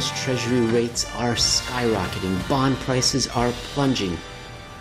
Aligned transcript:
U.S. 0.00 0.24
Treasury 0.24 0.60
rates 0.68 1.04
are 1.16 1.34
skyrocketing, 1.34 2.48
bond 2.48 2.74
prices 2.76 3.28
are 3.28 3.52
plunging. 3.74 4.16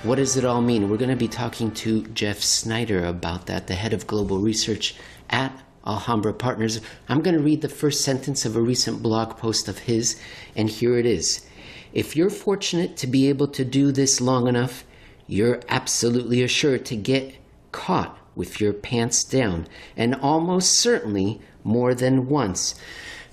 What 0.03 0.15
does 0.15 0.37
it 0.37 0.45
all 0.45 0.61
mean? 0.61 0.89
We're 0.89 0.95
going 0.95 1.09
to 1.09 1.17
be 1.17 1.27
talking 1.27 1.71
to 1.71 2.03
Jeff 2.13 2.39
Snyder 2.39 3.03
about 3.03 3.47
that, 3.47 3.67
the 3.67 3.75
head 3.75 3.91
of 3.91 4.07
global 4.07 4.39
research 4.39 4.95
at 5.29 5.51
Alhambra 5.85 6.33
Partners. 6.33 6.79
I'm 7.09 7.19
going 7.19 7.35
to 7.35 7.43
read 7.43 7.59
the 7.59 7.67
first 7.67 8.05
sentence 8.05 8.45
of 8.45 8.55
a 8.55 8.61
recent 8.61 9.03
blog 9.03 9.35
post 9.35 9.67
of 9.67 9.79
his, 9.79 10.17
and 10.55 10.69
here 10.69 10.97
it 10.97 11.05
is. 11.05 11.45
If 11.91 12.15
you're 12.15 12.29
fortunate 12.29 12.95
to 12.95 13.07
be 13.07 13.27
able 13.27 13.49
to 13.49 13.65
do 13.65 13.91
this 13.91 14.21
long 14.21 14.47
enough, 14.47 14.85
you're 15.27 15.59
absolutely 15.67 16.43
assured 16.43 16.85
to 16.85 16.95
get 16.95 17.35
caught 17.73 18.17
with 18.37 18.61
your 18.61 18.71
pants 18.71 19.25
down, 19.25 19.67
and 19.97 20.15
almost 20.15 20.79
certainly 20.79 21.41
more 21.65 21.93
than 21.93 22.29
once. 22.29 22.75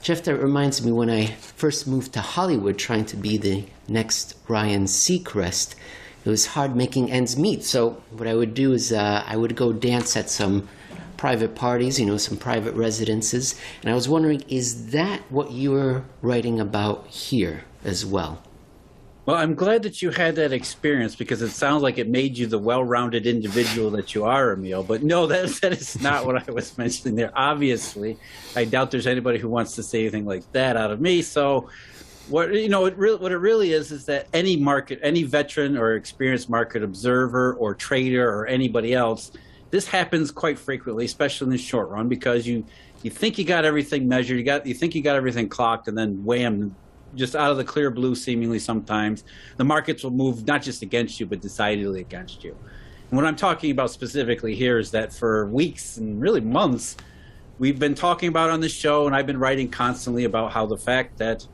Jeff, 0.07 0.23
that 0.23 0.37
reminds 0.37 0.85
me 0.85 0.93
when 0.93 1.11
I 1.11 1.27
first 1.27 1.89
moved 1.89 2.13
to 2.13 2.21
Hollywood 2.21 2.79
trying 2.79 3.07
to 3.07 3.17
be 3.17 3.39
the 3.39 3.65
next 3.89 4.37
Ryan 4.47 4.85
Seacrest, 4.85 5.75
it 6.25 6.31
was 6.31 6.47
hard 6.47 6.77
making 6.77 7.11
ends 7.11 7.37
meet. 7.37 7.65
So, 7.65 8.01
what 8.13 8.29
I 8.29 8.35
would 8.37 8.55
do 8.55 8.73
is 8.73 8.93
uh, 8.93 9.25
I 9.27 9.37
would 9.37 9.57
go 9.57 9.73
dance 9.73 10.17
at 10.17 10.31
some 10.31 10.69
private 11.17 11.57
parties, 11.57 11.99
you 11.99 12.07
know, 12.07 12.19
some 12.19 12.37
private 12.37 12.75
residences. 12.75 13.57
And 13.83 13.91
I 13.91 13.95
was 13.95 14.09
wondering, 14.09 14.45
is 14.49 14.93
that 14.93 15.23
what 15.29 15.51
you're 15.51 16.05
writing 16.23 16.61
about 16.61 17.09
here 17.09 17.65
as 17.85 18.07
well? 18.07 18.46
Well, 19.27 19.35
I'm 19.35 19.57
glad 19.57 19.83
that 19.83 20.03
you 20.03 20.13
had 20.13 20.37
that 20.37 20.53
experience 20.53 21.17
because 21.17 21.43
it 21.43 21.51
sounds 21.51 21.83
like 21.83 21.99
it 21.99 22.09
made 22.09 22.39
you 22.39 22.47
the 22.47 22.61
well-rounded 22.61 23.27
individual 23.27 23.91
that 23.91 24.15
you 24.15 24.25
are, 24.25 24.53
Emil. 24.53 24.85
But 24.85 25.03
no, 25.03 25.27
that 25.27 25.49
that 25.63 25.73
is 25.73 26.01
not 26.01 26.25
what 26.25 26.49
I 26.49 26.53
was 26.53 26.79
mentioning 26.79 27.17
there. 27.17 27.33
Obviously, 27.35 28.17
I 28.55 28.65
doubt 28.65 28.93
there's 28.93 29.09
anybody 29.09 29.41
who 29.41 29.49
wants 29.49 29.75
to 29.75 29.83
say 29.83 30.03
anything 30.03 30.27
like 30.27 30.51
that 30.53 30.77
out 30.77 30.93
of 30.93 31.01
me. 31.01 31.23
So, 31.23 31.69
what 32.29 32.55
you 32.55 32.69
know, 32.69 32.87
it 32.87 32.97
really, 32.97 33.19
what 33.19 33.33
it 33.33 33.39
really 33.39 33.73
is 33.73 33.91
is 33.91 34.05
that 34.05 34.29
any 34.33 34.57
market, 34.57 35.01
any 35.03 35.25
veteran 35.25 35.77
or 35.77 35.97
experienced 35.97 36.49
market 36.49 36.85
observer 36.85 37.55
or 37.55 37.75
trader 37.75 38.33
or 38.33 38.47
anybody 38.47 38.95
else, 38.95 39.33
this 39.73 39.89
happens 39.89 40.31
quite 40.31 40.57
frequently, 40.57 41.05
especially 41.05 41.47
in 41.47 41.51
the 41.51 41.59
short 41.59 41.89
run, 41.89 42.09
because 42.09 42.47
you 42.47 42.65
you 43.03 43.11
think 43.11 43.39
you 43.39 43.45
got 43.45 43.65
everything 43.65 44.07
measured, 44.07 44.39
you 44.39 44.45
got 44.45 44.65
you 44.67 44.75
think 44.75 44.95
you 44.95 45.03
got 45.03 45.17
everything 45.17 45.49
clocked, 45.49 45.89
and 45.89 45.99
then 45.99 46.25
wham, 46.25 46.77
just 47.17 47.35
out 47.35 47.51
of 47.51 47.57
the 47.57 47.65
clear 47.65 47.91
blue, 47.91 48.15
seemingly 48.15 48.59
sometimes, 48.59 49.25
the 49.57 49.65
markets 49.65 50.05
will 50.05 50.11
move 50.11 50.47
not 50.47 50.63
just 50.63 50.83
against 50.83 51.19
you, 51.19 51.27
but 51.27 51.41
decidedly 51.41 52.01
against 52.01 52.45
you. 52.45 52.57
And 53.11 53.17
what 53.17 53.27
I'm 53.27 53.37
talking 53.37 53.71
about 53.71 53.91
specifically 53.91 54.55
here 54.55 54.79
is 54.79 54.91
that 54.93 55.13
for 55.13 55.47
weeks 55.47 55.97
and 55.97 56.21
really 56.21 56.41
months, 56.41 56.97
we've 57.59 57.79
been 57.79 57.95
talking 57.95 58.29
about 58.29 58.51
on 58.51 58.61
the 58.61 58.69
show, 58.69 59.07
and 59.07 59.15
I've 59.15 59.27
been 59.27 59.39
writing 59.39 59.71
constantly 59.71 60.25
about 60.25 60.53
how 60.53 60.67
the 60.67 60.77
fact 60.77 61.19
that 61.19 61.47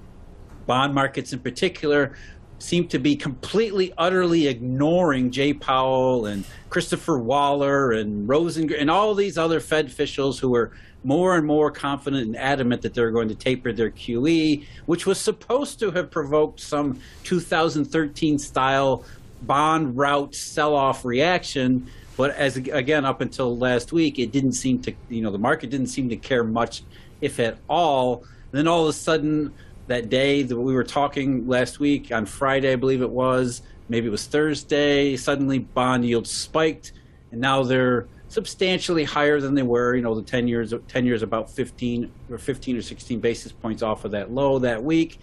bond 0.67 0.95
markets 0.95 1.33
in 1.33 1.41
particular 1.41 2.15
seem 2.59 2.87
to 2.89 2.99
be 2.99 3.17
completely, 3.17 3.93
utterly 3.99 4.47
ignoring 4.47 5.31
Jay 5.31 5.53
Powell 5.53 6.27
and 6.27 6.45
Christopher 6.71 7.19
Waller 7.19 7.93
and 7.93 8.29
Rosen 8.29 8.73
and 8.73 8.91
all 8.91 9.15
these 9.15 9.37
other 9.37 9.59
Fed 9.61 9.87
officials 9.87 10.39
who 10.39 10.51
were 10.51 10.73
more 11.05 11.37
and 11.37 11.47
more 11.47 11.71
confident 11.71 12.27
and 12.27 12.37
adamant 12.37 12.83
that 12.83 12.95
they're 12.95 13.11
going 13.11 13.29
to 13.29 13.35
taper 13.35 13.73
their 13.73 13.91
QE, 13.91 14.65
which 14.87 15.07
was 15.07 15.21
supposed 15.21 15.79
to 15.81 15.91
have 15.91 16.11
provoked 16.11 16.61
some 16.61 17.01
2013 17.25 18.39
style 18.39 19.05
bond 19.43 19.97
rout 19.97 20.35
sell 20.35 20.75
off 20.75 21.05
reaction. 21.05 21.89
But 22.17 22.33
as 22.33 22.57
again, 22.57 23.05
up 23.05 23.21
until 23.21 23.57
last 23.57 23.93
week, 23.93 24.19
it 24.19 24.33
didn't 24.33 24.53
seem 24.53 24.81
to, 24.83 24.93
you 25.09 25.23
know, 25.23 25.31
the 25.31 25.39
market 25.39 25.71
didn't 25.71 25.89
seem 25.89 26.09
to 26.11 26.17
care 26.17 26.45
much, 26.45 26.83
if 27.21 27.41
at 27.41 27.59
all. 27.69 28.19
And 28.21 28.59
then 28.59 28.69
all 28.69 28.83
of 28.83 28.89
a 28.89 28.93
sudden, 28.93 29.53
that 29.87 30.09
day 30.09 30.43
that 30.43 30.57
we 30.57 30.75
were 30.75 30.85
talking 30.85 31.49
last 31.49 31.81
week 31.81 32.13
on 32.13 32.27
Friday, 32.27 32.73
I 32.73 32.77
believe 32.77 33.03
it 33.03 33.11
was, 33.11 33.63
maybe 33.89 34.07
it 34.07 34.11
was 34.11 34.27
Thursday, 34.27 35.17
suddenly 35.17 35.59
bond 35.59 36.05
yields 36.05 36.31
spiked, 36.31 36.93
and 37.33 37.41
now 37.41 37.63
they're 37.63 38.07
substantially 38.33 39.05
higher 39.05 39.41
than 39.41 39.55
they 39.55 39.63
were. 39.63 39.95
You 39.95 40.03
know, 40.03 40.15
the 40.15 40.23
10 40.23 40.49
years, 40.49 40.73
10 40.89 41.05
years 41.05 41.23
about 41.23 41.51
15 41.51 42.11
or 42.31 42.39
15 42.39 42.77
or 42.79 42.83
16 42.83 43.21
basis 43.21 43.53
points 43.53 43.83
off 43.83 44.05
of 44.05 44.13
that 44.13 44.33
low 44.33 44.59
that 44.61 44.83
week. 44.83 45.19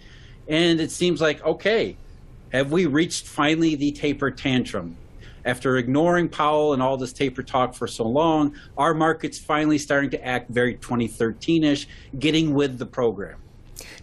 And 0.48 0.80
it 0.80 0.90
seems 0.90 1.20
like, 1.20 1.44
okay, 1.44 1.96
have 2.52 2.70
we 2.72 2.86
reached 2.86 3.26
finally 3.26 3.74
the 3.74 3.92
taper 3.92 4.30
tantrum? 4.30 4.96
After 5.44 5.78
ignoring 5.78 6.28
Powell 6.28 6.74
and 6.74 6.82
all 6.82 6.96
this 6.96 7.12
taper 7.12 7.42
talk 7.42 7.74
for 7.74 7.86
so 7.86 8.04
long, 8.04 8.54
our 8.76 8.94
market's 8.94 9.38
finally 9.38 9.78
starting 9.78 10.10
to 10.10 10.24
act 10.24 10.50
very 10.50 10.74
2013 10.74 11.64
ish, 11.64 11.88
getting 12.18 12.54
with 12.54 12.78
the 12.78 12.86
program. 12.86 13.38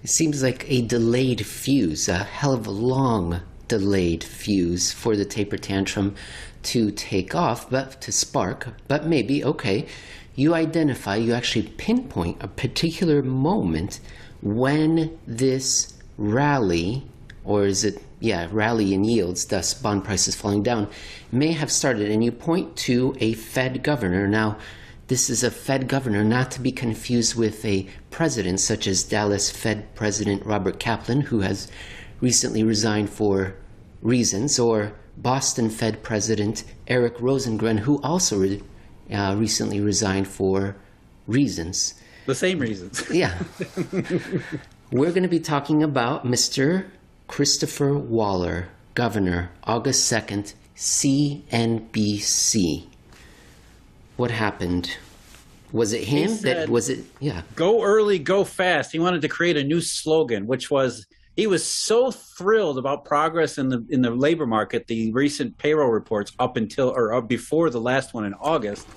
It 0.03 0.09
seems 0.09 0.41
like 0.41 0.69
a 0.69 0.81
delayed 0.81 1.45
fuse, 1.45 2.09
a 2.09 2.17
hell 2.17 2.53
of 2.53 2.65
a 2.65 2.71
long 2.71 3.41
delayed 3.67 4.23
fuse 4.23 4.91
for 4.91 5.15
the 5.15 5.25
taper 5.25 5.57
tantrum 5.57 6.15
to 6.63 6.91
take 6.91 7.35
off, 7.35 7.69
but 7.69 8.01
to 8.01 8.11
spark. 8.11 8.69
But 8.87 9.05
maybe, 9.05 9.43
okay, 9.43 9.87
you 10.35 10.53
identify, 10.53 11.15
you 11.15 11.33
actually 11.33 11.67
pinpoint 11.77 12.37
a 12.41 12.47
particular 12.47 13.21
moment 13.21 13.99
when 14.41 15.17
this 15.25 15.93
rally, 16.17 17.03
or 17.43 17.65
is 17.65 17.83
it, 17.83 18.01
yeah, 18.19 18.47
rally 18.51 18.93
in 18.93 19.03
yields, 19.03 19.45
thus 19.45 19.73
bond 19.73 20.03
prices 20.03 20.35
falling 20.35 20.63
down, 20.63 20.89
may 21.31 21.51
have 21.51 21.71
started. 21.71 22.09
And 22.09 22.23
you 22.23 22.31
point 22.31 22.75
to 22.77 23.15
a 23.19 23.33
Fed 23.33 23.83
governor. 23.83 24.27
Now, 24.27 24.57
this 25.07 25.29
is 25.29 25.43
a 25.43 25.51
Fed 25.51 25.87
governor, 25.87 26.23
not 26.23 26.51
to 26.51 26.61
be 26.61 26.71
confused 26.71 27.35
with 27.35 27.63
a 27.63 27.87
president 28.11 28.59
such 28.59 28.87
as 28.87 29.03
Dallas 29.03 29.49
Fed 29.49 29.95
President 29.95 30.45
Robert 30.45 30.79
Kaplan, 30.79 31.21
who 31.21 31.39
has 31.39 31.71
recently 32.19 32.63
resigned 32.63 33.09
for 33.09 33.55
reasons, 34.01 34.59
or 34.59 34.93
Boston 35.17 35.69
Fed 35.69 36.03
President 36.03 36.63
Eric 36.87 37.17
Rosengren, 37.17 37.79
who 37.79 38.01
also 38.01 38.39
re- 38.39 38.63
uh, 39.11 39.35
recently 39.37 39.81
resigned 39.81 40.27
for 40.27 40.75
reasons. 41.25 41.95
The 42.25 42.35
same 42.35 42.59
reasons. 42.59 43.03
yeah. 43.11 43.37
We're 44.91 45.11
going 45.11 45.23
to 45.23 45.29
be 45.29 45.39
talking 45.39 45.83
about 45.83 46.25
Mr. 46.25 46.85
Christopher 47.27 47.97
Waller, 47.97 48.67
Governor, 48.93 49.51
August 49.63 50.11
2nd, 50.11 50.53
CNBC 50.75 52.87
what 54.17 54.31
happened? 54.31 54.97
Was 55.71 55.93
it 55.93 56.03
him 56.03 56.29
said, 56.29 56.57
that 56.57 56.69
was 56.69 56.89
it? 56.89 57.05
Yeah. 57.19 57.43
Go 57.55 57.83
early, 57.83 58.19
go 58.19 58.43
fast. 58.43 58.91
He 58.91 58.99
wanted 58.99 59.21
to 59.21 59.27
create 59.27 59.57
a 59.57 59.63
new 59.63 59.79
slogan, 59.79 60.47
which 60.47 60.69
was 60.69 61.05
he 61.37 61.45
was 61.45 61.63
so 61.63 62.09
thrilled 62.09 62.79
about 62.79 63.05
progress 63.05 63.59
in 63.59 63.69
the 63.69 63.85
in 63.89 64.01
the 64.01 64.09
labor 64.09 64.47
market, 64.47 64.87
the 64.87 65.11
recent 65.13 65.55
payroll 65.59 65.89
reports 65.89 66.33
up 66.39 66.57
until 66.57 66.89
or 66.89 67.13
up 67.13 67.27
before 67.27 67.69
the 67.69 67.79
last 67.79 68.13
one 68.15 68.25
in 68.25 68.33
August. 68.33 68.87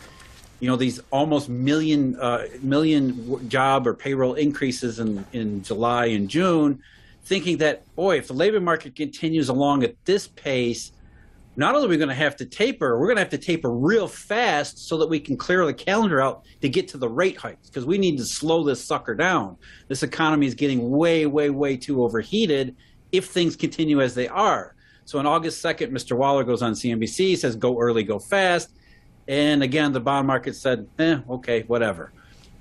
You 0.58 0.68
know 0.68 0.76
these 0.76 1.00
almost 1.12 1.50
million 1.50 2.18
uh, 2.18 2.46
million 2.62 3.48
job 3.50 3.86
or 3.86 3.92
payroll 3.92 4.34
increases 4.34 4.98
in 4.98 5.24
in 5.34 5.62
July 5.62 6.06
and 6.06 6.30
June, 6.30 6.82
thinking 7.24 7.58
that 7.58 7.84
boy, 7.94 8.16
if 8.16 8.28
the 8.28 8.34
labor 8.34 8.60
market 8.60 8.96
continues 8.96 9.50
along 9.50 9.84
at 9.84 10.02
this 10.06 10.26
pace, 10.26 10.92
not 11.56 11.74
only 11.74 11.86
are 11.86 11.90
we 11.90 11.96
going 11.96 12.08
to 12.08 12.14
have 12.14 12.36
to 12.36 12.46
taper, 12.46 12.98
we're 12.98 13.06
going 13.06 13.16
to 13.16 13.22
have 13.22 13.30
to 13.30 13.38
taper 13.38 13.70
real 13.70 14.06
fast 14.06 14.86
so 14.88 14.96
that 14.98 15.08
we 15.08 15.18
can 15.18 15.36
clear 15.36 15.66
the 15.66 15.74
calendar 15.74 16.20
out 16.20 16.44
to 16.60 16.68
get 16.68 16.88
to 16.88 16.98
the 16.98 17.08
rate 17.08 17.36
hikes 17.36 17.68
because 17.68 17.84
we 17.84 17.98
need 17.98 18.16
to 18.18 18.24
slow 18.24 18.62
this 18.62 18.84
sucker 18.84 19.14
down. 19.14 19.56
This 19.88 20.02
economy 20.02 20.46
is 20.46 20.54
getting 20.54 20.90
way, 20.90 21.26
way, 21.26 21.50
way 21.50 21.76
too 21.76 22.04
overheated 22.04 22.76
if 23.12 23.26
things 23.26 23.56
continue 23.56 24.00
as 24.00 24.14
they 24.14 24.28
are. 24.28 24.74
So 25.04 25.18
on 25.18 25.26
August 25.26 25.62
2nd, 25.64 25.90
Mr. 25.90 26.16
Waller 26.16 26.44
goes 26.44 26.62
on 26.62 26.72
CNBC, 26.72 27.36
says 27.36 27.56
go 27.56 27.80
early, 27.80 28.04
go 28.04 28.20
fast. 28.20 28.70
And 29.26 29.62
again, 29.62 29.92
the 29.92 30.00
bond 30.00 30.26
market 30.26 30.54
said, 30.54 30.86
eh, 30.98 31.18
okay, 31.28 31.62
whatever. 31.62 32.12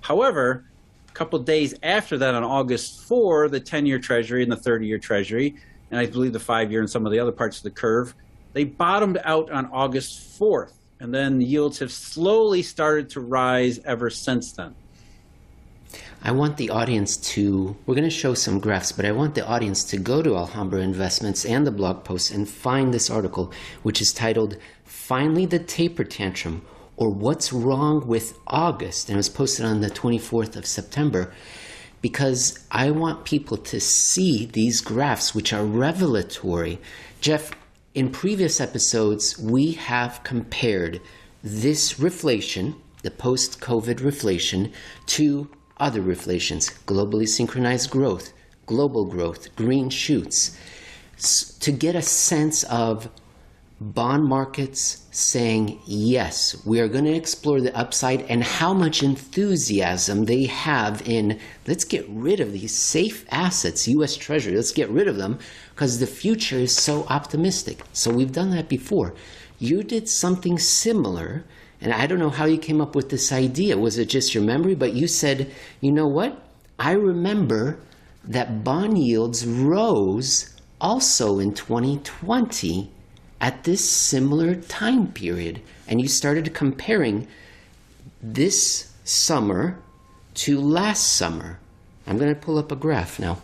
However, 0.01 0.65
a 1.07 1.11
couple 1.11 1.37
days 1.39 1.75
after 1.83 2.17
that, 2.17 2.33
on 2.33 2.43
August 2.43 3.01
4, 3.01 3.49
the 3.49 3.59
10 3.59 3.85
year 3.85 3.99
Treasury 3.99 4.41
and 4.41 4.51
the 4.51 4.57
30 4.57 4.87
year 4.87 4.97
Treasury, 4.97 5.55
and 5.91 5.99
I 5.99 6.05
believe 6.05 6.33
the 6.33 6.39
five 6.39 6.71
year 6.71 6.81
and 6.81 6.89
some 6.89 7.05
of 7.05 7.11
the 7.11 7.19
other 7.19 7.31
parts 7.31 7.57
of 7.57 7.63
the 7.63 7.71
curve, 7.71 8.15
they 8.53 8.63
bottomed 8.63 9.19
out 9.23 9.51
on 9.51 9.67
August 9.67 10.39
4th, 10.39 10.73
and 10.99 11.13
then 11.13 11.41
yields 11.41 11.79
have 11.79 11.91
slowly 11.91 12.61
started 12.61 13.09
to 13.11 13.21
rise 13.21 13.79
ever 13.85 14.09
since 14.09 14.51
then. 14.51 14.75
I 16.21 16.31
want 16.31 16.57
the 16.57 16.69
audience 16.69 17.15
to, 17.15 17.77
we're 17.85 17.95
going 17.95 18.03
to 18.03 18.09
show 18.09 18.33
some 18.33 18.59
graphs, 18.59 18.91
but 18.91 19.05
I 19.05 19.13
want 19.13 19.35
the 19.35 19.47
audience 19.47 19.85
to 19.85 19.97
go 19.97 20.21
to 20.21 20.35
Alhambra 20.35 20.81
Investments 20.81 21.45
and 21.45 21.65
the 21.65 21.71
blog 21.71 22.03
post 22.03 22.31
and 22.31 22.47
find 22.47 22.93
this 22.93 23.09
article, 23.09 23.53
which 23.83 24.01
is 24.01 24.11
titled 24.11 24.57
Finally 24.83 25.45
the 25.45 25.59
Taper 25.59 26.03
Tantrum, 26.03 26.65
or 26.97 27.09
What's 27.09 27.53
Wrong 27.53 28.05
with 28.05 28.37
August? 28.47 29.07
And 29.07 29.15
it 29.15 29.17
was 29.17 29.29
posted 29.29 29.65
on 29.65 29.79
the 29.79 29.89
24th 29.89 30.57
of 30.57 30.65
September 30.65 31.31
because 32.01 32.59
I 32.69 32.91
want 32.91 33.23
people 33.23 33.57
to 33.57 33.79
see 33.79 34.45
these 34.45 34.81
graphs, 34.81 35.33
which 35.33 35.53
are 35.53 35.63
revelatory. 35.63 36.79
Jeff, 37.21 37.51
in 37.93 38.11
previous 38.11 38.61
episodes, 38.61 39.37
we 39.39 39.71
have 39.73 40.21
compared 40.23 41.01
this 41.43 41.95
reflation, 41.95 42.75
the 43.03 43.11
post 43.11 43.59
COVID 43.61 43.99
reflation, 43.99 44.71
to 45.07 45.49
other 45.77 46.01
reflations 46.01 46.71
globally 46.85 47.27
synchronized 47.27 47.89
growth, 47.89 48.33
global 48.65 49.05
growth, 49.05 49.55
green 49.55 49.89
shoots, 49.89 50.57
to 51.59 51.71
get 51.71 51.95
a 51.95 52.01
sense 52.01 52.63
of 52.65 53.09
bond 53.81 54.25
markets 54.25 55.05
saying, 55.11 55.79
yes, 55.85 56.65
we 56.65 56.81
are 56.81 56.89
going 56.89 57.05
to 57.05 57.13
explore 57.13 57.61
the 57.61 57.75
upside 57.77 58.21
and 58.23 58.43
how 58.43 58.73
much 58.73 59.01
enthusiasm 59.01 60.25
they 60.25 60.45
have 60.45 61.01
in 61.07 61.39
let's 61.65 61.85
get 61.85 62.05
rid 62.09 62.41
of 62.41 62.51
these 62.51 62.75
safe 62.75 63.25
assets, 63.31 63.87
US 63.87 64.17
Treasury, 64.17 64.55
let's 64.55 64.73
get 64.73 64.89
rid 64.89 65.07
of 65.07 65.15
them 65.15 65.39
because 65.79 65.99
the 65.99 66.07
future 66.07 66.57
is 66.57 66.75
so 66.75 67.05
optimistic. 67.05 67.79
So 67.93 68.11
we've 68.11 68.33
done 68.33 68.49
that 68.49 68.67
before. 68.67 69.13
You 69.59 69.81
did 69.81 70.09
something 70.09 70.59
similar, 70.59 71.45
and 71.79 71.93
I 71.93 72.05
don't 72.05 72.19
know 72.19 72.29
how 72.29 72.43
you 72.43 72.57
came 72.57 72.81
up 72.81 72.95
with 72.95 73.09
this 73.09 73.31
idea. 73.31 73.77
Was 73.77 73.97
it 73.97 74.09
just 74.09 74.35
your 74.35 74.43
memory? 74.43 74.75
But 74.75 74.91
you 74.91 75.07
said, 75.07 75.49
you 75.79 75.93
know 75.93 76.05
what? 76.05 76.37
I 76.77 76.91
remember 76.91 77.79
that 78.25 78.61
bond 78.61 78.97
yields 78.97 79.47
rose 79.47 80.53
also 80.81 81.39
in 81.39 81.53
2020 81.53 82.91
at 83.39 83.63
this 83.63 83.89
similar 83.89 84.55
time 84.55 85.13
period. 85.13 85.61
And 85.87 86.01
you 86.01 86.09
started 86.09 86.53
comparing 86.53 87.25
this 88.21 88.91
summer 89.05 89.79
to 90.43 90.59
last 90.59 91.13
summer. 91.13 91.57
I'm 92.05 92.17
going 92.17 92.35
to 92.35 92.41
pull 92.41 92.57
up 92.57 92.69
a 92.69 92.75
graph 92.75 93.17
now. 93.17 93.37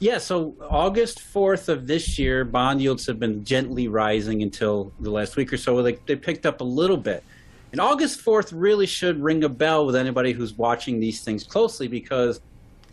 Yeah, 0.00 0.18
so 0.18 0.54
August 0.70 1.18
4th 1.18 1.68
of 1.68 1.88
this 1.88 2.20
year, 2.20 2.44
bond 2.44 2.80
yields 2.80 3.04
have 3.06 3.18
been 3.18 3.44
gently 3.44 3.88
rising 3.88 4.42
until 4.42 4.92
the 5.00 5.10
last 5.10 5.36
week 5.36 5.52
or 5.52 5.56
so. 5.56 5.82
They, 5.82 5.94
they 6.06 6.14
picked 6.14 6.46
up 6.46 6.60
a 6.60 6.64
little 6.64 6.96
bit. 6.96 7.24
And 7.72 7.80
August 7.80 8.24
4th 8.24 8.52
really 8.54 8.86
should 8.86 9.20
ring 9.20 9.42
a 9.42 9.48
bell 9.48 9.84
with 9.84 9.96
anybody 9.96 10.32
who's 10.32 10.54
watching 10.54 11.00
these 11.00 11.22
things 11.22 11.42
closely 11.42 11.88
because 11.88 12.40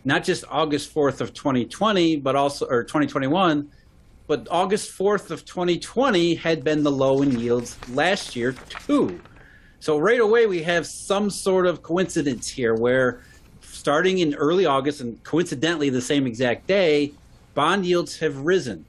not 0.04 0.24
just 0.24 0.44
August 0.50 0.92
4th 0.92 1.20
of 1.20 1.32
2020, 1.32 2.16
but 2.16 2.34
also, 2.34 2.66
or 2.66 2.82
2021, 2.82 3.70
but 4.26 4.48
August 4.50 4.90
4th 4.98 5.30
of 5.30 5.44
2020 5.44 6.34
had 6.34 6.64
been 6.64 6.82
the 6.82 6.90
low 6.90 7.22
in 7.22 7.38
yields 7.38 7.76
last 7.90 8.34
year 8.34 8.52
too. 8.68 9.20
So 9.78 9.98
right 9.98 10.20
away 10.20 10.46
we 10.46 10.62
have 10.64 10.86
some 10.86 11.30
sort 11.30 11.66
of 11.66 11.82
coincidence 11.82 12.48
here 12.48 12.74
where 12.74 13.22
starting 13.86 14.18
in 14.18 14.34
early 14.34 14.66
August 14.66 15.00
and 15.00 15.22
coincidentally 15.22 15.88
the 15.90 16.00
same 16.00 16.26
exact 16.26 16.66
day, 16.66 17.12
bond 17.54 17.86
yields 17.86 18.18
have 18.18 18.36
risen. 18.38 18.84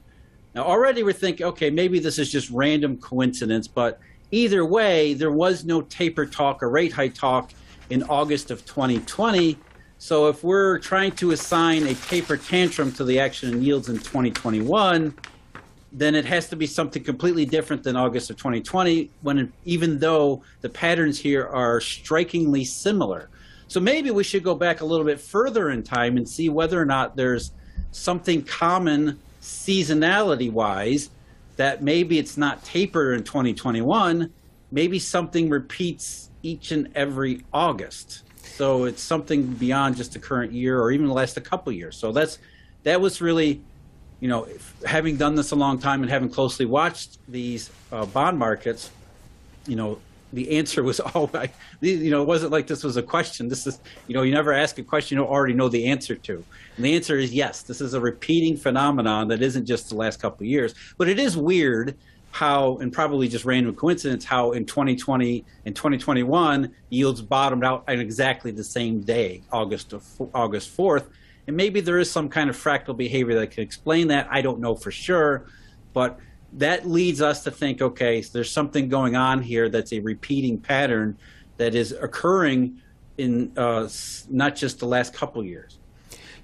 Now 0.56 0.64
already 0.64 1.04
we're 1.04 1.12
thinking, 1.12 1.46
okay, 1.46 1.70
maybe 1.70 2.00
this 2.00 2.18
is 2.18 2.32
just 2.32 2.50
random 2.50 2.96
coincidence, 2.96 3.68
but 3.68 4.00
either 4.32 4.64
way, 4.64 5.14
there 5.14 5.30
was 5.30 5.64
no 5.64 5.82
taper 5.82 6.26
talk 6.26 6.64
or 6.64 6.68
rate 6.68 6.92
hike 6.92 7.14
talk 7.14 7.52
in 7.90 8.02
August 8.02 8.50
of 8.50 8.66
2020. 8.66 9.56
So 9.98 10.26
if 10.26 10.42
we're 10.42 10.80
trying 10.80 11.12
to 11.12 11.30
assign 11.30 11.86
a 11.86 11.94
taper 11.94 12.36
tantrum 12.36 12.90
to 12.94 13.04
the 13.04 13.20
action 13.20 13.52
and 13.52 13.62
yields 13.62 13.88
in 13.88 13.98
2021, 13.98 15.14
then 15.92 16.16
it 16.16 16.24
has 16.24 16.48
to 16.48 16.56
be 16.56 16.66
something 16.66 17.04
completely 17.04 17.44
different 17.44 17.84
than 17.84 17.94
August 17.94 18.30
of 18.30 18.36
2020, 18.36 19.12
when 19.22 19.52
even 19.64 20.00
though 20.00 20.42
the 20.60 20.68
patterns 20.68 21.20
here 21.20 21.46
are 21.46 21.80
strikingly 21.80 22.64
similar. 22.64 23.28
So 23.68 23.80
maybe 23.80 24.10
we 24.10 24.24
should 24.24 24.42
go 24.42 24.54
back 24.54 24.80
a 24.80 24.84
little 24.84 25.04
bit 25.04 25.20
further 25.20 25.70
in 25.70 25.82
time 25.82 26.16
and 26.16 26.28
see 26.28 26.48
whether 26.48 26.80
or 26.80 26.84
not 26.84 27.16
there's 27.16 27.52
something 27.92 28.42
common 28.42 29.18
seasonality 29.42 30.50
wise 30.50 31.10
that 31.56 31.82
maybe 31.82 32.18
it's 32.18 32.36
not 32.36 32.64
taper 32.64 33.14
in 33.14 33.24
2021, 33.24 34.32
maybe 34.70 34.98
something 34.98 35.48
repeats 35.48 36.30
each 36.42 36.72
and 36.72 36.88
every 36.94 37.44
August. 37.52 38.22
So 38.42 38.84
it's 38.84 39.02
something 39.02 39.44
beyond 39.54 39.96
just 39.96 40.12
the 40.12 40.18
current 40.18 40.52
year 40.52 40.80
or 40.80 40.90
even 40.90 41.06
the 41.06 41.12
last 41.12 41.36
a 41.36 41.40
couple 41.40 41.72
years. 41.72 41.96
So 41.96 42.12
that's 42.12 42.38
that 42.84 43.00
was 43.00 43.20
really 43.20 43.60
you 44.20 44.28
know, 44.28 44.48
having 44.84 45.16
done 45.16 45.34
this 45.34 45.52
a 45.52 45.56
long 45.56 45.78
time 45.78 46.02
and 46.02 46.10
having 46.10 46.28
closely 46.28 46.66
watched 46.66 47.18
these 47.28 47.70
uh, 47.92 48.04
bond 48.06 48.38
markets, 48.38 48.90
you 49.66 49.76
know, 49.76 50.00
the 50.32 50.58
answer 50.58 50.82
was 50.82 51.00
I, 51.14 51.50
you 51.80 52.10
know, 52.10 52.22
it 52.22 52.28
wasn't 52.28 52.52
like 52.52 52.66
this 52.66 52.84
was 52.84 52.96
a 52.96 53.02
question. 53.02 53.48
This 53.48 53.66
is, 53.66 53.80
you 54.06 54.14
know, 54.14 54.22
you 54.22 54.32
never 54.32 54.52
ask 54.52 54.78
a 54.78 54.82
question 54.82 55.18
you 55.18 55.24
already 55.24 55.54
know 55.54 55.68
the 55.68 55.88
answer 55.88 56.14
to. 56.14 56.44
And 56.76 56.84
the 56.84 56.94
answer 56.94 57.16
is 57.16 57.32
yes. 57.32 57.62
This 57.62 57.80
is 57.80 57.94
a 57.94 58.00
repeating 58.00 58.56
phenomenon 58.56 59.28
that 59.28 59.42
isn't 59.42 59.66
just 59.66 59.88
the 59.88 59.96
last 59.96 60.20
couple 60.20 60.44
of 60.44 60.48
years, 60.48 60.74
but 60.96 61.08
it 61.08 61.18
is 61.18 61.36
weird 61.36 61.96
how, 62.30 62.76
and 62.78 62.92
probably 62.92 63.26
just 63.26 63.44
random 63.44 63.74
coincidence, 63.74 64.24
how 64.24 64.52
in 64.52 64.64
2020 64.64 65.44
and 65.64 65.74
2021 65.74 66.70
yields 66.90 67.22
bottomed 67.22 67.64
out 67.64 67.84
on 67.88 67.98
exactly 67.98 68.50
the 68.50 68.62
same 68.62 69.00
day, 69.00 69.42
August 69.50 69.92
of, 69.92 70.04
August 70.34 70.76
4th, 70.76 71.06
and 71.46 71.56
maybe 71.56 71.80
there 71.80 71.98
is 71.98 72.10
some 72.10 72.28
kind 72.28 72.50
of 72.50 72.56
fractal 72.56 72.96
behavior 72.96 73.34
that 73.40 73.50
can 73.50 73.62
explain 73.62 74.08
that. 74.08 74.28
I 74.30 74.42
don't 74.42 74.60
know 74.60 74.74
for 74.74 74.90
sure, 74.90 75.46
but 75.94 76.18
that 76.54 76.88
leads 76.88 77.20
us 77.20 77.44
to 77.44 77.50
think 77.50 77.82
okay, 77.82 78.22
so 78.22 78.30
there's 78.32 78.50
something 78.50 78.88
going 78.88 79.16
on 79.16 79.42
here 79.42 79.68
that's 79.68 79.92
a 79.92 80.00
repeating 80.00 80.58
pattern 80.58 81.16
that 81.56 81.74
is 81.74 81.92
occurring 81.92 82.80
in 83.18 83.52
uh, 83.56 83.88
not 84.30 84.56
just 84.56 84.78
the 84.78 84.86
last 84.86 85.12
couple 85.12 85.44
years. 85.44 85.78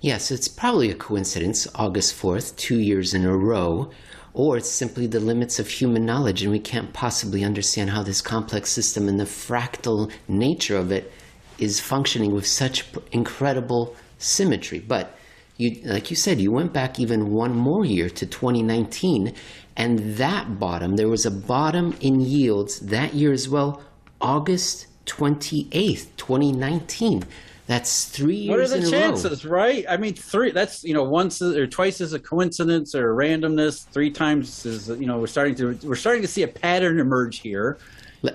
Yes, 0.01 0.31
it's 0.31 0.49
probably 0.49 0.91
a 0.91 0.95
coincidence, 0.95 1.67
August 1.77 2.21
4th, 2.21 2.57
two 2.57 2.79
years 2.79 3.15
in 3.15 3.25
a 3.25 3.35
row, 3.35 3.91
or 4.35 4.59
it's 4.59 4.69
simply 4.69 5.07
the 5.07 5.21
limits 5.21 5.59
of 5.59 5.69
human 5.69 6.05
knowledge, 6.05 6.43
and 6.43 6.53
we 6.53 6.59
can't 6.59 6.93
possibly 6.93 7.43
understand 7.43 7.91
how 7.91 8.03
this 8.03 8.21
complex 8.21 8.71
system 8.71 9.09
and 9.09 9.19
the 9.19 9.25
fractal 9.25 10.11
nature 10.29 10.77
of 10.77 10.93
it 10.93 11.11
is 11.59 11.81
functioning 11.81 12.35
with 12.35 12.47
such 12.47 12.85
incredible 13.13 13.97
symmetry. 14.19 14.81
But 14.81 15.17
you, 15.57 15.81
like 15.85 16.11
you 16.11 16.17
said, 16.17 16.41
you 16.41 16.51
went 16.51 16.73
back 16.73 16.99
even 16.99 17.31
one 17.31 17.55
more 17.55 17.85
year 17.85 18.11
to 18.11 18.27
2019, 18.27 19.33
and 19.77 20.17
that 20.17 20.59
bottom, 20.59 20.97
there 20.97 21.09
was 21.09 21.27
a 21.27 21.31
bottom 21.31 21.97
in 22.01 22.21
yields 22.21 22.81
that 22.81 23.15
year 23.15 23.33
as 23.33 23.49
well, 23.49 23.83
August 24.21 24.87
28th, 25.07 26.07
2019. 26.17 27.25
That's 27.67 28.05
three 28.05 28.37
years. 28.37 28.71
What 28.71 28.79
are 28.79 28.81
the 28.81 28.91
chances, 28.91 29.45
right? 29.45 29.87
I 29.89 29.97
mean, 29.97 30.15
three. 30.15 30.51
That's 30.51 30.85
you 30.85 30.93
know, 30.93 31.05
once 31.05 31.41
or 31.41 31.67
twice 31.67 32.01
is 32.03 32.13
a 32.13 32.19
coincidence 32.19 32.95
or 32.95 33.15
randomness. 33.15 33.87
Three 33.89 34.11
times 34.11 34.67
is 34.67 34.89
you 34.89 35.07
know, 35.07 35.19
we're 35.19 35.27
starting 35.27 35.55
to 35.57 35.79
we're 35.83 35.95
starting 35.95 36.21
to 36.23 36.29
see 36.29 36.43
a 36.43 36.49
pattern 36.49 37.01
emerge 37.01 37.41
here. 37.41 37.79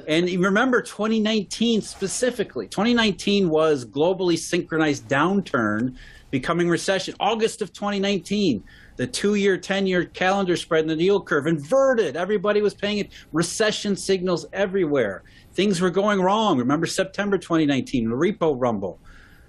And 0.07 0.27
remember 0.27 0.81
2019 0.81 1.81
specifically. 1.81 2.67
2019 2.67 3.49
was 3.49 3.85
globally 3.85 4.37
synchronized 4.37 5.07
downturn 5.07 5.95
becoming 6.31 6.69
recession. 6.69 7.15
August 7.19 7.61
of 7.61 7.73
2019, 7.73 8.63
the 8.99 9.07
two-year, 9.07 9.57
10-year 9.57 10.03
calendar 10.03 10.57
spread 10.57 10.83
in 10.83 10.97
the 10.97 11.01
yield 11.01 11.25
curve 11.25 11.47
inverted. 11.47 12.17
Everybody 12.17 12.61
was 12.61 12.73
paying 12.73 12.97
it. 12.97 13.11
Recession 13.31 13.95
signals 13.95 14.45
everywhere. 14.51 15.23
Things 15.53 15.79
were 15.79 15.89
going 15.89 16.21
wrong. 16.21 16.57
Remember 16.57 16.85
September 16.85 17.37
2019, 17.37 18.09
the 18.09 18.13
repo 18.13 18.53
rumble. 18.57 18.99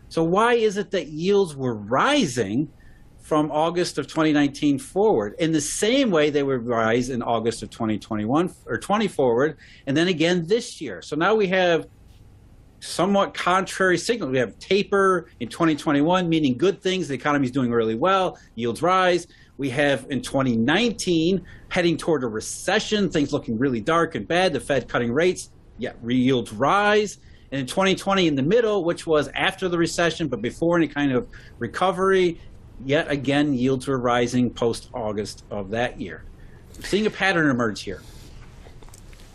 So 0.09 0.23
why 0.23 0.54
is 0.54 0.76
it 0.76 0.92
that 0.92 1.09
yields 1.09 1.57
were 1.57 1.75
rising 1.75 2.69
from 3.19 3.50
August 3.50 3.99
of 3.99 4.07
2019 4.07 4.78
forward. 4.78 5.35
In 5.38 5.52
the 5.52 5.61
same 5.61 6.11
way, 6.11 6.30
they 6.30 6.42
would 6.42 6.66
rise 6.66 7.11
in 7.11 7.23
August 7.23 7.62
of 7.62 7.71
2021 7.71 8.52
or 8.66 8.78
20 8.78 9.09
forward, 9.09 9.59
and 9.87 9.97
then 9.97 10.09
again 10.09 10.47
this 10.47 10.80
year. 10.80 11.02
So 11.02 11.16
now 11.16 11.35
we 11.35 11.47
have 11.49 11.87
somewhat 12.80 13.35
contrary 13.35 13.99
signals. 13.99 14.33
We 14.33 14.38
have 14.38 14.59
taper 14.59 15.28
in 15.38 15.49
2021, 15.49 16.28
meaning 16.28 16.57
good 16.57 16.83
things. 16.83 17.09
The 17.09 17.14
economy 17.14 17.47
is 17.47 17.52
doing 17.52 17.71
really 17.71 17.95
well, 17.95 18.38
yields 18.54 18.83
rise. 18.83 19.26
We 19.61 19.69
have 19.69 20.07
in 20.09 20.23
2019 20.23 21.45
heading 21.69 21.99
toward 21.99 22.25
a 22.25 22.26
recession, 22.26 23.11
things 23.11 23.31
looking 23.31 23.59
really 23.59 23.83
dark 23.83 24.14
and 24.14 24.26
bad. 24.26 24.55
The 24.55 24.61
Fed 24.61 24.88
cutting 24.88 25.12
rates, 25.12 25.50
yet 25.76 25.99
yields 26.02 26.50
rise. 26.50 27.19
And 27.52 27.61
in 27.61 27.67
2020, 27.67 28.26
in 28.26 28.37
the 28.37 28.43
middle, 28.43 28.85
which 28.85 29.07
was 29.07 29.29
after 29.35 29.69
the 29.69 29.76
recession 29.76 30.29
but 30.29 30.40
before 30.40 30.79
any 30.79 30.88
kind 30.88 31.12
of 31.12 31.29
recovery, 31.59 32.40
yet 32.87 33.11
again, 33.11 33.52
yields 33.52 33.87
were 33.87 33.99
rising 33.99 34.49
post 34.49 34.88
August 34.95 35.45
of 35.50 35.69
that 35.73 36.00
year. 36.00 36.25
I'm 36.76 36.83
seeing 36.85 37.05
a 37.05 37.11
pattern 37.11 37.50
emerge 37.50 37.83
here. 37.83 38.00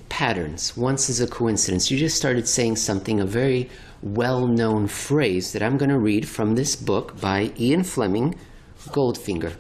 Patterns. 0.10 0.76
Once 0.76 1.08
is 1.08 1.22
a 1.22 1.28
coincidence. 1.28 1.92
You 1.92 2.00
just 2.00 2.18
started 2.18 2.48
saying 2.48 2.78
something, 2.78 3.20
a 3.20 3.28
very 3.28 3.70
well 4.02 4.48
known 4.48 4.88
phrase 4.88 5.54
that 5.54 5.62
I'm 5.62 5.78
going 5.78 5.92
to 5.92 6.00
read 6.00 6.28
from 6.28 6.56
this 6.56 6.76
book 6.76 7.22
by 7.22 7.52
Ian 7.60 7.84
Fleming, 7.84 8.34
Goldfinger. 8.88 9.54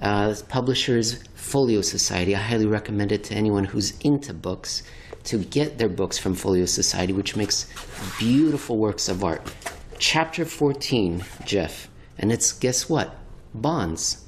Uh, 0.00 0.34
publisher's 0.48 1.22
Folio 1.34 1.80
Society. 1.80 2.34
I 2.34 2.40
highly 2.40 2.66
recommend 2.66 3.12
it 3.12 3.24
to 3.24 3.34
anyone 3.34 3.64
who's 3.64 3.98
into 4.00 4.32
books 4.32 4.82
to 5.24 5.38
get 5.38 5.78
their 5.78 5.88
books 5.88 6.18
from 6.18 6.34
Folio 6.34 6.66
Society, 6.66 7.12
which 7.12 7.36
makes 7.36 7.66
beautiful 8.18 8.78
works 8.78 9.08
of 9.08 9.24
art. 9.24 9.42
Chapter 9.98 10.44
14, 10.44 11.24
Jeff. 11.44 11.88
And 12.18 12.32
it's, 12.32 12.52
guess 12.52 12.88
what? 12.88 13.16
Bonds. 13.54 14.24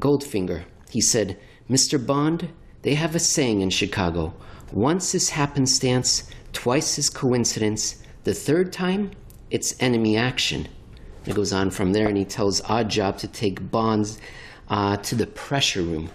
Goldfinger. 0.00 0.64
He 0.90 1.00
said, 1.00 1.38
Mr. 1.70 2.04
Bond, 2.04 2.50
they 2.82 2.94
have 2.94 3.14
a 3.14 3.20
saying 3.20 3.60
in 3.60 3.70
Chicago 3.70 4.34
once 4.72 5.14
is 5.14 5.30
happenstance, 5.30 6.28
twice 6.52 6.98
is 6.98 7.08
coincidence, 7.08 8.02
the 8.24 8.34
third 8.34 8.72
time, 8.72 9.12
it's 9.50 9.80
enemy 9.80 10.16
action. 10.16 10.66
It 11.24 11.34
goes 11.34 11.52
on 11.52 11.70
from 11.70 11.92
there, 11.92 12.08
and 12.08 12.16
he 12.16 12.24
tells 12.24 12.60
Oddjob 12.62 13.18
to 13.18 13.28
take 13.28 13.70
Bonds 13.70 14.18
uh, 14.68 14.96
to 14.98 15.14
the 15.14 15.26
pressure 15.26 15.82
room. 15.82 16.10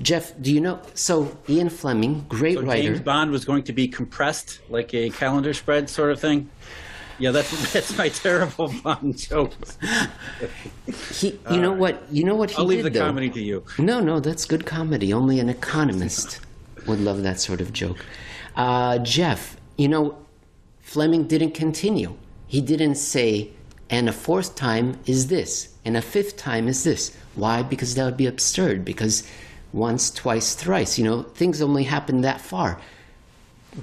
Jeff, 0.00 0.32
do 0.40 0.52
you 0.52 0.60
know? 0.60 0.80
So 0.94 1.36
Ian 1.48 1.68
Fleming, 1.68 2.24
great 2.28 2.56
so 2.56 2.62
writer. 2.62 2.82
James 2.82 3.00
Bond 3.00 3.30
was 3.30 3.44
going 3.44 3.62
to 3.64 3.72
be 3.72 3.86
compressed 3.88 4.60
like 4.70 4.94
a 4.94 5.10
calendar 5.10 5.52
spread 5.52 5.90
sort 5.90 6.10
of 6.10 6.20
thing. 6.20 6.48
Yeah, 7.18 7.30
that's 7.30 7.72
that's 7.72 7.96
my 7.96 8.08
terrible 8.08 8.72
Bond 8.82 9.18
jokes. 9.18 9.78
he, 11.12 11.38
you 11.50 11.60
know 11.60 11.72
what? 11.72 12.02
You 12.10 12.24
know 12.24 12.34
what 12.34 12.50
he 12.50 12.56
I'll 12.56 12.64
leave 12.64 12.84
did, 12.84 12.94
the 12.94 12.98
though? 12.98 13.06
comedy 13.06 13.30
to 13.30 13.40
you. 13.40 13.64
No, 13.78 14.00
no, 14.00 14.18
that's 14.18 14.44
good 14.44 14.66
comedy. 14.66 15.12
Only 15.12 15.38
an 15.38 15.48
economist 15.48 16.40
would 16.86 17.00
love 17.00 17.22
that 17.22 17.38
sort 17.38 17.60
of 17.60 17.72
joke. 17.72 18.04
Uh, 18.56 18.98
Jeff, 18.98 19.56
you 19.76 19.88
know, 19.88 20.16
Fleming 20.80 21.26
didn't 21.26 21.52
continue. 21.52 22.16
He 22.46 22.60
didn't 22.60 22.96
say, 22.96 23.50
and 23.88 24.08
a 24.08 24.12
fourth 24.12 24.56
time 24.56 24.98
is 25.06 25.28
this, 25.28 25.74
and 25.84 25.96
a 25.96 26.02
fifth 26.02 26.36
time 26.36 26.66
is 26.66 26.82
this. 26.84 27.16
Why? 27.34 27.62
Because 27.62 27.94
that 27.94 28.04
would 28.04 28.16
be 28.16 28.26
absurd. 28.26 28.84
Because 28.84 29.26
once, 29.72 30.10
twice, 30.10 30.54
thrice, 30.54 30.98
you 30.98 31.04
know, 31.04 31.22
things 31.22 31.62
only 31.62 31.84
happen 31.84 32.20
that 32.20 32.40
far. 32.40 32.78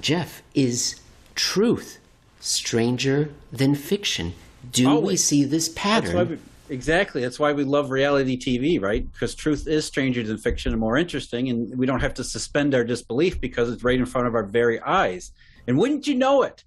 Jeff, 0.00 0.42
is 0.54 1.00
truth 1.34 1.98
stranger 2.38 3.30
than 3.52 3.74
fiction? 3.74 4.34
Do 4.72 4.98
we 5.00 5.16
see 5.16 5.44
this 5.44 5.68
That's 5.68 6.08
why 6.08 6.14
pattern? 6.14 6.28
we, 6.68 6.74
exactly. 6.74 7.22
That's 7.22 7.40
why 7.40 7.52
we 7.52 7.64
love 7.64 7.90
reality 7.90 8.38
TV, 8.38 8.80
right? 8.80 9.10
Because 9.10 9.34
truth 9.34 9.66
is 9.66 9.84
stranger 9.84 10.22
than 10.22 10.38
fiction 10.38 10.72
and 10.72 10.80
more 10.80 10.96
interesting, 10.96 11.48
and 11.48 11.76
we 11.76 11.86
don't 11.86 12.00
have 12.00 12.14
to 12.14 12.24
suspend 12.24 12.74
our 12.74 12.84
disbelief 12.84 13.40
because 13.40 13.70
it's 13.70 13.82
right 13.82 13.98
in 13.98 14.06
front 14.06 14.28
of 14.28 14.34
our 14.34 14.44
very 14.44 14.80
eyes. 14.80 15.32
And 15.66 15.76
wouldn't 15.78 16.06
you 16.06 16.14
know 16.14 16.42
it? 16.42 16.64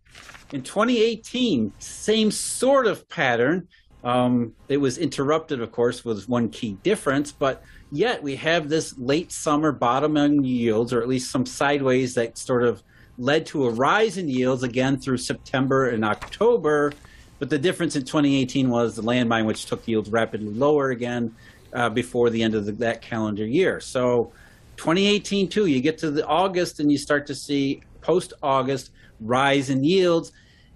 In 0.51 0.61
2018, 0.61 1.73
same 1.79 2.29
sort 2.29 2.87
of 2.87 3.07
pattern. 3.09 3.67
Um, 4.03 4.53
it 4.67 4.77
was 4.77 4.97
interrupted, 4.97 5.61
of 5.61 5.71
course, 5.71 6.03
with 6.03 6.27
one 6.27 6.49
key 6.49 6.73
difference, 6.83 7.31
but 7.31 7.63
yet 7.91 8.21
we 8.21 8.35
have 8.35 8.67
this 8.67 8.97
late 8.97 9.31
summer 9.31 9.71
bottom 9.71 10.17
in 10.17 10.43
yields, 10.43 10.91
or 10.91 11.01
at 11.01 11.07
least 11.07 11.31
some 11.31 11.45
sideways 11.45 12.13
that 12.15 12.37
sort 12.37 12.63
of 12.63 12.83
led 13.17 13.45
to 13.45 13.65
a 13.65 13.69
rise 13.69 14.17
in 14.17 14.27
yields 14.27 14.63
again 14.63 14.97
through 14.97 15.17
September 15.17 15.89
and 15.89 16.03
October. 16.03 16.91
But 17.39 17.49
the 17.49 17.57
difference 17.57 17.95
in 17.95 18.03
2018 18.03 18.69
was 18.69 18.95
the 18.95 19.03
landmine, 19.03 19.45
which 19.45 19.65
took 19.65 19.87
yields 19.87 20.09
rapidly 20.09 20.53
lower 20.53 20.89
again 20.91 21.33
uh, 21.73 21.89
before 21.89 22.29
the 22.29 22.41
end 22.41 22.55
of 22.55 22.65
the, 22.65 22.71
that 22.73 23.01
calendar 23.01 23.45
year. 23.45 23.79
So 23.79 24.31
2018 24.77 25.49
too, 25.49 25.65
you 25.65 25.81
get 25.81 25.97
to 25.99 26.11
the 26.11 26.25
August 26.25 26.79
and 26.79 26.91
you 26.91 26.97
start 26.97 27.27
to 27.27 27.35
see 27.35 27.81
post 28.01 28.33
August 28.41 28.91
rise 29.19 29.69
in 29.69 29.83
yields. 29.83 30.31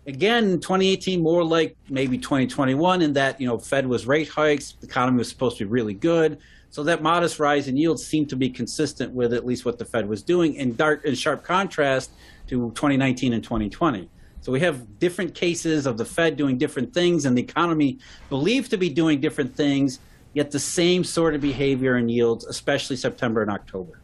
Again, 0.08 0.62
2018 0.62 1.22
more 1.22 1.44
like 1.44 1.76
maybe 1.90 2.18
2021 2.18 3.02
in 3.02 3.12
that 3.14 3.42
you 3.42 3.48
know 3.48 3.60
Fed 3.60 3.86
was 3.86 4.08
rate 4.08 4.30
hikes, 4.30 4.72
the 4.80 4.88
economy 4.88 5.18
was 5.18 5.28
supposed 5.28 5.58
to 5.58 5.66
be 5.66 5.70
really 5.70 5.94
good. 5.94 6.38
So 6.70 6.84
that 6.84 7.02
modest 7.02 7.40
rise 7.40 7.68
in 7.68 7.76
yields 7.76 8.06
seemed 8.06 8.30
to 8.30 8.38
be 8.38 8.50
consistent 8.50 9.12
with 9.12 9.34
at 9.34 9.46
least 9.46 9.66
what 9.66 9.78
the 9.78 9.84
Fed 9.84 10.08
was 10.08 10.24
doing, 10.24 10.56
in 10.56 10.76
dark 10.76 11.04
in 11.04 11.14
sharp 11.14 11.44
contrast 11.44 12.12
to 12.48 12.72
2019 12.72 13.34
and 13.34 13.44
2020. 13.44 14.10
So 14.40 14.54
we 14.54 14.62
have 14.62 14.98
different 14.98 15.36
cases 15.36 15.86
of 15.86 15.98
the 15.98 16.06
Fed 16.06 16.38
doing 16.38 16.58
different 16.58 16.94
things 16.94 17.26
and 17.26 17.38
the 17.38 17.42
economy 17.42 18.00
believed 18.30 18.70
to 18.70 18.78
be 18.78 18.90
doing 18.90 19.20
different 19.20 19.58
things, 19.58 20.00
yet 20.34 20.52
the 20.52 20.60
same 20.60 21.04
sort 21.04 21.36
of 21.36 21.42
behavior 21.42 21.98
in 21.98 22.08
yields, 22.08 22.46
especially 22.46 22.96
September 22.96 23.42
and 23.42 23.52
October. 23.52 24.00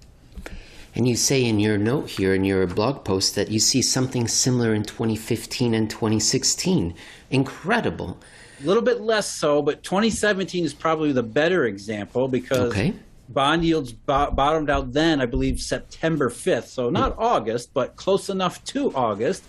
And 0.95 1.07
you 1.07 1.15
say 1.15 1.43
in 1.43 1.59
your 1.59 1.77
note 1.77 2.09
here 2.09 2.35
in 2.35 2.43
your 2.43 2.67
blog 2.67 3.03
post 3.03 3.35
that 3.35 3.49
you 3.49 3.59
see 3.59 3.81
something 3.81 4.27
similar 4.27 4.73
in 4.75 4.83
2015 4.83 5.73
and 5.73 5.89
2016. 5.89 6.93
Incredible. 7.31 8.19
A 8.61 8.65
little 8.67 8.83
bit 8.83 9.01
less 9.01 9.27
so, 9.29 9.61
but 9.61 9.81
2017 9.83 10.63
is 10.63 10.73
probably 10.73 11.11
the 11.11 11.23
better 11.23 11.65
example 11.65 12.27
because 12.27 12.71
Okay. 12.71 12.93
bond 13.29 13.65
yields 13.65 13.91
bo- 13.91 14.31
bottomed 14.31 14.69
out 14.69 14.93
then, 14.93 15.19
I 15.19 15.25
believe, 15.25 15.59
September 15.59 16.29
5th. 16.29 16.67
So 16.67 16.89
not 16.91 17.15
August, 17.17 17.71
but 17.73 17.95
close 17.95 18.29
enough 18.29 18.63
to 18.65 18.93
August. 18.95 19.43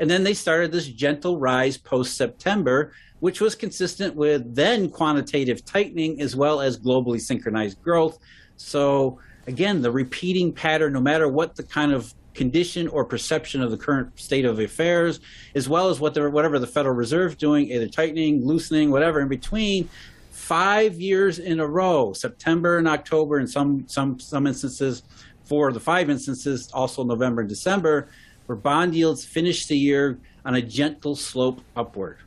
And 0.00 0.10
then 0.10 0.24
they 0.24 0.34
started 0.34 0.72
this 0.72 0.86
gentle 0.88 1.38
rise 1.38 1.76
post 1.76 2.16
September, 2.16 2.92
which 3.20 3.40
was 3.40 3.54
consistent 3.54 4.16
with 4.16 4.54
then 4.54 4.90
quantitative 4.90 5.64
tightening 5.64 6.20
as 6.20 6.34
well 6.34 6.60
as 6.60 6.76
globally 6.78 7.20
synchronized 7.20 7.80
growth. 7.82 8.18
So 8.56 9.18
again, 9.48 9.80
the 9.82 9.90
repeating 9.90 10.52
pattern, 10.52 10.92
no 10.92 11.00
matter 11.00 11.26
what 11.26 11.56
the 11.56 11.62
kind 11.62 11.92
of 11.92 12.14
condition 12.34 12.86
or 12.88 13.04
perception 13.04 13.62
of 13.62 13.70
the 13.70 13.76
current 13.76 14.16
state 14.20 14.44
of 14.44 14.60
affairs, 14.60 15.18
as 15.56 15.68
well 15.68 15.88
as 15.88 15.98
what 15.98 16.14
the, 16.14 16.30
whatever 16.30 16.58
the 16.58 16.66
Federal 16.66 16.94
Reserve 16.94 17.38
doing, 17.38 17.72
either 17.72 17.88
tightening, 17.88 18.46
loosening, 18.46 18.90
whatever 18.90 19.20
in 19.20 19.28
between, 19.28 19.88
five 20.30 21.00
years 21.00 21.38
in 21.38 21.58
a 21.58 21.66
row, 21.66 22.12
September 22.12 22.78
and 22.78 22.86
October, 22.86 23.40
in 23.40 23.48
some 23.48 23.88
some 23.88 24.20
some 24.20 24.46
instances, 24.46 25.02
for 25.44 25.72
the 25.72 25.80
five 25.80 26.10
instances, 26.10 26.70
also 26.72 27.02
November 27.02 27.40
and 27.40 27.48
December, 27.48 28.08
where 28.46 28.56
bond 28.56 28.94
yields 28.94 29.24
finished 29.24 29.68
the 29.68 29.76
year 29.76 30.18
on 30.44 30.54
a 30.54 30.62
gentle 30.62 31.16
slope 31.16 31.60
upward. 31.74 32.18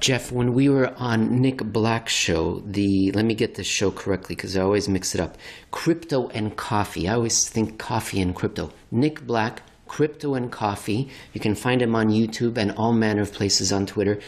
Jeff, 0.00 0.32
when 0.32 0.54
we 0.54 0.66
were 0.70 0.94
on 0.96 1.42
Nick 1.42 1.58
Black's 1.58 2.14
show, 2.14 2.60
the 2.60 3.12
let 3.12 3.26
me 3.26 3.34
get 3.34 3.56
this 3.56 3.66
show 3.66 3.90
correctly 3.90 4.34
because 4.34 4.56
I 4.56 4.62
always 4.62 4.88
mix 4.88 5.14
it 5.14 5.20
up. 5.20 5.36
Crypto 5.72 6.28
and 6.28 6.56
coffee. 6.56 7.06
I 7.06 7.12
always 7.12 7.46
think 7.46 7.78
coffee 7.78 8.22
and 8.22 8.34
crypto. 8.34 8.72
Nick 8.90 9.26
Black, 9.26 9.62
crypto 9.86 10.32
and 10.32 10.50
coffee. 10.50 11.10
You 11.34 11.40
can 11.40 11.54
find 11.54 11.82
him 11.82 11.94
on 11.94 12.08
YouTube 12.08 12.56
and 12.56 12.72
all 12.72 12.94
manner 12.94 13.20
of 13.20 13.34
places 13.34 13.72
on 13.72 13.84
Twitter. 13.84 14.18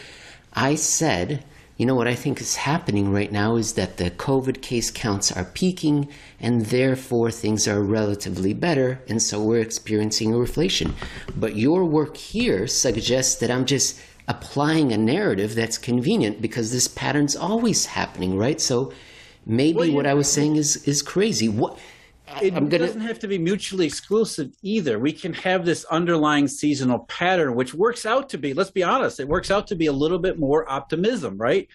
I 0.53 0.75
said, 0.75 1.43
you 1.75 1.87
know 1.87 1.95
what 1.95 2.07
I 2.07 2.13
think 2.13 2.39
is 2.39 2.55
happening 2.55 3.11
right 3.11 3.31
now 3.31 3.55
is 3.55 3.73
that 3.73 3.97
the 3.97 4.11
COVID 4.11 4.61
case 4.61 4.91
counts 4.91 5.31
are 5.31 5.43
peaking 5.43 6.07
and 6.39 6.67
therefore 6.67 7.31
things 7.31 7.67
are 7.67 7.81
relatively 7.81 8.53
better, 8.53 9.01
and 9.09 9.19
so 9.19 9.41
we're 9.41 9.61
experiencing 9.61 10.35
a 10.35 10.37
reflation. 10.37 10.93
But 11.35 11.55
your 11.55 11.83
work 11.83 12.15
here 12.15 12.67
suggests 12.67 13.37
that 13.39 13.49
I'm 13.49 13.65
just 13.65 13.99
applying 14.27 14.91
a 14.91 14.97
narrative 14.97 15.55
that's 15.55 15.77
convenient 15.77 16.41
because 16.41 16.71
this 16.71 16.87
pattern's 16.87 17.35
always 17.35 17.85
happening, 17.85 18.37
right? 18.37 18.61
So 18.61 18.93
maybe 19.45 19.77
Well, 19.77 19.91
what 19.91 20.07
I 20.07 20.13
was 20.13 20.31
saying 20.31 20.55
is 20.55 20.87
is 20.87 21.01
crazy. 21.01 21.49
What 21.49 21.77
It 22.41 22.53
gonna 22.53 22.69
doesn't 22.69 23.01
have 23.01 23.19
to 23.19 23.27
be 23.27 23.37
mutually 23.37 23.85
exclusive 23.85 24.51
either. 24.61 24.97
We 24.97 25.11
can 25.11 25.33
have 25.33 25.65
this 25.65 25.85
underlying 25.85 26.47
seasonal 26.47 26.99
pattern, 26.99 27.55
which 27.55 27.73
works 27.73 28.05
out 28.05 28.29
to 28.29 28.37
be, 28.37 28.53
let's 28.53 28.71
be 28.71 28.83
honest, 28.83 29.19
it 29.19 29.27
works 29.27 29.51
out 29.51 29.67
to 29.67 29.75
be 29.75 29.87
a 29.87 29.93
little 29.93 30.19
bit 30.19 30.39
more 30.39 30.69
optimism, 30.71 31.37
right? 31.37 31.67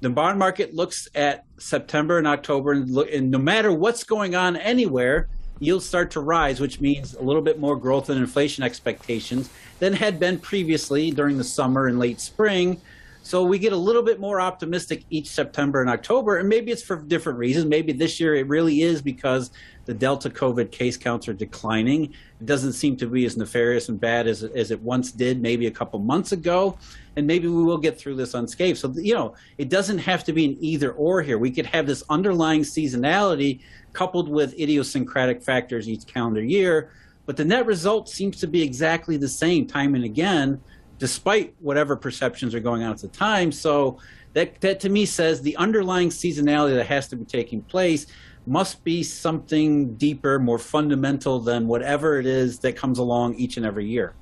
The 0.00 0.10
bond 0.10 0.38
market 0.38 0.74
looks 0.74 1.08
at 1.14 1.44
September 1.58 2.18
and 2.18 2.26
October, 2.26 2.72
and, 2.72 2.90
look, 2.90 3.10
and 3.12 3.30
no 3.30 3.38
matter 3.38 3.72
what's 3.72 4.04
going 4.04 4.34
on 4.34 4.56
anywhere, 4.56 5.28
yields 5.58 5.86
start 5.86 6.10
to 6.12 6.20
rise, 6.20 6.60
which 6.60 6.80
means 6.80 7.14
a 7.14 7.22
little 7.22 7.42
bit 7.42 7.58
more 7.58 7.76
growth 7.76 8.10
and 8.10 8.18
inflation 8.18 8.62
expectations 8.62 9.50
than 9.78 9.92
had 9.92 10.20
been 10.20 10.38
previously 10.38 11.10
during 11.10 11.38
the 11.38 11.44
summer 11.44 11.86
and 11.86 11.98
late 11.98 12.20
spring. 12.20 12.80
So 13.22 13.42
we 13.42 13.58
get 13.58 13.72
a 13.72 13.76
little 13.76 14.02
bit 14.02 14.20
more 14.20 14.40
optimistic 14.40 15.04
each 15.10 15.26
September 15.26 15.80
and 15.80 15.90
October, 15.90 16.38
and 16.38 16.48
maybe 16.48 16.70
it's 16.70 16.82
for 16.82 16.96
different 16.96 17.38
reasons. 17.38 17.66
Maybe 17.66 17.92
this 17.92 18.20
year 18.20 18.36
it 18.36 18.46
really 18.46 18.82
is 18.82 19.02
because 19.02 19.50
the 19.86 19.94
Delta 19.94 20.28
COVID 20.28 20.70
case 20.72 20.96
counts 20.96 21.28
are 21.28 21.32
declining. 21.32 22.12
It 22.40 22.46
doesn't 22.46 22.74
seem 22.74 22.96
to 22.98 23.06
be 23.06 23.24
as 23.24 23.36
nefarious 23.36 23.88
and 23.88 23.98
bad 23.98 24.26
as, 24.26 24.42
as 24.42 24.70
it 24.70 24.82
once 24.82 25.12
did, 25.12 25.40
maybe 25.40 25.68
a 25.68 25.70
couple 25.70 26.00
months 26.00 26.32
ago. 26.32 26.76
And 27.14 27.26
maybe 27.26 27.48
we 27.48 27.62
will 27.62 27.78
get 27.78 27.98
through 27.98 28.16
this 28.16 28.34
unscathed. 28.34 28.78
So, 28.78 28.92
you 28.96 29.14
know, 29.14 29.34
it 29.58 29.68
doesn't 29.68 29.98
have 29.98 30.24
to 30.24 30.32
be 30.32 30.44
an 30.44 30.56
either 30.60 30.92
or 30.92 31.22
here. 31.22 31.38
We 31.38 31.52
could 31.52 31.66
have 31.66 31.86
this 31.86 32.02
underlying 32.10 32.62
seasonality 32.62 33.60
coupled 33.92 34.28
with 34.28 34.52
idiosyncratic 34.54 35.42
factors 35.42 35.88
each 35.88 36.06
calendar 36.06 36.42
year. 36.42 36.90
But 37.24 37.36
the 37.36 37.44
net 37.44 37.64
result 37.64 38.08
seems 38.08 38.38
to 38.40 38.46
be 38.46 38.62
exactly 38.62 39.16
the 39.16 39.28
same 39.28 39.66
time 39.66 39.94
and 39.94 40.04
again 40.04 40.60
despite 40.98 41.54
whatever 41.60 41.94
perceptions 41.96 42.54
are 42.54 42.60
going 42.60 42.82
on 42.82 42.90
at 42.90 42.98
the 42.98 43.08
time. 43.08 43.52
So 43.52 43.98
that 44.32 44.60
that 44.60 44.80
to 44.80 44.88
me 44.88 45.06
says 45.06 45.40
the 45.42 45.56
underlying 45.56 46.10
seasonality 46.10 46.74
that 46.74 46.86
has 46.86 47.08
to 47.08 47.16
be 47.16 47.24
taking 47.24 47.62
place 47.62 48.06
must 48.46 48.84
be 48.84 49.02
something 49.02 49.94
deeper, 49.96 50.38
more 50.38 50.58
fundamental 50.58 51.40
than 51.40 51.66
whatever 51.66 52.18
it 52.18 52.26
is 52.26 52.60
that 52.60 52.76
comes 52.76 52.98
along 52.98 53.34
each 53.34 53.56
and 53.56 53.66
every 53.66 53.86
year. 53.86 54.14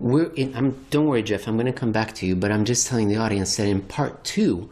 In, 0.00 0.76
don't 0.90 1.06
worry, 1.06 1.22
Jeff. 1.22 1.46
I'm 1.46 1.56
going 1.56 1.66
to 1.66 1.72
come 1.72 1.92
back 1.92 2.14
to 2.16 2.26
you, 2.26 2.34
but 2.34 2.50
I'm 2.50 2.64
just 2.64 2.86
telling 2.86 3.08
the 3.08 3.16
audience 3.16 3.56
that 3.56 3.66
in 3.66 3.80
part 3.82 4.24
two, 4.24 4.70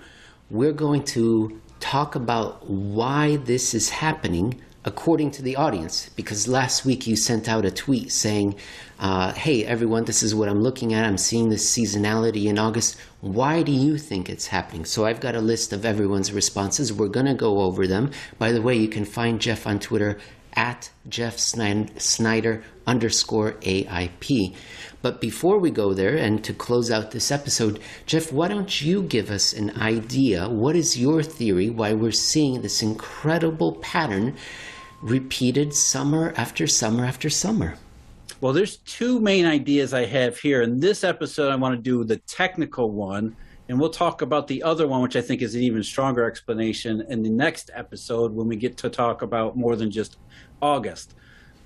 we're 0.51 0.73
going 0.73 1.05
to 1.05 1.61
talk 1.81 2.15
about 2.15 2.69
why 2.69 3.37
this 3.37 3.75
is 3.75 3.91
happening 3.91 4.61
according 4.85 5.31
to 5.33 5.43
the 5.43 5.57
audience. 5.57 6.11
Because 6.17 6.49
last 6.49 6.85
week 6.85 7.07
you 7.07 7.17
sent 7.17 7.49
out 7.49 7.65
a 7.65 7.71
tweet 7.71 8.13
saying, 8.13 8.57
uh, 8.99 9.33
"Hey, 9.33 9.65
everyone, 9.65 10.05
this 10.05 10.23
is 10.23 10.35
what 10.35 10.49
I'm 10.49 10.63
looking 10.63 10.93
at. 10.93 11.05
I'm 11.05 11.19
seeing 11.19 11.49
this 11.49 11.71
seasonality 11.71 12.47
in 12.47 12.59
August. 12.59 12.97
Why 13.21 13.63
do 13.63 13.73
you 13.73 13.99
think 13.99 14.29
it's 14.29 14.49
happening?" 14.49 14.85
So 14.85 15.05
I've 15.05 15.21
got 15.21 15.35
a 15.35 15.41
list 15.41 15.73
of 15.73 15.85
everyone's 15.85 16.33
responses. 16.33 16.93
We're 16.93 17.09
going 17.09 17.27
to 17.27 17.35
go 17.35 17.61
over 17.61 17.87
them. 17.87 18.11
By 18.39 18.53
the 18.53 18.63
way, 18.63 18.77
you 18.77 18.89
can 18.89 19.05
find 19.05 19.41
Jeff 19.41 19.67
on 19.67 19.79
Twitter 19.79 20.19
at 20.55 20.91
Jeff 21.09 21.39
Snyder 21.39 22.63
underscore 22.87 23.53
AIP. 23.63 24.55
But 25.01 25.21
before 25.21 25.59
we 25.59 25.71
go 25.71 25.95
there, 25.95 26.17
and 26.17 26.45
to 26.45 26.53
close 26.53 26.91
out 26.91 27.11
this 27.11 27.31
episode, 27.31 27.81
Jeff, 28.07 28.33
why 28.33 28.49
don't 28.49 28.83
you 28.83 29.03
give 29.03 29.31
us 29.31 29.53
an 29.53 29.71
idea? 29.81 30.49
What 30.49 30.77
is 30.77 30.99
your 30.99 31.23
theory 31.23 31.71
why 31.71 31.93
we're 31.93 32.13
seeing 32.13 32.61
this 32.61 32.83
incredible 32.83 33.73
pattern 33.77 34.37
repeated 35.03 35.75
summer 35.75 36.33
after 36.37 36.67
summer 36.67 37.05
after 37.05 37.29
summer? 37.29 37.75
Well, 38.41 38.53
there's 38.53 38.79
two 38.79 39.21
main 39.21 39.47
ideas 39.47 39.93
I 39.93 40.07
have 40.07 40.39
here. 40.39 40.63
In 40.63 40.81
this 40.81 41.05
episode, 41.05 41.51
I 41.51 41.57
want 41.57 41.77
to 41.77 41.83
do 41.83 42.05
the 42.05 42.17
technical 42.19 42.91
one, 42.91 43.37
and 43.69 43.79
we'll 43.79 43.91
talk 43.91 44.23
about 44.23 44.47
the 44.49 44.63
other 44.63 44.89
one, 44.89 45.03
which 45.03 45.17
I 45.17 45.21
think 45.21 45.43
is 45.43 45.55
an 45.55 45.63
even 45.63 45.83
stronger 45.83 46.25
explanation 46.25 47.05
in 47.09 47.23
the 47.23 47.31
next 47.31 47.71
episode 47.75 48.33
when 48.33 48.49
we 48.49 48.57
get 48.57 48.77
to 48.79 48.89
talk 48.89 49.23
about 49.23 49.57
more 49.57 49.77
than 49.77 49.91
just 49.91 50.19
August. 50.61 51.15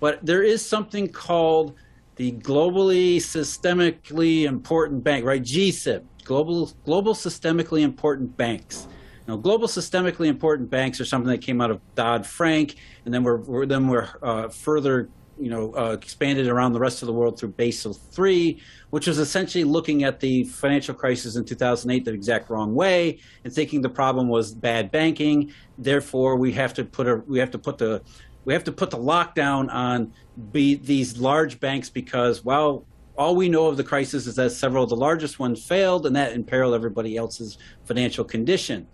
But 0.01 0.25
there 0.25 0.43
is 0.43 0.65
something 0.65 1.09
called 1.09 1.75
the 2.17 2.33
globally 2.33 3.17
systemically 3.17 4.45
important 4.45 5.05
bank, 5.05 5.25
right? 5.25 5.43
GSIB, 5.43 6.05
global 6.25 6.71
global 6.85 7.15
systemically 7.15 7.83
important 7.83 8.37
banks. 8.37 8.87
Now, 9.29 9.37
global 9.37 9.67
systemically 9.67 10.29
important 10.29 10.71
banks 10.71 11.01
are 11.01 11.05
something 11.05 11.31
that 11.31 11.43
came 11.43 11.61
out 11.61 11.71
of 11.71 11.81
Dodd 11.95 12.27
Frank, 12.27 12.77
and 13.05 13.13
then 13.13 13.25
we're, 13.25 13.39
we're 13.39 13.67
then 13.67 13.89
we're 13.89 14.09
uh, 14.23 14.49
further 14.49 15.09
you 15.39 15.51
know 15.51 15.75
uh, 15.77 15.91
expanded 15.93 16.47
around 16.47 16.73
the 16.73 16.81
rest 16.81 17.03
of 17.03 17.07
the 17.07 17.13
world 17.13 17.39
through 17.39 17.51
Basel 17.51 17.99
III, 18.19 18.59
which 18.91 19.07
was 19.07 19.19
essentially 19.19 19.65
looking 19.65 20.05
at 20.05 20.21
the 20.21 20.45
financial 20.45 20.95
crisis 20.95 21.37
in 21.37 21.45
2008 21.45 22.05
the 22.05 22.13
exact 22.13 22.51
wrong 22.51 22.75
way 22.75 23.19
and 23.45 23.53
thinking 23.53 23.83
the 23.83 23.89
problem 23.89 24.29
was 24.29 24.55
bad 24.55 24.91
banking. 24.91 25.53
Therefore, 25.77 26.37
we 26.37 26.53
have 26.53 26.73
to 26.75 26.85
put 26.85 27.07
a 27.09 27.17
we 27.27 27.39
have 27.39 27.51
to 27.51 27.59
put 27.59 27.79
the 27.79 28.03
we 28.45 28.53
have 28.53 28.65
to 28.65 28.73
put 28.73 28.91
the 28.91 28.99
lockdown 28.99 29.73
on 29.73 30.13
be 30.53 30.77
these 30.77 31.19
large 31.19 31.59
banks 31.61 31.91
because 31.91 32.45
well 32.45 32.87
all 33.19 33.35
we 33.35 33.49
know 33.49 33.67
of 33.67 33.79
the 33.79 33.85
crisis 33.85 34.27
is 34.27 34.37
that 34.37 34.51
several 34.51 34.85
of 34.85 34.91
the 34.91 34.97
largest 34.97 35.39
ones 35.39 35.65
failed 35.65 36.05
and 36.07 36.15
that 36.15 36.35
imperiled 36.35 36.75
everybody 36.75 37.17
else's 37.17 37.57
financial 37.85 38.25
condition 38.25 38.87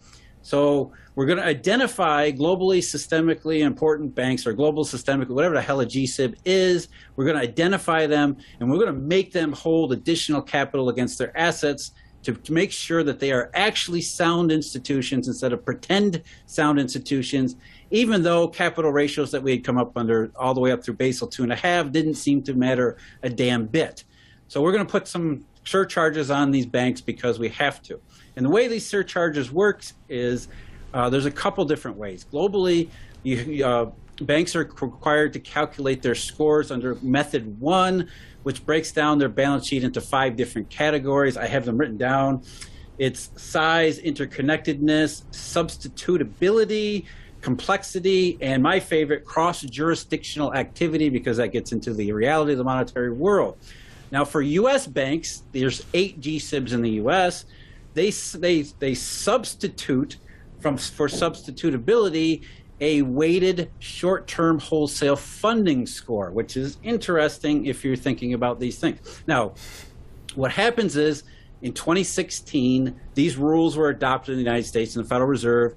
so 0.43 0.93
we're 1.15 1.27
going 1.27 1.39
to 1.39 1.45
identify 1.45 2.31
globally 2.31 2.79
systemically 2.79 3.61
important 3.61 4.15
banks 4.15 4.47
or 4.47 4.53
global 4.53 4.85
systemically 4.85 5.31
whatever 5.31 5.55
the 5.55 5.63
hell 5.63 5.81
a 5.81 5.87
GSIB 5.87 6.37
is 6.45 6.89
we're 7.17 7.25
going 7.25 7.37
to 7.37 7.43
identify 7.43 8.07
them 8.07 8.37
and 8.61 8.71
we're 8.71 8.79
going 8.79 8.95
to 8.95 9.01
make 9.01 9.33
them 9.33 9.53
hold 9.53 9.93
additional 9.93 10.43
capital 10.43 10.89
against 10.89 11.19
their 11.19 11.37
assets 11.39 11.93
to, 12.23 12.33
to 12.33 12.53
make 12.53 12.71
sure 12.71 13.03
that 13.03 13.19
they 13.19 13.33
are 13.33 13.51
actually 13.55 14.01
sound 14.01 14.53
institutions 14.53 15.27
instead 15.27 15.53
of 15.53 15.65
pretend 15.65 16.23
sound 16.47 16.79
institutions 16.79 17.57
even 17.93 18.23
though 18.23 18.49
capital 18.49 18.91
ratios 18.91 19.31
that 19.31 19.43
we 19.43 19.53
had 19.53 19.63
come 19.63 19.79
up 19.79 19.97
under 19.97 20.33
all 20.37 20.55
the 20.55 20.61
way 20.61 20.73
up 20.73 20.83
through 20.83 20.95
Basel 20.95 21.29
two 21.29 21.43
and 21.43 21.53
a 21.53 21.57
half 21.57 21.93
didn't 21.93 22.15
seem 22.15 22.43
to 22.43 22.55
matter 22.55 22.97
a 23.23 23.29
damn 23.29 23.67
bit. 23.67 24.05
So 24.49 24.61
we're 24.63 24.73
going 24.73 24.87
to 24.87 24.91
put 24.91 25.07
some 25.07 25.45
surcharges 25.65 26.31
on 26.31 26.51
these 26.51 26.67
banks 26.67 27.01
because 27.01 27.39
we 27.39 27.49
have 27.51 27.83
to. 27.83 28.01
And 28.37 28.45
the 28.47 28.51
way 28.51 28.69
these 28.69 28.87
surcharges 28.87 29.53
works 29.53 29.95
is 30.09 30.49
uh, 30.95 31.09
there's 31.11 31.27
a 31.27 31.31
couple 31.31 31.65
different 31.65 31.97
ways. 31.97 32.27
Globally, 32.33 32.89
you, 33.23 33.65
uh, 33.65 33.91
banks 34.23 34.55
are 34.57 34.61
required 34.61 35.33
to 35.33 35.41
calculate 35.41 36.03
their 36.03 36.15
scores 36.15 36.71
under 36.71 36.97
method 37.03 37.61
one, 37.61 38.09
which 38.43 38.65
breaks 38.65 38.93
down 38.93 39.19
their 39.19 39.29
balance 39.29 39.67
sheet 39.67 39.85
into 39.85 40.01
five 40.01 40.37
different 40.37 40.69
categories. 40.69 41.37
I 41.37 41.47
have 41.47 41.65
them 41.65 41.77
written 41.77 41.97
down. 41.97 42.43
It's 42.99 43.31
size, 43.37 44.01
interconnectedness, 44.01 45.23
substitutability, 45.31 47.07
complexity, 47.41 48.39
and 48.41 48.63
my 48.63 48.79
favorite, 48.79 49.25
cross 49.25 49.63
jurisdictional 49.63 50.55
activity, 50.55 51.09
because 51.09 51.39
that 51.39 51.49
gets 51.49 51.73
into 51.73 51.93
the 51.95 52.13
reality 52.13 52.53
of 52.53 52.59
the 52.59 52.65
monetary 52.65 53.13
world. 53.13 53.57
Now, 54.13 54.27
for 54.27 54.43
U.S. 54.43 54.87
banks, 54.87 55.43
there's 55.53 55.85
eight 55.95 56.21
GSIBs 56.21 56.75
in 56.75 56.83
the 56.83 56.91
U.S. 56.91 57.47
They, 57.95 58.11
they, 58.11 58.63
they 58.63 58.95
substitute 58.95 60.19
from, 60.61 60.77
for 60.77 61.09
substitutability 61.09 62.45
a 62.81 63.01
weighted 63.03 63.71
short 63.79 64.27
term 64.27 64.59
wholesale 64.59 65.17
funding 65.17 65.87
score, 65.87 66.31
which 66.31 66.57
is 66.57 66.79
interesting 66.83 67.65
if 67.65 67.85
you're 67.85 67.97
thinking 67.97 68.35
about 68.35 68.61
these 68.61 68.79
things. 68.79 69.23
Now, 69.27 69.55
what 70.35 70.53
happens 70.53 70.97
is 70.97 71.23
in 71.63 71.73
2016, 71.73 73.01
these 73.15 73.37
rules 73.37 73.77
were 73.77 73.89
adopted 73.89 74.33
in 74.33 74.39
the 74.39 74.45
United 74.45 74.67
States 74.67 74.95
and 74.95 75.05
the 75.05 75.09
Federal 75.09 75.29
Reserve 75.29 75.75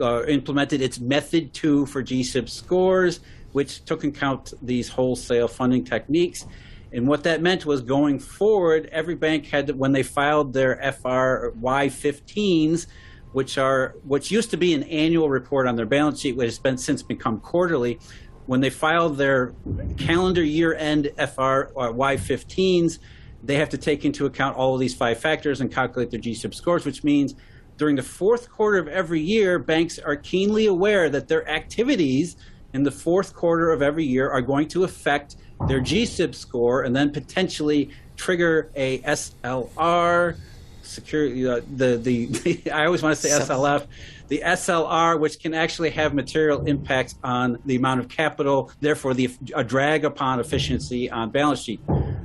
uh, 0.00 0.24
implemented 0.26 0.80
its 0.80 1.00
method 1.00 1.52
two 1.54 1.86
for 1.86 2.02
GSIB 2.02 2.48
scores, 2.48 3.20
which 3.52 3.84
took 3.84 4.04
account 4.04 4.52
these 4.62 4.88
wholesale 4.88 5.48
funding 5.48 5.84
techniques. 5.84 6.46
And 6.94 7.08
what 7.08 7.24
that 7.24 7.42
meant 7.42 7.66
was 7.66 7.82
going 7.82 8.20
forward, 8.20 8.88
every 8.92 9.16
bank 9.16 9.46
had, 9.46 9.66
to, 9.66 9.74
when 9.74 9.90
they 9.90 10.04
filed 10.04 10.52
their 10.52 10.76
FRY 10.76 11.88
15s, 11.88 12.86
which 13.32 13.58
are 13.58 13.96
which 14.04 14.30
used 14.30 14.50
to 14.52 14.56
be 14.56 14.74
an 14.74 14.84
annual 14.84 15.28
report 15.28 15.66
on 15.66 15.74
their 15.74 15.86
balance 15.86 16.20
sheet, 16.20 16.36
which 16.36 16.46
has 16.46 16.58
been 16.60 16.78
since 16.78 17.02
become 17.02 17.40
quarterly. 17.40 17.98
When 18.46 18.60
they 18.60 18.70
filed 18.70 19.16
their 19.16 19.54
calendar 19.96 20.44
year 20.44 20.74
end 20.74 21.10
FRY 21.18 21.64
uh, 21.76 21.92
15s, 21.92 23.00
they 23.42 23.56
have 23.56 23.70
to 23.70 23.78
take 23.78 24.04
into 24.04 24.26
account 24.26 24.56
all 24.56 24.74
of 24.74 24.80
these 24.80 24.94
five 24.94 25.18
factors 25.18 25.60
and 25.60 25.72
calculate 25.72 26.12
their 26.12 26.20
GSIB 26.20 26.54
scores, 26.54 26.86
which 26.86 27.02
means 27.02 27.34
during 27.76 27.96
the 27.96 28.02
fourth 28.02 28.48
quarter 28.48 28.78
of 28.78 28.86
every 28.86 29.20
year, 29.20 29.58
banks 29.58 29.98
are 29.98 30.14
keenly 30.14 30.66
aware 30.66 31.10
that 31.10 31.26
their 31.26 31.48
activities 31.48 32.36
in 32.74 32.82
the 32.82 32.90
fourth 32.90 33.34
quarter 33.34 33.70
of 33.70 33.80
every 33.80 34.04
year 34.04 34.28
are 34.28 34.42
going 34.42 34.68
to 34.68 34.84
affect 34.84 35.36
their 35.68 35.80
GSIB 35.80 36.34
score 36.34 36.82
and 36.82 36.94
then 36.94 37.10
potentially 37.10 37.90
trigger 38.16 38.70
a 38.74 38.98
SLR, 38.98 40.36
security, 40.82 41.48
uh, 41.48 41.60
the, 41.76 41.96
the, 41.96 42.26
the, 42.26 42.70
I 42.72 42.84
always 42.84 43.02
want 43.02 43.16
to 43.16 43.22
say 43.22 43.30
SLF, 43.30 43.86
the 44.28 44.42
SLR, 44.44 45.18
which 45.18 45.38
can 45.38 45.54
actually 45.54 45.90
have 45.90 46.14
material 46.14 46.66
impacts 46.66 47.14
on 47.22 47.58
the 47.64 47.76
amount 47.76 48.00
of 48.00 48.08
capital, 48.08 48.70
therefore 48.80 49.14
the, 49.14 49.30
a 49.54 49.62
drag 49.62 50.04
upon 50.04 50.40
efficiency 50.40 51.08
on 51.08 51.30
balance 51.30 51.60
sheet, 51.60 51.80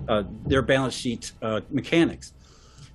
uh, 0.07 0.23
their 0.47 0.63
balance 0.63 0.95
sheet 0.95 1.31
uh, 1.43 1.61
mechanics. 1.69 2.33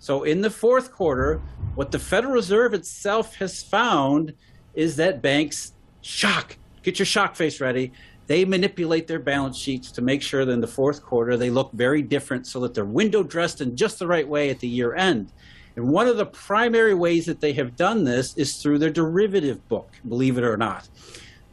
So 0.00 0.24
in 0.24 0.40
the 0.40 0.50
fourth 0.50 0.92
quarter, 0.92 1.40
what 1.76 1.92
the 1.92 1.98
Federal 2.00 2.34
Reserve 2.34 2.74
itself 2.74 3.36
has 3.36 3.62
found 3.62 4.34
is 4.74 4.96
that 4.96 5.22
banks 5.22 5.72
shock, 6.02 6.56
get 6.84 6.98
your 6.98 7.06
shock 7.06 7.34
face 7.34 7.60
ready. 7.60 7.90
They 8.26 8.44
manipulate 8.44 9.06
their 9.06 9.18
balance 9.18 9.58
sheets 9.58 9.90
to 9.92 10.02
make 10.02 10.22
sure 10.22 10.44
that 10.44 10.52
in 10.52 10.60
the 10.60 10.66
fourth 10.66 11.02
quarter 11.02 11.36
they 11.36 11.50
look 11.50 11.72
very 11.72 12.02
different 12.02 12.46
so 12.46 12.60
that 12.60 12.74
they're 12.74 12.84
window 12.84 13.22
dressed 13.22 13.60
in 13.60 13.76
just 13.76 13.98
the 13.98 14.06
right 14.06 14.26
way 14.26 14.50
at 14.50 14.60
the 14.60 14.68
year 14.68 14.94
end. 14.94 15.32
And 15.76 15.88
one 15.88 16.06
of 16.06 16.16
the 16.16 16.26
primary 16.26 16.94
ways 16.94 17.26
that 17.26 17.40
they 17.40 17.52
have 17.54 17.74
done 17.74 18.04
this 18.04 18.36
is 18.36 18.62
through 18.62 18.78
their 18.78 18.90
derivative 18.90 19.66
book, 19.68 19.90
believe 20.08 20.38
it 20.38 20.44
or 20.44 20.56
not. 20.56 20.88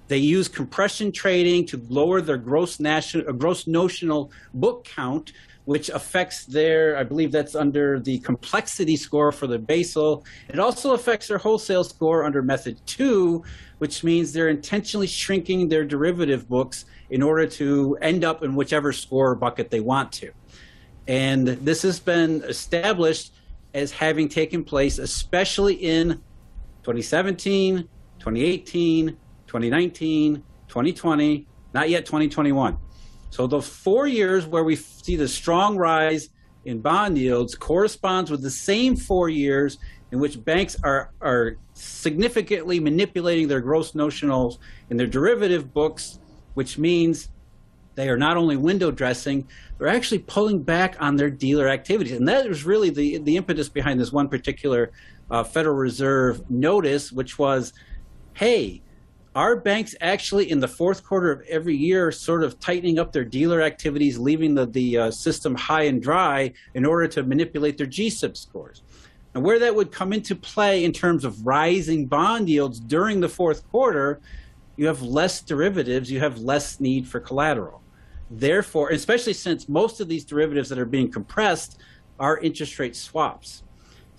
They 0.07 0.17
use 0.17 0.47
compression 0.47 1.11
trading 1.11 1.65
to 1.67 1.81
lower 1.89 2.21
their 2.21 2.37
gross, 2.37 2.79
national, 2.79 3.29
uh, 3.29 3.31
gross 3.31 3.65
notional 3.65 4.31
book 4.53 4.83
count 4.83 5.31
which 5.65 5.89
affects 5.89 6.45
their, 6.45 6.97
I 6.97 7.03
believe 7.03 7.31
that's 7.31 7.55
under 7.55 7.99
the 7.99 8.19
complexity 8.19 8.95
score 8.95 9.31
for 9.31 9.47
the 9.47 9.59
Basel. 9.59 10.25
It 10.49 10.59
also 10.59 10.93
affects 10.93 11.27
their 11.27 11.37
wholesale 11.37 11.83
score 11.83 12.23
under 12.23 12.41
method 12.41 12.79
two, 12.85 13.43
which 13.77 14.03
means 14.03 14.33
they're 14.33 14.49
intentionally 14.49 15.07
shrinking 15.07 15.69
their 15.69 15.85
derivative 15.85 16.49
books 16.49 16.85
in 17.09 17.21
order 17.21 17.45
to 17.45 17.97
end 18.01 18.23
up 18.23 18.43
in 18.43 18.55
whichever 18.55 18.91
score 18.91 19.35
bucket 19.35 19.69
they 19.69 19.79
want 19.79 20.11
to. 20.13 20.31
And 21.07 21.47
this 21.47 21.81
has 21.83 21.99
been 21.99 22.43
established 22.43 23.33
as 23.73 23.91
having 23.91 24.29
taken 24.29 24.63
place, 24.63 24.97
especially 24.97 25.75
in 25.75 26.21
2017, 26.83 27.87
2018, 28.19 29.17
2019, 29.47 30.43
2020, 30.67 31.47
not 31.73 31.89
yet 31.89 32.05
2021. 32.05 32.77
So 33.31 33.47
the 33.47 33.61
four 33.61 34.07
years 34.07 34.45
where 34.45 34.65
we 34.65 34.75
see 34.75 35.15
the 35.15 35.27
strong 35.27 35.77
rise 35.77 36.29
in 36.65 36.81
bond 36.81 37.17
yields 37.17 37.55
corresponds 37.55 38.29
with 38.29 38.43
the 38.43 38.51
same 38.51 38.95
four 38.95 39.29
years 39.29 39.79
in 40.11 40.19
which 40.19 40.43
banks 40.43 40.77
are, 40.83 41.11
are 41.21 41.55
significantly 41.73 42.79
manipulating 42.79 43.47
their 43.47 43.61
gross 43.61 43.93
notionals 43.93 44.57
in 44.89 44.97
their 44.97 45.07
derivative 45.07 45.73
books, 45.73 46.19
which 46.55 46.77
means 46.77 47.29
they 47.95 48.09
are 48.09 48.17
not 48.17 48.35
only 48.35 48.57
window 48.57 48.91
dressing, 48.91 49.47
they're 49.77 49.87
actually 49.87 50.19
pulling 50.19 50.61
back 50.61 50.97
on 50.99 51.15
their 51.15 51.29
dealer 51.29 51.69
activities. 51.69 52.13
And 52.13 52.27
that 52.27 52.47
was 52.47 52.65
really 52.65 52.89
the, 52.89 53.17
the 53.19 53.37
impetus 53.37 53.69
behind 53.69 53.97
this 53.97 54.11
one 54.11 54.27
particular 54.27 54.91
uh, 55.29 55.45
Federal 55.45 55.77
Reserve 55.77 56.49
notice, 56.51 57.13
which 57.13 57.39
was 57.39 57.71
hey, 58.33 58.81
are 59.35 59.55
banks 59.55 59.95
actually 60.01 60.51
in 60.51 60.59
the 60.59 60.67
fourth 60.67 61.03
quarter 61.03 61.31
of 61.31 61.41
every 61.47 61.75
year 61.75 62.11
sort 62.11 62.43
of 62.43 62.59
tightening 62.59 62.99
up 62.99 63.13
their 63.13 63.23
dealer 63.23 63.61
activities, 63.61 64.17
leaving 64.17 64.53
the, 64.53 64.65
the 64.65 64.97
uh, 64.97 65.11
system 65.11 65.55
high 65.55 65.83
and 65.83 66.01
dry 66.01 66.51
in 66.73 66.85
order 66.85 67.07
to 67.07 67.23
manipulate 67.23 67.77
their 67.77 67.87
GSIB 67.87 68.35
scores? 68.35 68.83
And 69.33 69.43
where 69.43 69.59
that 69.59 69.73
would 69.73 69.91
come 69.91 70.11
into 70.11 70.35
play 70.35 70.83
in 70.83 70.91
terms 70.91 71.23
of 71.23 71.45
rising 71.45 72.05
bond 72.07 72.49
yields 72.49 72.81
during 72.81 73.21
the 73.21 73.29
fourth 73.29 73.69
quarter, 73.71 74.19
you 74.75 74.87
have 74.87 75.01
less 75.01 75.41
derivatives, 75.41 76.11
you 76.11 76.19
have 76.19 76.39
less 76.39 76.81
need 76.81 77.07
for 77.07 77.21
collateral. 77.21 77.81
Therefore, 78.29 78.89
especially 78.89 79.33
since 79.33 79.69
most 79.69 80.01
of 80.01 80.09
these 80.09 80.25
derivatives 80.25 80.67
that 80.69 80.79
are 80.79 80.85
being 80.85 81.09
compressed 81.09 81.79
are 82.19 82.37
interest 82.39 82.77
rate 82.79 82.95
swaps. 82.95 83.63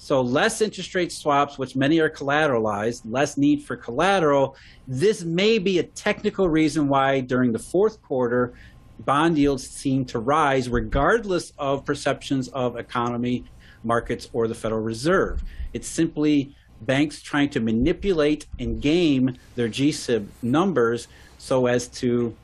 So 0.02 0.20
less 0.20 0.60
interest 0.60 0.96
rate 0.96 1.12
swaps, 1.12 1.58
which 1.58 1.76
many 1.76 2.00
are 2.00 2.10
collateralized, 2.10 3.02
less 3.04 3.36
need 3.36 3.62
for 3.62 3.76
collateral. 3.76 4.56
This 4.88 5.22
may 5.22 5.60
be 5.60 5.78
a 5.78 5.84
technical 5.84 6.48
reason 6.48 6.88
why 6.88 7.20
during 7.20 7.52
the 7.52 7.60
fourth 7.60 8.02
quarter, 8.02 8.52
bond 8.98 9.38
yields 9.38 9.64
seem 9.64 10.04
to 10.06 10.18
rise 10.18 10.68
regardless 10.68 11.52
of 11.56 11.84
perceptions 11.84 12.48
of 12.48 12.76
economy, 12.76 13.44
markets, 13.84 14.28
or 14.32 14.48
the 14.48 14.56
Federal 14.56 14.80
Reserve. 14.80 15.40
It's 15.72 15.86
simply 15.86 16.56
banks 16.80 17.22
trying 17.22 17.50
to 17.50 17.60
manipulate 17.60 18.46
and 18.58 18.82
game 18.82 19.36
their 19.54 19.68
GSIB 19.68 20.26
numbers 20.42 21.06
so 21.38 21.66
as 21.66 21.86
to 22.00 22.36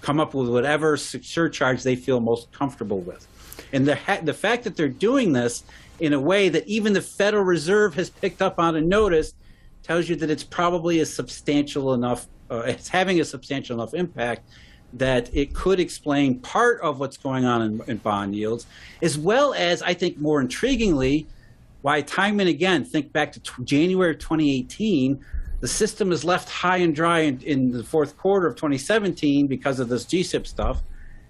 come 0.00 0.18
up 0.18 0.34
with 0.34 0.48
whatever 0.48 0.96
surcharge 0.96 1.84
they 1.84 1.94
feel 1.94 2.18
most 2.18 2.50
comfortable 2.50 2.98
with. 2.98 3.28
And 3.72 3.86
the, 3.86 3.96
the 4.24 4.34
fact 4.34 4.64
that 4.64 4.76
they're 4.76 4.88
doing 4.88 5.32
this 5.32 5.62
in 6.00 6.12
a 6.12 6.20
way 6.20 6.48
that 6.48 6.66
even 6.66 6.92
the 6.92 7.00
Federal 7.00 7.44
Reserve 7.44 7.94
has 7.94 8.10
picked 8.10 8.42
up 8.42 8.58
on 8.58 8.76
and 8.76 8.88
noticed 8.88 9.34
tells 9.82 10.08
you 10.08 10.16
that 10.16 10.30
it's 10.30 10.44
probably 10.44 11.00
a 11.00 11.06
substantial 11.06 11.94
enough, 11.94 12.26
uh, 12.50 12.58
it's 12.66 12.88
having 12.88 13.20
a 13.20 13.24
substantial 13.24 13.76
enough 13.76 13.94
impact 13.94 14.48
that 14.92 15.34
it 15.34 15.54
could 15.54 15.78
explain 15.78 16.38
part 16.40 16.80
of 16.80 17.00
what's 17.00 17.16
going 17.16 17.44
on 17.44 17.62
in, 17.62 17.80
in 17.86 17.96
bond 17.98 18.34
yields, 18.34 18.66
as 19.02 19.18
well 19.18 19.54
as, 19.54 19.82
I 19.82 19.94
think 19.94 20.18
more 20.18 20.42
intriguingly, 20.42 21.26
why 21.82 22.00
time 22.02 22.40
and 22.40 22.48
again, 22.48 22.84
think 22.84 23.12
back 23.12 23.32
to 23.32 23.40
t- 23.40 23.52
January 23.64 24.12
of 24.12 24.18
2018, 24.18 25.24
the 25.60 25.68
system 25.68 26.12
is 26.12 26.24
left 26.24 26.48
high 26.48 26.78
and 26.78 26.94
dry 26.94 27.20
in, 27.20 27.40
in, 27.42 27.72
the 27.72 27.84
fourth 27.84 28.16
quarter 28.16 28.46
of 28.46 28.56
2017 28.56 29.46
because 29.46 29.80
of 29.80 29.88
this 29.88 30.04
GSIB 30.04 30.46
stuff. 30.46 30.82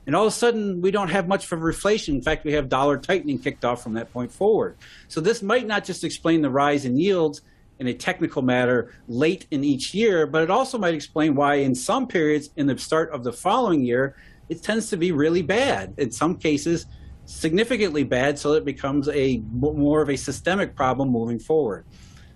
And 0.06 0.14
all 0.14 0.22
of 0.22 0.28
a 0.28 0.36
sudden, 0.36 0.80
we 0.80 0.90
don't 0.90 1.08
have 1.08 1.26
much 1.26 1.50
of 1.50 1.58
reflation. 1.60 2.10
In 2.10 2.22
fact, 2.22 2.44
we 2.44 2.52
have 2.52 2.68
dollar 2.68 2.96
tightening 2.96 3.38
kicked 3.38 3.64
off 3.64 3.82
from 3.82 3.94
that 3.94 4.12
point 4.12 4.30
forward. 4.30 4.76
So 5.08 5.20
this 5.20 5.42
might 5.42 5.66
not 5.66 5.84
just 5.84 6.04
explain 6.04 6.42
the 6.42 6.50
rise 6.50 6.84
in 6.84 6.96
yields 6.96 7.42
in 7.78 7.88
a 7.88 7.94
technical 7.94 8.40
matter 8.40 8.94
late 9.08 9.46
in 9.50 9.64
each 9.64 9.92
year, 9.92 10.26
but 10.26 10.42
it 10.42 10.50
also 10.50 10.78
might 10.78 10.94
explain 10.94 11.34
why 11.34 11.56
in 11.56 11.74
some 11.74 12.06
periods 12.06 12.50
in 12.56 12.66
the 12.66 12.78
start 12.78 13.10
of 13.10 13.24
the 13.24 13.32
following 13.32 13.84
year, 13.84 14.16
it 14.48 14.62
tends 14.62 14.88
to 14.90 14.96
be 14.96 15.12
really 15.12 15.42
bad. 15.42 15.92
In 15.98 16.10
some 16.10 16.36
cases, 16.36 16.86
significantly 17.26 18.04
bad, 18.04 18.38
so 18.38 18.52
it 18.52 18.64
becomes 18.64 19.08
a 19.08 19.42
more 19.52 20.00
of 20.00 20.08
a 20.08 20.16
systemic 20.16 20.74
problem 20.74 21.10
moving 21.10 21.38
forward. 21.38 21.84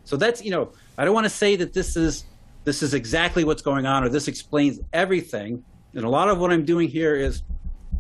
So 0.05 0.17
that's 0.17 0.45
you 0.45 0.51
know, 0.51 0.73
I 0.99 1.05
don't 1.05 1.15
want 1.15 1.27
to 1.27 1.31
say 1.31 1.57
that 1.57 1.73
this 1.73 1.97
is 1.97 2.25
this 2.65 2.83
is 2.83 2.93
exactly 2.95 3.45
what's 3.45 3.63
going 3.63 3.87
on 3.87 4.05
or 4.05 4.09
this 4.09 4.29
explains 4.29 4.81
everything. 4.93 5.65
And 5.95 6.05
a 6.05 6.09
lot 6.09 6.29
of 6.29 6.39
what 6.39 6.53
I'm 6.53 6.65
doing 6.65 6.89
here 6.89 7.17
is 7.17 7.43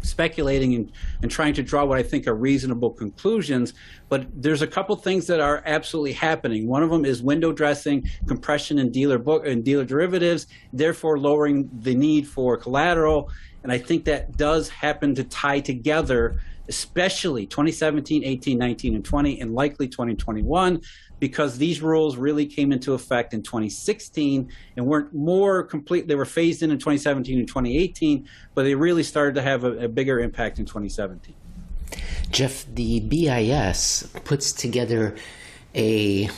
speculating 0.03 0.75
and, 0.75 0.93
and 1.23 1.31
trying 1.31 1.55
to 1.55 1.63
draw 1.63 1.85
what 1.85 1.99
I 1.99 2.03
think 2.03 2.27
are 2.27 2.35
reasonable 2.35 2.91
conclusions. 2.91 3.75
But 4.09 4.27
there's 4.35 4.63
a 4.63 4.67
couple 4.67 4.97
things 4.97 5.27
that 5.27 5.41
are 5.41 5.63
absolutely 5.67 6.13
happening. 6.13 6.67
One 6.67 6.83
of 6.83 6.91
them 6.91 7.05
is 7.05 7.23
window 7.23 7.53
dressing, 7.53 8.09
compression 8.27 8.79
in 8.79 8.91
dealer 8.91 9.19
book 9.19 9.47
and 9.47 9.65
dealer 9.65 9.85
derivatives, 9.85 10.47
therefore 10.73 11.19
lowering 11.19 11.69
the 11.81 11.95
need 11.95 12.27
for 12.27 12.57
collateral. 12.57 13.31
And 13.63 13.71
I 13.71 13.79
think 13.79 14.05
that 14.07 14.37
does 14.37 14.69
happen 14.69 15.15
to 15.17 15.25
tie 15.25 15.61
together, 15.61 16.41
especially 16.69 17.47
2017, 17.47 18.25
18, 18.25 18.59
19, 18.59 18.95
and 18.95 19.05
20, 19.05 19.41
and 19.41 19.55
likely 19.55 19.89
2021 19.89 20.81
because 21.20 21.59
these 21.59 21.83
rules 21.83 22.16
really 22.16 22.46
came 22.46 22.72
into 22.72 22.94
effect 22.94 23.33
in 23.35 23.42
2016 23.42 24.50
and 24.76 24.87
weren't 24.87 25.14
more 25.14 25.62
complete. 25.62 26.09
They 26.09 26.16
were 26.16 26.24
phased 26.24 26.62
in 26.62 26.70
in 26.70 26.78
2017 26.78 27.38
and 27.38 27.46
2018, 27.46 28.26
but 28.54 28.64
they 28.64 28.74
really 28.74 29.02
started 29.02 29.35
to 29.37 29.42
have 29.42 29.62
a, 29.62 29.85
a 29.85 29.88
bigger 29.88 30.18
impact 30.18 30.59
in 30.59 30.64
2017. 30.64 31.35
Jeff, 32.30 32.64
the 32.74 33.00
BIS 33.00 34.09
puts 34.24 34.52
together 34.52 35.14
a 35.74 36.28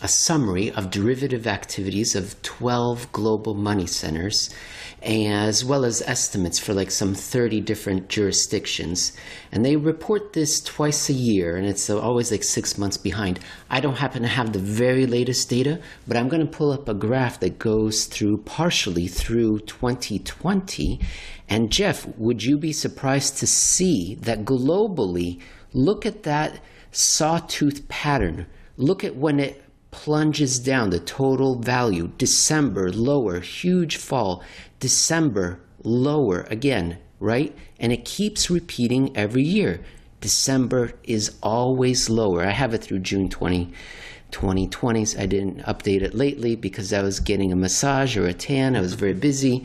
a 0.00 0.06
summary 0.06 0.70
of 0.70 0.90
derivative 0.90 1.44
activities 1.46 2.14
of 2.14 2.40
12 2.42 3.10
global 3.10 3.54
money 3.54 3.86
centers 3.86 4.54
as 5.02 5.64
well 5.64 5.84
as 5.84 6.02
estimates 6.02 6.58
for 6.58 6.74
like 6.74 6.90
some 6.90 7.14
30 7.14 7.60
different 7.60 8.08
jurisdictions. 8.08 9.12
And 9.52 9.64
they 9.64 9.76
report 9.76 10.32
this 10.32 10.60
twice 10.60 11.08
a 11.08 11.12
year, 11.12 11.56
and 11.56 11.66
it's 11.66 11.88
always 11.88 12.30
like 12.30 12.42
six 12.42 12.76
months 12.76 12.96
behind. 12.96 13.40
I 13.70 13.80
don't 13.80 13.98
happen 13.98 14.22
to 14.22 14.28
have 14.28 14.52
the 14.52 14.58
very 14.58 15.06
latest 15.06 15.48
data, 15.48 15.80
but 16.06 16.16
I'm 16.16 16.28
going 16.28 16.46
to 16.46 16.56
pull 16.58 16.72
up 16.72 16.88
a 16.88 16.94
graph 16.94 17.40
that 17.40 17.58
goes 17.58 18.06
through 18.06 18.38
partially 18.38 19.06
through 19.06 19.60
2020. 19.60 21.00
And 21.48 21.70
Jeff, 21.70 22.06
would 22.18 22.42
you 22.42 22.58
be 22.58 22.72
surprised 22.72 23.38
to 23.38 23.46
see 23.46 24.16
that 24.16 24.44
globally, 24.44 25.40
look 25.72 26.04
at 26.04 26.24
that 26.24 26.60
sawtooth 26.90 27.88
pattern? 27.88 28.46
Look 28.76 29.04
at 29.04 29.16
when 29.16 29.40
it 29.40 29.62
plunges 29.90 30.58
down 30.58 30.90
the 30.90 31.00
total 31.00 31.58
value. 31.58 32.08
December 32.18 32.92
lower, 32.92 33.40
huge 33.40 33.96
fall. 33.96 34.42
December 34.80 35.60
lower 35.82 36.42
again, 36.50 36.98
right? 37.20 37.56
And 37.78 37.92
it 37.92 38.04
keeps 38.04 38.50
repeating 38.50 39.16
every 39.16 39.42
year. 39.42 39.80
December 40.20 40.92
is 41.04 41.36
always 41.42 42.10
lower. 42.10 42.44
I 42.44 42.50
have 42.50 42.74
it 42.74 42.82
through 42.82 43.00
June 43.00 43.28
20, 43.28 43.72
2020s. 44.32 45.18
I 45.18 45.26
didn't 45.26 45.60
update 45.60 46.02
it 46.02 46.14
lately 46.14 46.56
because 46.56 46.92
I 46.92 47.02
was 47.02 47.20
getting 47.20 47.52
a 47.52 47.56
massage 47.56 48.16
or 48.16 48.26
a 48.26 48.32
tan. 48.32 48.76
I 48.76 48.80
was 48.80 48.94
very 48.94 49.14
busy. 49.14 49.64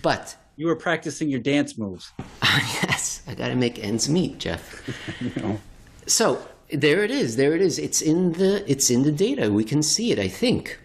But 0.00 0.36
you 0.56 0.66
were 0.66 0.76
practicing 0.76 1.28
your 1.28 1.40
dance 1.40 1.76
moves. 1.76 2.12
yes, 2.42 3.22
I 3.26 3.34
got 3.34 3.48
to 3.48 3.54
make 3.54 3.78
ends 3.78 4.08
meet, 4.08 4.38
Jeff. 4.38 4.82
no. 5.36 5.60
So 6.06 6.46
there 6.70 7.04
it 7.04 7.10
is. 7.10 7.36
There 7.36 7.54
it 7.54 7.60
is. 7.60 7.78
It's 7.78 8.00
in 8.00 8.32
the 8.32 8.70
it's 8.70 8.90
in 8.90 9.02
the 9.02 9.12
data. 9.12 9.52
We 9.52 9.64
can 9.64 9.82
see 9.82 10.10
it. 10.12 10.18
I 10.18 10.28
think. 10.28 10.78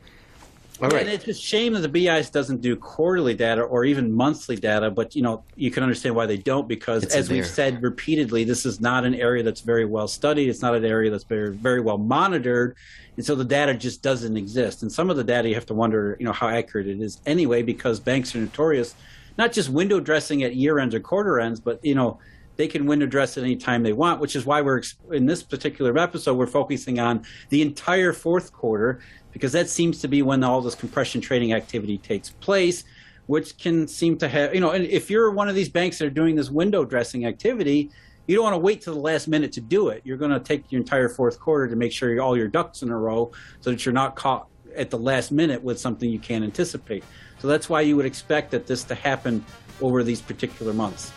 All 0.79 0.89
right. 0.89 1.01
And 1.01 1.09
it's 1.09 1.27
a 1.27 1.33
shame 1.33 1.73
that 1.73 1.79
the 1.79 1.89
BIS 1.89 2.29
doesn't 2.29 2.61
do 2.61 2.75
quarterly 2.75 3.33
data 3.33 3.63
or 3.63 3.83
even 3.83 4.11
monthly 4.11 4.55
data, 4.55 4.91
but 4.91 5.15
you 5.15 5.23
know 5.23 5.43
you 5.55 5.71
can 5.71 5.81
understand 5.81 6.15
why 6.15 6.27
they 6.27 6.37
don't 6.37 6.67
because, 6.67 7.03
it's 7.03 7.15
as 7.15 7.29
we've 7.29 7.47
said 7.47 7.81
repeatedly, 7.81 8.43
this 8.43 8.65
is 8.65 8.79
not 8.79 9.03
an 9.03 9.15
area 9.15 9.41
that's 9.41 9.61
very 9.61 9.85
well 9.85 10.07
studied. 10.07 10.49
It's 10.49 10.61
not 10.61 10.75
an 10.75 10.85
area 10.85 11.09
that's 11.09 11.23
very 11.23 11.51
very 11.51 11.81
well 11.81 11.97
monitored, 11.97 12.75
and 13.15 13.25
so 13.25 13.33
the 13.33 13.45
data 13.45 13.73
just 13.73 14.03
doesn't 14.03 14.37
exist. 14.37 14.83
And 14.83 14.91
some 14.91 15.09
of 15.09 15.17
the 15.17 15.23
data 15.23 15.49
you 15.49 15.55
have 15.55 15.65
to 15.67 15.73
wonder, 15.73 16.15
you 16.19 16.25
know, 16.25 16.33
how 16.33 16.47
accurate 16.47 16.87
it 16.87 17.01
is 17.01 17.21
anyway, 17.25 17.63
because 17.63 17.99
banks 17.99 18.35
are 18.35 18.39
notorious, 18.39 18.93
not 19.37 19.51
just 19.53 19.69
window 19.69 19.99
dressing 19.99 20.43
at 20.43 20.55
year 20.55 20.77
ends 20.77 20.93
or 20.93 20.99
quarter 20.99 21.39
ends, 21.39 21.59
but 21.59 21.83
you 21.83 21.95
know 21.95 22.19
they 22.58 22.67
can 22.67 22.86
window 22.86 23.06
dress 23.06 23.38
at 23.38 23.43
any 23.43 23.56
time 23.56 23.84
they 23.84 23.93
want, 23.93 24.20
which 24.20 24.36
is 24.36 24.46
why 24.46 24.62
we're 24.62 24.82
in 25.12 25.26
this 25.26 25.43
particular 25.43 25.98
episode 25.98 26.36
we're 26.36 26.48
focusing 26.48 27.00
on 27.00 27.24
the 27.50 27.62
entire 27.62 28.12
fourth 28.12 28.52
quarter 28.52 29.00
because 29.32 29.52
that 29.52 29.70
seems 29.70 30.00
to 30.02 30.08
be 30.08 30.24
when 30.24 30.43
all 30.43 30.62
this 30.62 30.76
compression 30.76 31.22
trading 31.22 31.54
activity 31.54 31.98
takes 32.00 32.30
place, 32.30 32.84
which 33.28 33.58
can 33.58 33.88
seem 33.88 34.17
to 34.17 34.28
have 34.28 34.54
you 34.54 34.60
know. 34.60 34.72
And 34.72 34.86
if 34.86 35.10
you're 35.10 35.32
one 35.32 35.48
of 35.48 35.56
these 35.56 35.70
banks 35.70 36.00
that 36.00 36.08
are 36.08 36.10
doing 36.10 36.36
this 36.36 36.50
window 36.50 36.84
dressing 36.84 37.26
activity, 37.26 37.91
you 38.26 38.36
don't 38.36 38.43
want 38.43 38.56
to 38.56 38.60
wait 38.60 38.82
till 38.82 38.96
the 38.96 39.00
last 39.00 39.28
minute 39.28 39.52
to 39.54 39.62
do 39.62 39.89
it. 39.89 40.02
You're 40.04 40.17
going 40.17 40.32
to 40.32 40.39
take 40.39 40.72
your 40.72 40.82
entire 40.82 41.08
fourth 41.08 41.39
quarter 41.39 41.67
to 41.67 41.76
make 41.76 41.91
sure 41.91 42.20
all 42.20 42.36
your 42.36 42.48
ducks 42.48 42.82
in 42.82 42.89
a 42.89 42.98
row 42.98 43.32
so 43.62 43.70
that 43.70 43.86
you're 43.86 43.93
not 43.93 44.15
caught 44.15 44.48
at 44.76 44.89
the 44.89 44.98
last 44.98 45.32
minute 45.32 45.63
with 45.63 45.80
something 45.80 46.10
you 46.10 46.20
can't 46.20 46.43
anticipate. 46.43 47.04
So 47.39 47.48
that's 47.48 47.70
why 47.70 47.82
you 47.82 47.96
would 47.96 48.06
expect 48.06 48.52
that 48.52 48.67
this 48.67 48.84
to 48.86 48.96
happen 48.96 49.46
over 49.82 50.04
these 50.04 50.22
particular 50.22 50.74
months. 50.74 51.12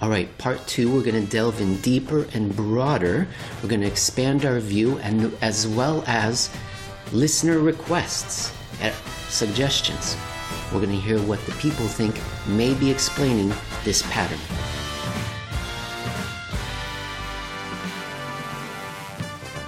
All 0.00 0.08
right, 0.08 0.36
part 0.38 0.66
two, 0.66 0.90
we're 0.90 1.02
going 1.02 1.22
to 1.22 1.30
delve 1.30 1.60
in 1.60 1.76
deeper 1.82 2.26
and 2.32 2.56
broader. 2.56 3.28
We're 3.62 3.68
going 3.68 3.82
to 3.82 3.86
expand 3.86 4.46
our 4.46 4.58
view 4.58 4.96
and 5.00 5.36
as 5.42 5.68
well 5.68 6.02
as 6.06 6.48
listener 7.12 7.58
requests, 7.58 8.50
and 8.80 8.94
suggestions. 9.28 10.16
We're 10.72 10.80
going 10.80 10.92
to 10.92 10.96
hear 10.96 11.18
what 11.20 11.44
the 11.44 11.52
people 11.52 11.86
think 11.86 12.18
may 12.48 12.72
be 12.72 12.90
explaining 12.90 13.52
this 13.84 14.02
pattern. 14.04 14.38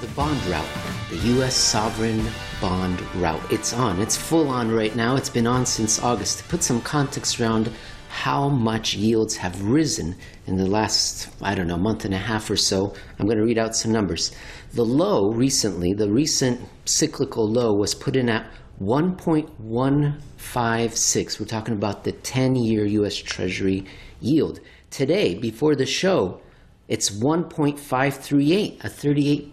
The 0.00 0.06
bond 0.14 0.42
rout, 0.46 0.66
the 1.10 1.18
U.S. 1.34 1.54
sovereign 1.54 2.26
bond 2.58 3.02
rout. 3.16 3.42
It's 3.52 3.74
on. 3.74 4.00
It's 4.00 4.16
full 4.16 4.48
on 4.48 4.70
right 4.70 4.96
now. 4.96 5.16
It's 5.16 5.28
been 5.28 5.46
on 5.46 5.66
since 5.66 6.02
August. 6.02 6.38
To 6.38 6.44
put 6.44 6.62
some 6.62 6.80
context 6.80 7.38
around 7.38 7.70
how 8.12 8.48
much 8.50 8.94
yields 8.94 9.36
have 9.36 9.62
risen 9.62 10.14
in 10.46 10.58
the 10.58 10.66
last, 10.66 11.30
I 11.40 11.54
don't 11.54 11.66
know, 11.66 11.78
month 11.78 12.04
and 12.04 12.12
a 12.12 12.18
half 12.18 12.50
or 12.50 12.58
so. 12.58 12.92
I'm 13.18 13.24
going 13.24 13.38
to 13.38 13.44
read 13.44 13.56
out 13.56 13.74
some 13.74 13.90
numbers. 13.90 14.32
The 14.74 14.84
low 14.84 15.32
recently, 15.32 15.94
the 15.94 16.10
recent 16.10 16.60
cyclical 16.84 17.50
low 17.50 17.72
was 17.72 17.94
put 17.94 18.14
in 18.14 18.28
at 18.28 18.44
1.156. 18.82 21.40
We're 21.40 21.46
talking 21.46 21.72
about 21.72 22.04
the 22.04 22.12
10 22.12 22.54
year 22.54 22.84
US 22.84 23.16
Treasury 23.16 23.86
yield. 24.20 24.60
Today, 24.90 25.34
before 25.34 25.74
the 25.74 25.86
show, 25.86 26.42
it's 26.88 27.08
1.538, 27.08 28.84
a 28.84 28.90
38 28.90 29.51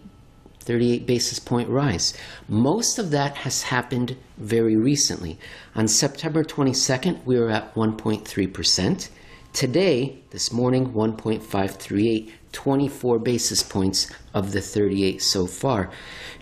38 0.70 1.04
basis 1.04 1.40
point 1.40 1.68
rise. 1.68 2.14
Most 2.46 2.96
of 3.00 3.10
that 3.10 3.38
has 3.38 3.64
happened 3.64 4.16
very 4.38 4.76
recently. 4.76 5.36
On 5.74 5.88
September 5.88 6.44
22nd, 6.44 7.24
we 7.24 7.40
were 7.40 7.50
at 7.50 7.74
1.3%. 7.74 9.08
Today, 9.52 10.22
this 10.30 10.52
morning, 10.52 10.92
1.538, 10.92 12.30
24 12.52 13.18
basis 13.18 13.64
points 13.64 14.12
of 14.32 14.52
the 14.52 14.60
38 14.60 15.20
so 15.20 15.44
far. 15.44 15.90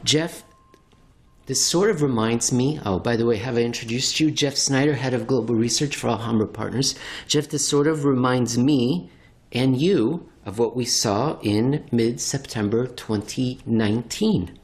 Jeff, 0.05 0.45
this 1.47 1.65
sort 1.65 1.89
of 1.89 2.03
reminds 2.03 2.53
me. 2.53 2.79
Oh, 2.85 2.99
by 2.99 3.17
the 3.17 3.25
way, 3.25 3.39
have 3.39 3.57
I 3.57 3.63
introduced 3.63 4.21
you? 4.21 4.31
Jeff 4.31 4.57
Snyder, 4.57 4.93
head 4.93 5.15
of 5.15 5.27
global 5.27 5.55
research 5.55 5.97
for 5.97 6.09
Alhambra 6.09 6.49
Partners. 6.49 6.95
Jeff, 7.27 7.49
this 7.49 7.67
sort 7.67 7.87
of 7.87 8.05
reminds 8.05 8.59
me 8.59 9.11
and 9.53 9.81
you 9.81 10.29
of 10.49 10.59
what 10.59 10.75
we 10.75 10.87
saw 10.87 11.39
in 11.43 11.85
mid 11.93 12.19
September 12.19 12.87
2019. 12.87 14.59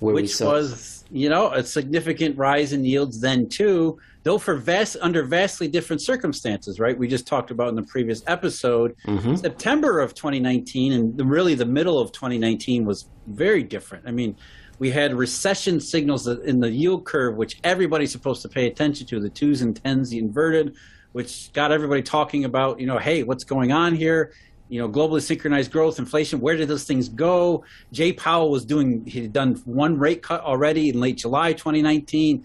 Which 0.00 0.34
saw- 0.34 0.52
was, 0.54 1.04
you 1.08 1.28
know, 1.28 1.52
a 1.52 1.62
significant 1.62 2.36
rise 2.36 2.72
in 2.72 2.84
yields 2.84 3.20
then, 3.20 3.48
too, 3.48 4.00
though 4.24 4.38
for 4.38 4.56
vast, 4.56 4.96
under 5.00 5.22
vastly 5.22 5.68
different 5.68 6.02
circumstances, 6.02 6.80
right? 6.80 6.98
We 6.98 7.06
just 7.06 7.28
talked 7.28 7.52
about 7.52 7.68
in 7.68 7.76
the 7.76 7.84
previous 7.84 8.24
episode. 8.26 8.96
Mm-hmm. 9.06 9.36
September 9.36 10.00
of 10.00 10.14
2019 10.14 10.94
and 10.94 11.30
really 11.30 11.54
the 11.54 11.64
middle 11.64 12.00
of 12.00 12.10
2019 12.10 12.84
was 12.84 13.06
very 13.28 13.62
different. 13.62 14.08
I 14.08 14.10
mean, 14.10 14.34
we 14.80 14.90
had 14.90 15.14
recession 15.14 15.78
signals 15.78 16.26
in 16.26 16.58
the 16.58 16.70
yield 16.70 17.04
curve, 17.04 17.36
which 17.36 17.60
everybody's 17.62 18.10
supposed 18.10 18.42
to 18.42 18.48
pay 18.48 18.66
attention 18.66 19.06
to 19.08 19.20
the 19.20 19.28
twos 19.28 19.62
and 19.62 19.80
tens, 19.80 20.10
the 20.10 20.18
inverted, 20.18 20.74
which 21.12 21.52
got 21.52 21.72
everybody 21.72 22.02
talking 22.02 22.44
about, 22.44 22.80
you 22.80 22.86
know, 22.86 22.98
hey, 22.98 23.22
what's 23.22 23.44
going 23.44 23.72
on 23.72 23.94
here? 23.94 24.32
You 24.68 24.80
know, 24.80 24.88
globally 24.88 25.20
synchronized 25.20 25.72
growth, 25.72 25.98
inflation, 25.98 26.40
where 26.40 26.56
did 26.56 26.68
those 26.68 26.84
things 26.84 27.08
go? 27.08 27.64
Jay 27.92 28.12
Powell 28.12 28.50
was 28.50 28.64
doing, 28.64 29.04
he'd 29.06 29.32
done 29.32 29.56
one 29.64 29.98
rate 29.98 30.22
cut 30.22 30.42
already 30.42 30.90
in 30.90 31.00
late 31.00 31.16
July 31.18 31.52
2019. 31.52 32.44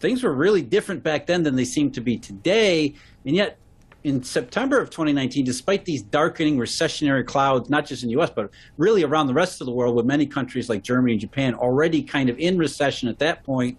Things 0.00 0.22
were 0.22 0.32
really 0.32 0.62
different 0.62 1.02
back 1.02 1.26
then 1.26 1.42
than 1.42 1.54
they 1.54 1.66
seem 1.66 1.90
to 1.92 2.00
be 2.00 2.16
today. 2.16 2.94
And 3.26 3.36
yet, 3.36 3.58
in 4.04 4.22
September 4.22 4.78
of 4.78 4.90
2019, 4.90 5.44
despite 5.44 5.84
these 5.86 6.02
darkening 6.02 6.58
recessionary 6.58 7.26
clouds, 7.26 7.70
not 7.70 7.86
just 7.86 8.02
in 8.02 8.10
the 8.10 8.20
US, 8.20 8.30
but 8.30 8.50
really 8.76 9.02
around 9.02 9.26
the 9.26 9.34
rest 9.34 9.60
of 9.60 9.66
the 9.66 9.72
world, 9.72 9.94
with 9.94 10.04
many 10.04 10.26
countries 10.26 10.68
like 10.68 10.82
Germany 10.82 11.12
and 11.12 11.20
Japan 11.20 11.54
already 11.54 12.02
kind 12.02 12.28
of 12.28 12.38
in 12.38 12.58
recession 12.58 13.08
at 13.08 13.18
that 13.18 13.44
point, 13.44 13.78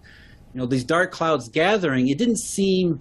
you 0.52 0.60
know, 0.60 0.66
these 0.66 0.84
dark 0.84 1.12
clouds 1.12 1.48
gathering, 1.48 2.08
it 2.08 2.18
didn't 2.18 2.38
seem 2.38 3.00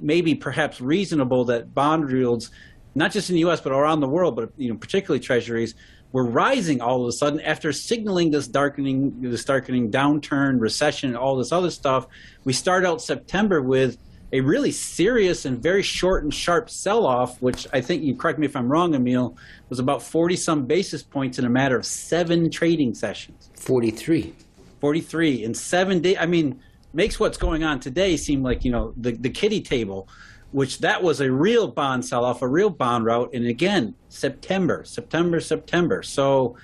maybe 0.00 0.34
perhaps 0.34 0.80
reasonable 0.80 1.44
that 1.46 1.74
bond 1.74 2.10
yields, 2.10 2.50
not 2.94 3.12
just 3.12 3.30
in 3.30 3.34
the 3.34 3.44
US, 3.46 3.60
but 3.60 3.72
around 3.72 4.00
the 4.00 4.08
world, 4.08 4.36
but 4.36 4.50
you 4.56 4.70
know, 4.70 4.76
particularly 4.76 5.20
treasuries, 5.20 5.74
were 6.12 6.24
rising 6.24 6.80
all 6.80 7.02
of 7.02 7.08
a 7.08 7.12
sudden 7.12 7.40
after 7.40 7.72
signaling 7.72 8.30
this 8.30 8.48
darkening, 8.48 9.20
this 9.20 9.44
darkening 9.44 9.90
downturn, 9.90 10.60
recession, 10.60 11.10
and 11.10 11.18
all 11.18 11.36
this 11.36 11.52
other 11.52 11.70
stuff. 11.70 12.06
We 12.44 12.52
start 12.52 12.86
out 12.86 13.02
September 13.02 13.60
with 13.60 13.98
a 14.32 14.40
really 14.40 14.72
serious 14.72 15.44
and 15.44 15.62
very 15.62 15.82
short 15.82 16.24
and 16.24 16.32
sharp 16.32 16.68
sell 16.68 17.06
off, 17.06 17.40
which 17.40 17.66
I 17.72 17.80
think 17.80 18.02
you 18.02 18.16
correct 18.16 18.38
me 18.38 18.46
if 18.46 18.56
I'm 18.56 18.70
wrong, 18.70 18.94
Emil, 18.94 19.36
was 19.68 19.78
about 19.78 20.02
40 20.02 20.36
some 20.36 20.66
basis 20.66 21.02
points 21.02 21.38
in 21.38 21.44
a 21.44 21.50
matter 21.50 21.76
of 21.76 21.86
seven 21.86 22.50
trading 22.50 22.94
sessions. 22.94 23.50
43. 23.54 24.34
43 24.80 25.44
in 25.44 25.54
seven 25.54 26.00
days. 26.00 26.16
I 26.18 26.26
mean, 26.26 26.60
makes 26.96 27.20
what's 27.20 27.36
going 27.36 27.62
on 27.62 27.78
today 27.78 28.16
seem 28.16 28.42
like, 28.42 28.64
you 28.64 28.72
know, 28.72 28.94
the, 28.96 29.12
the 29.12 29.28
kitty 29.28 29.60
table, 29.60 30.08
which 30.50 30.78
that 30.78 31.02
was 31.02 31.20
a 31.20 31.30
real 31.30 31.68
bond 31.68 32.04
sell 32.04 32.24
off, 32.24 32.40
a 32.40 32.48
real 32.48 32.70
bond 32.70 33.04
rout. 33.04 33.30
And 33.34 33.46
again, 33.46 33.94
September, 34.08 34.82
September, 34.84 35.38
September. 35.38 36.02
So, 36.02 36.56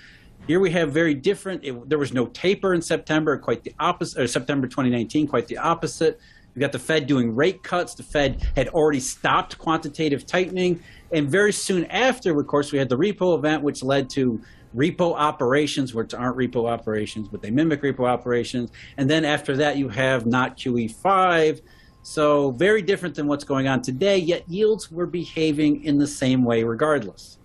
here 0.48 0.58
we 0.58 0.72
have 0.72 0.90
very 0.90 1.14
different. 1.14 1.62
It, 1.62 1.88
there 1.88 1.98
was 1.98 2.12
no 2.12 2.26
taper 2.26 2.74
in 2.74 2.82
September, 2.82 3.38
quite 3.38 3.62
the 3.62 3.72
opposite, 3.78 4.22
or 4.22 4.26
September 4.26 4.66
2019, 4.66 5.28
quite 5.28 5.46
the 5.46 5.58
opposite. 5.58 6.18
We 6.56 6.60
got 6.60 6.72
the 6.72 6.80
Fed 6.80 7.06
doing 7.06 7.34
rate 7.34 7.62
cuts. 7.62 7.94
The 7.94 8.02
Fed 8.02 8.42
had 8.56 8.68
already 8.68 8.98
stopped 8.98 9.56
quantitative 9.58 10.26
tightening. 10.26 10.82
And 11.12 11.30
very 11.30 11.52
soon 11.52 11.84
after, 11.86 12.36
of 12.38 12.46
course, 12.48 12.72
we 12.72 12.78
had 12.78 12.88
the 12.88 12.98
repo 12.98 13.38
event, 13.38 13.62
which 13.62 13.84
led 13.84 14.10
to 14.10 14.40
repo 14.74 15.14
operations, 15.14 15.94
which 15.94 16.14
aren't 16.14 16.36
repo 16.36 16.68
operations, 16.68 17.28
but 17.28 17.42
they 17.42 17.50
mimic 17.50 17.82
repo 17.82 18.06
operations. 18.08 18.70
And 18.96 19.08
then 19.08 19.24
after 19.24 19.56
that, 19.58 19.76
you 19.76 19.88
have 19.88 20.26
not 20.26 20.56
QE5. 20.56 21.60
So, 22.04 22.50
very 22.50 22.82
different 22.82 23.14
than 23.14 23.28
what's 23.28 23.44
going 23.44 23.68
on 23.68 23.80
today, 23.80 24.18
yet 24.18 24.48
yields 24.48 24.90
were 24.90 25.06
behaving 25.06 25.84
in 25.84 25.98
the 25.98 26.06
same 26.06 26.44
way 26.44 26.64
regardless. 26.64 27.38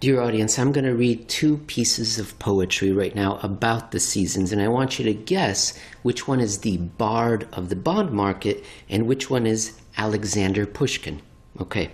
Dear 0.00 0.20
audience, 0.20 0.58
I'm 0.58 0.72
going 0.72 0.84
to 0.84 0.96
read 0.96 1.28
two 1.28 1.58
pieces 1.58 2.18
of 2.18 2.36
poetry 2.40 2.90
right 2.90 3.14
now 3.14 3.38
about 3.40 3.92
the 3.92 4.00
seasons, 4.00 4.50
and 4.50 4.60
I 4.60 4.66
want 4.66 4.98
you 4.98 5.04
to 5.04 5.14
guess 5.14 5.78
which 6.02 6.26
one 6.26 6.40
is 6.40 6.58
the 6.58 6.78
bard 6.78 7.46
of 7.52 7.68
the 7.68 7.76
bond 7.76 8.10
market 8.10 8.64
and 8.88 9.06
which 9.06 9.30
one 9.30 9.46
is 9.46 9.78
Alexander 9.96 10.66
Pushkin. 10.66 11.22
Okay. 11.60 11.92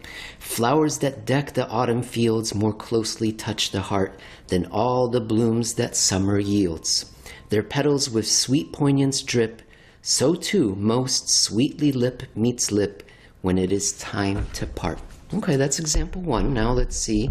Flowers 0.48 0.98
that 0.98 1.26
deck 1.26 1.52
the 1.52 1.68
autumn 1.68 2.02
fields 2.02 2.54
more 2.54 2.72
closely 2.72 3.30
touch 3.30 3.70
the 3.70 3.82
heart 3.82 4.18
than 4.48 4.64
all 4.72 5.06
the 5.06 5.20
blooms 5.20 5.74
that 5.74 5.94
summer 5.94 6.38
yields. 6.38 7.12
Their 7.50 7.62
petals 7.62 8.08
with 8.10 8.26
sweet 8.26 8.72
poignance 8.72 9.22
drip, 9.22 9.60
so 10.00 10.34
too 10.34 10.74
most 10.74 11.28
sweetly 11.28 11.92
lip 11.92 12.22
meets 12.34 12.72
lip 12.72 13.04
when 13.42 13.58
it 13.58 13.70
is 13.70 13.92
time 13.98 14.46
to 14.54 14.66
part. 14.66 14.98
Okay, 15.34 15.54
that's 15.56 15.78
example 15.78 16.22
one. 16.22 16.54
Now 16.54 16.72
let's 16.72 16.96
see 16.96 17.30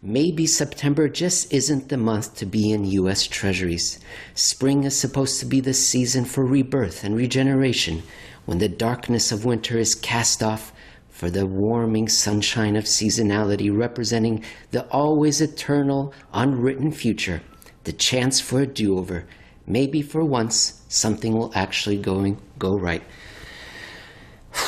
Maybe 0.00 0.46
September 0.46 1.08
just 1.08 1.52
isn't 1.52 1.88
the 1.88 1.96
month 1.96 2.36
to 2.36 2.46
be 2.46 2.70
in 2.70 2.84
U.S. 2.84 3.26
Treasuries. 3.26 3.98
Spring 4.34 4.84
is 4.84 4.96
supposed 4.96 5.40
to 5.40 5.46
be 5.46 5.60
the 5.60 5.74
season 5.74 6.24
for 6.24 6.44
rebirth 6.44 7.02
and 7.02 7.16
regeneration, 7.16 8.04
when 8.44 8.58
the 8.58 8.68
darkness 8.68 9.32
of 9.32 9.44
winter 9.44 9.78
is 9.78 9.96
cast 9.96 10.44
off 10.44 10.72
for 11.16 11.30
the 11.30 11.46
warming 11.46 12.06
sunshine 12.10 12.76
of 12.76 12.84
seasonality 12.84 13.74
representing 13.74 14.44
the 14.70 14.86
always 14.88 15.40
eternal, 15.40 16.12
unwritten 16.34 16.92
future, 16.92 17.40
the 17.84 17.92
chance 17.92 18.38
for 18.38 18.60
a 18.60 18.66
do 18.66 18.98
over. 18.98 19.24
Maybe 19.66 20.02
for 20.02 20.22
once 20.22 20.82
something 20.88 21.32
will 21.32 21.50
actually 21.54 21.96
going, 21.96 22.38
go 22.58 22.76
right. 22.76 23.02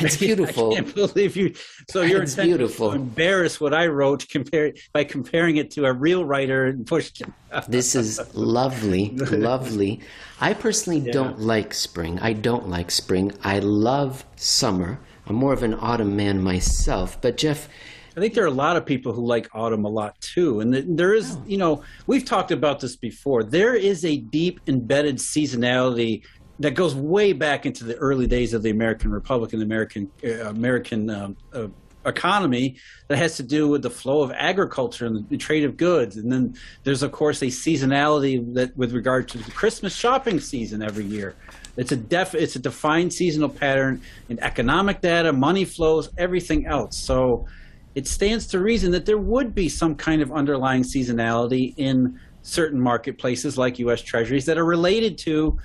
It's 0.00 0.16
beautiful. 0.16 0.70
I 0.72 0.74
can't 0.76 0.94
believe 1.14 1.36
you. 1.36 1.54
So 1.90 2.02
you're 2.02 2.22
it's 2.22 2.36
beautiful. 2.36 2.92
embarrass 2.92 3.60
what 3.60 3.74
I 3.74 3.88
wrote 3.88 4.28
compare, 4.28 4.72
by 4.92 5.02
comparing 5.02 5.56
it 5.56 5.72
to 5.72 5.86
a 5.86 5.92
real 5.92 6.24
writer 6.24 6.68
in 6.68 6.84
Pushkin. 6.84 7.34
this 7.68 7.96
is 7.96 8.20
lovely, 8.32 9.10
lovely. 9.16 9.98
I 10.40 10.54
personally 10.54 11.00
yeah. 11.00 11.10
don't 11.10 11.40
like 11.40 11.74
spring. 11.74 12.20
I 12.20 12.34
don't 12.34 12.68
like 12.68 12.92
spring. 12.92 13.32
I 13.42 13.58
love 13.58 14.24
summer. 14.36 15.00
I'm 15.28 15.36
more 15.36 15.52
of 15.52 15.62
an 15.62 15.74
autumn 15.74 16.16
man 16.16 16.42
myself. 16.42 17.20
But 17.20 17.36
Jeff, 17.36 17.68
I 18.16 18.20
think 18.20 18.34
there 18.34 18.44
are 18.44 18.48
a 18.48 18.50
lot 18.50 18.76
of 18.76 18.84
people 18.84 19.12
who 19.12 19.24
like 19.24 19.48
autumn 19.54 19.84
a 19.84 19.88
lot 19.88 20.20
too. 20.20 20.60
And 20.60 20.98
there 20.98 21.14
is, 21.14 21.36
you 21.46 21.56
know, 21.56 21.82
we've 22.06 22.24
talked 22.24 22.50
about 22.50 22.80
this 22.80 22.96
before. 22.96 23.44
There 23.44 23.74
is 23.74 24.04
a 24.04 24.16
deep 24.16 24.60
embedded 24.66 25.16
seasonality 25.16 26.24
that 26.58 26.72
goes 26.72 26.94
way 26.94 27.32
back 27.32 27.66
into 27.66 27.84
the 27.84 27.94
early 27.96 28.26
days 28.26 28.54
of 28.54 28.62
the 28.62 28.70
American 28.70 29.10
Republic 29.10 29.52
and 29.52 29.62
the 29.62 29.66
American 29.66 30.10
uh, 30.24 30.48
American 30.48 31.10
um, 31.10 31.36
uh, 31.52 31.68
economy 32.08 32.76
that 33.08 33.18
has 33.18 33.36
to 33.36 33.42
do 33.42 33.68
with 33.68 33.82
the 33.82 33.90
flow 33.90 34.22
of 34.22 34.30
agriculture 34.32 35.06
and 35.06 35.28
the 35.28 35.36
trade 35.36 35.64
of 35.64 35.76
goods. 35.76 36.16
And 36.16 36.30
then 36.30 36.56
there's 36.84 37.02
of 37.02 37.12
course 37.12 37.42
a 37.42 37.46
seasonality 37.46 38.54
that 38.54 38.76
with 38.76 38.92
regard 38.92 39.28
to 39.28 39.38
the 39.38 39.50
Christmas 39.50 39.94
shopping 39.94 40.40
season 40.40 40.82
every 40.82 41.04
year. 41.04 41.34
It's 41.76 41.92
a 41.92 41.96
def 41.96 42.34
it's 42.34 42.56
a 42.56 42.58
defined 42.58 43.12
seasonal 43.12 43.48
pattern 43.48 44.02
in 44.28 44.40
economic 44.40 45.00
data, 45.00 45.32
money 45.32 45.64
flows, 45.64 46.10
everything 46.18 46.66
else. 46.66 46.96
So 46.96 47.46
it 47.94 48.06
stands 48.06 48.46
to 48.48 48.58
reason 48.58 48.92
that 48.92 49.06
there 49.06 49.18
would 49.18 49.54
be 49.54 49.68
some 49.68 49.94
kind 49.94 50.22
of 50.22 50.32
underlying 50.32 50.82
seasonality 50.82 51.74
in 51.76 52.18
certain 52.42 52.80
marketplaces 52.80 53.58
like 53.58 53.78
US 53.78 54.02
Treasuries 54.02 54.46
that 54.46 54.58
are 54.58 54.64
related 54.64 55.18
to 55.18 55.58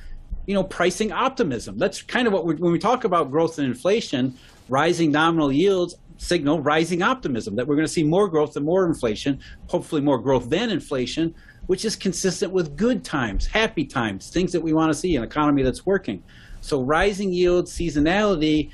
you 0.45 0.53
know, 0.53 0.63
pricing 0.63 1.11
optimism. 1.11 1.77
That's 1.77 2.01
kind 2.01 2.27
of 2.27 2.33
what 2.33 2.45
we 2.45 2.55
when 2.55 2.71
we 2.71 2.79
talk 2.79 3.03
about 3.03 3.31
growth 3.31 3.57
and 3.57 3.67
inflation, 3.67 4.37
rising 4.69 5.11
nominal 5.11 5.51
yields 5.51 5.95
signal 6.17 6.61
rising 6.61 7.01
optimism 7.01 7.55
that 7.55 7.67
we're 7.67 7.75
going 7.75 7.87
to 7.87 7.91
see 7.91 8.03
more 8.03 8.27
growth 8.27 8.55
and 8.55 8.65
more 8.65 8.85
inflation, 8.85 9.39
hopefully 9.67 10.01
more 10.01 10.19
growth 10.19 10.49
than 10.49 10.69
inflation, 10.69 11.33
which 11.67 11.85
is 11.85 11.95
consistent 11.95 12.51
with 12.51 12.75
good 12.75 13.03
times, 13.03 13.45
happy 13.45 13.85
times, 13.85 14.29
things 14.29 14.51
that 14.51 14.61
we 14.61 14.73
want 14.73 14.91
to 14.91 14.97
see, 14.97 15.15
an 15.15 15.23
economy 15.23 15.63
that's 15.63 15.85
working. 15.85 16.23
So 16.61 16.81
rising 16.81 17.31
yields, 17.33 17.71
seasonality, 17.71 18.71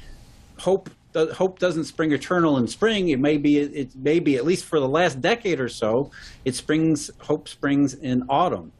hope 0.58 0.90
hope 1.34 1.58
doesn't 1.58 1.86
spring 1.86 2.12
eternal 2.12 2.58
in 2.58 2.68
spring. 2.68 3.10
It 3.10 3.20
may 3.20 3.38
be 3.38 3.58
it 3.58 3.96
may 3.96 4.20
be 4.20 4.36
at 4.36 4.46
least 4.46 4.66
for 4.66 4.80
the 4.80 4.88
last 4.88 5.22
decade 5.22 5.60
or 5.60 5.70
so, 5.70 6.12
it 6.46 6.56
springs 6.56 7.10
hope 7.22 7.48
springs 7.48 7.96
in 7.96 8.24
autumn. 8.30 8.72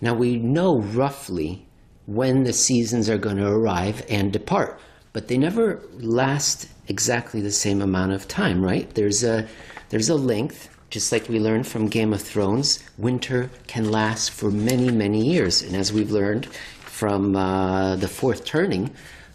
Now 0.00 0.14
we 0.14 0.36
know 0.36 0.80
roughly 0.80 1.66
when 2.06 2.44
the 2.44 2.52
seasons 2.52 3.10
are 3.10 3.18
going 3.18 3.36
to 3.36 3.48
arrive 3.48 4.04
and 4.08 4.32
depart. 4.32 4.80
But 5.12 5.28
they 5.28 5.38
never 5.38 5.82
last 5.94 6.68
exactly 6.88 7.40
the 7.40 7.52
same 7.52 7.82
amount 7.82 8.12
of 8.12 8.28
time, 8.28 8.62
right? 8.62 8.88
There's 8.94 9.24
a 9.24 9.46
there's 9.88 10.08
a 10.08 10.14
length, 10.14 10.68
just 10.90 11.12
like 11.12 11.28
we 11.28 11.38
learned 11.38 11.66
from 11.66 11.88
Game 11.88 12.12
of 12.12 12.22
Thrones. 12.22 12.82
Winter 12.98 13.50
can 13.66 13.90
last 13.90 14.30
for 14.30 14.50
many 14.50 14.90
many 14.90 15.24
years, 15.24 15.62
and 15.62 15.76
as 15.76 15.92
we've 15.92 16.10
learned 16.10 16.46
from 16.80 17.36
uh, 17.36 17.96
the 17.96 18.08
fourth 18.08 18.44
turning, 18.44 18.90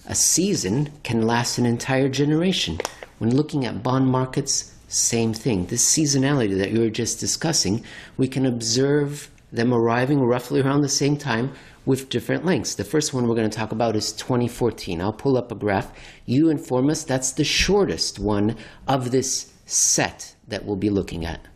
A 0.07 0.15
season 0.15 0.91
can 1.03 1.27
last 1.27 1.57
an 1.57 1.65
entire 1.65 2.09
generation. 2.09 2.79
When 3.19 3.35
looking 3.35 3.65
at 3.65 3.83
bond 3.83 4.07
markets, 4.07 4.73
same 4.87 5.33
thing. 5.33 5.67
This 5.67 5.85
seasonality 5.85 6.57
that 6.57 6.71
you 6.71 6.81
were 6.81 6.89
just 6.89 7.19
discussing, 7.19 7.83
we 8.17 8.27
can 8.27 8.45
observe 8.45 9.29
them 9.51 9.73
arriving 9.73 10.21
roughly 10.21 10.59
around 10.61 10.81
the 10.81 10.89
same 10.89 11.17
time 11.17 11.53
with 11.85 12.09
different 12.09 12.45
lengths. 12.45 12.75
The 12.75 12.83
first 12.83 13.13
one 13.13 13.27
we're 13.27 13.35
going 13.35 13.49
to 13.49 13.57
talk 13.57 13.71
about 13.71 13.95
is 13.95 14.11
2014. 14.13 15.01
I'll 15.01 15.13
pull 15.13 15.37
up 15.37 15.51
a 15.51 15.55
graph. 15.55 15.91
You 16.25 16.49
inform 16.49 16.89
us 16.89 17.03
that's 17.03 17.31
the 17.31 17.43
shortest 17.43 18.19
one 18.19 18.55
of 18.87 19.11
this 19.11 19.51
set 19.65 20.35
that 20.47 20.65
we'll 20.65 20.75
be 20.75 20.89
looking 20.89 21.25
at. 21.25 21.47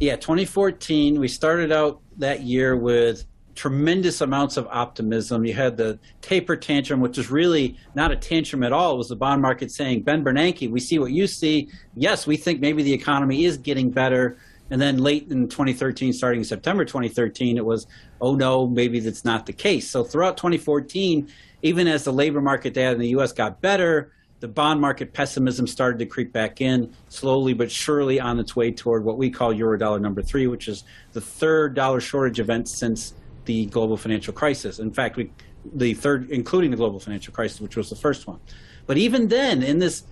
Yeah, 0.00 0.16
2014, 0.16 1.20
we 1.20 1.28
started 1.28 1.70
out 1.70 2.00
that 2.18 2.42
year 2.42 2.76
with 2.76 3.24
tremendous 3.54 4.20
amounts 4.20 4.56
of 4.56 4.66
optimism. 4.66 5.44
You 5.44 5.54
had 5.54 5.76
the 5.76 5.98
taper 6.20 6.56
tantrum, 6.56 7.00
which 7.00 7.18
is 7.18 7.30
really 7.30 7.76
not 7.94 8.10
a 8.10 8.16
tantrum 8.16 8.64
at 8.64 8.72
all. 8.72 8.94
It 8.94 8.98
was 8.98 9.08
the 9.08 9.16
bond 9.16 9.40
market 9.40 9.70
saying, 9.70 10.02
Ben 10.02 10.24
Bernanke, 10.24 10.70
we 10.70 10.80
see 10.80 10.98
what 10.98 11.12
you 11.12 11.26
see. 11.26 11.68
Yes, 11.94 12.26
we 12.26 12.36
think 12.36 12.60
maybe 12.60 12.82
the 12.82 12.92
economy 12.92 13.44
is 13.44 13.56
getting 13.56 13.90
better. 13.90 14.36
And 14.70 14.80
then 14.80 14.98
late 14.98 15.30
in 15.30 15.48
2013, 15.48 16.12
starting 16.12 16.40
in 16.40 16.44
September 16.44 16.84
2013, 16.84 17.58
it 17.58 17.64
was, 17.64 17.86
oh 18.20 18.34
no, 18.34 18.66
maybe 18.66 19.00
that's 19.00 19.24
not 19.24 19.46
the 19.46 19.52
case. 19.52 19.88
So 19.88 20.02
throughout 20.04 20.36
2014, 20.36 21.28
even 21.62 21.86
as 21.86 22.04
the 22.04 22.12
labor 22.12 22.40
market 22.40 22.74
data 22.74 22.92
in 22.92 22.98
the 22.98 23.08
US 23.08 23.32
got 23.32 23.60
better, 23.60 24.12
the 24.40 24.48
bond 24.48 24.80
market 24.80 25.12
pessimism 25.12 25.66
started 25.66 25.98
to 25.98 26.06
creep 26.06 26.32
back 26.32 26.60
in 26.60 26.92
slowly 27.08 27.54
but 27.54 27.70
surely 27.70 28.20
on 28.20 28.38
its 28.38 28.54
way 28.54 28.70
toward 28.70 29.04
what 29.04 29.16
we 29.16 29.30
call 29.30 29.54
eurodollar 29.54 30.00
number 30.00 30.22
three, 30.22 30.46
which 30.46 30.68
is 30.68 30.84
the 31.12 31.20
third 31.20 31.74
dollar 31.74 32.00
shortage 32.00 32.40
event 32.40 32.68
since 32.68 33.14
the 33.44 33.66
global 33.66 33.96
financial 33.96 34.34
crisis. 34.34 34.78
In 34.78 34.92
fact, 34.92 35.16
we, 35.16 35.30
the 35.74 35.94
third, 35.94 36.30
including 36.30 36.70
the 36.70 36.76
global 36.76 37.00
financial 37.00 37.32
crisis, 37.32 37.60
which 37.60 37.76
was 37.76 37.88
the 37.88 37.96
first 37.96 38.26
one. 38.26 38.38
But 38.86 38.98
even 38.98 39.28
then, 39.28 39.62
in 39.62 39.78
this 39.78 40.04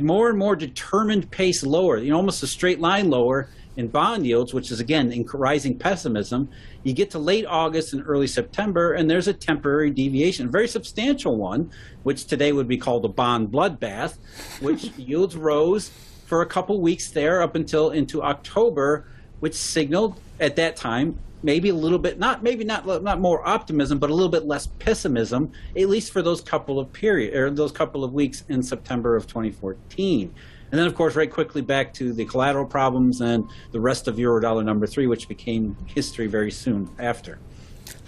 more 0.00 0.28
and 0.28 0.38
more 0.38 0.54
determined 0.54 1.30
pace 1.30 1.64
lower, 1.64 1.98
you 1.98 2.10
know, 2.10 2.16
almost 2.16 2.42
a 2.42 2.46
straight 2.46 2.80
line 2.80 3.10
lower 3.10 3.48
in 3.80 3.88
bond 3.88 4.26
yields, 4.26 4.54
which 4.54 4.70
is 4.70 4.78
again 4.78 5.10
in 5.10 5.26
rising 5.32 5.76
pessimism, 5.76 6.48
you 6.84 6.92
get 6.92 7.10
to 7.10 7.18
late 7.18 7.46
August 7.46 7.92
and 7.92 8.04
early 8.06 8.26
September, 8.26 8.92
and 8.92 9.10
there's 9.10 9.26
a 9.26 9.32
temporary 9.32 9.90
deviation, 9.90 10.46
a 10.46 10.50
very 10.50 10.68
substantial 10.68 11.36
one, 11.36 11.70
which 12.04 12.26
today 12.26 12.52
would 12.52 12.68
be 12.68 12.76
called 12.76 13.04
a 13.04 13.08
bond 13.08 13.50
bloodbath, 13.50 14.18
which 14.60 14.84
yields 14.96 15.34
rose 15.34 15.90
for 16.26 16.42
a 16.42 16.46
couple 16.46 16.80
weeks 16.80 17.08
there 17.08 17.42
up 17.42 17.56
until 17.56 17.90
into 17.90 18.22
October, 18.22 19.06
which 19.40 19.54
signaled 19.54 20.20
at 20.38 20.54
that 20.56 20.76
time 20.76 21.18
maybe 21.42 21.70
a 21.70 21.74
little 21.74 21.98
bit 21.98 22.18
not 22.18 22.42
maybe 22.42 22.64
not 22.64 22.86
not 23.02 23.18
more 23.18 23.46
optimism 23.48 23.98
but 23.98 24.10
a 24.10 24.14
little 24.14 24.28
bit 24.28 24.44
less 24.44 24.66
pessimism 24.78 25.50
at 25.74 25.88
least 25.88 26.12
for 26.12 26.20
those 26.20 26.42
couple 26.42 26.78
of 26.78 26.92
period 26.92 27.34
or 27.34 27.50
those 27.50 27.72
couple 27.72 28.04
of 28.04 28.12
weeks 28.12 28.44
in 28.50 28.62
September 28.62 29.16
of 29.16 29.26
2014 29.26 30.34
and 30.70 30.78
then 30.78 30.86
of 30.86 30.94
course 30.94 31.16
right 31.16 31.30
quickly 31.30 31.62
back 31.62 31.92
to 31.94 32.12
the 32.12 32.24
collateral 32.24 32.66
problems 32.66 33.20
and 33.20 33.48
the 33.72 33.80
rest 33.80 34.08
of 34.08 34.16
eurodollar 34.16 34.64
number 34.64 34.86
3 34.86 35.06
which 35.06 35.28
became 35.28 35.76
history 35.86 36.26
very 36.26 36.50
soon 36.50 36.88
after 36.98 37.38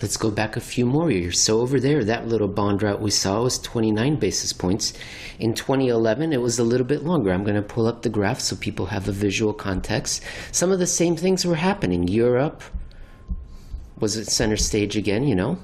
Let's 0.01 0.17
go 0.17 0.33
back 0.33 0.57
a 0.57 0.61
few 0.61 0.85
more 0.85 1.13
years. 1.13 1.41
So 1.41 1.61
over 1.61 1.79
there, 1.79 2.05
that 2.05 2.27
little 2.27 2.49
bond 2.49 2.83
rout 2.83 3.01
we 3.01 3.13
saw 3.13 3.43
was 3.43 3.59
29 3.61 4.17
basis 4.17 4.53
points. 4.53 4.95
In 5.39 5.55
2011, 5.55 6.33
it 6.33 6.41
was 6.41 6.59
a 6.59 6.65
little 6.65 6.87
bit 6.87 7.05
longer. 7.05 7.33
I'm 7.33 7.45
going 7.45 7.55
to 7.55 7.63
pull 7.63 7.87
up 7.87 8.03
the 8.03 8.09
graph 8.09 8.41
so 8.41 8.57
people 8.57 8.87
have 8.87 9.07
a 9.07 9.13
visual 9.13 9.53
context. 9.53 10.25
Some 10.51 10.73
of 10.73 10.81
the 10.81 10.89
same 10.89 11.17
things 11.17 11.45
were 11.45 11.55
happening. 11.55 12.09
Europe, 12.09 12.63
was 14.03 14.17
at 14.17 14.27
center 14.27 14.57
stage 14.57 14.97
again, 14.97 15.23
you 15.25 15.37
know? 15.37 15.57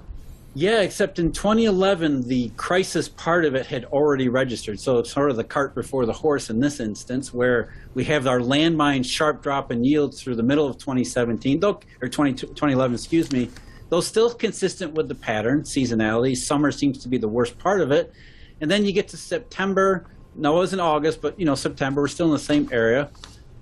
Yeah, 0.55 0.81
except 0.81 1.19
in 1.19 1.31
2011, 1.33 2.27
the 2.27 2.51
crisis 2.57 3.09
part 3.09 3.45
of 3.45 3.55
it 3.55 3.67
had 3.67 3.85
already 3.87 4.29
registered. 4.29 4.81
So 4.81 4.99
it's 4.99 5.13
sort 5.13 5.31
of 5.31 5.37
the 5.37 5.45
cart 5.45 5.75
before 5.75 6.07
the 6.07 6.13
horse 6.13 6.51
in 6.51 6.59
this 6.59 6.81
instance, 6.81 7.33
where 7.33 7.75
we 7.95 8.05
have 8.05 8.27
our 8.27 8.41
landmine 8.41 9.05
sharp 9.05 9.43
drop 9.43 9.71
in 9.71 9.85
yields 9.85 10.23
through 10.23 10.37
the 10.37 10.43
middle 10.43 10.67
of 10.67 10.79
2017, 10.79 11.61
though, 11.61 11.81
or 12.01 12.09
20, 12.09 12.33
2011, 12.33 12.95
excuse 12.95 13.31
me, 13.31 13.51
though 13.91 14.01
still 14.01 14.33
consistent 14.33 14.95
with 14.95 15.09
the 15.09 15.15
pattern, 15.15 15.63
seasonality. 15.63 16.37
Summer 16.37 16.73
seems 16.73 16.99
to 17.03 17.09
be 17.09 17.19
the 17.19 17.29
worst 17.29 17.59
part 17.59 17.81
of 17.81 17.93
it. 17.93 18.13
And 18.61 18.71
then 18.71 18.85
you 18.85 18.93
get 18.93 19.09
to 19.09 19.17
September. 19.17 20.07
No, 20.35 20.57
it 20.57 20.61
was 20.61 20.73
in 20.73 20.81
August, 20.81 21.21
but 21.21 21.39
you 21.39 21.45
know 21.47 21.55
September. 21.55 22.01
We're 22.01 22.09
still 22.09 22.27
in 22.27 22.33
the 22.33 22.39
same 22.39 22.69
area. 22.73 23.11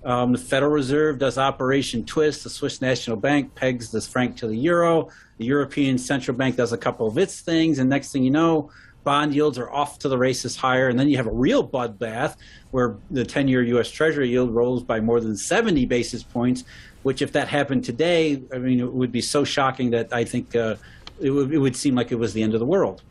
Um, 0.04 0.32
the 0.32 0.38
Federal 0.38 0.70
Reserve 0.70 1.18
does 1.18 1.36
Operation 1.36 2.04
Twist. 2.04 2.44
The 2.44 2.50
Swiss 2.50 2.80
National 2.80 3.16
Bank 3.16 3.54
pegs 3.54 3.90
the 3.90 4.00
franc 4.00 4.36
to 4.36 4.46
the 4.46 4.56
euro. 4.56 5.10
The 5.38 5.44
European 5.44 5.98
Central 5.98 6.36
Bank 6.36 6.56
does 6.56 6.72
a 6.72 6.78
couple 6.78 7.06
of 7.06 7.18
its 7.18 7.40
things, 7.40 7.78
and 7.78 7.90
next 7.90 8.12
thing 8.12 8.24
you 8.24 8.30
know, 8.30 8.70
bond 9.06 9.34
yields 9.34 9.56
are 9.56 9.70
off 9.70 10.00
to 10.00 10.08
the 10.08 10.18
races 10.18 10.56
higher. 10.56 10.88
And 10.88 10.98
then 10.98 11.08
you 11.08 11.16
have 11.16 11.28
a 11.28 11.32
real 11.32 11.66
bloodbath 11.66 12.36
where 12.72 12.96
the 13.10 13.24
10 13.24 13.46
year 13.46 13.62
U.S. 13.62 13.90
Treasury 13.90 14.28
yield 14.28 14.50
rolls 14.50 14.82
by 14.82 15.00
more 15.00 15.20
than 15.20 15.36
70 15.36 15.86
basis 15.86 16.22
points, 16.22 16.64
which, 17.04 17.22
if 17.22 17.32
that 17.32 17.48
happened 17.48 17.84
today, 17.84 18.42
I 18.52 18.58
mean, 18.58 18.80
it 18.80 18.92
would 18.92 19.12
be 19.12 19.20
so 19.20 19.44
shocking 19.44 19.90
that 19.90 20.12
I 20.12 20.24
think 20.24 20.56
uh, 20.56 20.74
it, 21.20 21.30
would, 21.30 21.54
it 21.54 21.58
would 21.58 21.76
seem 21.76 21.94
like 21.94 22.10
it 22.10 22.16
was 22.16 22.32
the 22.34 22.42
end 22.42 22.54
of 22.54 22.60
the 22.60 22.66
world. 22.66 23.02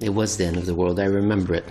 It 0.00 0.14
was 0.14 0.36
the 0.36 0.44
end 0.44 0.56
of 0.58 0.66
the 0.66 0.74
world. 0.74 1.00
I 1.00 1.04
remember 1.04 1.54
it. 1.54 1.64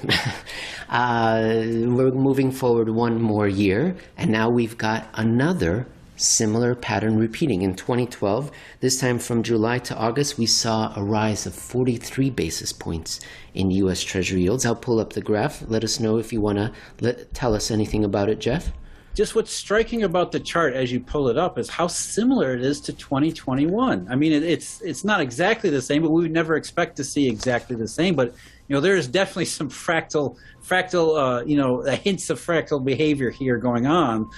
uh, 0.89 1.39
we're 1.41 2.11
moving 2.11 2.51
forward 2.51 2.89
one 2.89 3.21
more 3.21 3.47
year, 3.47 3.95
and 4.17 4.31
now 4.31 4.49
we've 4.49 4.77
got 4.77 5.07
another 5.13 5.87
similar 6.19 6.75
pattern 6.75 7.17
repeating. 7.17 7.61
In 7.61 7.75
2012, 7.75 8.51
this 8.79 8.99
time 8.99 9.19
from 9.19 9.43
July 9.43 9.79
to 9.79 9.95
August, 9.95 10.37
we 10.37 10.45
saw 10.45 10.93
a 10.95 11.03
rise 11.03 11.45
of 11.45 11.55
43 11.55 12.29
basis 12.29 12.73
points 12.73 13.19
in 13.53 13.71
U.S. 13.71 14.01
Treasury 14.01 14.41
yields. 14.41 14.65
I'll 14.65 14.75
pull 14.75 14.99
up 14.99 15.13
the 15.13 15.21
graph. 15.21 15.63
Let 15.67 15.83
us 15.83 15.99
know 15.99 16.17
if 16.17 16.31
you 16.33 16.41
want 16.41 16.57
to 16.57 17.25
tell 17.33 17.55
us 17.55 17.71
anything 17.71 18.03
about 18.03 18.29
it, 18.29 18.39
Jeff 18.39 18.71
just 19.19 19.35
what's 19.35 19.51
striking 19.51 20.03
about 20.03 20.31
the 20.31 20.39
chart 20.39 20.73
as 20.73 20.93
you 20.93 20.99
pull 20.99 21.27
it 21.27 21.37
up 21.37 21.57
is 21.57 21.67
how 21.67 21.87
similar 21.87 22.53
it 22.53 22.61
is 22.61 22.79
to 22.79 22.93
2021. 22.93 24.07
I 24.09 24.15
mean, 24.15 24.31
it, 24.31 24.43
it's 24.43 24.81
it's 24.81 25.03
not 25.03 25.19
exactly 25.19 25.69
the 25.69 25.81
same, 25.81 26.03
but 26.03 26.11
we 26.11 26.21
would 26.21 26.31
never 26.31 26.55
expect 26.55 26.95
to 26.97 27.03
see 27.03 27.27
exactly 27.27 27.75
the 27.75 27.87
same. 27.87 28.15
But 28.15 28.33
you 28.67 28.75
know, 28.75 28.79
there 28.79 28.95
is 28.95 29.07
definitely 29.07 29.45
some 29.59 29.69
fractal 29.69 30.37
fractal 30.63 31.17
uh, 31.17 31.43
you 31.43 31.57
know 31.57 31.81
hints 31.81 32.29
of 32.29 32.39
fractal 32.39 32.81
behavior 32.83 33.29
here 33.29 33.57
going 33.57 33.87
on. 33.87 34.29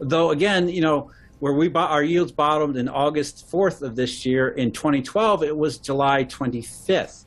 Though 0.00 0.32
again, 0.32 0.68
you 0.68 0.82
know, 0.82 1.10
where 1.38 1.52
we 1.52 1.68
bought 1.68 1.90
our 1.90 2.02
yields 2.02 2.32
bottomed 2.32 2.76
in 2.76 2.88
August 2.88 3.50
4th 3.50 3.82
of 3.82 3.94
this 3.96 4.24
year. 4.24 4.48
In 4.48 4.72
2012, 4.72 5.42
it 5.42 5.56
was 5.56 5.78
July 5.78 6.24
25th, 6.24 7.24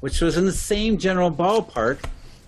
which 0.00 0.20
was 0.20 0.36
in 0.36 0.46
the 0.46 0.52
same 0.52 0.96
general 0.96 1.30
ballpark 1.30 2.04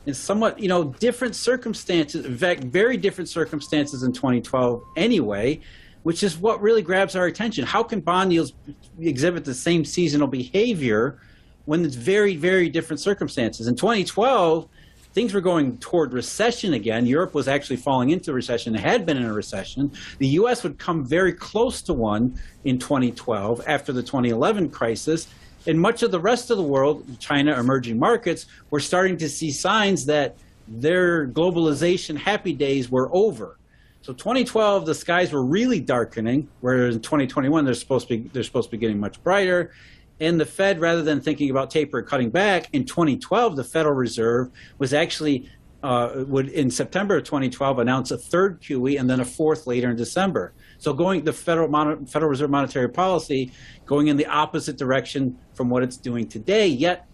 in 0.07 0.15
somewhat, 0.15 0.59
you 0.59 0.69
know, 0.69 0.85
different 0.85 1.37
circumstances, 1.37 2.25
in 2.25 2.37
fact, 2.37 2.65
very 2.65 2.97
different 2.97 3.29
circumstances 3.29 4.03
in 4.03 4.13
2012 4.13 4.83
anyway, 4.97 5.61
which 6.03 6.23
is 6.23 6.37
what 6.39 6.61
really 6.61 6.83
grabs 6.83 7.15
our 7.15 7.27
attention. 7.27 7.65
How 7.65 7.83
can 7.83 8.01
bond 8.01 8.33
yields 8.33 8.55
exhibit 8.99 9.45
the 9.45 9.55
same 9.55 9.85
seasonal 9.85 10.27
behavior 10.27 11.21
when 11.67 11.85
it's 11.85 11.95
very, 11.95 12.37
very 12.37 12.69
different 12.69 13.01
circumstances? 13.01 13.69
In 13.69 13.77
2012, 13.77 14.69
things 15.13 15.35
were 15.35 15.41
going 15.41 15.77
toward 15.79 16.13
recession 16.13 16.75
again. 16.75 17.07
Europe 17.07 17.35
was 17.35 17.49
actually 17.49 17.77
falling 17.77 18.11
into 18.11 18.33
recession, 18.33 18.75
had 18.75 19.07
been 19.07 19.17
in 19.17 19.25
a 19.25 19.33
recession. 19.33 19.91
The 20.19 20.29
US 20.29 20.63
would 20.63 20.79
come 20.79 21.05
very 21.05 21.33
close 21.33 21.83
to 21.83 21.93
one 21.93 22.39
in 22.65 22.79
2012 22.79 23.63
after 23.67 23.93
the 23.93 24.03
2011 24.03 24.71
crisis 24.71 25.29
And 25.67 25.81
much 25.81 26.03
of 26.03 26.11
the 26.11 26.19
rest 26.19 26.51
of 26.51 26.57
the 26.57 26.63
world, 26.63 27.05
China, 27.21 27.59
emerging 27.59 27.99
markets, 27.99 28.47
we're 28.71 28.81
starting 28.81 29.17
to 29.19 29.29
see 29.29 29.51
signs 29.51 30.07
that 30.07 30.37
their 30.67 31.29
globalization 31.29 32.17
happy 32.17 32.53
days 32.53 32.91
were 32.91 33.09
over. 33.15 33.59
So 34.01 34.13
2012, 34.13 34.87
the 34.87 34.95
skies 34.95 35.33
were 35.33 35.45
really 35.45 35.79
darkening, 35.79 36.49
whereas 36.61 36.97
in 36.97 37.03
2021 37.03 37.65
they're 37.65 37.75
supposed 37.75 38.09
to 38.09 38.19
be 38.19 38.29
they're 38.29 38.43
supposed 38.43 38.69
to 38.69 38.73
be 38.73 38.79
getting 38.79 38.99
much 38.99 39.23
brighter. 39.23 39.73
And 40.23 40.41
the 40.41 40.47
Fed, 40.47 40.81
rather 40.81 41.03
than 41.03 41.21
thinking 41.21 41.51
about 41.51 41.69
taper 41.69 42.01
cutting 42.01 42.31
back, 42.31 42.69
in 42.73 42.85
2012 42.85 43.57
the 43.57 43.65
Federal 43.65 43.97
Reserve 43.97 44.53
was 44.79 44.95
actually 44.95 45.51
uh, 45.83 46.23
would 46.29 46.49
in 46.51 46.71
September 46.71 47.17
of 47.17 47.25
2012 47.25 47.81
announce 47.81 48.13
a 48.13 48.17
third 48.17 48.61
QE 48.61 49.01
and 49.01 49.11
then 49.11 49.19
a 49.19 49.25
fourth 49.25 49.67
later 49.67 49.91
in 49.91 49.97
December. 49.97 50.53
So 50.79 50.93
going 50.93 51.25
the 51.25 51.33
Federal 51.33 51.67
Mon- 51.67 52.07
Federal 52.07 52.31
Reserve 52.31 52.51
monetary 52.51 52.89
policy 52.89 53.51
going 53.85 54.07
in 54.07 54.17
the 54.17 54.27
opposite 54.27 54.79
direction 54.79 55.37
from 55.55 55.69
what 55.69 55.83
it's 55.83 55.97
doing 55.97 56.29
today. 56.29 56.69
Yet 56.69 57.09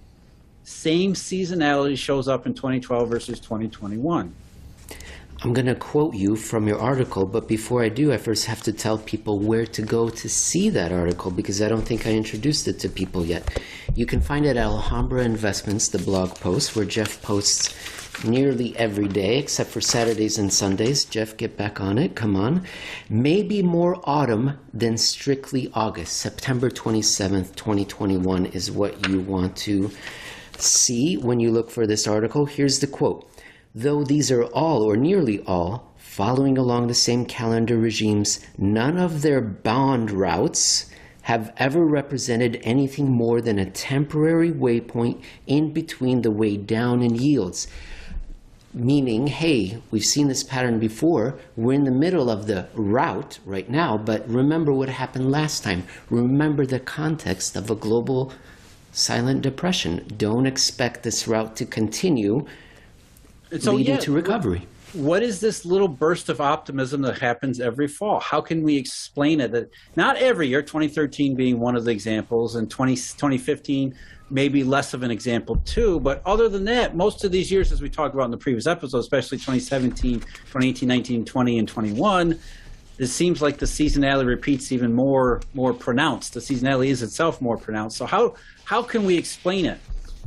same 0.64 1.14
seasonality 1.14 1.96
shows 1.96 2.28
up 2.28 2.44
in 2.44 2.52
2012 2.52 3.08
versus 3.08 3.40
2021. 3.40 4.34
I'm 5.40 5.52
going 5.52 5.66
to 5.66 5.76
quote 5.76 6.14
you 6.14 6.34
from 6.34 6.66
your 6.66 6.80
article, 6.80 7.24
but 7.24 7.46
before 7.46 7.84
I 7.84 7.90
do, 7.90 8.12
I 8.12 8.16
first 8.16 8.46
have 8.46 8.60
to 8.64 8.72
tell 8.72 8.98
people 8.98 9.38
where 9.38 9.66
to 9.66 9.82
go 9.82 10.08
to 10.08 10.28
see 10.28 10.68
that 10.70 10.90
article 10.90 11.30
because 11.30 11.62
I 11.62 11.68
don't 11.68 11.86
think 11.86 12.08
I 12.08 12.10
introduced 12.10 12.66
it 12.66 12.80
to 12.80 12.88
people 12.88 13.24
yet. 13.24 13.62
You 13.94 14.04
can 14.04 14.20
find 14.20 14.44
it 14.44 14.56
at 14.56 14.56
Alhambra 14.56 15.22
Investments, 15.22 15.86
the 15.86 16.00
blog 16.00 16.34
post, 16.34 16.74
where 16.74 16.84
Jeff 16.84 17.22
posts 17.22 17.72
nearly 18.24 18.76
every 18.76 19.06
day 19.06 19.38
except 19.38 19.70
for 19.70 19.80
Saturdays 19.80 20.38
and 20.38 20.52
Sundays. 20.52 21.04
Jeff, 21.04 21.36
get 21.36 21.56
back 21.56 21.80
on 21.80 21.98
it. 21.98 22.16
Come 22.16 22.34
on. 22.34 22.66
Maybe 23.08 23.62
more 23.62 24.00
autumn 24.02 24.58
than 24.74 24.98
strictly 24.98 25.70
August. 25.72 26.16
September 26.16 26.68
27th, 26.68 27.54
2021 27.54 28.46
is 28.46 28.72
what 28.72 29.08
you 29.08 29.20
want 29.20 29.56
to 29.58 29.92
See, 30.58 31.16
when 31.16 31.38
you 31.38 31.52
look 31.52 31.70
for 31.70 31.86
this 31.86 32.08
article, 32.08 32.44
here's 32.44 32.80
the 32.80 32.88
quote. 32.88 33.30
Though 33.74 34.02
these 34.02 34.30
are 34.30 34.44
all, 34.44 34.82
or 34.82 34.96
nearly 34.96 35.40
all, 35.40 35.94
following 35.96 36.56
along 36.56 36.86
the 36.86 36.94
same 36.94 37.26
calendar 37.26 37.76
regimes, 37.76 38.40
none 38.56 38.96
of 38.96 39.22
their 39.22 39.40
bond 39.40 40.10
routs 40.10 40.90
have 41.22 41.52
ever 41.58 41.84
represented 41.84 42.58
anything 42.62 43.10
more 43.10 43.42
than 43.42 43.58
a 43.58 43.70
temporary 43.70 44.50
waypoint 44.50 45.22
in 45.46 45.72
between 45.72 46.22
the 46.22 46.30
way 46.30 46.56
down 46.56 47.02
in 47.02 47.14
yields. 47.14 47.68
Meaning, 48.72 49.26
hey, 49.26 49.82
we've 49.90 50.04
seen 50.04 50.28
this 50.28 50.42
pattern 50.42 50.78
before. 50.78 51.38
We're 51.54 51.74
in 51.74 51.84
the 51.84 51.90
middle 51.90 52.30
of 52.30 52.46
the 52.46 52.68
rout 52.72 53.38
right 53.44 53.68
now, 53.68 53.98
but 53.98 54.26
remember 54.28 54.72
what 54.72 54.88
happened 54.88 55.30
last 55.30 55.62
time. 55.62 55.84
Remember 56.08 56.64
the 56.64 56.80
context 56.80 57.56
of 57.56 57.70
a 57.70 57.74
global 57.74 58.32
silent 58.92 59.42
depression. 59.42 60.06
Don't 60.16 60.46
expect 60.46 61.02
this 61.02 61.28
rout 61.28 61.56
to 61.56 61.66
continue 61.66 62.46
so, 63.58 63.72
leading 63.72 63.94
yeah, 63.94 64.00
to 64.00 64.12
recovery. 64.12 64.66
What 64.94 65.22
is 65.22 65.40
this 65.40 65.66
little 65.66 65.88
burst 65.88 66.30
of 66.30 66.40
optimism 66.40 67.02
that 67.02 67.18
happens 67.18 67.60
every 67.60 67.88
fall? 67.88 68.20
How 68.20 68.40
can 68.40 68.62
we 68.62 68.76
explain 68.76 69.40
it? 69.40 69.52
That 69.52 69.70
not 69.96 70.16
every 70.16 70.48
year, 70.48 70.62
2013 70.62 71.34
being 71.34 71.60
one 71.60 71.76
of 71.76 71.84
the 71.84 71.90
examples, 71.90 72.56
and 72.56 72.70
20, 72.70 72.94
2015 72.94 73.94
maybe 74.30 74.62
less 74.62 74.94
of 74.94 75.02
an 75.02 75.10
example 75.10 75.56
too. 75.64 76.00
But 76.00 76.22
other 76.26 76.48
than 76.48 76.64
that, 76.66 76.96
most 76.96 77.24
of 77.24 77.32
these 77.32 77.50
years, 77.50 77.72
as 77.72 77.80
we 77.80 77.88
talked 77.88 78.14
about 78.14 78.26
in 78.26 78.30
the 78.30 78.36
previous 78.36 78.66
episode, 78.66 78.98
especially 78.98 79.38
2017, 79.38 80.20
2018, 80.20 80.88
19, 80.88 81.24
20, 81.24 81.58
and 81.58 81.68
21, 81.68 82.38
it 82.98 83.06
seems 83.06 83.40
like 83.40 83.58
the 83.58 83.66
seasonality 83.66 84.26
repeats 84.26 84.72
even 84.72 84.92
more 84.92 85.40
more 85.54 85.72
pronounced. 85.72 86.34
The 86.34 86.40
seasonality 86.40 86.88
is 86.88 87.02
itself 87.02 87.40
more 87.40 87.56
pronounced. 87.56 87.96
So 87.96 88.06
how 88.06 88.34
how 88.64 88.82
can 88.82 89.04
we 89.04 89.16
explain 89.16 89.66
it? 89.66 89.78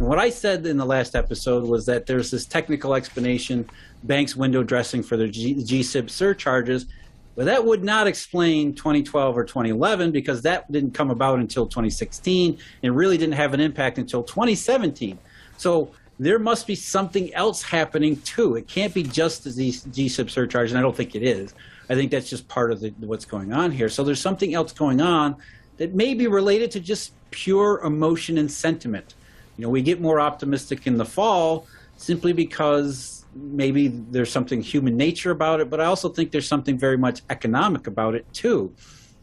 And 0.02 0.10
what 0.10 0.18
I 0.18 0.32
said 0.32 0.66
in 0.66 0.78
the 0.78 0.86
last 0.86 1.16
episode 1.16 1.64
was 1.64 1.86
that 1.86 2.08
there's 2.08 2.32
this 2.32 2.48
technical 2.48 2.96
explanation, 2.96 3.70
banks 4.02 4.36
window 4.36 4.64
dressing 4.64 5.04
for 5.04 5.16
their 5.16 5.28
G- 5.28 5.54
GSIB 5.54 6.10
surcharges, 6.10 6.88
but 7.36 7.46
that 7.46 7.64
would 7.64 7.84
not 7.84 8.08
explain 8.08 8.74
2012 8.74 9.38
or 9.38 9.44
2011 9.44 10.10
because 10.12 10.42
that 10.42 10.72
didn't 10.72 10.96
come 10.96 11.12
about 11.12 11.38
until 11.38 11.68
2016 11.68 12.58
and 12.82 12.96
really 12.96 13.16
didn't 13.16 13.36
have 13.36 13.54
an 13.54 13.60
impact 13.60 14.00
until 14.00 14.24
2017. 14.24 15.20
So 15.58 15.92
there 16.18 16.40
must 16.40 16.66
be 16.66 16.74
something 16.74 17.32
else 17.36 17.62
happening 17.62 18.20
too. 18.22 18.56
It 18.56 18.68
can't 18.68 18.96
be 18.96 19.04
just 19.04 19.44
these 19.56 19.86
GSIB 19.86 20.32
surcharges, 20.32 20.72
and 20.72 20.80
I 20.80 20.82
don't 20.82 20.98
think 20.98 21.14
it 21.14 21.22
is. 21.22 21.54
I 21.92 21.94
think 21.94 22.10
that's 22.10 22.28
just 22.28 22.48
part 22.48 22.72
of 22.72 22.80
the, 22.80 22.90
what's 23.02 23.26
going 23.26 23.54
on 23.54 23.70
here. 23.70 23.88
So 23.88 24.04
there's 24.04 24.20
something 24.20 24.56
else 24.56 24.74
going 24.74 25.00
on 25.00 25.36
that 25.78 25.94
may 25.94 26.16
be 26.16 26.26
related 26.26 26.72
to 26.72 26.80
just 26.80 27.14
pure 27.30 27.82
emotion 27.82 28.40
and 28.40 28.52
sentiment. 28.52 29.14
You 29.62 29.68
know, 29.68 29.72
we 29.74 29.84
get 29.84 30.02
more 30.02 30.20
optimistic 30.20 30.88
in 30.88 30.98
the 30.98 31.06
fall 31.06 31.68
simply 31.96 32.34
because 32.34 33.24
maybe 33.36 33.90
there's 33.90 34.32
something 34.32 34.60
human 34.60 34.98
nature 34.98 35.30
about 35.30 35.62
it, 35.62 35.70
but 35.70 35.80
I 35.80 35.86
also 35.86 36.10
think 36.10 36.32
there's 36.32 36.48
something 36.48 36.80
very 36.80 36.98
much 36.98 37.22
economic 37.30 37.86
about 37.86 38.16
it 38.16 38.26
too. 38.34 38.74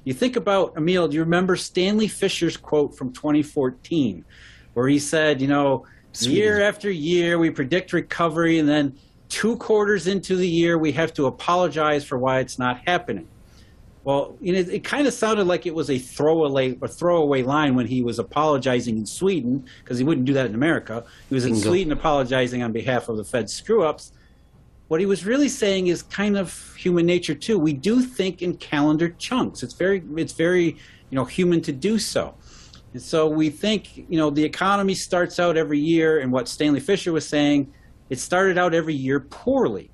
You 0.04 0.14
think 0.14 0.36
about 0.36 0.76
Emil, 0.76 1.08
do 1.08 1.16
you 1.16 1.24
remember 1.24 1.56
Stanley 1.56 2.06
Fischer's 2.06 2.56
quote 2.56 2.96
from 2.96 3.12
2014 3.12 4.24
where 4.74 4.86
he 4.86 5.00
said, 5.00 5.40
you 5.40 5.48
know, 5.48 5.86
Sweet. 6.12 6.34
year 6.34 6.62
after 6.62 6.88
year 6.88 7.36
we 7.40 7.50
predict 7.50 7.92
recovery 7.92 8.60
and 8.60 8.68
then 8.68 8.96
two 9.28 9.56
quarters 9.56 10.06
into 10.06 10.36
the 10.36 10.48
year 10.48 10.78
we 10.78 10.92
have 10.92 11.12
to 11.14 11.26
apologize 11.26 12.04
for 12.04 12.16
why 12.16 12.38
it's 12.38 12.60
not 12.60 12.80
happening. 12.86 13.26
Well, 14.08 14.38
you 14.40 14.54
know, 14.54 14.60
it 14.60 14.84
kind 14.84 15.06
of 15.06 15.12
sounded 15.12 15.46
like 15.46 15.66
it 15.66 15.74
was 15.74 15.90
a 15.90 15.98
throwaway 15.98 16.78
a 16.80 16.88
throwaway 16.88 17.42
line 17.42 17.74
when 17.74 17.86
he 17.86 18.00
was 18.00 18.18
apologizing 18.18 18.96
in 18.96 19.04
Sweden 19.04 19.66
because 19.84 19.98
he 19.98 20.04
wouldn't 20.04 20.24
do 20.24 20.32
that 20.32 20.46
in 20.46 20.54
America. 20.54 21.04
He 21.28 21.34
was 21.34 21.44
in 21.44 21.52
Bingo. 21.52 21.68
Sweden 21.68 21.92
apologizing 21.92 22.62
on 22.62 22.72
behalf 22.72 23.10
of 23.10 23.18
the 23.18 23.24
Fed 23.24 23.50
screw 23.50 23.84
ups. 23.84 24.12
What 24.86 25.00
he 25.00 25.04
was 25.04 25.26
really 25.26 25.50
saying 25.50 25.88
is 25.88 26.02
kind 26.04 26.38
of 26.38 26.74
human 26.74 27.04
nature 27.04 27.34
too. 27.34 27.58
We 27.58 27.74
do 27.74 28.00
think 28.00 28.40
in 28.40 28.56
calendar 28.56 29.10
chunks. 29.10 29.62
It's 29.62 29.74
very 29.74 30.02
it's 30.16 30.32
very 30.32 30.68
you 31.10 31.16
know 31.16 31.26
human 31.26 31.60
to 31.60 31.72
do 31.72 31.98
so. 31.98 32.34
And 32.94 33.02
so 33.02 33.28
we 33.28 33.50
think 33.50 33.98
you 33.98 34.16
know 34.16 34.30
the 34.30 34.42
economy 34.42 34.94
starts 34.94 35.38
out 35.38 35.58
every 35.58 35.80
year, 35.80 36.20
and 36.20 36.32
what 36.32 36.48
Stanley 36.48 36.80
Fischer 36.80 37.12
was 37.12 37.28
saying, 37.28 37.70
it 38.08 38.18
started 38.18 38.56
out 38.56 38.72
every 38.72 38.94
year 38.94 39.20
poorly 39.20 39.90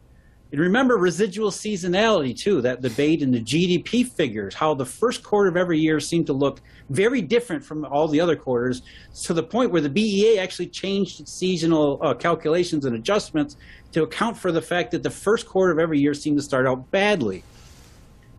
and 0.55 0.63
remember 0.63 0.97
residual 0.97 1.51
seasonality 1.51 2.39
too, 2.39 2.61
that 2.61 2.81
debate 2.81 3.23
in 3.23 3.33
the 3.33 3.41
GDP 3.41 4.07
figures, 4.07 4.55
how 4.55 4.73
the 4.73 4.87
first 4.87 5.25
quarter 5.25 5.49
of 5.49 5.57
every 5.57 5.81
year 5.81 5.99
seemed 5.99 6.29
to 6.29 6.33
look 6.33 6.61
very 6.91 7.21
different 7.21 7.65
from 7.65 7.85
all 7.85 8.07
the 8.07 8.21
other 8.21 8.37
quarters 8.37 8.83
to 9.25 9.35
the 9.35 9.43
point 9.43 9.73
where 9.73 9.81
the 9.81 9.89
BEA 9.89 10.39
actually 10.39 10.69
changed 10.69 11.19
its 11.19 11.33
seasonal 11.33 11.99
uh, 12.01 12.15
calculations 12.15 12.85
and 12.85 12.95
adjustments 12.95 13.57
to 13.91 14.05
account 14.05 14.37
for 14.37 14.53
the 14.53 14.63
fact 14.63 14.93
that 14.93 15.03
the 15.03 15.11
first 15.11 15.45
quarter 15.49 15.73
of 15.73 15.81
every 15.81 15.99
year 15.99 16.15
seemed 16.15 16.37
to 16.37 16.43
start 16.45 16.69
out 16.69 16.89
badly. 16.93 17.43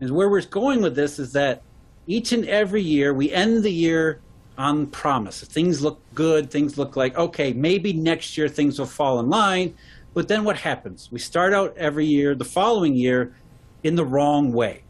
And 0.00 0.10
where 0.12 0.30
we're 0.30 0.40
going 0.40 0.80
with 0.80 0.96
this 0.96 1.18
is 1.18 1.32
that 1.34 1.60
each 2.06 2.32
and 2.32 2.46
every 2.46 2.80
year 2.80 3.12
we 3.12 3.30
end 3.30 3.62
the 3.62 3.70
year 3.70 4.22
on 4.56 4.86
promise. 4.86 5.42
Things 5.42 5.82
look 5.82 6.00
good, 6.14 6.50
things 6.50 6.78
look 6.78 6.96
like, 6.96 7.14
okay, 7.18 7.52
maybe 7.52 7.92
next 7.92 8.38
year 8.38 8.48
things 8.48 8.78
will 8.78 8.86
fall 8.86 9.20
in 9.20 9.28
line 9.28 9.74
but 10.16 10.28
then 10.28 10.44
what 10.44 10.56
happens? 10.56 11.12
We 11.12 11.18
start 11.18 11.52
out 11.52 11.76
every 11.76 12.06
year, 12.06 12.34
the 12.34 12.42
following 12.42 12.94
year, 12.94 13.36
in 13.82 13.96
the 13.96 14.04
wrong 14.06 14.50
way. 14.50 14.82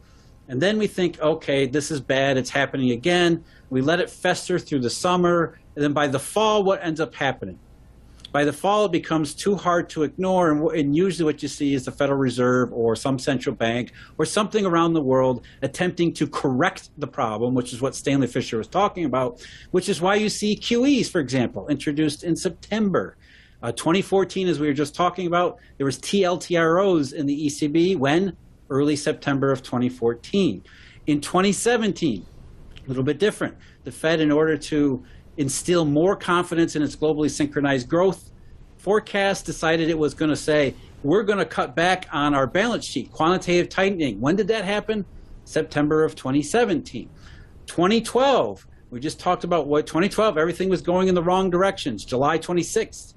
And 0.46 0.62
then 0.62 0.78
we 0.78 0.86
think, 0.86 1.20
okay, 1.20 1.66
this 1.66 1.90
is 1.90 2.00
bad, 2.00 2.36
it's 2.36 2.48
happening 2.48 2.92
again. 2.92 3.42
We 3.68 3.80
let 3.80 3.98
it 3.98 4.08
fester 4.08 4.56
through 4.60 4.82
the 4.82 4.88
summer. 4.88 5.58
And 5.74 5.82
then 5.82 5.92
by 5.92 6.06
the 6.06 6.20
fall, 6.20 6.62
what 6.62 6.78
ends 6.80 7.00
up 7.00 7.12
happening? 7.12 7.58
By 8.30 8.44
the 8.44 8.52
fall, 8.52 8.84
it 8.84 8.92
becomes 8.92 9.34
too 9.34 9.56
hard 9.56 9.88
to 9.90 10.04
ignore. 10.04 10.52
And, 10.52 10.70
and 10.78 10.96
usually, 10.96 11.24
what 11.24 11.42
you 11.42 11.48
see 11.48 11.74
is 11.74 11.86
the 11.86 11.90
Federal 11.90 12.20
Reserve 12.20 12.72
or 12.72 12.94
some 12.94 13.18
central 13.18 13.56
bank 13.56 13.92
or 14.18 14.26
something 14.26 14.64
around 14.64 14.92
the 14.92 15.02
world 15.02 15.44
attempting 15.60 16.12
to 16.14 16.28
correct 16.28 16.90
the 16.98 17.08
problem, 17.08 17.52
which 17.52 17.72
is 17.72 17.80
what 17.80 17.96
Stanley 17.96 18.28
Fischer 18.28 18.58
was 18.58 18.68
talking 18.68 19.04
about, 19.04 19.44
which 19.72 19.88
is 19.88 20.00
why 20.00 20.14
you 20.14 20.28
see 20.28 20.56
QEs, 20.56 21.10
for 21.10 21.20
example, 21.20 21.66
introduced 21.66 22.22
in 22.22 22.36
September 22.36 23.16
uh, 23.66 23.72
2014, 23.72 24.46
as 24.46 24.60
we 24.60 24.68
were 24.68 24.72
just 24.72 24.94
talking 24.94 25.26
about, 25.26 25.58
there 25.76 25.86
was 25.86 25.98
TLTROs 25.98 27.12
in 27.12 27.26
the 27.26 27.46
ECB 27.46 27.96
when 27.96 28.36
early 28.70 28.94
September 28.94 29.50
of 29.50 29.60
2014. 29.60 30.62
In 31.08 31.20
2017, 31.20 32.24
a 32.76 32.88
little 32.88 33.02
bit 33.02 33.18
different. 33.18 33.56
The 33.82 33.90
Fed, 33.90 34.20
in 34.20 34.30
order 34.30 34.56
to 34.56 35.04
instill 35.36 35.84
more 35.84 36.14
confidence 36.14 36.76
in 36.76 36.82
its 36.82 36.94
globally 36.94 37.28
synchronized 37.28 37.88
growth 37.88 38.30
forecast, 38.76 39.46
decided 39.46 39.90
it 39.90 39.98
was 39.98 40.14
going 40.14 40.30
to 40.30 40.36
say, 40.36 40.72
we're 41.02 41.24
going 41.24 41.40
to 41.40 41.44
cut 41.44 41.74
back 41.74 42.06
on 42.12 42.34
our 42.34 42.46
balance 42.46 42.84
sheet, 42.84 43.10
quantitative 43.10 43.68
tightening. 43.68 44.20
When 44.20 44.36
did 44.36 44.46
that 44.46 44.64
happen? 44.64 45.04
September 45.44 46.04
of 46.04 46.14
2017. 46.14 47.10
2012, 47.66 48.64
we 48.90 49.00
just 49.00 49.18
talked 49.18 49.42
about 49.42 49.66
what 49.66 49.88
2012, 49.88 50.38
everything 50.38 50.68
was 50.68 50.82
going 50.82 51.08
in 51.08 51.16
the 51.16 51.22
wrong 51.22 51.50
directions. 51.50 52.04
July 52.04 52.38
26th, 52.38 53.14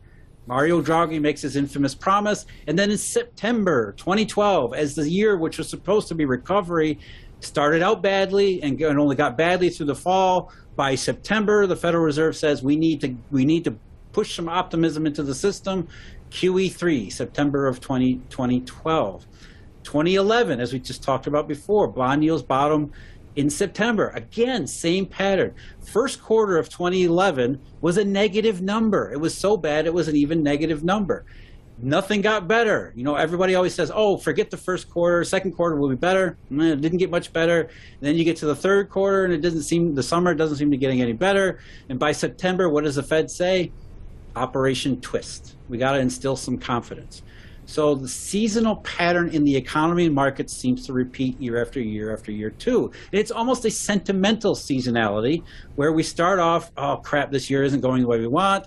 Mario 0.49 0.81
Draghi 0.81 1.21
makes 1.21 1.43
his 1.43 1.55
infamous 1.55 1.93
promise. 1.93 2.47
And 2.65 2.77
then 2.77 2.89
in 2.89 2.97
September 2.97 3.93
2012, 3.97 4.73
as 4.73 4.95
the 4.95 5.07
year 5.07 5.37
which 5.37 5.59
was 5.59 5.69
supposed 5.69 6.07
to 6.07 6.15
be 6.15 6.25
recovery 6.25 6.97
started 7.39 7.83
out 7.83 8.01
badly 8.01 8.59
and 8.63 8.81
only 8.83 9.15
got 9.15 9.37
badly 9.37 9.69
through 9.69 9.85
the 9.85 9.95
fall, 9.95 10.51
by 10.75 10.95
September, 10.95 11.67
the 11.67 11.75
Federal 11.75 12.03
Reserve 12.03 12.35
says 12.35 12.63
we 12.63 12.77
need 12.77 12.99
to 13.01 13.15
we 13.29 13.45
need 13.45 13.63
to 13.65 13.77
push 14.11 14.35
some 14.35 14.49
optimism 14.49 15.05
into 15.05 15.21
the 15.21 15.35
system. 15.35 15.87
QE3, 16.31 17.11
September 17.11 17.67
of 17.67 17.79
20, 17.79 18.15
2012. 18.29 19.27
2011, 19.83 20.59
as 20.59 20.73
we 20.73 20.79
just 20.79 21.03
talked 21.03 21.27
about 21.27 21.47
before, 21.47 21.87
bond 21.87 22.23
yields 22.23 22.41
bottom 22.41 22.91
in 23.35 23.49
September. 23.49 24.09
Again, 24.09 24.67
same 24.67 25.05
pattern. 25.05 25.53
First 25.81 26.21
quarter 26.21 26.57
of 26.57 26.69
2011 26.69 27.59
was 27.81 27.97
a 27.97 28.03
negative 28.03 28.61
number. 28.61 29.11
It 29.11 29.19
was 29.19 29.35
so 29.35 29.57
bad 29.57 29.85
it 29.85 29.93
was 29.93 30.07
an 30.07 30.15
even 30.15 30.43
negative 30.43 30.83
number. 30.83 31.25
Nothing 31.81 32.19
got 32.21 32.47
better. 32.47 32.91
You 32.95 33.05
know, 33.05 33.15
everybody 33.15 33.55
always 33.55 33.73
says, 33.73 33.89
"Oh, 33.93 34.17
forget 34.17 34.51
the 34.51 34.57
first 34.57 34.89
quarter. 34.89 35.23
Second 35.23 35.53
quarter 35.53 35.77
will 35.77 35.87
be 35.87 35.95
better." 35.95 36.35
it 36.51 36.81
didn't 36.81 36.97
get 36.97 37.09
much 37.09 37.31
better. 37.31 37.61
And 37.61 37.69
then 38.01 38.15
you 38.15 38.25
get 38.25 38.35
to 38.37 38.45
the 38.45 38.55
third 38.55 38.89
quarter, 38.89 39.23
and 39.23 39.33
it 39.33 39.39
doesn't 39.39 39.63
seem 39.63 39.95
the 39.95 40.03
summer 40.03 40.33
doesn't 40.33 40.57
seem 40.57 40.67
to 40.67 40.71
be 40.71 40.77
getting 40.77 41.01
any 41.01 41.13
better. 41.13 41.59
And 41.87 41.97
by 41.97 42.11
September, 42.11 42.67
what 42.67 42.83
does 42.83 42.95
the 42.95 43.03
Fed 43.03 43.31
say? 43.31 43.71
Operation 44.35 44.99
Twist. 44.99 45.55
We 45.69 45.77
got 45.77 45.93
to 45.93 45.99
instill 45.99 46.35
some 46.35 46.57
confidence. 46.57 47.23
So 47.69 47.93
the 47.93 48.07
seasonal 48.07 48.77
pattern 48.77 49.29
in 49.29 49.43
the 49.43 49.55
economy 49.55 50.07
and 50.07 50.15
markets 50.15 50.57
seems 50.57 50.87
to 50.87 50.93
repeat 50.93 51.39
year 51.39 51.61
after 51.61 51.79
year 51.79 52.11
after 52.11 52.31
year 52.31 52.49
too. 52.49 52.91
it's 53.11 53.29
almost 53.29 53.63
a 53.63 53.69
sentimental 53.69 54.55
seasonality 54.55 55.43
where 55.75 55.93
we 55.93 56.01
start 56.01 56.39
off, 56.39 56.71
oh 56.77 56.97
crap, 56.97 57.29
this 57.29 57.47
year 57.47 57.61
isn't 57.61 57.81
going 57.81 58.01
the 58.01 58.07
way 58.07 58.19
we 58.19 58.25
want. 58.25 58.65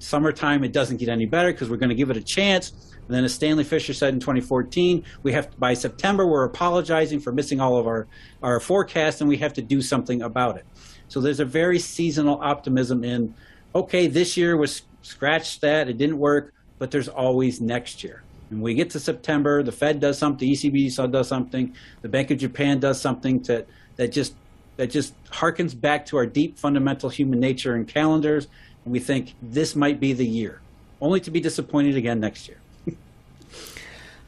Summertime, 0.00 0.64
it 0.64 0.72
doesn't 0.72 0.96
get 0.96 1.08
any 1.08 1.26
better 1.26 1.52
because 1.52 1.70
we're 1.70 1.76
going 1.76 1.90
to 1.90 1.94
give 1.94 2.10
it 2.10 2.16
a 2.16 2.22
chance. 2.22 2.72
And 3.06 3.14
then, 3.14 3.24
as 3.24 3.32
Stanley 3.32 3.62
Fischer 3.62 3.94
said 3.94 4.14
in 4.14 4.18
2014, 4.18 5.04
we 5.22 5.32
have 5.32 5.48
to, 5.52 5.56
by 5.56 5.72
September 5.72 6.26
we're 6.26 6.44
apologizing 6.44 7.20
for 7.20 7.30
missing 7.30 7.60
all 7.60 7.78
of 7.78 7.86
our 7.86 8.08
our 8.42 8.58
forecasts, 8.58 9.20
and 9.20 9.28
we 9.28 9.36
have 9.36 9.52
to 9.52 9.62
do 9.62 9.80
something 9.80 10.22
about 10.22 10.56
it. 10.56 10.66
So 11.06 11.20
there's 11.20 11.38
a 11.38 11.44
very 11.44 11.78
seasonal 11.78 12.40
optimism 12.42 13.04
in 13.04 13.32
okay, 13.76 14.08
this 14.08 14.36
year 14.36 14.56
was 14.56 14.82
scratch 15.02 15.60
that, 15.60 15.88
it 15.88 15.98
didn't 15.98 16.18
work, 16.18 16.52
but 16.80 16.90
there's 16.90 17.08
always 17.08 17.60
next 17.60 18.02
year. 18.02 18.24
And 18.50 18.60
we 18.60 18.74
get 18.74 18.90
to 18.90 19.00
September, 19.00 19.62
the 19.62 19.72
Fed 19.72 20.00
does 20.00 20.18
something, 20.18 20.48
the 20.48 20.54
ECB 20.54 21.10
does 21.12 21.28
something, 21.28 21.74
the 22.02 22.08
Bank 22.08 22.30
of 22.30 22.38
Japan 22.38 22.80
does 22.80 23.00
something 23.00 23.40
that, 23.42 23.68
that 23.96 24.12
just 24.12 24.34
that 24.76 24.90
just 24.90 25.12
harkens 25.26 25.78
back 25.78 26.06
to 26.06 26.16
our 26.16 26.24
deep 26.24 26.58
fundamental 26.58 27.10
human 27.10 27.38
nature 27.38 27.74
and 27.74 27.86
calendars, 27.86 28.48
and 28.84 28.92
we 28.92 28.98
think 28.98 29.34
this 29.42 29.76
might 29.76 30.00
be 30.00 30.14
the 30.14 30.26
year, 30.26 30.62
only 31.02 31.20
to 31.20 31.30
be 31.30 31.38
disappointed 31.38 31.96
again 31.96 32.18
next 32.18 32.48
year. 32.48 32.56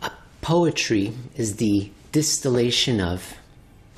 Uh, 0.02 0.10
poetry 0.42 1.14
is 1.36 1.56
the 1.56 1.90
distillation 2.12 3.00
of 3.00 3.38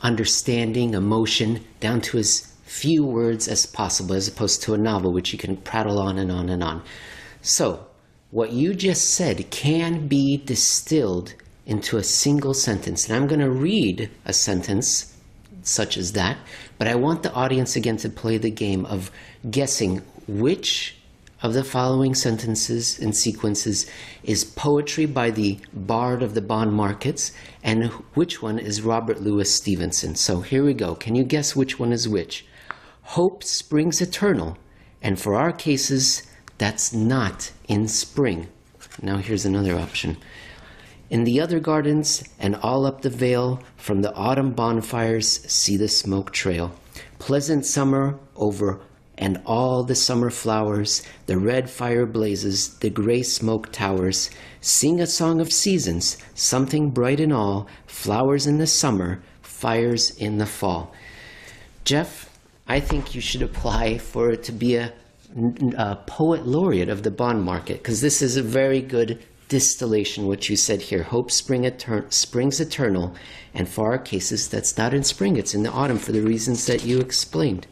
understanding, 0.01 0.95
emotion, 0.95 1.65
down 1.81 2.01
to 2.03 2.19
as 2.19 2.55
few 2.63 3.05
words 3.05 3.49
as 3.49 3.67
possible, 3.67 4.15
as 4.15 4.29
opposed 4.29 4.63
to 4.63 4.75
a 4.75 4.79
novel, 4.79 5.13
which 5.13 5.33
you 5.33 5.39
can 5.41 5.57
prattle 5.57 5.99
on 5.99 6.19
and 6.19 6.31
on 6.31 6.49
and 6.49 6.63
on. 6.63 6.83
So, 7.43 7.85
what 8.35 8.53
you 8.53 8.75
just 8.75 9.11
said 9.11 9.49
can 9.53 10.09
be 10.09 10.37
distilled 10.37 11.33
into 11.67 11.97
a 11.97 12.03
single 12.03 12.53
sentence. 12.53 13.09
And 13.09 13.15
I'm 13.17 13.29
going 13.29 13.39
to 13.39 13.49
read 13.49 14.11
a 14.25 14.33
sentence 14.33 15.17
such 15.63 15.97
as 15.97 16.15
that, 16.15 16.37
but 16.77 16.89
I 16.89 16.97
want 16.97 17.23
the 17.23 17.33
audience 17.33 17.77
again 17.77 17.97
to 17.99 18.09
play 18.09 18.37
the 18.39 18.51
game 18.51 18.87
of 18.87 19.13
guessing 19.49 20.03
which 20.27 20.97
of 21.45 21.55
the 21.55 21.63
following 21.63 22.13
sentences 22.13 22.99
and 22.99 23.17
sequences 23.17 23.89
is 24.25 24.45
poetry 24.45 25.07
by 25.07 25.31
the 25.31 25.61
bard 25.73 26.21
of 26.21 26.35
the 26.35 26.43
bond 26.43 26.73
markets 26.73 27.31
and 27.63 27.85
which 28.15 28.43
one 28.43 28.59
is 28.59 28.83
Robert 28.83 29.21
Louis 29.21 29.49
Stevenson. 29.49 30.17
So 30.17 30.41
here 30.41 30.65
we 30.65 30.75
go. 30.75 30.97
Can 30.97 31.15
you 31.15 31.23
guess 31.23 31.55
which 31.55 31.79
one 31.79 31.93
is 31.93 32.09
which? 32.09 32.45
Hope 33.03 33.45
springs 33.45 34.01
eternal, 34.01 34.59
and 35.01 35.21
for 35.21 35.37
our 35.37 35.53
cases, 35.53 36.25
that's 36.59 36.93
not 36.93 37.53
in 37.69 37.89
spring. 37.89 38.49
Now 39.03 39.17
here's 39.17 39.45
another 39.45 39.77
option. 39.77 40.17
In 41.11 41.25
the 41.25 41.41
other 41.41 41.61
gardens 41.61 42.25
and 42.39 42.57
all 42.57 42.87
up 42.87 43.03
the 43.03 43.11
vale, 43.11 43.63
from 43.77 44.03
the 44.03 44.15
autumn 44.15 44.53
bonfires, 44.53 45.41
see 45.51 45.77
the 45.77 45.89
smoke 45.89 46.33
trail. 46.33 46.73
Pleasant 47.19 47.67
summer 47.67 48.19
over 48.37 48.81
and 49.17 49.41
all 49.47 49.85
the 49.85 49.95
summer 49.95 50.31
flowers, 50.31 51.03
the 51.27 51.39
red 51.39 51.71
fire 51.71 52.07
blazes, 52.07 52.75
the 52.79 52.91
gray 52.91 53.23
smoke 53.23 53.71
towers. 53.71 54.31
Sing 54.61 55.01
a 55.01 55.07
song 55.07 55.41
of 55.41 55.53
seasons, 55.53 56.17
something 56.35 56.91
bright 56.91 57.21
in 57.21 57.31
all, 57.31 57.69
flowers 57.87 58.47
in 58.47 58.59
the 58.59 58.67
summer, 58.67 59.23
fires 59.43 60.11
in 60.17 60.39
the 60.39 60.47
fall. 60.47 60.93
Jeff, 61.85 62.31
I 62.67 62.81
think 62.81 63.15
you 63.15 63.21
should 63.21 63.43
apply 63.43 63.99
for 63.99 64.31
it 64.31 64.43
to 64.45 64.53
be 64.53 64.77
a, 64.77 64.93
a 65.77 65.97
poet 66.07 66.47
laureate 66.47 66.89
of 66.89 67.03
the 67.03 67.11
bond 67.11 67.43
market 67.43 67.79
because 67.79 68.01
this 68.01 68.23
is 68.23 68.37
a 68.37 68.43
very 68.43 68.81
good 68.81 69.19
distillation, 69.49 70.27
what 70.27 70.49
you 70.49 70.57
said 70.57 70.81
here. 70.81 71.03
Hope 71.03 71.31
spring 71.31 71.63
etern- 71.63 72.13
springs 72.13 72.61
eternal, 72.61 73.15
and 73.53 73.69
for 73.69 73.93
our 73.93 73.99
cases, 73.99 74.49
that's 74.49 74.79
not 74.79 74.95
in 74.95 75.03
spring, 75.03 75.37
it's 75.37 75.55
in 75.55 75.63
the 75.63 75.71
autumn 75.71 75.99
for 75.99 76.13
the 76.13 76.21
reasons 76.21 76.67
that 76.67 76.85
you 76.85 76.99
explained. 77.01 77.67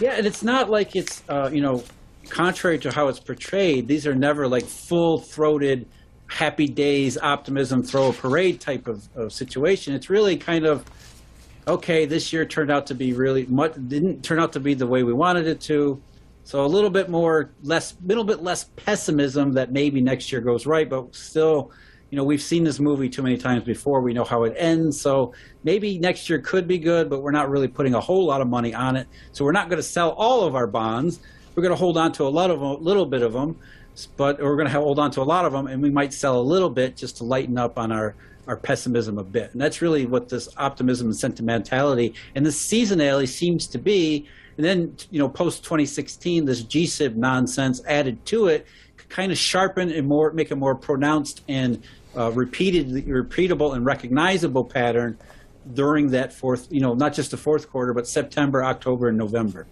Yeah, 0.00 0.12
and 0.12 0.26
it's 0.26 0.42
not 0.42 0.70
like 0.70 0.96
it's 0.96 1.22
uh, 1.28 1.50
you 1.52 1.60
know, 1.60 1.84
contrary 2.28 2.78
to 2.80 2.90
how 2.90 3.08
it's 3.08 3.20
portrayed. 3.20 3.86
These 3.86 4.06
are 4.06 4.14
never 4.14 4.48
like 4.48 4.64
full-throated, 4.64 5.86
happy 6.26 6.66
days, 6.66 7.18
optimism, 7.18 7.82
throw 7.82 8.08
a 8.08 8.12
parade 8.12 8.60
type 8.60 8.86
of, 8.86 9.08
of 9.14 9.32
situation. 9.32 9.94
It's 9.94 10.08
really 10.08 10.36
kind 10.36 10.64
of 10.64 10.84
okay. 11.66 12.06
This 12.06 12.32
year 12.32 12.44
turned 12.46 12.70
out 12.70 12.86
to 12.86 12.94
be 12.94 13.12
really 13.12 13.44
much 13.46 13.74
didn't 13.88 14.22
turn 14.22 14.40
out 14.40 14.52
to 14.54 14.60
be 14.60 14.74
the 14.74 14.86
way 14.86 15.02
we 15.02 15.12
wanted 15.12 15.46
it 15.46 15.60
to. 15.62 16.00
So 16.48 16.64
a 16.64 16.66
little 16.66 16.88
bit 16.88 17.10
more 17.10 17.50
less, 17.62 17.94
little 18.06 18.24
bit 18.24 18.42
less 18.42 18.64
pessimism 18.64 19.52
that 19.52 19.70
maybe 19.70 20.00
next 20.00 20.32
year 20.32 20.40
goes 20.40 20.64
right, 20.64 20.88
but 20.88 21.14
still 21.14 21.72
you 22.08 22.16
know, 22.16 22.24
we've 22.24 22.40
seen 22.40 22.64
this 22.64 22.80
movie 22.80 23.10
too 23.10 23.22
many 23.22 23.36
times 23.36 23.64
before. 23.64 24.00
We 24.00 24.14
know 24.14 24.24
how 24.24 24.44
it 24.44 24.54
ends. 24.56 24.98
So 24.98 25.34
maybe 25.62 25.98
next 25.98 26.30
year 26.30 26.40
could 26.40 26.66
be 26.66 26.78
good, 26.78 27.10
but 27.10 27.20
we're 27.20 27.32
not 27.32 27.50
really 27.50 27.68
putting 27.68 27.94
a 27.94 28.00
whole 28.00 28.24
lot 28.24 28.40
of 28.40 28.48
money 28.48 28.72
on 28.72 28.96
it. 28.96 29.06
So 29.32 29.44
we're 29.44 29.52
not 29.52 29.68
going 29.68 29.76
to 29.76 29.82
sell 29.82 30.12
all 30.12 30.44
of 30.44 30.54
our 30.54 30.66
bonds. 30.66 31.20
We're 31.54 31.62
going 31.62 31.74
to 31.74 31.78
hold 31.78 31.98
on 31.98 32.12
to 32.12 32.22
a 32.22 32.30
lot 32.30 32.50
of 32.50 32.62
a 32.62 32.72
little 32.76 33.04
bit 33.04 33.20
of 33.20 33.34
them, 33.34 33.58
but 34.16 34.40
we're 34.40 34.56
going 34.56 34.68
to 34.68 34.72
hold 34.72 34.98
on 34.98 35.10
to 35.10 35.20
a 35.20 35.24
lot 35.24 35.44
of 35.44 35.52
them, 35.52 35.66
and 35.66 35.82
we 35.82 35.90
might 35.90 36.14
sell 36.14 36.40
a 36.40 36.46
little 36.54 36.70
bit 36.70 36.96
just 36.96 37.18
to 37.18 37.24
lighten 37.24 37.58
up 37.58 37.78
on 37.78 37.92
our 37.92 38.14
our 38.46 38.56
pessimism 38.56 39.18
a 39.18 39.22
bit. 39.22 39.52
And 39.52 39.60
that's 39.60 39.82
really 39.82 40.06
what 40.06 40.30
this 40.30 40.48
optimism 40.56 41.08
and 41.08 41.16
sentimentality 41.16 42.14
and 42.34 42.46
the 42.46 42.50
seasonality 42.50 43.28
seems 43.28 43.66
to 43.66 43.78
be. 43.78 44.26
And 44.58 44.66
then, 44.66 44.96
you 45.10 45.18
know, 45.18 45.28
post 45.28 45.64
2016, 45.64 46.44
this 46.44 46.62
GSIB 46.62 47.14
nonsense 47.14 47.80
added 47.86 48.26
to 48.26 48.48
it 48.48 48.66
kind 49.08 49.32
of 49.32 49.38
sharpen 49.38 49.90
and 49.90 50.06
more 50.06 50.32
make 50.32 50.50
a 50.50 50.56
more 50.56 50.74
pronounced 50.74 51.42
and 51.48 51.82
uh, 52.16 52.30
repeated, 52.32 52.88
repeatable 53.06 53.74
and 53.74 53.84
recognizable 53.84 54.64
pattern 54.64 55.18
during 55.74 56.10
that 56.10 56.32
fourth, 56.32 56.68
you 56.70 56.80
know, 56.80 56.94
not 56.94 57.12
just 57.12 57.30
the 57.30 57.36
fourth 57.36 57.70
quarter, 57.70 57.92
but 57.92 58.06
September, 58.06 58.64
October, 58.64 59.08
and 59.08 59.18
November. 59.18 59.66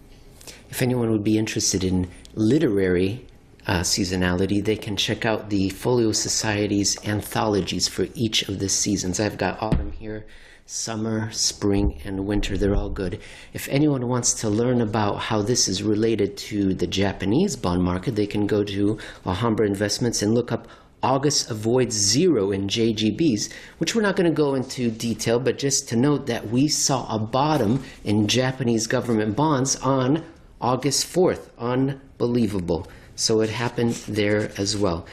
If 0.69 0.81
anyone 0.81 1.11
would 1.11 1.23
be 1.23 1.37
interested 1.37 1.83
in 1.83 2.09
literary 2.35 3.25
uh, 3.65 3.81
seasonality, 3.81 4.63
they 4.63 4.75
can 4.75 4.95
check 4.95 5.25
out 5.25 5.49
the 5.49 5.69
Folio 5.69 6.11
Society's 6.11 6.97
anthologies 7.05 7.87
for 7.87 8.07
each 8.13 8.47
of 8.47 8.59
the 8.59 8.69
seasons. 8.69 9.19
I've 9.19 9.37
got 9.37 9.61
autumn 9.61 9.91
here, 9.91 10.25
summer, 10.69 11.31
spring, 11.31 12.01
and 12.03 12.25
winter. 12.25 12.57
They're 12.57 12.75
all 12.75 12.89
good. 12.89 13.21
If 13.53 13.69
anyone 13.69 14.05
wants 14.09 14.33
to 14.41 14.49
learn 14.49 14.81
about 14.81 15.15
how 15.15 15.41
this 15.41 15.69
is 15.69 15.81
related 15.81 16.35
to 16.37 16.73
the 16.73 16.85
Japanese 16.85 17.55
bond 17.55 17.81
market, 17.83 18.17
they 18.17 18.27
can 18.27 18.45
go 18.47 18.65
to 18.65 18.99
Alhambra 19.25 19.65
Investments 19.65 20.21
and 20.21 20.35
look 20.35 20.51
up 20.51 20.67
August 21.01 21.49
avoids 21.49 21.95
zero 21.95 22.51
in 22.51 22.67
JGBs, 22.67 23.53
which 23.77 23.95
we're 23.95 24.01
not 24.01 24.17
going 24.17 24.29
to 24.29 24.35
go 24.35 24.55
into 24.55 24.91
detail, 24.91 25.39
but 25.39 25.57
just 25.57 25.87
to 25.87 25.95
note 25.95 26.25
that 26.25 26.49
we 26.49 26.67
saw 26.67 27.07
a 27.15 27.17
bottom 27.17 27.81
in 28.03 28.27
Japanese 28.27 28.87
government 28.87 29.37
bonds 29.37 29.77
on 29.77 30.25
August 30.59 31.05
4th. 31.05 31.49
Unbelievable. 31.57 32.87
So 33.15 33.39
it 33.39 33.51
happened 33.51 33.93
there 34.07 34.51
as 34.57 34.75
well. 34.75 35.05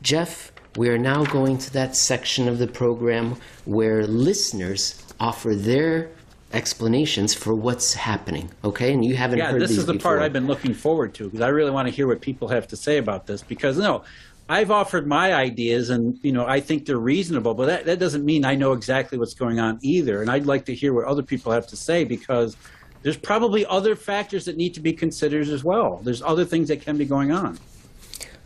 Jeff, 0.00 0.52
we 0.76 0.88
are 0.88 0.96
now 0.96 1.24
going 1.24 1.58
to 1.58 1.72
that 1.74 1.96
section 1.96 2.48
of 2.48 2.58
the 2.58 2.66
program 2.66 3.36
where 3.66 4.06
listeners 4.06 5.01
offer 5.22 5.54
their 5.54 6.10
explanations 6.52 7.32
for 7.32 7.54
what's 7.54 7.94
happening. 7.94 8.50
Okay, 8.64 8.92
and 8.92 9.04
you 9.04 9.16
haven't 9.16 9.38
yeah, 9.38 9.52
heard 9.52 9.62
this 9.62 9.70
is 9.70 9.86
the 9.86 9.94
before. 9.94 10.16
part 10.16 10.22
I've 10.22 10.32
been 10.32 10.48
looking 10.48 10.74
forward 10.74 11.14
to 11.14 11.24
because 11.24 11.40
I 11.40 11.48
really 11.48 11.70
want 11.70 11.86
to 11.86 11.94
hear 11.94 12.08
what 12.08 12.20
people 12.20 12.48
have 12.48 12.66
to 12.68 12.76
say 12.76 12.98
about 12.98 13.26
this. 13.26 13.40
Because 13.40 13.78
no, 13.78 14.02
I've 14.48 14.72
offered 14.72 15.06
my 15.06 15.32
ideas, 15.32 15.90
and 15.90 16.18
you 16.22 16.32
know 16.32 16.44
I 16.44 16.60
think 16.60 16.86
they're 16.86 16.98
reasonable, 16.98 17.54
but 17.54 17.66
that, 17.66 17.84
that 17.86 17.98
doesn't 18.00 18.24
mean 18.24 18.44
I 18.44 18.56
know 18.56 18.72
exactly 18.72 19.16
what's 19.16 19.34
going 19.34 19.60
on 19.60 19.78
either. 19.80 20.20
And 20.20 20.30
I'd 20.30 20.46
like 20.46 20.64
to 20.66 20.74
hear 20.74 20.92
what 20.92 21.04
other 21.04 21.22
people 21.22 21.52
have 21.52 21.68
to 21.68 21.76
say 21.76 22.02
because 22.04 22.56
there's 23.02 23.16
probably 23.16 23.64
other 23.66 23.94
factors 23.94 24.44
that 24.46 24.56
need 24.56 24.74
to 24.74 24.80
be 24.80 24.92
considered 24.92 25.48
as 25.48 25.62
well. 25.62 26.00
There's 26.02 26.22
other 26.22 26.44
things 26.44 26.68
that 26.68 26.82
can 26.82 26.98
be 26.98 27.04
going 27.04 27.30
on. 27.30 27.58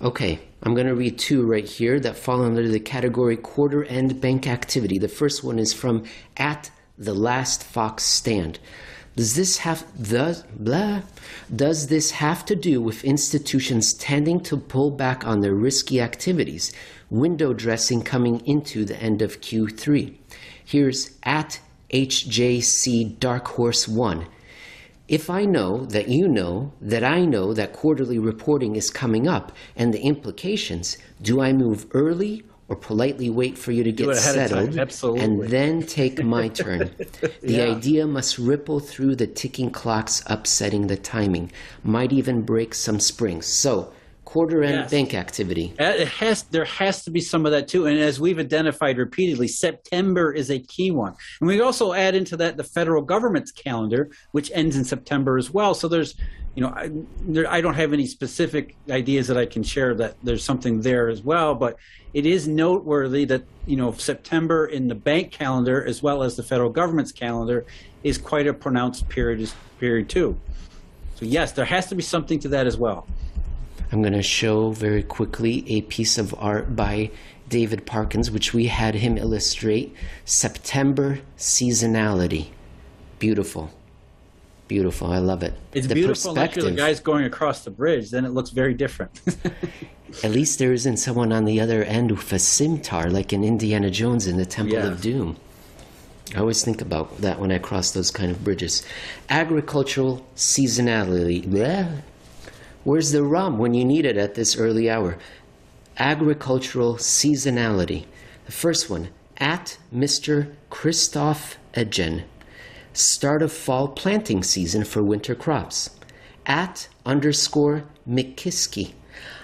Okay, 0.02 0.40
I'm 0.62 0.74
going 0.74 0.86
to 0.88 0.94
read 0.94 1.18
two 1.18 1.46
right 1.46 1.64
here 1.66 1.98
that 2.00 2.18
fall 2.18 2.44
under 2.44 2.68
the 2.68 2.78
category 2.80 3.36
quarter 3.36 3.82
end 3.84 4.20
bank 4.20 4.46
activity. 4.46 4.98
The 4.98 5.08
first 5.08 5.42
one 5.42 5.58
is 5.58 5.72
from 5.72 6.04
at 6.36 6.70
the 6.98 7.14
last 7.14 7.64
fox 7.64 8.04
stand. 8.04 8.58
Does 9.16 9.34
this 9.34 9.58
have 9.58 9.86
the 9.98 10.44
blah? 10.54 11.00
Does 11.54 11.86
this 11.86 12.10
have 12.10 12.44
to 12.44 12.54
do 12.54 12.82
with 12.82 13.04
institutions 13.04 13.94
tending 13.94 14.40
to 14.40 14.58
pull 14.58 14.90
back 14.90 15.26
on 15.26 15.40
their 15.40 15.54
risky 15.54 15.98
activities, 15.98 16.74
window 17.08 17.54
dressing 17.54 18.02
coming 18.02 18.44
into 18.46 18.84
the 18.84 19.02
end 19.02 19.22
of 19.22 19.40
Q3? 19.40 20.14
Here's 20.62 21.16
at 21.22 21.58
HJC 21.90 23.18
Dark 23.18 23.48
Horse 23.48 23.88
1. 23.88 24.26
If 25.08 25.30
I 25.30 25.44
know 25.44 25.84
that 25.86 26.08
you 26.08 26.26
know 26.26 26.72
that 26.80 27.04
I 27.04 27.24
know 27.24 27.54
that 27.54 27.72
quarterly 27.72 28.18
reporting 28.18 28.74
is 28.74 28.90
coming 28.90 29.28
up 29.28 29.52
and 29.76 29.94
the 29.94 30.00
implications, 30.00 30.98
do 31.22 31.40
I 31.40 31.52
move 31.52 31.86
early 31.92 32.44
or 32.68 32.74
politely 32.74 33.30
wait 33.30 33.56
for 33.56 33.70
you 33.70 33.84
to 33.84 33.92
get 33.92 34.16
settled 34.16 34.76
and 35.18 35.42
then 35.44 35.82
take 35.82 36.22
my 36.24 36.48
turn. 36.48 36.90
the 37.40 37.60
idea 37.60 38.06
must 38.06 38.38
ripple 38.38 38.80
through 38.80 39.14
the 39.14 39.26
ticking 39.26 39.70
clocks, 39.70 40.24
upsetting 40.26 40.88
the 40.88 40.96
timing, 40.96 41.52
might 41.84 42.12
even 42.12 42.42
break 42.42 42.74
some 42.74 42.98
springs. 42.98 43.46
So, 43.46 43.92
quarter 44.36 44.62
end 44.62 44.74
yes. 44.74 44.90
bank 44.90 45.14
activity. 45.14 45.72
Uh, 45.80 45.84
it 45.84 46.08
has 46.08 46.42
there 46.44 46.66
has 46.66 47.02
to 47.04 47.10
be 47.10 47.22
some 47.22 47.46
of 47.46 47.52
that 47.52 47.68
too. 47.68 47.86
And 47.86 47.98
as 47.98 48.20
we've 48.20 48.38
identified 48.38 48.98
repeatedly, 48.98 49.48
September 49.48 50.30
is 50.30 50.50
a 50.50 50.58
key 50.58 50.90
one. 50.90 51.14
And 51.40 51.48
we 51.48 51.62
also 51.62 51.94
add 51.94 52.14
into 52.14 52.36
that 52.36 52.58
the 52.58 52.64
federal 52.64 53.00
government's 53.00 53.50
calendar, 53.50 54.10
which 54.32 54.50
ends 54.52 54.76
in 54.76 54.84
September 54.84 55.38
as 55.38 55.50
well. 55.50 55.72
So 55.72 55.88
there's 55.88 56.16
you 56.54 56.62
know, 56.62 56.68
I, 56.68 56.90
there, 57.20 57.50
I 57.50 57.60
don't 57.62 57.74
have 57.74 57.92
any 57.94 58.06
specific 58.06 58.76
ideas 58.90 59.26
that 59.28 59.38
I 59.38 59.46
can 59.46 59.62
share 59.62 59.94
that 59.94 60.16
there's 60.22 60.44
something 60.44 60.80
there 60.80 61.08
as 61.08 61.22
well, 61.22 61.54
but 61.54 61.76
it 62.14 62.24
is 62.24 62.48
noteworthy 62.48 63.26
that, 63.26 63.42
you 63.66 63.76
know, 63.76 63.92
September 63.92 64.66
in 64.66 64.88
the 64.88 64.94
bank 64.94 65.32
calendar 65.32 65.84
as 65.84 66.02
well 66.02 66.22
as 66.22 66.34
the 66.34 66.42
federal 66.42 66.70
government's 66.70 67.12
calendar 67.12 67.66
is 68.04 68.16
quite 68.16 68.46
a 68.46 68.54
pronounced 68.54 69.06
period, 69.10 69.50
period 69.80 70.08
too. 70.08 70.38
So 71.16 71.26
yes, 71.26 71.52
there 71.52 71.66
has 71.66 71.86
to 71.88 71.94
be 71.94 72.02
something 72.02 72.38
to 72.40 72.48
that 72.48 72.66
as 72.66 72.78
well. 72.78 73.06
I'm 73.92 74.02
going 74.02 74.12
to 74.12 74.22
show 74.22 74.70
very 74.70 75.02
quickly 75.02 75.64
a 75.70 75.82
piece 75.82 76.18
of 76.18 76.34
art 76.38 76.74
by 76.74 77.10
David 77.48 77.86
Parkins, 77.86 78.30
which 78.30 78.52
we 78.52 78.66
had 78.66 78.96
him 78.96 79.16
illustrate 79.16 79.94
September 80.24 81.20
seasonality. 81.38 82.48
Beautiful. 83.18 83.70
Beautiful. 84.68 85.12
I 85.12 85.18
love 85.18 85.42
it. 85.44 85.54
It's 85.72 85.86
the 85.86 85.94
beautiful 85.94 86.32
unless 86.32 86.56
you're 86.56 86.64
the 86.64 86.72
guys 86.72 86.98
going 86.98 87.24
across 87.24 87.62
the 87.62 87.70
bridge, 87.70 88.10
then 88.10 88.24
it 88.24 88.30
looks 88.30 88.50
very 88.50 88.74
different. 88.74 89.20
At 90.24 90.32
least 90.32 90.58
there 90.58 90.72
isn't 90.72 90.96
someone 90.96 91.32
on 91.32 91.44
the 91.44 91.60
other 91.60 91.84
end 91.84 92.10
with 92.10 92.32
a 92.32 92.38
scimitar 92.38 93.10
like 93.10 93.32
in 93.32 93.44
Indiana 93.44 93.90
Jones 93.90 94.26
in 94.26 94.36
the 94.36 94.46
Temple 94.46 94.78
of 94.78 95.00
Doom. 95.00 95.36
I 96.34 96.40
always 96.40 96.64
think 96.64 96.80
about 96.82 97.18
that 97.18 97.38
when 97.38 97.52
I 97.52 97.58
cross 97.58 97.92
those 97.92 98.10
kind 98.10 98.32
of 98.32 98.42
bridges. 98.42 98.84
Agricultural 99.28 100.26
seasonality. 100.34 101.46
Bleh. 101.46 102.02
Where's 102.86 103.10
the 103.10 103.24
rum 103.24 103.58
when 103.58 103.74
you 103.74 103.84
need 103.84 104.06
it 104.06 104.16
at 104.16 104.36
this 104.36 104.56
early 104.56 104.88
hour? 104.88 105.18
Agricultural 105.98 106.94
seasonality. 106.98 108.04
The 108.44 108.52
first 108.52 108.88
one, 108.88 109.08
at 109.38 109.76
Mr. 109.92 110.54
Christoph 110.70 111.58
Edgen. 111.74 112.22
Start 112.92 113.42
of 113.42 113.52
fall 113.52 113.88
planting 113.88 114.44
season 114.44 114.84
for 114.84 115.02
winter 115.02 115.34
crops. 115.34 115.98
At 116.46 116.86
underscore 117.04 117.82
McKiskey. 118.08 118.92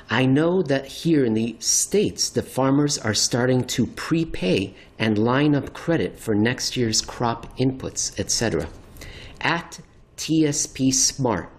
I 0.08 0.24
know 0.24 0.62
that 0.62 0.86
here 0.86 1.24
in 1.24 1.34
the 1.34 1.56
States, 1.58 2.30
the 2.30 2.44
farmers 2.44 2.96
are 2.96 3.12
starting 3.12 3.64
to 3.64 3.88
prepay 3.88 4.72
and 5.00 5.18
line 5.18 5.56
up 5.56 5.74
credit 5.74 6.16
for 6.16 6.36
next 6.36 6.76
year's 6.76 7.00
crop 7.00 7.58
inputs, 7.58 8.16
etc. 8.20 8.68
At 9.40 9.80
TSP 10.16 10.94
Smart, 10.94 11.51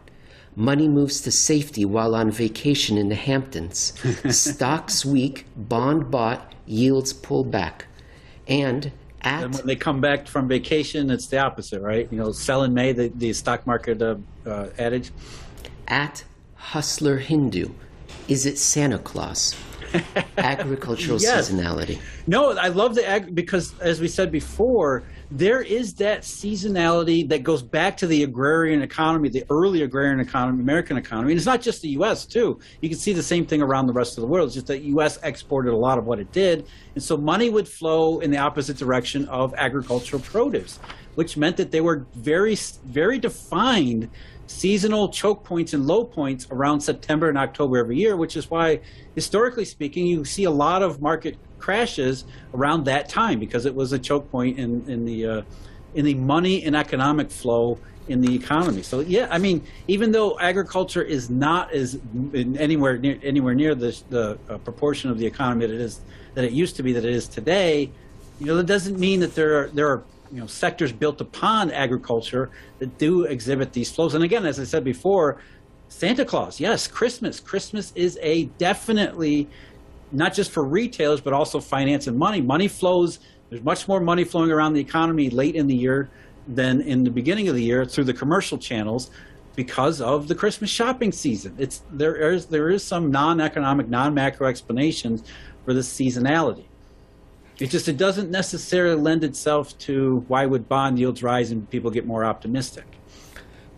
money 0.55 0.87
moves 0.87 1.21
to 1.21 1.31
safety 1.31 1.85
while 1.85 2.15
on 2.15 2.31
vacation 2.31 2.97
in 2.97 3.09
the 3.09 3.15
Hamptons. 3.15 3.93
Stocks 4.29 5.05
weak, 5.05 5.45
bond 5.55 6.11
bought, 6.11 6.53
yields 6.65 7.13
pull 7.13 7.43
back. 7.43 7.87
And 8.47 8.91
at. 9.21 9.43
And 9.43 9.55
when 9.55 9.65
they 9.65 9.75
come 9.75 10.01
back 10.01 10.27
from 10.27 10.47
vacation, 10.47 11.09
it's 11.09 11.27
the 11.27 11.39
opposite, 11.39 11.81
right? 11.81 12.07
You 12.11 12.17
know, 12.17 12.31
sell 12.31 12.63
in 12.63 12.73
May, 12.73 12.91
the, 12.91 13.09
the 13.09 13.33
stock 13.33 13.65
market 13.65 14.01
uh, 14.01 14.15
uh, 14.45 14.69
adage. 14.77 15.11
At 15.87 16.23
Hustler 16.55 17.17
Hindu, 17.17 17.69
is 18.27 18.45
it 18.45 18.57
Santa 18.57 18.99
Claus? 18.99 19.55
Agricultural 20.37 21.21
yes. 21.21 21.51
seasonality. 21.51 21.99
No, 22.25 22.57
I 22.57 22.69
love 22.69 22.95
the 22.95 23.07
ag 23.07 23.35
because, 23.35 23.77
as 23.79 24.01
we 24.01 24.07
said 24.07 24.31
before, 24.31 25.03
there 25.35 25.61
is 25.63 25.95
that 25.95 26.21
seasonality 26.21 27.27
that 27.27 27.41
goes 27.41 27.63
back 27.63 27.97
to 27.97 28.05
the 28.05 28.21
agrarian 28.21 28.83
economy, 28.83 29.29
the 29.29 29.43
early 29.49 29.81
agrarian 29.81 30.19
economy, 30.19 30.61
American 30.61 30.95
economy. 30.95 31.31
And 31.31 31.37
it's 31.37 31.47
not 31.47 31.59
just 31.59 31.81
the 31.81 31.89
U.S., 31.89 32.27
too. 32.27 32.59
You 32.81 32.89
can 32.89 32.99
see 32.99 33.13
the 33.13 33.23
same 33.23 33.43
thing 33.43 33.59
around 33.59 33.87
the 33.87 33.93
rest 33.93 34.15
of 34.15 34.21
the 34.21 34.27
world. 34.27 34.47
It's 34.47 34.53
just 34.53 34.67
that 34.67 34.81
U.S. 34.81 35.17
exported 35.23 35.73
a 35.73 35.75
lot 35.75 35.97
of 35.97 36.05
what 36.05 36.19
it 36.19 36.31
did. 36.31 36.67
And 36.93 37.03
so 37.03 37.17
money 37.17 37.49
would 37.49 37.67
flow 37.67 38.19
in 38.19 38.29
the 38.29 38.37
opposite 38.37 38.77
direction 38.77 39.25
of 39.25 39.55
agricultural 39.55 40.21
produce, 40.21 40.77
which 41.15 41.35
meant 41.35 41.57
that 41.57 41.71
they 41.71 41.81
were 41.81 42.05
very, 42.13 42.55
very 42.85 43.17
defined 43.17 44.11
seasonal 44.45 45.09
choke 45.09 45.43
points 45.43 45.73
and 45.73 45.87
low 45.87 46.03
points 46.03 46.47
around 46.51 46.79
September 46.79 47.29
and 47.29 47.39
October 47.39 47.79
every 47.79 47.97
year, 47.97 48.15
which 48.15 48.37
is 48.37 48.51
why, 48.51 48.79
historically 49.15 49.65
speaking, 49.65 50.05
you 50.05 50.23
see 50.25 50.43
a 50.43 50.51
lot 50.51 50.83
of 50.83 51.01
market 51.01 51.37
crashes 51.63 52.25
around 52.53 52.83
that 52.83 53.07
time 53.07 53.39
because 53.39 53.65
it 53.65 53.73
was 53.73 53.93
a 53.93 53.99
choke 53.99 54.29
point 54.29 54.59
in, 54.59 54.83
in 54.89 55.05
the 55.05 55.25
uh, 55.25 55.41
in 55.95 56.03
the 56.03 56.13
money 56.15 56.63
and 56.65 56.75
economic 56.75 57.31
flow 57.31 57.79
in 58.09 58.19
the 58.19 58.35
economy. 58.35 58.83
So 58.83 58.99
yeah, 58.99 59.27
I 59.31 59.37
mean, 59.37 59.63
even 59.87 60.11
though 60.11 60.37
agriculture 60.39 61.01
is 61.01 61.29
not 61.29 61.73
as 61.73 61.97
anywhere 62.33 62.97
near 62.97 63.17
anywhere 63.23 63.55
near 63.55 63.75
the, 63.75 63.97
the 64.09 64.37
uh, 64.49 64.57
proportion 64.57 65.09
of 65.09 65.17
the 65.17 65.25
economy 65.25 65.65
that 65.65 65.73
it 65.73 65.79
is 65.79 66.01
that 66.33 66.43
it 66.43 66.51
used 66.51 66.75
to 66.75 66.83
be 66.83 66.91
that 66.93 67.05
it 67.05 67.15
is 67.15 67.29
today, 67.29 67.89
you 68.39 68.45
know, 68.47 68.57
that 68.57 68.65
doesn't 68.65 68.99
mean 68.99 69.21
that 69.21 69.33
there 69.33 69.61
are 69.61 69.67
there 69.69 69.87
are 69.87 70.03
you 70.33 70.41
know 70.41 70.47
sectors 70.47 70.91
built 70.91 71.21
upon 71.21 71.71
agriculture 71.71 72.49
that 72.79 72.97
do 72.97 73.23
exhibit 73.23 73.71
these 73.71 73.89
flows. 73.89 74.15
And 74.15 74.23
again, 74.23 74.45
as 74.45 74.59
I 74.59 74.65
said 74.65 74.83
before, 74.83 75.39
Santa 75.87 76.25
Claus, 76.25 76.59
yes, 76.59 76.87
Christmas. 76.87 77.39
Christmas 77.39 77.93
is 77.95 78.19
a 78.21 78.45
definitely 78.57 79.47
not 80.13 80.33
just 80.33 80.51
for 80.51 80.63
retailers 80.63 81.21
but 81.21 81.33
also 81.33 81.59
finance 81.59 82.07
and 82.07 82.17
money. 82.17 82.41
Money 82.41 82.67
flows. 82.67 83.19
There's 83.49 83.63
much 83.63 83.87
more 83.87 83.99
money 83.99 84.23
flowing 84.23 84.51
around 84.51 84.73
the 84.73 84.81
economy 84.81 85.29
late 85.29 85.55
in 85.55 85.67
the 85.67 85.75
year 85.75 86.09
than 86.47 86.81
in 86.81 87.03
the 87.03 87.11
beginning 87.11 87.47
of 87.47 87.55
the 87.55 87.63
year 87.63 87.85
through 87.85 88.05
the 88.05 88.13
commercial 88.13 88.57
channels 88.57 89.11
because 89.55 90.01
of 90.01 90.27
the 90.27 90.35
Christmas 90.35 90.69
shopping 90.69 91.11
season. 91.11 91.55
It's 91.57 91.83
there 91.91 92.15
is 92.33 92.47
there 92.47 92.69
is 92.69 92.83
some 92.83 93.11
non-economic, 93.11 93.87
non-macro 93.89 94.47
explanations 94.47 95.23
for 95.65 95.73
this 95.73 95.91
seasonality. 95.91 96.65
It 97.59 97.67
just 97.67 97.87
it 97.87 97.97
doesn't 97.97 98.31
necessarily 98.31 98.99
lend 98.99 99.23
itself 99.23 99.77
to 99.79 100.25
why 100.27 100.45
would 100.45 100.67
bond 100.67 100.97
yields 100.97 101.21
rise 101.21 101.51
and 101.51 101.69
people 101.69 101.91
get 101.91 102.05
more 102.05 102.25
optimistic. 102.25 102.85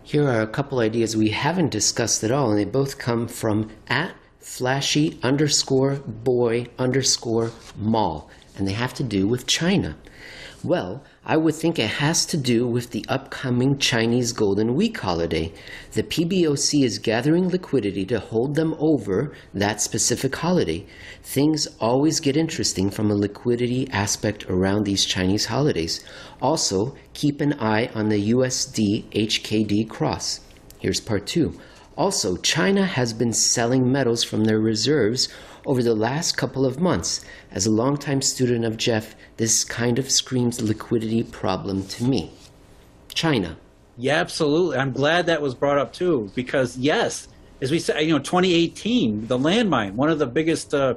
Here 0.02 0.26
are 0.28 0.40
a 0.40 0.46
couple 0.46 0.78
ideas 0.78 1.16
we 1.16 1.30
haven't 1.30 1.70
discussed 1.70 2.22
at 2.22 2.30
all, 2.30 2.50
and 2.50 2.58
they 2.58 2.64
both 2.64 2.96
come 2.96 3.26
from 3.26 3.70
at 3.88 4.14
flashy 4.46 5.18
underscore 5.24 5.96
boy 6.06 6.64
underscore 6.78 7.50
mall, 7.76 8.30
and 8.56 8.66
they 8.66 8.72
have 8.72 8.94
to 8.94 9.02
do 9.02 9.26
with 9.26 9.44
China. 9.44 9.96
Well, 10.62 11.02
I 11.24 11.36
would 11.36 11.56
think 11.56 11.78
it 11.78 11.88
has 11.88 12.24
to 12.26 12.36
do 12.36 12.66
with 12.66 12.90
the 12.90 13.04
upcoming 13.08 13.76
Chinese 13.76 14.32
Golden 14.32 14.74
Week 14.74 14.96
holiday. 14.96 15.52
The 15.92 16.04
PBOC 16.04 16.84
is 16.84 17.00
gathering 17.00 17.48
liquidity 17.48 18.06
to 18.06 18.20
hold 18.20 18.54
them 18.54 18.74
over 18.78 19.34
that 19.52 19.80
specific 19.80 20.36
holiday. 20.36 20.86
Things 21.24 21.66
always 21.80 22.20
get 22.20 22.36
interesting 22.36 22.88
from 22.88 23.10
a 23.10 23.16
liquidity 23.16 23.90
aspect 23.90 24.46
around 24.48 24.84
these 24.84 25.04
Chinese 25.04 25.46
holidays. 25.46 26.04
Also, 26.40 26.94
keep 27.14 27.40
an 27.40 27.54
eye 27.54 27.90
on 27.94 28.08
the 28.08 28.30
USD 28.30 29.10
HKD 29.10 29.90
cross. 29.90 30.40
Here's 30.78 31.00
part 31.00 31.26
two. 31.26 31.58
Also, 31.96 32.36
China 32.36 32.84
has 32.84 33.12
been 33.12 33.32
selling 33.32 33.90
metals 33.90 34.22
from 34.22 34.44
their 34.44 34.60
reserves 34.60 35.28
over 35.64 35.82
the 35.82 35.94
last 35.94 36.36
couple 36.36 36.66
of 36.66 36.78
months. 36.78 37.24
As 37.50 37.66
a 37.66 37.70
longtime 37.70 38.22
student 38.22 38.64
of 38.64 38.76
Jeff, 38.76 39.14
this 39.38 39.64
kind 39.64 39.98
of 39.98 40.10
screams 40.10 40.60
liquidity 40.60 41.22
problem 41.22 41.86
to 41.88 42.04
me. 42.04 42.32
China. 43.14 43.56
Yeah, 43.96 44.16
absolutely. 44.16 44.76
I'm 44.76 44.92
glad 44.92 45.26
that 45.26 45.40
was 45.40 45.54
brought 45.54 45.78
up 45.78 45.92
too, 45.92 46.30
because 46.34 46.76
yes, 46.76 47.28
as 47.62 47.70
we 47.70 47.78
said, 47.78 48.00
you 48.02 48.12
know, 48.12 48.18
2018, 48.18 49.26
the 49.26 49.38
landmine, 49.38 49.92
one 49.92 50.10
of 50.10 50.18
the 50.18 50.26
biggest 50.26 50.74
uh, 50.74 50.94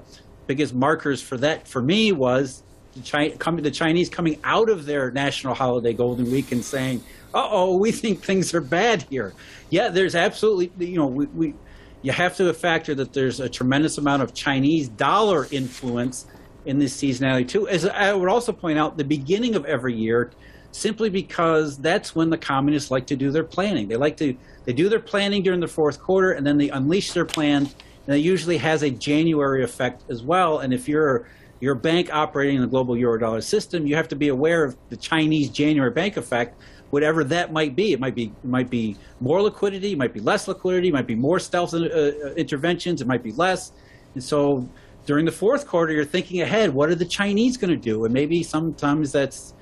biggest 0.47 0.74
markers 0.74 1.22
for 1.22 1.38
that 1.38 1.68
for 1.68 1.82
me 1.82 2.12
was 2.12 2.62
the, 2.95 3.02
China, 3.02 3.62
the 3.62 3.72
Chinese 3.72 4.10
coming 4.10 4.38
out 4.43 4.70
of 4.70 4.86
their 4.86 5.12
national 5.12 5.54
holiday 5.54 5.93
Golden 5.93 6.30
Week 6.30 6.52
and 6.52 6.64
saying, 6.64 7.00
"Uh 7.00 7.18
oh, 7.34 7.78
we 7.78 7.92
think 7.92 8.24
things 8.24 8.54
are 8.54 8.62
bad 8.62 9.04
here." 9.10 9.34
Yeah, 9.70 9.90
there's 9.90 10.16
absolutely, 10.16 10.88
you 10.88 10.98
know, 10.98 11.08
we, 11.08 11.26
we 11.28 11.54
you 12.02 12.12
have 12.12 12.38
to 12.38 12.54
factor 12.54 12.96
that 12.96 13.14
there's 13.14 13.40
a 13.40 13.50
tremendous 13.50 13.98
amount 13.98 14.24
of 14.24 14.34
Chinese 14.34 14.88
dollar 14.90 15.48
influence 15.52 16.26
in 16.66 16.80
this 16.80 16.96
seasonality 16.96 17.48
too. 17.48 17.68
As 17.68 17.86
I 17.86 18.14
would 18.14 18.30
also 18.30 18.52
point 18.52 18.80
out, 18.80 18.98
the 18.98 19.04
beginning 19.04 19.56
of 19.56 19.66
every 19.66 19.96
year, 19.96 20.32
simply 20.72 21.10
because 21.10 21.78
that's 21.78 22.16
when 22.16 22.30
the 22.30 22.38
communists 22.38 22.92
like 22.92 23.08
to 23.08 23.16
do 23.16 23.32
their 23.32 23.44
planning. 23.44 23.88
They 23.88 23.96
like 23.96 24.18
to 24.18 24.36
they 24.66 24.74
do 24.74 24.90
their 24.90 25.00
planning 25.00 25.44
during 25.44 25.60
the 25.60 25.68
fourth 25.68 26.00
quarter, 26.00 26.32
and 26.32 26.46
then 26.46 26.58
they 26.58 26.70
unleash 26.70 27.14
their 27.14 27.26
plan. 27.26 27.70
And 28.08 28.16
it 28.16 28.22
usually 28.22 28.58
has 28.58 28.84
a 28.84 28.90
January 28.90 29.64
effect 29.64 30.04
as 30.10 30.24
well. 30.24 30.60
And 30.60 30.74
if 30.74 30.88
you're 30.88 31.28
your 31.60 31.76
bank 31.76 32.14
operating 32.14 32.56
in 32.56 32.62
the 32.62 32.68
global 32.68 32.98
euro-dollar 32.98 33.42
system, 33.42 33.86
you 33.86 33.96
have 33.96 34.08
to 34.08 34.16
be 34.16 34.30
aware 34.30 34.64
of 34.64 34.78
the 34.90 34.98
Chinese 34.98 35.50
January 35.50 35.92
bank 35.92 36.18
effect 36.18 36.60
whatever 36.90 37.24
that 37.24 37.52
might 37.52 37.76
be. 37.76 37.94
It 37.94 38.00
might 38.00 38.16
be 38.16 38.26
it 38.44 38.48
might 38.48 38.70
be 38.70 38.98
more 39.20 39.42
liquidity, 39.42 39.94
it 39.94 39.98
might 39.98 40.14
be 40.14 40.20
less 40.20 40.48
liquidity, 40.48 40.90
it 40.90 40.94
might 40.94 41.08
be 41.08 41.16
more 41.16 41.40
stealth 41.40 41.74
uh, 41.74 41.78
uh, 41.78 42.34
interventions, 42.36 43.02
it 43.02 43.08
might 43.08 43.24
be 43.24 43.32
less. 43.34 43.72
And 44.16 44.24
so 44.24 44.70
during 45.06 45.26
the 45.26 45.32
fourth 45.32 45.68
quarter, 45.68 45.94
you're 45.94 46.06
thinking 46.06 46.42
ahead. 46.42 46.74
What 46.74 46.90
are 46.90 46.96
the 46.96 47.06
Chinese 47.06 47.58
going 47.58 47.72
to 47.72 47.78
do? 47.78 48.06
And 48.06 48.14
maybe 48.14 48.44
sometimes 48.44 49.12
that's 49.12 49.54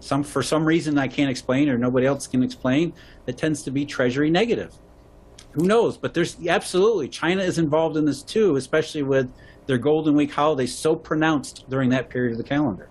some 0.00 0.22
for 0.22 0.42
some 0.42 0.64
reason 0.64 0.98
I 0.98 1.08
can't 1.08 1.30
explain 1.30 1.68
or 1.68 1.78
nobody 1.78 2.06
else 2.06 2.26
can 2.26 2.42
explain. 2.42 2.92
That 3.26 3.38
tends 3.38 3.62
to 3.64 3.70
be 3.70 3.84
Treasury 3.84 4.30
negative. 4.30 4.74
Who 5.52 5.66
knows? 5.66 5.96
But 5.96 6.14
there's 6.14 6.36
absolutely 6.46 7.08
China 7.08 7.42
is 7.42 7.58
involved 7.58 7.96
in 7.96 8.04
this 8.04 8.22
too, 8.22 8.56
especially 8.56 9.02
with 9.02 9.32
their 9.66 9.78
Golden 9.78 10.14
Week 10.14 10.32
holiday 10.32 10.66
so 10.66 10.96
pronounced 10.96 11.68
during 11.68 11.90
that 11.90 12.08
period 12.10 12.32
of 12.32 12.38
the 12.38 12.44
calendar. 12.44 12.88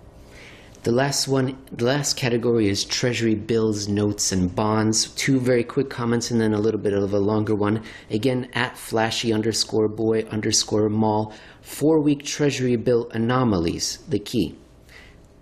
The 0.88 0.94
last 0.94 1.28
one, 1.28 1.58
the 1.70 1.84
last 1.84 2.16
category 2.16 2.70
is 2.70 2.86
treasury 2.86 3.36
bills, 3.36 3.90
notes, 3.90 4.32
and 4.32 4.56
bonds. 4.56 5.10
Two 5.16 5.38
very 5.38 5.66
quick 5.66 5.90
comments 5.90 6.32
and 6.32 6.40
then 6.40 6.54
a 6.54 6.62
little 6.62 6.80
bit 6.80 6.94
of 6.94 7.14
a 7.14 7.20
longer 7.20 7.56
one. 7.56 7.84
Again, 8.10 8.50
at 8.54 8.78
flashy 8.78 9.34
underscore 9.34 9.90
boy 9.90 10.22
underscore 10.32 10.88
mall. 10.88 11.34
Four 11.62 12.02
week 12.02 12.24
treasury 12.24 12.78
bill 12.78 13.10
anomalies, 13.12 13.98
the 14.08 14.18
key. 14.18 14.56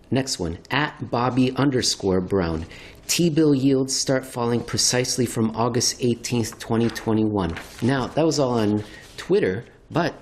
Next 0.10 0.40
one, 0.40 0.58
at 0.72 1.12
Bobby 1.12 1.52
underscore 1.56 2.22
Brown. 2.22 2.66
T 3.06 3.30
bill 3.30 3.54
yields 3.54 3.96
start 3.96 4.26
falling 4.26 4.64
precisely 4.64 5.28
from 5.28 5.56
August 5.56 6.00
18th, 6.00 6.58
2021. 6.58 7.56
Now, 7.84 8.08
that 8.08 8.26
was 8.26 8.40
all 8.40 8.58
on 8.58 8.84
Twitter, 9.16 9.64
but 9.92 10.16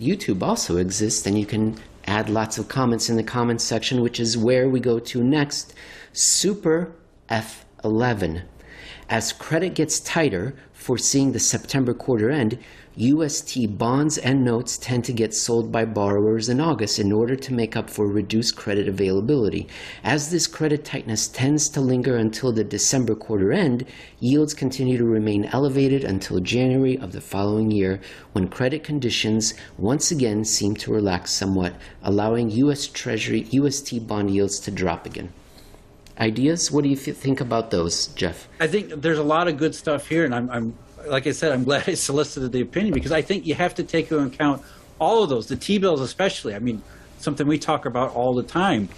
YouTube 0.00 0.42
also 0.42 0.78
exists, 0.78 1.24
and 1.26 1.38
you 1.38 1.46
can 1.46 1.78
add 2.06 2.28
lots 2.28 2.58
of 2.58 2.68
comments 2.68 3.08
in 3.08 3.16
the 3.16 3.22
comments 3.22 3.64
section, 3.64 4.00
which 4.02 4.20
is 4.20 4.36
where 4.36 4.68
we 4.68 4.80
go 4.80 4.98
to 4.98 5.22
next. 5.22 5.74
Super 6.12 6.92
F11. 7.30 8.42
As 9.08 9.32
credit 9.32 9.74
gets 9.74 10.00
tighter, 10.00 10.54
foreseeing 10.72 11.32
the 11.32 11.40
September 11.40 11.94
quarter 11.94 12.30
end, 12.30 12.58
UST 12.96 13.76
bonds 13.76 14.18
and 14.18 14.44
notes 14.44 14.78
tend 14.78 15.04
to 15.06 15.12
get 15.12 15.34
sold 15.34 15.72
by 15.72 15.84
borrowers 15.84 16.48
in 16.48 16.60
August 16.60 17.00
in 17.00 17.10
order 17.10 17.34
to 17.34 17.52
make 17.52 17.76
up 17.76 17.90
for 17.90 18.06
reduced 18.06 18.54
credit 18.54 18.86
availability. 18.86 19.66
As 20.04 20.30
this 20.30 20.46
credit 20.46 20.84
tightness 20.84 21.26
tends 21.26 21.68
to 21.70 21.80
linger 21.80 22.16
until 22.16 22.52
the 22.52 22.62
December 22.62 23.16
quarter 23.16 23.52
end, 23.52 23.84
yields 24.20 24.54
continue 24.54 24.96
to 24.96 25.04
remain 25.04 25.46
elevated 25.46 26.04
until 26.04 26.38
January 26.38 26.96
of 26.96 27.10
the 27.10 27.20
following 27.20 27.72
year 27.72 28.00
when 28.32 28.46
credit 28.46 28.84
conditions 28.84 29.54
once 29.76 30.12
again 30.12 30.44
seem 30.44 30.76
to 30.76 30.92
relax 30.92 31.32
somewhat, 31.32 31.74
allowing 32.04 32.48
US 32.52 32.86
Treasury 32.86 33.48
UST 33.50 34.06
bond 34.06 34.30
yields 34.30 34.60
to 34.60 34.70
drop 34.70 35.04
again 35.04 35.32
ideas. 36.18 36.70
What 36.70 36.84
do 36.84 36.90
you 36.90 36.96
think 36.96 37.40
about 37.40 37.72
those, 37.72 38.06
Jeff? 38.08 38.48
I 38.60 38.68
think 38.68 39.02
there's 39.02 39.18
a 39.18 39.24
lot 39.24 39.48
of 39.48 39.56
good 39.56 39.74
stuff 39.74 40.06
here, 40.06 40.24
and 40.24 40.32
I'm, 40.32 40.48
I'm 40.48 40.78
like 41.06 41.26
I 41.26 41.32
said, 41.32 41.52
I'm 41.52 41.64
glad 41.64 41.84
I 41.88 41.94
solicited 41.94 42.52
the 42.52 42.60
opinion 42.60 42.94
because 42.94 43.12
I 43.12 43.22
think 43.22 43.46
you 43.46 43.54
have 43.54 43.74
to 43.76 43.82
take 43.82 44.10
into 44.10 44.24
account 44.24 44.62
all 44.98 45.22
of 45.22 45.28
those, 45.28 45.48
the 45.48 45.56
T 45.56 45.78
bills 45.78 46.00
especially. 46.00 46.54
I 46.54 46.58
mean, 46.58 46.82
something 47.18 47.46
we 47.46 47.58
talk 47.58 47.86
about 47.86 48.14
all 48.14 48.34
the 48.34 48.42
time. 48.42 48.88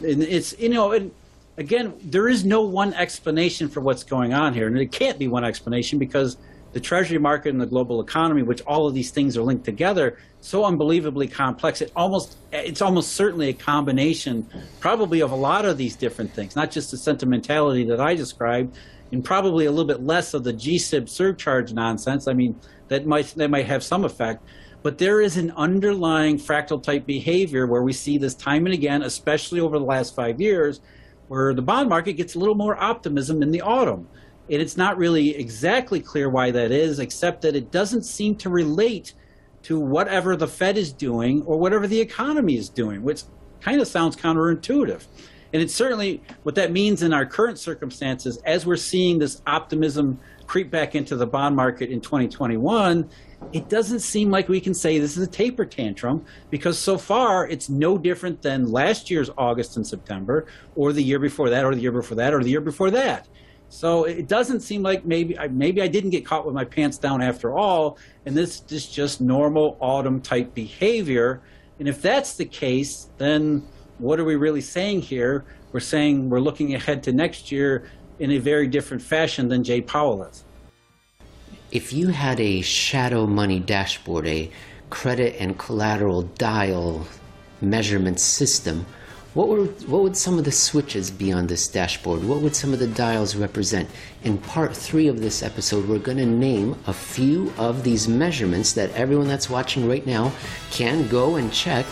And 0.00 0.22
it's, 0.22 0.58
you 0.58 0.68
know, 0.68 0.92
and 0.92 1.10
again, 1.56 1.94
there 2.02 2.28
is 2.28 2.44
no 2.44 2.62
one 2.62 2.94
explanation 2.94 3.68
for 3.68 3.80
what's 3.80 4.04
going 4.04 4.32
on 4.32 4.54
here. 4.54 4.66
And 4.66 4.78
it 4.78 4.92
can't 4.92 5.18
be 5.18 5.28
one 5.28 5.44
explanation 5.44 5.98
because 5.98 6.36
the 6.72 6.80
treasury 6.80 7.18
market 7.18 7.50
and 7.50 7.60
the 7.60 7.66
global 7.66 8.00
economy, 8.00 8.42
which 8.42 8.62
all 8.62 8.86
of 8.86 8.94
these 8.94 9.10
things 9.10 9.36
are 9.36 9.42
linked 9.42 9.64
together, 9.64 10.18
so 10.40 10.64
unbelievably 10.64 11.28
complex. 11.28 11.82
It 11.82 11.92
almost, 11.94 12.36
it's 12.50 12.80
almost 12.80 13.12
certainly 13.12 13.50
a 13.50 13.52
combination, 13.52 14.48
probably 14.80 15.20
of 15.20 15.32
a 15.32 15.36
lot 15.36 15.66
of 15.66 15.76
these 15.76 15.94
different 15.96 16.32
things, 16.32 16.56
not 16.56 16.70
just 16.70 16.90
the 16.90 16.96
sentimentality 16.96 17.84
that 17.84 18.00
I 18.00 18.14
described, 18.14 18.74
and 19.12 19.24
probably 19.24 19.66
a 19.66 19.70
little 19.70 19.86
bit 19.86 20.02
less 20.02 20.34
of 20.34 20.42
the 20.42 20.52
GSIB 20.52 21.08
surcharge 21.08 21.72
nonsense. 21.72 22.26
I 22.26 22.32
mean, 22.32 22.58
that 22.88 23.06
might 23.06 23.26
that 23.36 23.50
might 23.50 23.66
have 23.66 23.84
some 23.84 24.04
effect, 24.04 24.44
but 24.82 24.98
there 24.98 25.20
is 25.20 25.36
an 25.36 25.52
underlying 25.52 26.38
fractal 26.38 26.82
type 26.82 27.06
behavior 27.06 27.66
where 27.66 27.82
we 27.82 27.92
see 27.92 28.18
this 28.18 28.34
time 28.34 28.66
and 28.66 28.74
again, 28.74 29.02
especially 29.02 29.60
over 29.60 29.78
the 29.78 29.84
last 29.84 30.14
five 30.16 30.40
years, 30.40 30.80
where 31.28 31.54
the 31.54 31.62
bond 31.62 31.88
market 31.88 32.14
gets 32.14 32.34
a 32.34 32.38
little 32.38 32.54
more 32.54 32.76
optimism 32.76 33.42
in 33.42 33.50
the 33.50 33.60
autumn. 33.60 34.08
And 34.50 34.60
it's 34.60 34.76
not 34.76 34.98
really 34.98 35.36
exactly 35.36 36.00
clear 36.00 36.28
why 36.28 36.50
that 36.50 36.72
is, 36.72 36.98
except 36.98 37.42
that 37.42 37.54
it 37.54 37.70
doesn't 37.70 38.02
seem 38.02 38.34
to 38.36 38.50
relate 38.50 39.14
to 39.62 39.78
whatever 39.78 40.36
the 40.36 40.48
Fed 40.48 40.76
is 40.76 40.92
doing 40.92 41.42
or 41.44 41.58
whatever 41.58 41.86
the 41.86 42.00
economy 42.00 42.56
is 42.56 42.68
doing, 42.68 43.02
which 43.02 43.22
kind 43.60 43.80
of 43.80 43.86
sounds 43.86 44.16
counterintuitive. 44.16 45.04
And 45.52 45.60
it's 45.60 45.74
certainly 45.74 46.22
what 46.44 46.54
that 46.54 46.72
means 46.72 47.02
in 47.02 47.12
our 47.12 47.26
current 47.26 47.58
circumstances 47.58 48.38
as 48.44 48.64
we're 48.64 48.76
seeing 48.76 49.18
this 49.18 49.42
optimism 49.46 50.18
creep 50.46 50.70
back 50.70 50.94
into 50.94 51.16
the 51.16 51.26
bond 51.26 51.56
market 51.56 51.90
in 51.90 52.00
2021. 52.00 53.08
It 53.52 53.68
doesn't 53.68 54.00
seem 54.00 54.30
like 54.30 54.48
we 54.48 54.60
can 54.60 54.74
say 54.74 54.98
this 54.98 55.16
is 55.16 55.26
a 55.26 55.30
taper 55.30 55.64
tantrum 55.64 56.24
because 56.50 56.78
so 56.78 56.96
far 56.96 57.48
it's 57.48 57.68
no 57.68 57.98
different 57.98 58.40
than 58.40 58.70
last 58.70 59.10
year's 59.10 59.30
August 59.36 59.76
and 59.76 59.86
September, 59.86 60.46
or 60.76 60.92
the 60.92 61.02
year 61.02 61.18
before 61.18 61.50
that, 61.50 61.64
or 61.64 61.74
the 61.74 61.80
year 61.80 61.92
before 61.92 62.16
that, 62.16 62.32
or 62.32 62.42
the 62.42 62.50
year 62.50 62.60
before 62.60 62.90
that. 62.90 63.28
So 63.68 64.04
it 64.04 64.28
doesn't 64.28 64.60
seem 64.60 64.82
like 64.82 65.06
maybe 65.06 65.36
maybe 65.50 65.80
I 65.80 65.88
didn't 65.88 66.10
get 66.10 66.26
caught 66.26 66.44
with 66.44 66.54
my 66.54 66.64
pants 66.64 66.98
down 66.98 67.22
after 67.22 67.56
all, 67.56 67.96
and 68.26 68.36
this 68.36 68.62
is 68.68 68.86
just 68.86 69.22
normal 69.22 69.78
autumn 69.80 70.20
type 70.20 70.54
behavior. 70.54 71.40
And 71.78 71.88
if 71.88 72.02
that's 72.02 72.36
the 72.36 72.44
case, 72.44 73.08
then 73.16 73.66
what 73.98 74.18
are 74.18 74.24
we 74.24 74.36
really 74.36 74.60
saying 74.60 75.02
here? 75.02 75.44
We're 75.72 75.80
saying 75.80 76.28
we're 76.28 76.40
looking 76.40 76.74
ahead 76.74 77.02
to 77.04 77.12
next 77.12 77.50
year 77.52 77.90
in 78.18 78.32
a 78.32 78.38
very 78.38 78.66
different 78.66 79.02
fashion 79.02 79.48
than 79.48 79.64
Jay 79.64 79.80
Powell 79.80 80.24
is. 80.24 80.44
If 81.70 81.92
you 81.92 82.08
had 82.08 82.38
a 82.40 82.60
shadow 82.60 83.26
money 83.26 83.58
dashboard, 83.58 84.26
a 84.26 84.50
credit 84.90 85.36
and 85.38 85.58
collateral 85.58 86.22
dial 86.22 87.06
measurement 87.60 88.20
system, 88.20 88.84
what 89.34 89.48
would, 89.48 89.88
what 89.88 90.02
would 90.02 90.16
some 90.16 90.38
of 90.38 90.44
the 90.44 90.52
switches 90.52 91.10
be 91.10 91.32
on 91.32 91.46
this 91.46 91.66
dashboard? 91.66 92.22
What 92.22 92.42
would 92.42 92.54
some 92.54 92.74
of 92.74 92.78
the 92.78 92.86
dials 92.86 93.34
represent? 93.34 93.88
In 94.24 94.36
part 94.36 94.76
three 94.76 95.08
of 95.08 95.20
this 95.20 95.42
episode, 95.42 95.88
we're 95.88 95.98
going 95.98 96.18
to 96.18 96.26
name 96.26 96.76
a 96.86 96.92
few 96.92 97.50
of 97.56 97.82
these 97.82 98.06
measurements 98.06 98.74
that 98.74 98.92
everyone 98.92 99.28
that's 99.28 99.48
watching 99.48 99.88
right 99.88 100.06
now 100.06 100.32
can 100.70 101.08
go 101.08 101.36
and 101.36 101.50
check 101.50 101.86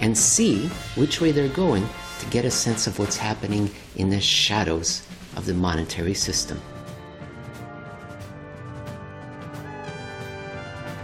and 0.00 0.16
see 0.16 0.68
which 0.96 1.20
way 1.20 1.32
they're 1.32 1.48
going 1.48 1.86
to 2.18 2.26
get 2.26 2.44
a 2.44 2.50
sense 2.50 2.86
of 2.86 2.98
what's 2.98 3.16
happening 3.16 3.70
in 3.96 4.08
the 4.08 4.20
shadows 4.20 5.06
of 5.36 5.46
the 5.46 5.54
monetary 5.54 6.14
system. 6.14 6.60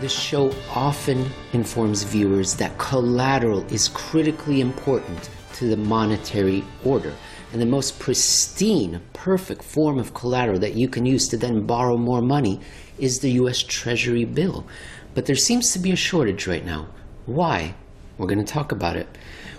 This 0.01 0.13
show 0.13 0.53
often 0.75 1.31
informs 1.53 2.03
viewers 2.03 2.55
that 2.57 2.77
collateral 2.77 3.65
is 3.73 3.89
critically 3.89 4.61
important 4.61 5.31
to 5.55 5.69
the 5.69 5.77
monetary 5.77 6.65
order. 6.85 7.15
And 7.53 7.61
the 7.61 7.67
most 7.67 8.01
pristine, 8.01 9.01
perfect 9.13 9.63
form 9.63 9.99
of 10.01 10.15
collateral 10.15 10.59
that 10.59 10.75
you 10.75 10.89
can 10.89 11.07
use 11.07 11.29
to 11.29 11.37
then 11.37 11.67
borrow 11.67 11.97
more 11.97 12.21
money 12.21 12.61
is 12.99 13.21
the 13.21 13.31
US 13.43 13.63
Treasury 13.63 14.25
bill. 14.25 14.67
But 15.15 15.27
there 15.27 15.37
seems 15.37 15.73
to 15.73 15.79
be 15.79 15.93
a 15.93 15.97
shortage 15.97 16.49
right 16.49 16.65
now. 16.65 16.89
Why? 17.27 17.75
We're 18.19 18.27
going 18.27 18.45
to 18.45 18.53
talk 18.53 18.73
about 18.73 18.97
it. 18.97 19.09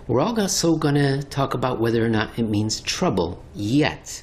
We're 0.07 0.21
also 0.21 0.75
going 0.75 0.95
to 0.95 1.23
talk 1.23 1.53
about 1.53 1.79
whether 1.79 2.05
or 2.05 2.09
not 2.09 2.37
it 2.37 2.49
means 2.49 2.81
trouble 2.81 3.43
yet. 3.55 4.21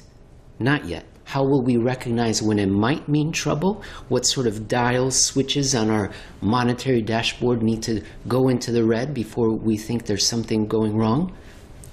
Not 0.59 0.85
yet. 0.85 1.05
How 1.25 1.43
will 1.43 1.63
we 1.63 1.77
recognize 1.77 2.41
when 2.41 2.59
it 2.59 2.67
might 2.67 3.07
mean 3.07 3.31
trouble? 3.31 3.83
What 4.09 4.25
sort 4.25 4.47
of 4.47 4.67
dials, 4.67 5.23
switches 5.23 5.73
on 5.73 5.89
our 5.89 6.11
monetary 6.41 7.01
dashboard 7.01 7.63
need 7.63 7.81
to 7.83 8.03
go 8.27 8.49
into 8.49 8.71
the 8.71 8.83
red 8.83 9.13
before 9.13 9.53
we 9.53 9.77
think 9.77 10.05
there's 10.05 10.27
something 10.27 10.67
going 10.67 10.95
wrong? 10.95 11.33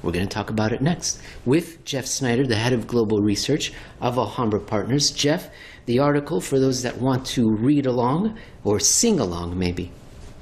We're 0.02 0.12
going 0.12 0.28
to 0.28 0.34
talk 0.34 0.50
about 0.50 0.72
it 0.72 0.80
next 0.80 1.20
with 1.44 1.84
Jeff 1.84 2.06
Snyder, 2.06 2.46
the 2.46 2.56
head 2.56 2.72
of 2.72 2.86
global 2.86 3.20
research 3.20 3.72
of 4.00 4.16
Alhambra 4.16 4.60
Partners. 4.60 5.10
Jeff, 5.10 5.50
the 5.86 5.98
article 5.98 6.40
for 6.40 6.60
those 6.60 6.82
that 6.82 6.98
want 6.98 7.24
to 7.26 7.48
read 7.48 7.86
along 7.86 8.38
or 8.64 8.78
sing 8.78 9.18
along, 9.18 9.58
maybe. 9.58 9.90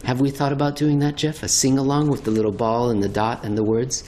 Have 0.06 0.20
we 0.20 0.30
thought 0.30 0.52
about 0.52 0.76
doing 0.76 1.00
that, 1.00 1.16
Jeff? 1.16 1.42
A 1.42 1.48
sing 1.48 1.78
along 1.78 2.10
with 2.10 2.22
the 2.22 2.30
little 2.30 2.52
ball 2.52 2.90
and 2.90 3.02
the 3.02 3.08
dot 3.08 3.44
and 3.44 3.58
the 3.58 3.64
words? 3.64 4.04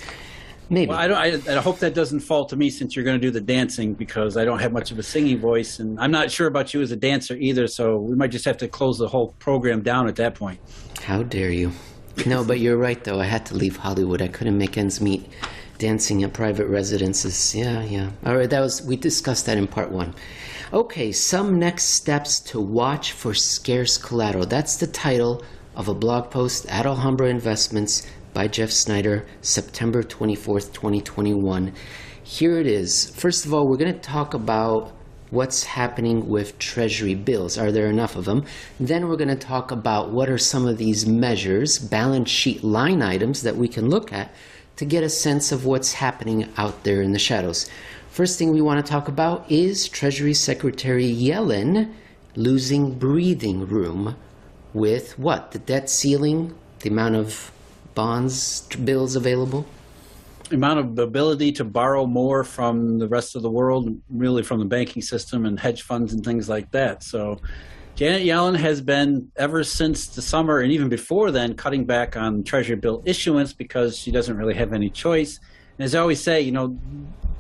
Maybe. 0.71 0.91
Well, 0.91 0.99
I, 0.99 1.09
don't, 1.09 1.49
I, 1.49 1.57
I, 1.57 1.61
hope 1.61 1.81
that 1.81 1.93
doesn't 1.93 2.21
fall 2.21 2.47
to 2.47 2.55
me 2.55 2.71
since 2.71 2.95
you're 2.95 3.05
going 3.05 3.21
to 3.21 3.27
do 3.27 3.33
the 3.33 3.41
dancing 3.41 3.95
because 3.95 4.37
I 4.37 4.45
don't 4.45 4.61
have 4.61 4.71
much 4.71 4.93
of 4.93 5.01
a 5.01 5.03
singing 5.03 5.41
voice, 5.41 5.81
and 5.81 5.99
I'm 5.99 6.13
not 6.13 6.31
sure 6.31 6.47
about 6.47 6.73
you 6.73 6.83
as 6.83 6.93
a 6.93 6.97
dancer 6.97 7.35
either. 7.35 7.67
So 7.67 7.97
we 7.97 8.15
might 8.15 8.31
just 8.31 8.45
have 8.45 8.59
to 8.59 8.69
close 8.69 8.99
the 8.99 9.09
whole 9.09 9.35
program 9.41 9.83
down 9.83 10.07
at 10.07 10.15
that 10.17 10.37
point. 10.37 10.61
How 11.03 11.25
dare 11.25 11.51
you? 11.51 11.73
No, 12.27 12.45
but 12.45 12.61
you're 12.61 12.77
right 12.77 13.03
though. 13.03 13.19
I 13.19 13.25
had 13.25 13.45
to 13.47 13.57
leave 13.57 13.77
Hollywood. 13.77 14.23
I 14.23 14.29
couldn't 14.29 14.57
make 14.57 14.79
ends 14.79 15.01
meet 15.01 15.29
dancing 15.79 16.23
at 16.23 16.33
private 16.33 16.69
residences. 16.69 17.57
Yeah, 17.57 17.83
yeah. 17.83 18.11
All 18.25 18.37
right, 18.37 18.49
that 18.49 18.61
was 18.61 18.83
we 18.83 18.95
discussed 18.95 19.47
that 19.47 19.59
in 19.59 19.67
part 19.67 19.91
1. 19.91 20.15
Okay, 20.73 21.11
some 21.11 21.59
next 21.59 21.87
steps 21.87 22.39
to 22.41 22.61
watch 22.61 23.11
for 23.11 23.35
scarce 23.35 23.99
collateral. 23.99 24.47
That's 24.47 24.77
the 24.77 24.87
title 24.87 25.43
of 25.79 25.87
a 25.87 25.95
blog 25.95 26.29
post 26.29 26.67
at 26.67 26.87
Alhambra 26.87 27.29
Investments 27.29 28.05
by 28.35 28.49
Jeff 28.49 28.73
Snyder, 28.73 29.25
September 29.43 30.03
24th, 30.03 30.73
2021. 30.73 31.73
Here 32.25 32.59
it 32.59 32.67
is. 32.67 33.11
First 33.11 33.47
of 33.47 33.55
all, 33.55 33.69
we're 33.69 33.77
going 33.77 33.95
to 33.95 34.01
talk 34.01 34.35
about 34.35 34.93
what's 35.31 35.63
happening 35.63 36.29
with 36.29 36.59
treasury 36.59 37.15
bills. 37.15 37.57
Are 37.57 37.71
there 37.71 37.87
enough 37.87 38.17
of 38.17 38.25
them? 38.25 38.45
Then 38.81 39.07
we're 39.07 39.17
going 39.17 39.29
to 39.29 39.37
talk 39.37 39.71
about 39.71 40.11
what 40.11 40.29
are 40.29 40.37
some 40.37 40.67
of 40.67 40.79
these 40.79 41.07
measures, 41.07 41.79
balance 41.79 42.29
sheet 42.29 42.65
line 42.65 43.01
items 43.01 43.43
that 43.43 43.57
we 43.57 43.69
can 43.69 43.89
look 43.89 44.13
at 44.13 44.35
to 44.77 44.85
get 44.85 45.05
a 45.05 45.09
sense 45.09 45.53
of 45.53 45.65
what's 45.65 45.93
happening 45.93 46.53
out 46.57 46.83
there 46.83 47.03
in 47.03 47.13
the 47.13 47.21
shadows. 47.21 47.71
First 48.11 48.37
thing 48.37 48.53
we 48.53 48.61
want 48.61 48.85
to 48.85 48.91
talk 48.91 49.07
about 49.07 49.49
is 49.49 49.89
Treasury 49.89 50.35
Secretary 50.35 51.07
Yellen 51.07 51.95
losing 52.35 52.99
breathing 52.99 53.65
room 53.69 54.17
with 54.79 55.19
what? 55.19 55.53
The 55.53 55.59
debt 55.59 55.91
ceiling, 55.91 56.55
the 56.81 56.91
amount 56.91 57.17
of 57.17 57.51
bonds, 57.95 58.67
bills 58.77 59.17
available? 59.17 59.67
amount 60.51 60.79
of 60.79 60.99
ability 60.99 61.53
to 61.53 61.65
borrow 61.65 62.07
more 62.07 62.45
from 62.45 62.99
the 62.99 63.09
rest 63.09 63.37
of 63.37 63.43
the 63.43 63.51
world, 63.51 64.01
really 64.09 64.43
from 64.43 64.59
the 64.59 64.65
banking 64.65 65.03
system 65.03 65.45
and 65.45 65.59
hedge 65.61 65.83
funds 65.83 66.13
and 66.13 66.25
things 66.25 66.49
like 66.49 66.71
that. 66.71 67.03
So 67.03 67.39
Janet 67.95 68.23
Yellen 68.23 68.57
has 68.57 68.81
been, 68.81 69.31
ever 69.37 69.65
since 69.65 70.07
the 70.07 70.23
summer 70.23 70.61
and 70.61 70.73
even 70.73 70.89
before 70.89 71.31
then, 71.31 71.55
cutting 71.55 71.85
back 71.85 72.17
on 72.17 72.45
Treasury 72.45 72.77
bill 72.77 73.03
issuance 73.05 73.53
because 73.53 73.99
she 73.99 74.11
doesn't 74.11 74.37
really 74.37 74.55
have 74.55 74.73
any 74.73 74.89
choice. 74.89 75.41
And 75.79 75.85
as 75.85 75.95
I 75.95 76.01
always 76.01 76.23
say, 76.23 76.41
you 76.41 76.53
know, 76.53 76.77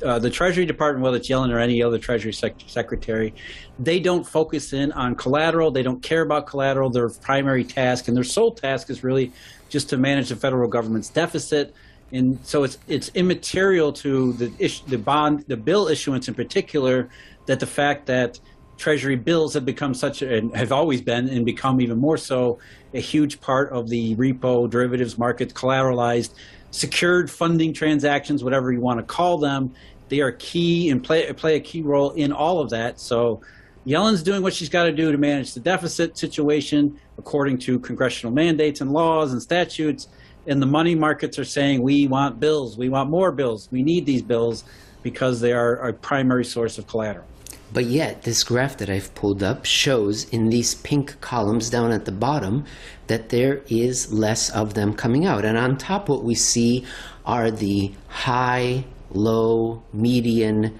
uh, 0.04 0.18
the 0.18 0.30
Treasury 0.30 0.64
Department, 0.64 1.02
whether 1.02 1.16
it's 1.16 1.28
Yellen 1.28 1.52
or 1.52 1.58
any 1.58 1.82
other 1.82 1.98
Treasury 1.98 2.32
sec- 2.32 2.60
secretary, 2.66 3.34
they 3.80 3.98
don't 3.98 4.24
focus 4.24 4.72
in 4.72 4.92
on 4.92 5.16
collateral. 5.16 5.72
They 5.72 5.82
don't 5.82 6.02
care 6.02 6.22
about 6.22 6.46
collateral. 6.46 6.90
Their 6.90 7.08
primary 7.08 7.64
task 7.64 8.06
and 8.06 8.16
their 8.16 8.24
sole 8.24 8.54
task 8.54 8.90
is 8.90 9.02
really 9.02 9.32
just 9.68 9.88
to 9.90 9.96
manage 9.96 10.28
the 10.28 10.36
federal 10.36 10.68
government's 10.68 11.08
deficit. 11.08 11.74
And 12.12 12.38
so 12.42 12.62
it's 12.62 12.78
it's 12.86 13.10
immaterial 13.14 13.92
to 13.94 14.32
the 14.34 14.52
ish, 14.58 14.80
the 14.82 14.96
bond 14.96 15.44
the 15.46 15.56
bill 15.56 15.88
issuance 15.88 16.28
in 16.28 16.34
particular 16.34 17.10
that 17.46 17.60
the 17.60 17.66
fact 17.66 18.06
that 18.06 18.38
Treasury 18.78 19.16
bills 19.16 19.52
have 19.54 19.64
become 19.64 19.92
such 19.92 20.22
and 20.22 20.54
have 20.56 20.70
always 20.70 21.02
been 21.02 21.28
and 21.28 21.44
become 21.44 21.80
even 21.80 21.98
more 21.98 22.16
so 22.16 22.60
a 22.94 23.00
huge 23.00 23.40
part 23.40 23.72
of 23.72 23.88
the 23.88 24.14
repo 24.14 24.70
derivatives 24.70 25.18
market, 25.18 25.52
collateralized, 25.52 26.32
secured 26.70 27.30
funding 27.30 27.72
transactions, 27.72 28.44
whatever 28.44 28.72
you 28.72 28.80
want 28.80 28.98
to 29.00 29.04
call 29.04 29.38
them. 29.38 29.74
They 30.08 30.20
are 30.20 30.32
key 30.32 30.90
and 30.90 31.02
play 31.02 31.30
play 31.32 31.56
a 31.56 31.60
key 31.60 31.82
role 31.82 32.12
in 32.12 32.32
all 32.32 32.60
of 32.60 32.70
that. 32.70 32.98
So 32.98 33.42
Yellen's 33.84 34.22
doing 34.22 34.42
what 34.42 34.54
she's 34.54 34.68
got 34.68 34.84
to 34.84 34.92
do 34.92 35.12
to 35.12 35.18
manage 35.18 35.54
the 35.54 35.60
deficit 35.60 36.16
situation 36.18 36.98
according 37.16 37.58
to 37.58 37.78
congressional 37.78 38.32
mandates 38.32 38.80
and 38.80 38.92
laws 38.92 39.32
and 39.32 39.42
statutes. 39.42 40.08
And 40.46 40.62
the 40.62 40.66
money 40.66 40.94
markets 40.94 41.38
are 41.38 41.44
saying 41.44 41.82
we 41.82 42.06
want 42.06 42.40
bills, 42.40 42.78
we 42.78 42.88
want 42.88 43.10
more 43.10 43.32
bills, 43.32 43.68
we 43.70 43.82
need 43.82 44.06
these 44.06 44.22
bills 44.22 44.64
because 45.02 45.40
they 45.40 45.52
are 45.52 45.88
a 45.88 45.92
primary 45.92 46.44
source 46.44 46.78
of 46.78 46.86
collateral. 46.86 47.26
But 47.72 47.84
yet, 47.84 48.22
this 48.22 48.44
graph 48.44 48.78
that 48.78 48.88
I've 48.88 49.14
pulled 49.14 49.42
up 49.42 49.64
shows 49.66 50.24
in 50.30 50.48
these 50.48 50.74
pink 50.74 51.20
columns 51.20 51.68
down 51.68 51.92
at 51.92 52.06
the 52.06 52.12
bottom 52.12 52.64
that 53.08 53.28
there 53.28 53.62
is 53.68 54.12
less 54.12 54.48
of 54.50 54.74
them 54.74 54.94
coming 54.94 55.26
out. 55.26 55.44
And 55.44 55.58
on 55.58 55.76
top, 55.76 56.08
what 56.08 56.24
we 56.24 56.34
see 56.34 56.86
are 57.26 57.50
the 57.50 57.92
high, 58.08 58.84
low, 59.10 59.82
median 59.92 60.78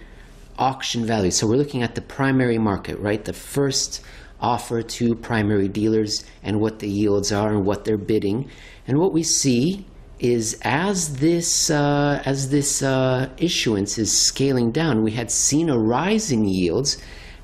auction 0.59 1.05
values. 1.05 1.37
So 1.37 1.47
we're 1.47 1.57
looking 1.57 1.83
at 1.83 1.95
the 1.95 2.01
primary 2.01 2.59
market, 2.59 2.99
right? 2.99 3.23
The 3.23 3.33
first 3.35 4.03
offer 4.41 4.83
to 4.83 5.15
primary 5.15 5.69
dealers 5.69 6.25
and 6.43 6.61
what 6.61 6.79
the 6.79 6.89
yields 6.89 7.33
are 7.33 7.51
and 7.51 7.67
what 7.67 7.85
they're 7.85 7.99
bidding. 7.99 8.49
And 8.87 8.99
what 8.99 9.13
we 9.13 9.23
see 9.23 9.85
is 10.19 10.59
as 10.63 11.17
this 11.17 11.71
uh, 11.71 12.23
as 12.25 12.51
this 12.51 12.83
uh, 12.83 13.29
issuance 13.39 13.99
is 13.99 14.17
scaling 14.17 14.73
down, 14.73 15.03
we 15.03 15.13
had 15.13 15.31
seen 15.31 15.69
a 15.69 15.79
rise 15.79 16.31
in 16.33 16.45
yields, 16.45 16.99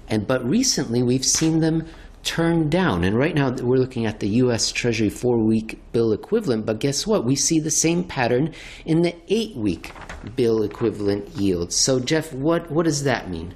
and 0.09 0.27
but 0.27 0.45
recently 0.49 1.03
we've 1.03 1.25
seen 1.25 1.61
them 1.61 1.87
turn 2.25 2.70
down. 2.70 3.05
And 3.05 3.16
right 3.16 3.35
now 3.35 3.51
we're 3.51 3.77
looking 3.77 4.07
at 4.07 4.20
the 4.20 4.29
U.S. 4.29 4.72
Treasury 4.72 5.11
four-week 5.11 5.81
bill 5.93 6.12
equivalent. 6.12 6.66
But 6.66 6.81
guess 6.81 7.07
what? 7.07 7.25
We 7.25 7.37
see 7.37 7.61
the 7.61 7.70
same 7.70 8.03
pattern 8.03 8.55
in 8.87 9.03
the 9.03 9.14
eight-week 9.29 9.93
bill 10.35 10.62
equivalent 10.62 11.29
yields. 11.37 11.77
So 11.77 12.01
Jeff, 12.01 12.33
what 12.33 12.70
what 12.70 12.85
does 12.85 13.05
that 13.05 13.31
mean? 13.31 13.55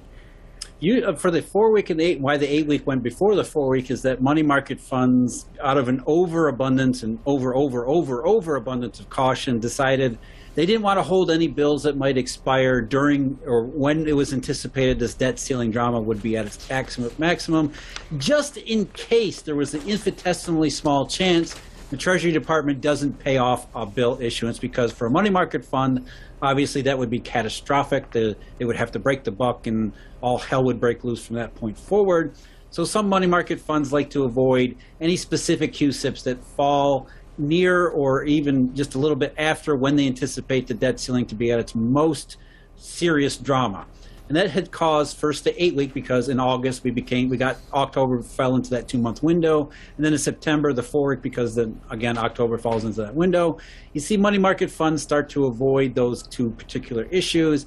You 0.80 1.04
uh, 1.04 1.16
for 1.16 1.32
the 1.32 1.42
four 1.42 1.72
week 1.72 1.90
and 1.90 1.98
the 1.98 2.04
eight. 2.04 2.20
Why 2.20 2.36
the 2.36 2.46
eight 2.46 2.66
week 2.66 2.86
went 2.86 3.02
before 3.02 3.34
the 3.34 3.44
four 3.44 3.68
week 3.68 3.90
is 3.90 4.02
that 4.02 4.22
money 4.22 4.42
market 4.42 4.80
funds, 4.80 5.46
out 5.60 5.76
of 5.76 5.88
an 5.88 6.02
overabundance 6.06 7.02
and 7.02 7.18
over, 7.26 7.54
over, 7.56 7.86
over, 7.88 8.24
over 8.26 8.54
abundance 8.54 9.00
of 9.00 9.10
caution, 9.10 9.58
decided 9.58 10.18
they 10.54 10.66
didn't 10.66 10.82
want 10.82 10.98
to 10.98 11.02
hold 11.02 11.32
any 11.32 11.48
bills 11.48 11.82
that 11.82 11.96
might 11.96 12.16
expire 12.16 12.80
during 12.80 13.38
or 13.44 13.64
when 13.64 14.06
it 14.06 14.14
was 14.14 14.32
anticipated 14.32 15.00
this 15.00 15.14
debt 15.14 15.40
ceiling 15.40 15.72
drama 15.72 16.00
would 16.00 16.22
be 16.22 16.36
at 16.36 16.46
its 16.46 16.68
maximum, 16.68 17.10
maximum 17.18 17.72
just 18.16 18.56
in 18.56 18.86
case 18.86 19.42
there 19.42 19.56
was 19.56 19.74
an 19.74 19.80
infinitesimally 19.86 20.70
small 20.70 21.06
chance 21.06 21.54
the 21.90 21.96
Treasury 21.96 22.32
Department 22.32 22.82
doesn't 22.82 23.18
pay 23.18 23.38
off 23.38 23.66
a 23.74 23.86
bill 23.86 24.18
issuance 24.20 24.58
because 24.58 24.92
for 24.92 25.06
a 25.06 25.10
money 25.10 25.30
market 25.30 25.64
fund, 25.64 26.06
obviously 26.42 26.82
that 26.82 26.98
would 26.98 27.10
be 27.10 27.20
catastrophic. 27.20 28.10
The, 28.10 28.36
it 28.58 28.64
would 28.64 28.76
have 28.76 28.92
to 28.92 28.98
break 28.98 29.24
the 29.24 29.30
buck 29.30 29.66
and 29.66 29.92
all 30.20 30.38
hell 30.38 30.64
would 30.64 30.80
break 30.80 31.04
loose 31.04 31.24
from 31.24 31.36
that 31.36 31.54
point 31.54 31.78
forward. 31.78 32.34
So 32.70 32.84
some 32.84 33.08
money 33.08 33.26
market 33.26 33.60
funds 33.60 33.92
like 33.92 34.10
to 34.10 34.24
avoid 34.24 34.76
any 35.00 35.16
specific 35.16 35.72
CUSIPs 35.72 36.22
that 36.24 36.42
fall 36.44 37.08
near 37.38 37.88
or 37.88 38.24
even 38.24 38.74
just 38.74 38.94
a 38.94 38.98
little 38.98 39.16
bit 39.16 39.34
after 39.38 39.76
when 39.76 39.96
they 39.96 40.06
anticipate 40.06 40.66
the 40.66 40.74
debt 40.74 41.00
ceiling 41.00 41.24
to 41.26 41.34
be 41.34 41.50
at 41.50 41.58
its 41.58 41.74
most 41.74 42.36
serious 42.76 43.36
drama 43.36 43.86
and 44.28 44.36
that 44.36 44.50
had 44.50 44.70
caused 44.70 45.16
first 45.16 45.44
the 45.44 45.62
eight 45.62 45.74
week 45.74 45.94
because 45.94 46.28
in 46.28 46.38
August 46.38 46.84
we 46.84 46.90
became 46.90 47.28
we 47.28 47.36
got 47.36 47.56
October 47.72 48.22
fell 48.22 48.56
into 48.56 48.70
that 48.70 48.86
two 48.86 48.98
month 48.98 49.22
window, 49.22 49.70
and 49.96 50.04
then 50.04 50.12
in 50.12 50.18
September 50.18 50.72
the 50.72 50.82
four 50.82 51.08
week 51.10 51.22
because 51.22 51.54
then 51.54 51.80
again 51.90 52.18
October 52.18 52.58
falls 52.58 52.84
into 52.84 53.02
that 53.02 53.14
window. 53.14 53.58
You 53.94 54.00
see 54.00 54.16
money 54.16 54.38
market 54.38 54.70
funds 54.70 55.02
start 55.02 55.28
to 55.30 55.46
avoid 55.46 55.94
those 55.94 56.22
two 56.22 56.50
particular 56.50 57.04
issues, 57.04 57.66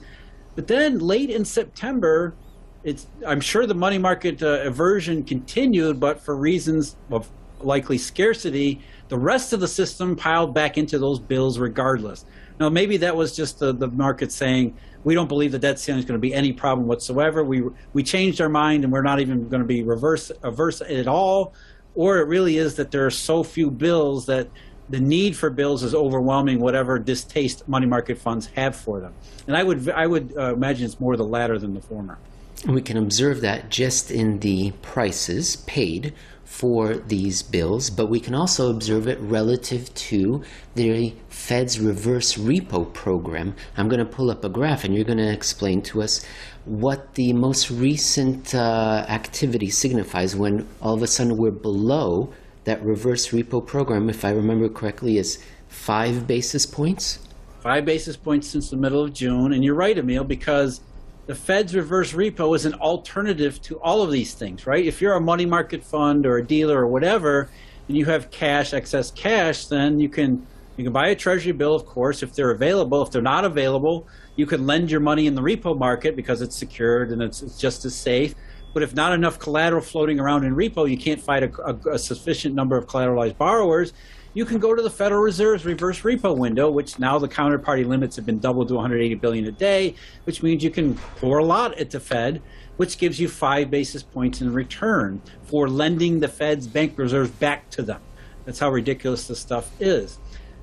but 0.55 0.67
then 0.67 0.99
late 0.99 1.29
in 1.29 1.43
September. 1.45 2.35
It's, 2.83 3.05
I'm 3.27 3.41
sure 3.41 3.67
the 3.67 3.75
money 3.75 3.99
market 3.99 4.41
uh, 4.41 4.61
aversion 4.61 5.23
continued, 5.23 5.99
but 5.99 6.19
for 6.19 6.35
reasons 6.35 6.95
of 7.11 7.29
likely 7.59 7.99
scarcity, 7.99 8.81
the 9.07 9.19
rest 9.19 9.53
of 9.53 9.59
the 9.59 9.67
system 9.67 10.15
piled 10.15 10.55
back 10.55 10.79
into 10.79 10.97
those 10.97 11.19
bills 11.19 11.59
regardless. 11.59 12.25
Now, 12.61 12.69
maybe 12.69 12.97
that 12.97 13.15
was 13.15 13.35
just 13.35 13.57
the, 13.57 13.73
the 13.73 13.87
market 13.87 14.31
saying, 14.31 14.77
we 15.03 15.15
don't 15.15 15.27
believe 15.27 15.51
the 15.51 15.57
debt 15.57 15.79
ceiling 15.79 15.97
is 15.97 16.05
going 16.05 16.19
to 16.19 16.21
be 16.21 16.31
any 16.31 16.53
problem 16.53 16.87
whatsoever. 16.87 17.43
We, 17.43 17.63
we 17.93 18.03
changed 18.03 18.39
our 18.39 18.49
mind 18.49 18.83
and 18.83 18.93
we're 18.93 19.01
not 19.01 19.19
even 19.19 19.49
going 19.49 19.63
to 19.63 19.67
be 19.67 19.81
reverse, 19.81 20.31
averse 20.43 20.79
at 20.81 21.07
all. 21.07 21.55
Or 21.95 22.19
it 22.19 22.27
really 22.27 22.59
is 22.59 22.75
that 22.75 22.91
there 22.91 23.03
are 23.03 23.09
so 23.09 23.43
few 23.43 23.71
bills 23.71 24.27
that 24.27 24.47
the 24.89 24.99
need 24.99 25.35
for 25.35 25.49
bills 25.49 25.81
is 25.81 25.95
overwhelming 25.95 26.59
whatever 26.59 26.99
distaste 26.99 27.67
money 27.67 27.87
market 27.87 28.19
funds 28.19 28.45
have 28.55 28.75
for 28.75 28.99
them. 28.99 29.15
And 29.47 29.57
I 29.57 29.63
would, 29.63 29.89
I 29.89 30.05
would 30.05 30.37
uh, 30.37 30.53
imagine 30.53 30.85
it's 30.85 30.99
more 30.99 31.17
the 31.17 31.25
latter 31.25 31.57
than 31.57 31.73
the 31.73 31.81
former. 31.81 32.19
We 32.67 32.83
can 32.83 32.95
observe 32.95 33.41
that 33.41 33.71
just 33.71 34.11
in 34.11 34.37
the 34.37 34.69
prices 34.83 35.55
paid 35.55 36.13
for 36.51 36.95
these 36.95 37.41
bills, 37.41 37.89
but 37.89 38.07
we 38.07 38.19
can 38.19 38.35
also 38.35 38.69
observe 38.69 39.07
it 39.07 39.17
relative 39.21 39.91
to 39.95 40.43
the 40.75 41.13
Fed's 41.29 41.79
reverse 41.79 42.33
repo 42.33 42.93
program. 42.93 43.55
I'm 43.77 43.87
going 43.87 44.05
to 44.05 44.11
pull 44.17 44.29
up 44.29 44.43
a 44.43 44.49
graph 44.49 44.83
and 44.83 44.93
you're 44.93 45.05
going 45.05 45.17
to 45.17 45.31
explain 45.31 45.81
to 45.83 46.01
us 46.01 46.25
what 46.65 47.13
the 47.15 47.31
most 47.31 47.71
recent 47.71 48.53
uh, 48.53 49.05
activity 49.07 49.69
signifies 49.69 50.35
when 50.35 50.67
all 50.81 50.93
of 50.93 51.01
a 51.01 51.07
sudden 51.07 51.37
we're 51.37 51.51
below 51.51 52.33
that 52.65 52.83
reverse 52.83 53.29
repo 53.29 53.65
program, 53.65 54.09
if 54.09 54.25
I 54.25 54.31
remember 54.31 54.67
correctly, 54.67 55.17
is 55.17 55.41
five 55.69 56.27
basis 56.27 56.65
points. 56.65 57.19
Five 57.61 57.85
basis 57.85 58.17
points 58.17 58.49
since 58.49 58.69
the 58.69 58.77
middle 58.77 59.05
of 59.05 59.13
June. 59.13 59.53
And 59.53 59.63
you're 59.63 59.73
right, 59.73 59.97
Emil, 59.97 60.25
because 60.25 60.81
the 61.31 61.35
Fed's 61.35 61.73
reverse 61.73 62.11
repo 62.11 62.53
is 62.57 62.65
an 62.65 62.73
alternative 62.73 63.61
to 63.61 63.79
all 63.79 64.01
of 64.01 64.11
these 64.11 64.33
things, 64.33 64.67
right? 64.67 64.85
If 64.85 64.99
you're 64.99 65.13
a 65.13 65.21
money 65.21 65.45
market 65.45 65.81
fund 65.81 66.25
or 66.25 66.35
a 66.35 66.45
dealer 66.45 66.81
or 66.81 66.87
whatever, 66.87 67.49
and 67.87 67.95
you 67.95 68.03
have 68.03 68.29
cash, 68.31 68.73
excess 68.73 69.11
cash, 69.11 69.67
then 69.67 69.97
you 69.97 70.09
can 70.09 70.45
you 70.75 70.83
can 70.83 70.91
buy 70.91 71.07
a 71.07 71.15
treasury 71.15 71.53
bill, 71.53 71.73
of 71.73 71.85
course, 71.85 72.21
if 72.21 72.33
they're 72.33 72.51
available. 72.51 73.01
If 73.01 73.11
they're 73.11 73.21
not 73.21 73.45
available, 73.45 74.09
you 74.35 74.45
can 74.45 74.67
lend 74.67 74.91
your 74.91 74.99
money 74.99 75.25
in 75.25 75.33
the 75.33 75.41
repo 75.41 75.77
market 75.77 76.17
because 76.17 76.41
it's 76.41 76.55
secured 76.55 77.11
and 77.11 77.21
it's, 77.21 77.41
it's 77.41 77.57
just 77.57 77.85
as 77.85 77.95
safe. 77.95 78.35
But 78.73 78.83
if 78.83 78.93
not 78.93 79.13
enough 79.13 79.39
collateral 79.39 79.81
floating 79.81 80.19
around 80.19 80.43
in 80.43 80.53
repo, 80.53 80.89
you 80.89 80.97
can't 80.97 81.21
find 81.21 81.45
a, 81.45 81.61
a, 81.61 81.93
a 81.93 81.99
sufficient 81.99 82.55
number 82.55 82.75
of 82.75 82.87
collateralized 82.87 83.37
borrowers 83.37 83.93
you 84.33 84.45
can 84.45 84.59
go 84.59 84.73
to 84.73 84.81
the 84.81 84.89
Federal 84.89 85.21
Reserve's 85.21 85.65
reverse 85.65 86.01
repo 86.01 86.35
window, 86.35 86.69
which 86.69 86.99
now 86.99 87.19
the 87.19 87.27
counterparty 87.27 87.85
limits 87.85 88.15
have 88.15 88.25
been 88.25 88.39
doubled 88.39 88.69
to 88.69 88.75
180 88.75 89.15
billion 89.15 89.45
a 89.45 89.51
day, 89.51 89.95
which 90.23 90.41
means 90.41 90.63
you 90.63 90.69
can 90.69 90.95
pour 91.17 91.39
a 91.39 91.45
lot 91.45 91.77
at 91.77 91.89
the 91.89 91.99
Fed, 91.99 92.41
which 92.77 92.97
gives 92.97 93.19
you 93.19 93.27
five 93.27 93.69
basis 93.69 94.03
points 94.03 94.41
in 94.41 94.53
return 94.53 95.21
for 95.43 95.67
lending 95.67 96.19
the 96.19 96.27
Fed's 96.27 96.67
bank 96.67 96.97
reserves 96.97 97.29
back 97.31 97.69
to 97.71 97.81
them. 97.81 98.01
That's 98.45 98.59
how 98.59 98.71
ridiculous 98.71 99.27
this 99.27 99.39
stuff 99.39 99.69
is. 99.79 100.17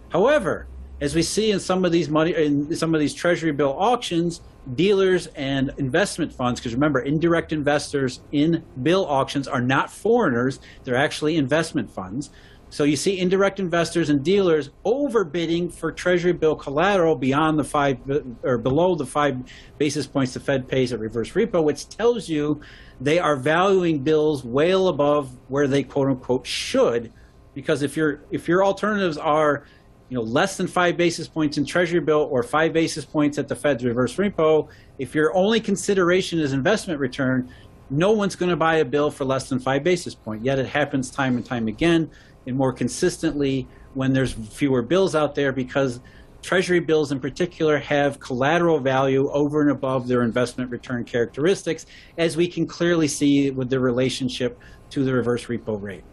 However, 0.08 0.66
as 1.00 1.14
we 1.14 1.22
see 1.22 1.50
in 1.50 1.60
some 1.60 1.84
of 1.84 1.92
these 1.92 2.08
money 2.08 2.34
in 2.34 2.74
some 2.74 2.94
of 2.94 3.00
these 3.00 3.14
treasury 3.14 3.52
bill 3.52 3.76
auctions, 3.78 4.40
dealers 4.74 5.26
and 5.28 5.72
investment 5.78 6.32
funds, 6.32 6.58
because 6.58 6.74
remember, 6.74 7.00
indirect 7.00 7.52
investors 7.52 8.20
in 8.32 8.64
bill 8.82 9.06
auctions 9.06 9.46
are 9.46 9.60
not 9.60 9.90
foreigners, 9.90 10.58
they're 10.84 10.96
actually 10.96 11.36
investment 11.36 11.90
funds. 11.90 12.30
So 12.70 12.84
you 12.84 12.96
see 12.96 13.18
indirect 13.18 13.60
investors 13.60 14.10
and 14.10 14.22
dealers 14.22 14.70
overbidding 14.84 15.72
for 15.72 15.90
Treasury 15.90 16.32
bill 16.32 16.54
collateral 16.54 17.16
beyond 17.16 17.58
the 17.58 17.64
five 17.64 17.98
or 18.42 18.58
below 18.58 18.94
the 18.94 19.06
five 19.06 19.38
basis 19.78 20.06
points 20.06 20.34
the 20.34 20.40
Fed 20.40 20.68
pays 20.68 20.92
at 20.92 20.98
reverse 20.98 21.32
repo, 21.32 21.64
which 21.64 21.88
tells 21.88 22.28
you 22.28 22.60
they 23.00 23.18
are 23.18 23.36
valuing 23.36 24.00
bills 24.00 24.44
well 24.44 24.88
above 24.88 25.30
where 25.48 25.66
they 25.66 25.82
quote 25.82 26.08
unquote 26.08 26.46
should. 26.46 27.12
Because 27.54 27.82
if 27.82 27.96
your 27.96 28.20
if 28.30 28.46
your 28.46 28.62
alternatives 28.64 29.16
are 29.16 29.64
you 30.10 30.16
know 30.16 30.22
less 30.22 30.58
than 30.58 30.66
five 30.66 30.96
basis 30.98 31.26
points 31.26 31.56
in 31.56 31.64
Treasury 31.64 32.00
bill 32.00 32.28
or 32.30 32.42
five 32.42 32.74
basis 32.74 33.04
points 33.04 33.38
at 33.38 33.48
the 33.48 33.56
Fed's 33.56 33.82
reverse 33.82 34.14
repo, 34.16 34.68
if 34.98 35.14
your 35.14 35.34
only 35.34 35.58
consideration 35.58 36.38
is 36.38 36.52
investment 36.52 37.00
return, 37.00 37.50
no 37.88 38.12
one's 38.12 38.36
going 38.36 38.50
to 38.50 38.56
buy 38.56 38.76
a 38.76 38.84
bill 38.84 39.10
for 39.10 39.24
less 39.24 39.48
than 39.48 39.58
five 39.58 39.82
basis 39.82 40.14
point. 40.14 40.44
Yet 40.44 40.58
it 40.58 40.66
happens 40.66 41.10
time 41.10 41.36
and 41.36 41.44
time 41.44 41.66
again 41.66 42.10
and 42.48 42.56
more 42.56 42.72
consistently 42.72 43.68
when 43.94 44.12
there's 44.12 44.32
fewer 44.32 44.82
bills 44.82 45.14
out 45.14 45.34
there 45.34 45.52
because 45.52 46.00
Treasury 46.40 46.80
bills 46.80 47.10
in 47.10 47.20
particular 47.20 47.78
have 47.78 48.20
collateral 48.20 48.78
value 48.78 49.30
over 49.30 49.60
and 49.60 49.70
above 49.70 50.06
their 50.06 50.22
investment 50.22 50.70
return 50.70 51.04
characteristics, 51.04 51.84
as 52.16 52.36
we 52.36 52.46
can 52.46 52.66
clearly 52.66 53.08
see 53.08 53.50
with 53.50 53.70
the 53.70 53.80
relationship 53.80 54.58
to 54.90 55.04
the 55.04 55.12
reverse 55.12 55.46
repo 55.46 55.80
rate. 55.80 56.04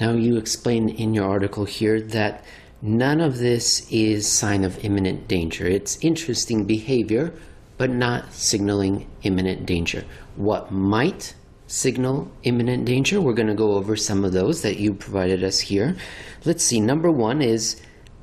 Now, 0.00 0.12
you 0.12 0.36
explain 0.36 0.88
in 0.88 1.12
your 1.12 1.28
article 1.28 1.64
here 1.64 2.00
that 2.00 2.44
none 2.82 3.20
of 3.20 3.38
this 3.38 3.86
is 3.90 4.30
sign 4.30 4.64
of 4.64 4.82
imminent 4.84 5.28
danger. 5.28 5.66
It's 5.66 5.98
interesting 6.00 6.64
behavior, 6.64 7.32
but 7.76 7.90
not 7.90 8.32
signaling 8.32 9.08
imminent 9.22 9.66
danger. 9.66 10.04
What 10.36 10.70
might 10.70 11.34
signal 11.66 12.30
imminent 12.42 12.84
danger? 12.84 13.20
We're 13.20 13.32
going 13.32 13.48
to 13.48 13.54
go 13.54 13.74
over 13.74 13.96
some 13.96 14.24
of 14.24 14.32
those 14.32 14.62
that 14.62 14.78
you 14.78 14.94
provided 14.94 15.42
us 15.42 15.60
here. 15.60 15.96
Let's 16.44 16.62
see. 16.62 16.80
Number 16.80 17.10
one 17.10 17.42
is 17.42 17.80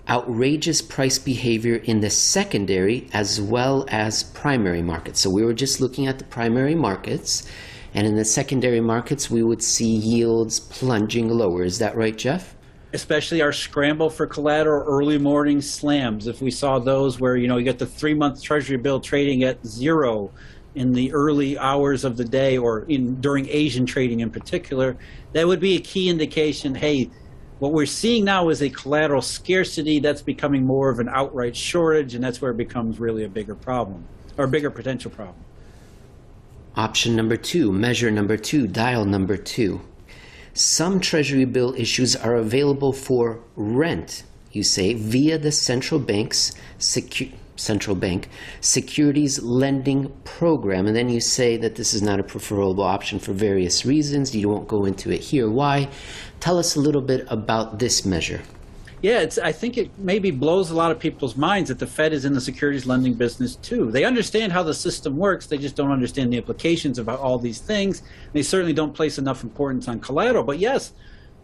outrageous 0.09 0.81
price 0.81 1.17
behavior 1.17 1.75
in 1.75 2.01
the 2.01 2.09
secondary 2.09 3.07
as 3.13 3.39
well 3.39 3.85
as 3.89 4.23
primary 4.23 4.81
markets. 4.81 5.19
So 5.19 5.29
we 5.29 5.43
were 5.43 5.53
just 5.53 5.79
looking 5.79 6.07
at 6.07 6.19
the 6.19 6.25
primary 6.25 6.75
markets. 6.75 7.47
And 7.93 8.07
in 8.07 8.15
the 8.15 8.25
secondary 8.25 8.81
markets, 8.81 9.29
we 9.29 9.43
would 9.43 9.61
see 9.61 9.89
yields 9.89 10.59
plunging 10.59 11.29
lower. 11.29 11.63
Is 11.63 11.79
that 11.79 11.95
right, 11.95 12.17
Jeff? 12.17 12.55
Especially 12.93 13.41
our 13.41 13.53
scramble 13.53 14.09
for 14.09 14.27
collateral 14.27 14.83
early 14.85 15.17
morning 15.17 15.61
slams. 15.61 16.27
If 16.27 16.41
we 16.41 16.51
saw 16.51 16.79
those 16.79 17.19
where, 17.19 17.37
you 17.37 17.47
know, 17.47 17.57
you 17.57 17.63
get 17.63 17.79
the 17.79 17.85
three 17.85 18.13
month 18.13 18.41
treasury 18.41 18.77
bill 18.77 18.99
trading 18.99 19.43
at 19.43 19.65
zero 19.65 20.31
in 20.75 20.93
the 20.93 21.11
early 21.13 21.57
hours 21.57 22.03
of 22.03 22.17
the 22.17 22.25
day 22.25 22.57
or 22.57 22.83
in 22.83 23.19
during 23.19 23.47
Asian 23.49 23.85
trading 23.85 24.21
in 24.21 24.29
particular, 24.29 24.97
that 25.33 25.47
would 25.47 25.59
be 25.59 25.75
a 25.75 25.79
key 25.79 26.09
indication, 26.09 26.75
hey, 26.75 27.09
what 27.59 27.73
we're 27.73 27.85
seeing 27.85 28.25
now 28.25 28.49
is 28.49 28.61
a 28.61 28.69
collateral 28.69 29.21
scarcity 29.21 29.99
that's 29.99 30.21
becoming 30.21 30.65
more 30.65 30.89
of 30.89 30.99
an 30.99 31.07
outright 31.09 31.55
shortage, 31.55 32.15
and 32.15 32.23
that's 32.23 32.41
where 32.41 32.51
it 32.51 32.57
becomes 32.57 32.99
really 32.99 33.23
a 33.23 33.29
bigger 33.29 33.53
problem 33.53 34.03
or 34.37 34.45
a 34.45 34.47
bigger 34.47 34.71
potential 34.71 35.11
problem. 35.11 35.37
Option 36.75 37.15
number 37.15 37.37
two, 37.37 37.71
measure 37.71 38.09
number 38.09 38.37
two, 38.37 38.65
dial 38.65 39.05
number 39.05 39.37
two. 39.37 39.81
Some 40.53 40.99
Treasury 40.99 41.45
bill 41.45 41.75
issues 41.77 42.15
are 42.15 42.35
available 42.35 42.93
for 42.93 43.41
rent, 43.55 44.23
you 44.51 44.63
say, 44.63 44.93
via 44.93 45.37
the 45.37 45.51
central 45.51 45.99
bank's 45.99 46.53
secu- 46.79 47.33
central 47.61 47.95
bank 47.95 48.29
securities 48.59 49.41
lending 49.41 50.09
program. 50.23 50.87
And 50.87 50.95
then 50.95 51.09
you 51.09 51.19
say 51.19 51.57
that 51.57 51.75
this 51.75 51.93
is 51.93 52.01
not 52.01 52.19
a 52.19 52.23
preferable 52.23 52.83
option 52.83 53.19
for 53.19 53.33
various 53.33 53.85
reasons. 53.85 54.35
You 54.35 54.49
won't 54.49 54.67
go 54.67 54.85
into 54.85 55.11
it 55.11 55.21
here. 55.21 55.49
Why? 55.49 55.89
Tell 56.39 56.57
us 56.57 56.75
a 56.75 56.79
little 56.79 57.01
bit 57.01 57.25
about 57.29 57.79
this 57.79 58.05
measure. 58.05 58.41
Yeah, 59.01 59.27
I 59.43 59.51
think 59.51 59.79
it 59.79 59.89
maybe 59.97 60.29
blows 60.29 60.69
a 60.69 60.75
lot 60.75 60.91
of 60.91 60.99
people's 60.99 61.35
minds 61.35 61.69
that 61.69 61.79
the 61.79 61.87
Fed 61.87 62.13
is 62.13 62.23
in 62.23 62.33
the 62.33 62.41
securities 62.41 62.85
lending 62.85 63.15
business 63.15 63.55
too. 63.55 63.89
They 63.89 64.05
understand 64.05 64.51
how 64.51 64.61
the 64.61 64.75
system 64.75 65.17
works, 65.17 65.47
they 65.47 65.57
just 65.57 65.75
don't 65.75 65.91
understand 65.91 66.31
the 66.31 66.37
implications 66.37 66.99
of 66.99 67.09
all 67.09 67.39
these 67.39 67.59
things. 67.59 68.03
They 68.33 68.43
certainly 68.43 68.73
don't 68.73 68.93
place 68.93 69.17
enough 69.17 69.41
importance 69.41 69.87
on 69.87 70.01
collateral. 70.01 70.43
But 70.43 70.59
yes, 70.59 70.93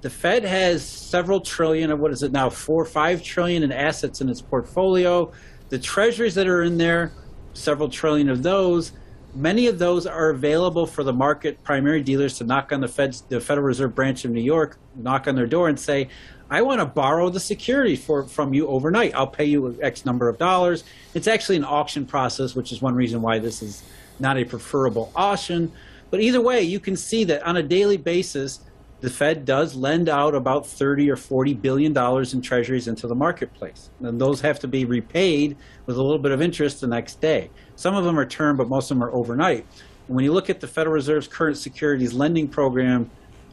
the 0.02 0.10
Fed 0.12 0.44
has 0.44 0.88
several 0.88 1.40
trillion 1.42 1.92
of 1.92 2.00
what 2.00 2.12
is 2.12 2.22
it 2.22 2.32
now, 2.32 2.52
four 2.52 2.84
or 2.84 2.86
five 2.86 3.24
trillion 3.24 3.64
in 3.64 3.72
assets 3.72 4.22
in 4.22 4.30
its 4.30 4.42
portfolio. 4.42 5.32
The 5.70 5.80
treasuries 5.80 6.36
that 6.36 6.48
are 6.48 6.64
in 6.64 6.78
there, 6.78 7.12
several 7.54 7.90
trillion 7.90 8.30
of 8.30 8.42
those, 8.42 8.94
many 9.36 9.68
of 9.68 9.80
those 9.80 10.06
are 10.08 10.30
available 10.30 10.88
for 10.88 11.04
the 11.04 11.14
market 11.14 11.62
primary 11.64 12.02
dealers 12.02 12.38
to 12.38 12.46
knock 12.46 12.72
on 12.72 12.80
the 12.82 12.88
Fed's, 12.88 13.22
the 13.22 13.42
Federal 13.42 13.68
Reserve 13.68 13.94
branch 13.94 14.24
of 14.24 14.32
New 14.32 14.42
York, 14.42 14.78
knock 14.96 15.28
on 15.28 15.36
their 15.36 15.46
door 15.46 15.68
and 15.68 15.80
say, 15.80 16.10
I 16.50 16.62
want 16.62 16.80
to 16.80 16.86
borrow 16.86 17.30
the 17.30 17.42
security 17.42 17.98
for 17.98 18.24
from 18.24 18.54
you 18.54 18.68
overnight. 18.68 19.14
I'll 19.14 19.28
pay 19.28 19.46
you 19.46 19.78
X 19.82 20.06
number 20.06 20.30
of 20.30 20.38
dollars. 20.38 20.86
It's 21.14 21.28
actually 21.28 21.58
an 21.58 21.66
auction 21.66 22.06
process, 22.06 22.56
which 22.56 22.72
is 22.72 22.82
one 22.82 22.96
reason 22.96 23.22
why 23.22 23.40
this 23.40 23.62
is 23.62 23.84
not 24.20 24.38
a 24.38 24.46
preferable 24.46 25.12
auction. 25.16 25.72
But 26.10 26.22
either 26.22 26.40
way, 26.40 26.62
you 26.62 26.80
can 26.80 26.96
see 26.96 27.26
that 27.26 27.44
on 27.44 27.58
a 27.58 27.64
daily 27.64 27.98
basis, 27.98 28.62
the 29.00 29.10
Fed 29.10 29.46
does 29.46 29.76
lend 29.76 30.10
out 30.10 30.34
about 30.34 30.66
30 30.66 31.12
or 31.12 31.16
40 31.16 31.54
billion 31.56 31.94
dollars 31.94 32.34
in 32.34 32.42
treasuries 32.42 32.88
into 32.88 33.08
the 33.08 33.14
marketplace. 33.14 33.92
And 34.00 34.20
those 34.20 34.42
have 34.42 34.60
to 34.62 34.68
be 34.68 34.86
repaid 34.86 35.56
with 35.86 35.98
a 35.98 36.02
little 36.02 36.18
bit 36.18 36.32
of 36.32 36.42
interest 36.42 36.82
the 36.82 36.88
next 36.88 37.22
day. 37.22 37.52
Some 37.76 37.96
of 37.96 38.06
them 38.06 38.18
are 38.18 38.26
term, 38.26 38.58
but 38.58 38.70
most 38.70 38.90
of 38.90 38.98
them 38.98 39.04
are 39.04 39.12
overnight. 39.12 39.66
And 40.08 40.16
when 40.16 40.26
you 40.26 40.34
look 40.34 40.50
at 40.50 40.60
the 40.60 40.68
Federal 40.68 40.96
Reserve's 40.96 41.28
current 41.28 41.58
securities 41.58 42.14
lending 42.14 42.48
program 42.48 43.10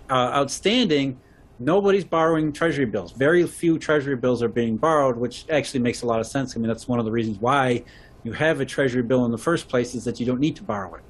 uh, 0.09 0.33
outstanding, 0.35 1.19
nobody's 1.59 2.05
borrowing 2.05 2.53
treasury 2.53 2.87
bills. 2.87 3.13
Very 3.13 3.47
few 3.47 3.79
treasury 3.79 4.17
bills 4.17 4.43
are 4.43 4.49
being 4.49 4.79
borrowed, 4.79 5.17
which 5.17 5.45
actually 5.51 5.81
makes 5.81 6.03
a 6.03 6.07
lot 6.07 6.21
of 6.21 6.27
sense. 6.27 6.57
I 6.57 6.59
mean, 6.59 6.69
that's 6.69 6.89
one 6.89 6.99
of 6.99 7.05
the 7.05 7.13
reasons 7.13 7.39
why 7.39 7.85
you 8.23 8.33
have 8.33 8.61
a 8.61 8.65
treasury 8.65 9.03
bill 9.03 9.27
in 9.27 9.31
the 9.31 9.39
first 9.39 9.69
place 9.69 9.95
is 9.95 10.05
that 10.05 10.19
you 10.19 10.25
don't 10.25 10.41
need 10.41 10.57
to 10.57 10.63
borrow 10.63 10.95
it. 10.95 11.04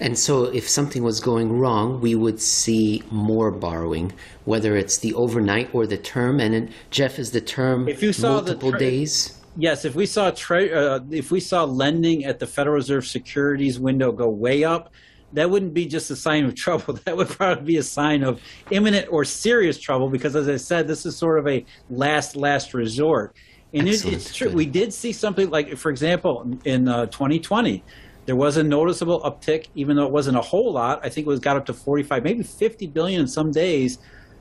And 0.00 0.18
so, 0.18 0.44
if 0.44 0.68
something 0.68 1.02
was 1.02 1.20
going 1.20 1.58
wrong, 1.58 2.00
we 2.00 2.14
would 2.14 2.40
see 2.40 3.02
more 3.10 3.50
borrowing, 3.50 4.12
whether 4.44 4.76
it's 4.76 4.98
the 4.98 5.14
overnight 5.14 5.72
or 5.72 5.86
the 5.86 5.96
term. 5.96 6.40
And 6.40 6.70
Jeff, 6.90 7.18
is 7.18 7.30
the 7.30 7.40
term 7.40 7.88
if 7.88 8.02
you 8.02 8.12
saw 8.12 8.34
multiple 8.34 8.72
the 8.72 8.78
tra- 8.78 8.80
days? 8.80 9.38
Yes, 9.56 9.84
if 9.84 9.94
we 9.94 10.06
saw 10.06 10.32
tra- 10.32 10.66
uh, 10.66 11.00
if 11.10 11.30
we 11.30 11.38
saw 11.38 11.64
lending 11.64 12.24
at 12.24 12.40
the 12.40 12.46
Federal 12.46 12.74
Reserve 12.74 13.06
securities 13.06 13.78
window 13.78 14.10
go 14.10 14.28
way 14.28 14.64
up, 14.64 14.92
that 15.34 15.50
wouldn't 15.50 15.74
be 15.74 15.86
just 15.86 16.10
a 16.10 16.16
sign 16.16 16.44
of 16.44 16.54
trouble. 16.56 16.94
That 17.04 17.16
would 17.16 17.28
probably 17.28 17.64
be 17.64 17.76
a 17.76 17.82
sign 17.82 18.22
of 18.24 18.40
imminent 18.70 19.12
or 19.12 19.24
serious 19.24 19.78
trouble 19.78 20.08
because, 20.08 20.34
as 20.34 20.48
I 20.48 20.56
said, 20.56 20.88
this 20.88 21.04
is 21.06 21.16
sort 21.16 21.38
of 21.38 21.46
a 21.46 21.64
last, 21.90 22.36
last 22.36 22.74
resort. 22.74 23.36
And 23.72 23.88
it, 23.88 24.04
it's 24.04 24.34
true. 24.34 24.48
Good. 24.48 24.56
We 24.56 24.66
did 24.66 24.92
see 24.92 25.12
something 25.12 25.50
like, 25.50 25.76
for 25.76 25.90
example, 25.90 26.48
in 26.64 26.88
uh, 26.88 27.06
2020, 27.06 27.82
there 28.26 28.36
was 28.36 28.56
a 28.56 28.62
noticeable 28.62 29.20
uptick, 29.20 29.66
even 29.74 29.96
though 29.96 30.06
it 30.06 30.12
wasn't 30.12 30.36
a 30.36 30.40
whole 30.40 30.72
lot. 30.72 31.00
I 31.02 31.08
think 31.08 31.26
it 31.26 31.30
was 31.30 31.40
got 31.40 31.56
up 31.56 31.66
to 31.66 31.74
45, 31.74 32.22
maybe 32.22 32.42
50 32.42 32.86
billion 32.88 33.20
in 33.20 33.26
some 33.26 33.50
days 33.50 33.98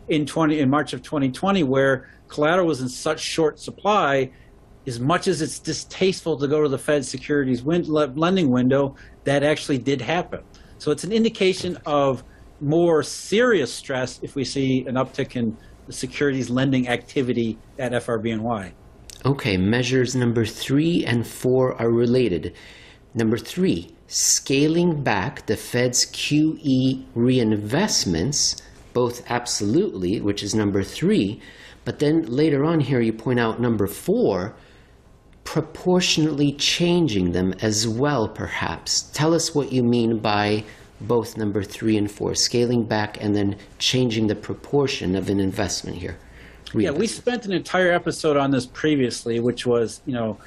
in 0.07 0.25
20 0.25 0.59
in 0.59 0.69
March 0.69 0.93
of 0.93 1.01
2020, 1.01 1.63
where 1.63 2.09
collateral 2.27 2.67
was 2.67 2.81
in 2.81 2.89
such 2.89 3.19
short 3.19 3.59
supply. 3.59 4.31
As 4.86 4.99
much 4.99 5.27
as 5.27 5.41
it's 5.41 5.59
distasteful 5.59 6.38
to 6.38 6.47
go 6.47 6.61
to 6.61 6.69
the 6.69 6.77
Fed 6.77 7.05
securities 7.05 7.63
lending 7.63 8.49
window, 8.49 8.95
that 9.23 9.43
actually 9.43 9.77
did 9.77 10.01
happen. 10.01 10.43
So 10.77 10.91
it's 10.91 11.05
an 11.05 11.13
indication 11.13 11.77
of 11.86 12.23
more 12.59 13.03
serious 13.03 13.73
stress 13.73 14.19
if 14.23 14.36
we 14.36 14.43
see 14.43 14.86
an 14.86 14.95
uptick 14.95 15.36
in 15.36 15.57
the 15.88 15.93
securities 15.93 16.49
lending 16.49 16.88
activity 16.89 17.57
at 17.79 17.91
FRBNY. 17.93 18.73
Okay, 19.25 19.55
measures 19.55 20.15
number 20.15 20.45
three 20.45 21.05
and 21.05 21.25
four 21.25 21.81
are 21.81 21.89
related. 21.89 22.55
Number 23.16 23.38
three, 23.38 23.93
scaling 24.07 25.03
back 25.03 25.45
the 25.45 25.55
Fed's 25.55 26.05
QE 26.07 27.03
reinvestments, 27.16 28.61
both 28.93 29.24
absolutely, 29.30 30.20
which 30.22 30.43
is 30.43 30.55
number 30.55 30.84
three, 30.84 31.41
but 31.86 31.99
then 31.99 32.24
later 32.26 32.64
on 32.64 32.80
here 32.80 33.01
you 33.01 33.14
point 33.14 33.39
out 33.39 33.59
number 33.59 33.88
four, 33.88 34.55
proportionately 35.43 36.53
changing 36.53 37.32
them 37.32 37.53
as 37.61 37.88
well, 37.88 38.28
perhaps. 38.28 39.03
Tell 39.14 39.34
us 39.34 39.53
what 39.53 39.72
you 39.72 39.84
mean 39.84 40.20
by 40.20 40.64
both 41.01 41.38
number 41.38 41.64
three 41.64 41.97
and 41.97 42.09
four, 42.09 42.34
scaling 42.34 42.86
back 42.86 43.22
and 43.22 43.36
then 43.36 43.57
changing 43.78 44.28
the 44.28 44.36
proportion 44.36 45.16
of 45.16 45.30
an 45.30 45.39
investment 45.39 45.97
here. 45.97 46.18
Yeah, 46.74 46.91
we 46.91 47.05
spent 47.05 47.45
an 47.45 47.51
entire 47.51 47.91
episode 47.91 48.38
on 48.38 48.49
this 48.49 48.66
previously, 48.66 49.39
which 49.39 49.66
was, 49.66 50.01
you 50.05 50.14
know, 50.14 50.38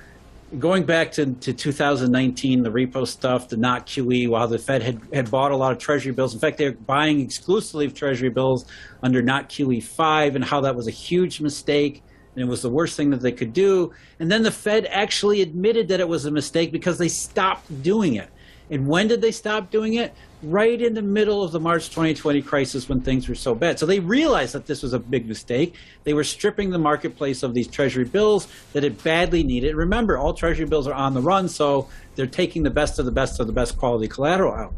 going 0.58 0.84
back 0.84 1.12
to, 1.12 1.32
to 1.34 1.52
2019, 1.52 2.62
the 2.62 2.70
repo 2.70 3.06
stuff, 3.06 3.48
the 3.48 3.56
not 3.56 3.86
QE, 3.86 4.28
while 4.28 4.48
the 4.48 4.58
Fed 4.58 4.82
had, 4.82 5.00
had 5.12 5.30
bought 5.30 5.50
a 5.50 5.56
lot 5.56 5.72
of 5.72 5.78
Treasury 5.78 6.12
bills. 6.12 6.34
In 6.34 6.40
fact, 6.40 6.58
they 6.58 6.66
were 6.70 6.76
buying 6.76 7.20
exclusively 7.20 7.90
Treasury 7.90 8.30
bills 8.30 8.66
under 9.02 9.22
not 9.22 9.48
QE 9.48 9.82
5 9.82 10.36
and 10.36 10.44
how 10.44 10.60
that 10.60 10.74
was 10.74 10.86
a 10.86 10.92
huge 10.92 11.40
mistake 11.40 12.02
and 12.36 12.44
it 12.44 12.48
was 12.48 12.60
the 12.60 12.70
worst 12.70 12.96
thing 12.96 13.10
that 13.10 13.22
they 13.22 13.32
could 13.32 13.54
do. 13.54 13.92
And 14.20 14.30
then 14.30 14.42
the 14.42 14.50
Fed 14.50 14.86
actually 14.90 15.40
admitted 15.40 15.88
that 15.88 16.00
it 16.00 16.08
was 16.08 16.26
a 16.26 16.30
mistake 16.30 16.70
because 16.70 16.98
they 16.98 17.08
stopped 17.08 17.82
doing 17.82 18.14
it. 18.14 18.28
And 18.70 18.86
when 18.86 19.06
did 19.06 19.20
they 19.20 19.32
stop 19.32 19.70
doing 19.70 19.94
it? 19.94 20.12
Right 20.42 20.80
in 20.80 20.94
the 20.94 21.02
middle 21.02 21.42
of 21.42 21.52
the 21.52 21.60
March 21.60 21.88
2020 21.88 22.42
crisis 22.42 22.88
when 22.88 23.00
things 23.00 23.28
were 23.28 23.34
so 23.34 23.54
bad. 23.54 23.78
So 23.78 23.86
they 23.86 24.00
realized 24.00 24.54
that 24.54 24.66
this 24.66 24.82
was 24.82 24.92
a 24.92 24.98
big 24.98 25.26
mistake. 25.26 25.76
They 26.04 26.14
were 26.14 26.24
stripping 26.24 26.70
the 26.70 26.78
marketplace 26.78 27.42
of 27.42 27.54
these 27.54 27.68
treasury 27.68 28.04
bills 28.04 28.48
that 28.72 28.84
it 28.84 29.02
badly 29.02 29.44
needed. 29.44 29.76
Remember, 29.76 30.18
all 30.18 30.34
treasury 30.34 30.66
bills 30.66 30.86
are 30.86 30.94
on 30.94 31.14
the 31.14 31.20
run, 31.20 31.48
so 31.48 31.88
they're 32.16 32.26
taking 32.26 32.62
the 32.62 32.70
best 32.70 32.98
of 32.98 33.04
the 33.04 33.12
best 33.12 33.40
of 33.40 33.46
the 33.46 33.52
best 33.52 33.78
quality 33.78 34.08
collateral 34.08 34.52
out. 34.52 34.74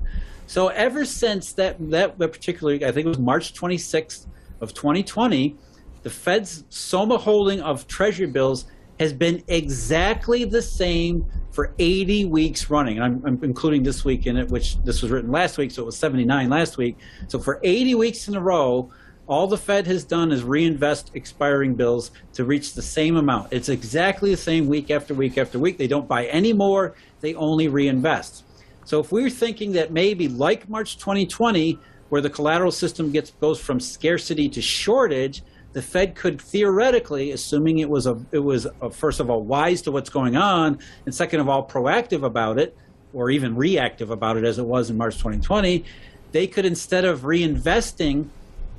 So 0.46 0.68
ever 0.68 1.04
since 1.04 1.52
that 1.54 1.76
that 1.90 2.18
particular, 2.18 2.74
I 2.74 2.92
think 2.92 3.06
it 3.06 3.08
was 3.08 3.18
March 3.18 3.52
26th 3.54 4.26
of 4.60 4.74
2020, 4.74 5.56
the 6.02 6.10
Fed's 6.10 6.64
Soma 6.68 7.18
holding 7.18 7.60
of 7.60 7.86
Treasury 7.86 8.26
bills 8.26 8.66
has 8.98 9.12
been 9.12 9.42
exactly 9.48 10.44
the 10.44 10.62
same 10.62 11.24
for 11.50 11.72
80 11.78 12.26
weeks 12.26 12.70
running. 12.70 12.98
And 12.98 13.04
I'm, 13.04 13.26
I'm, 13.26 13.44
including 13.44 13.82
this 13.82 14.04
week 14.04 14.26
in 14.26 14.36
it, 14.36 14.48
which 14.48 14.76
this 14.84 15.02
was 15.02 15.10
written 15.10 15.30
last 15.30 15.58
week, 15.58 15.70
so 15.70 15.82
it 15.82 15.86
was 15.86 15.96
79 15.96 16.48
last 16.48 16.76
week. 16.76 16.98
So 17.28 17.38
for 17.38 17.60
80 17.62 17.94
weeks 17.96 18.28
in 18.28 18.36
a 18.36 18.40
row, 18.40 18.90
All 19.28 19.46
the 19.46 19.58
Fed 19.58 19.86
has 19.86 20.04
done 20.04 20.32
is 20.32 20.42
reinvest 20.42 21.10
expiring 21.12 21.74
bills 21.74 22.12
to 22.32 22.44
reach 22.44 22.72
the 22.72 22.80
same 22.80 23.16
amount. 23.16 23.52
It's 23.52 23.68
exactly 23.68 24.30
the 24.30 24.38
same 24.38 24.66
week 24.66 24.90
after 24.90 25.12
week 25.12 25.36
after 25.36 25.58
week. 25.58 25.76
They 25.76 25.86
don't 25.86 26.08
buy 26.08 26.24
any 26.26 26.54
more, 26.54 26.94
they 27.20 27.34
only 27.34 27.68
reinvest. 27.68 28.44
So 28.86 29.00
if 29.00 29.12
we're 29.12 29.28
thinking 29.28 29.72
that 29.72 29.92
maybe 29.92 30.28
like 30.28 30.66
March 30.70 30.96
2020, 30.96 31.78
where 32.08 32.22
the 32.22 32.30
collateral 32.30 32.72
system 32.72 33.12
gets 33.12 33.32
goes 33.32 33.60
from 33.60 33.80
scarcity 33.80 34.48
to 34.48 34.62
shortage, 34.62 35.42
the 35.78 35.82
Fed 35.82 36.16
could 36.16 36.42
theoretically, 36.42 37.30
assuming 37.30 37.78
it 37.78 37.88
was 37.88 38.08
a 38.08 38.20
it 38.32 38.40
was 38.40 38.66
a, 38.82 38.90
first 38.90 39.20
of 39.20 39.30
all 39.30 39.42
wise 39.42 39.80
to 39.82 39.92
what's 39.92 40.10
going 40.10 40.34
on, 40.34 40.76
and 41.06 41.14
second 41.14 41.38
of 41.38 41.48
all 41.48 41.64
proactive 41.64 42.24
about 42.24 42.58
it, 42.58 42.76
or 43.12 43.30
even 43.30 43.54
reactive 43.54 44.10
about 44.10 44.36
it 44.36 44.42
as 44.42 44.58
it 44.58 44.66
was 44.66 44.90
in 44.90 44.96
March 44.96 45.14
2020, 45.18 45.84
they 46.32 46.48
could 46.48 46.66
instead 46.66 47.04
of 47.04 47.20
reinvesting 47.20 48.26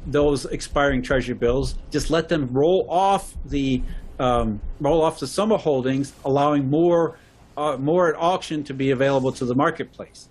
those 0.07 0.43
expiring 0.43 1.01
Treasury 1.01 1.35
bills, 1.35 1.75
just 1.89 2.09
let 2.09 2.27
them 2.27 2.49
roll 2.51 2.85
off 2.89 3.33
the 3.45 3.81
um, 4.19 4.59
roll 4.81 5.01
off 5.01 5.21
the 5.21 5.27
SOMA 5.27 5.55
holdings, 5.55 6.11
allowing 6.25 6.69
more 6.69 7.17
uh, 7.55 7.77
more 7.77 8.09
at 8.09 8.19
auction 8.19 8.61
to 8.65 8.73
be 8.73 8.91
available 8.91 9.31
to 9.31 9.45
the 9.45 9.55
marketplace, 9.55 10.27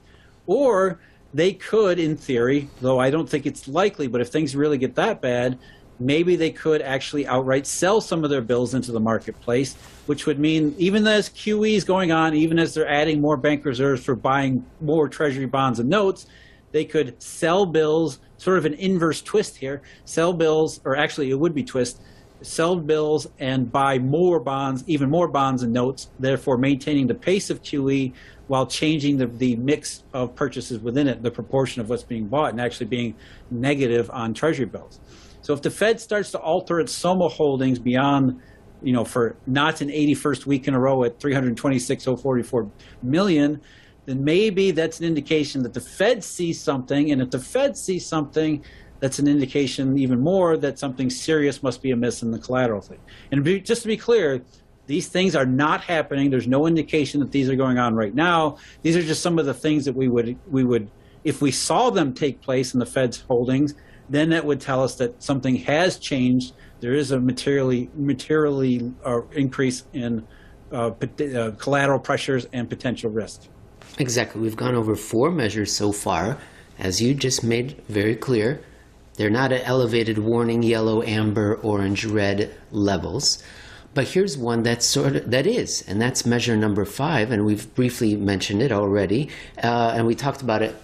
or 0.46 1.00
they 1.32 1.54
could, 1.54 1.98
in 1.98 2.14
theory, 2.14 2.68
though 2.82 2.98
I 2.98 3.08
don't 3.08 3.28
think 3.28 3.46
it's 3.46 3.68
likely, 3.68 4.06
but 4.06 4.20
if 4.20 4.28
things 4.28 4.54
really 4.54 4.76
get 4.76 4.96
that 4.96 5.22
bad, 5.22 5.58
maybe 6.00 6.36
they 6.36 6.50
could 6.50 6.82
actually 6.82 7.26
outright 7.26 7.66
sell 7.66 8.00
some 8.00 8.24
of 8.24 8.30
their 8.30 8.40
bills 8.40 8.74
into 8.74 8.92
the 8.92 9.00
marketplace, 9.00 9.74
which 10.06 10.26
would 10.26 10.38
mean 10.38 10.74
even 10.78 11.06
as 11.06 11.28
QE 11.30 11.74
is 11.74 11.84
going 11.84 12.12
on, 12.12 12.34
even 12.34 12.58
as 12.58 12.74
they're 12.74 12.88
adding 12.88 13.20
more 13.20 13.36
bank 13.36 13.64
reserves 13.64 14.04
for 14.04 14.14
buying 14.14 14.64
more 14.80 15.08
treasury 15.08 15.46
bonds 15.46 15.78
and 15.78 15.88
notes, 15.88 16.26
they 16.72 16.84
could 16.84 17.20
sell 17.22 17.66
bills, 17.66 18.20
sort 18.36 18.58
of 18.58 18.64
an 18.64 18.74
inverse 18.74 19.22
twist 19.22 19.56
here, 19.56 19.82
sell 20.04 20.32
bills, 20.32 20.80
or 20.84 20.96
actually 20.96 21.30
it 21.30 21.38
would 21.38 21.54
be 21.54 21.64
twist, 21.64 22.00
sell 22.42 22.76
bills 22.76 23.26
and 23.38 23.70
buy 23.72 23.98
more 23.98 24.38
bonds, 24.38 24.84
even 24.86 25.10
more 25.10 25.28
bonds 25.28 25.62
and 25.62 25.72
notes, 25.72 26.08
therefore 26.18 26.56
maintaining 26.58 27.06
the 27.06 27.14
pace 27.14 27.50
of 27.50 27.62
QE 27.62 28.12
while 28.46 28.66
changing 28.66 29.18
the, 29.18 29.26
the 29.26 29.56
mix 29.56 30.04
of 30.12 30.34
purchases 30.34 30.78
within 30.78 31.06
it, 31.06 31.22
the 31.22 31.30
proportion 31.30 31.80
of 31.80 31.88
what's 31.88 32.02
being 32.02 32.26
bought, 32.26 32.50
and 32.50 32.60
actually 32.60 32.86
being 32.86 33.14
negative 33.50 34.10
on 34.10 34.32
treasury 34.32 34.66
bills. 34.66 35.00
So 35.48 35.54
if 35.54 35.62
the 35.62 35.70
Fed 35.70 35.98
starts 35.98 36.30
to 36.32 36.38
alter 36.38 36.78
its 36.78 36.92
SOMA 36.92 37.26
holdings 37.26 37.78
beyond, 37.78 38.38
you 38.82 38.92
know, 38.92 39.02
for 39.02 39.34
not 39.46 39.80
an 39.80 39.88
81st 39.88 40.44
week 40.44 40.68
in 40.68 40.74
a 40.74 40.78
row 40.78 41.04
at 41.04 41.18
326.044 41.18 42.70
million, 43.02 43.58
then 44.04 44.22
maybe 44.22 44.72
that's 44.72 44.98
an 44.98 45.06
indication 45.06 45.62
that 45.62 45.72
the 45.72 45.80
Fed 45.80 46.22
sees 46.22 46.60
something. 46.60 47.12
And 47.12 47.22
if 47.22 47.30
the 47.30 47.38
Fed 47.38 47.78
sees 47.78 48.04
something, 48.04 48.62
that's 49.00 49.20
an 49.20 49.26
indication 49.26 49.96
even 49.96 50.20
more 50.20 50.58
that 50.58 50.78
something 50.78 51.08
serious 51.08 51.62
must 51.62 51.80
be 51.80 51.92
amiss 51.92 52.22
in 52.22 52.30
the 52.30 52.38
collateral 52.38 52.82
thing. 52.82 53.00
And 53.32 53.42
be, 53.42 53.58
just 53.58 53.80
to 53.80 53.88
be 53.88 53.96
clear, 53.96 54.42
these 54.86 55.08
things 55.08 55.34
are 55.34 55.46
not 55.46 55.80
happening. 55.80 56.28
There's 56.28 56.46
no 56.46 56.66
indication 56.66 57.20
that 57.20 57.32
these 57.32 57.48
are 57.48 57.56
going 57.56 57.78
on 57.78 57.94
right 57.94 58.14
now. 58.14 58.58
These 58.82 58.98
are 58.98 59.02
just 59.02 59.22
some 59.22 59.38
of 59.38 59.46
the 59.46 59.54
things 59.54 59.86
that 59.86 59.94
we 59.94 60.08
would 60.08 60.38
we 60.50 60.64
would 60.64 60.90
if 61.24 61.40
we 61.40 61.50
saw 61.52 61.88
them 61.88 62.12
take 62.12 62.42
place 62.42 62.74
in 62.74 62.80
the 62.80 62.86
Fed's 62.86 63.20
holdings, 63.22 63.74
then 64.08 64.30
that 64.30 64.44
would 64.44 64.60
tell 64.60 64.82
us 64.82 64.96
that 64.96 65.22
something 65.22 65.56
has 65.56 65.98
changed. 65.98 66.54
There 66.80 66.94
is 66.94 67.10
a 67.10 67.20
materially 67.20 67.90
materially 67.94 68.92
uh, 69.04 69.22
increase 69.32 69.84
in 69.92 70.26
uh, 70.72 70.90
uh, 70.90 71.50
collateral 71.52 71.98
pressures 71.98 72.46
and 72.52 72.68
potential 72.68 73.10
risk. 73.10 73.48
Exactly. 73.98 74.40
We've 74.40 74.56
gone 74.56 74.74
over 74.74 74.94
four 74.94 75.30
measures 75.30 75.74
so 75.74 75.92
far, 75.92 76.38
as 76.78 77.00
you 77.00 77.14
just 77.14 77.42
made 77.42 77.82
very 77.88 78.14
clear. 78.14 78.62
They're 79.14 79.30
not 79.30 79.50
at 79.50 79.66
elevated 79.66 80.18
warning 80.18 80.62
yellow, 80.62 81.02
amber, 81.02 81.56
orange, 81.56 82.04
red 82.04 82.54
levels. 82.70 83.42
But 83.94 84.06
here's 84.06 84.38
one 84.38 84.62
that's 84.62 84.86
sort 84.86 85.16
of 85.16 85.30
that 85.30 85.46
is, 85.46 85.82
and 85.88 86.00
that's 86.00 86.24
measure 86.24 86.56
number 86.56 86.84
five, 86.84 87.32
and 87.32 87.44
we've 87.44 87.74
briefly 87.74 88.14
mentioned 88.14 88.62
it 88.62 88.70
already, 88.70 89.30
uh, 89.62 89.94
and 89.96 90.06
we 90.06 90.14
talked 90.14 90.42
about 90.42 90.62
it 90.62 90.76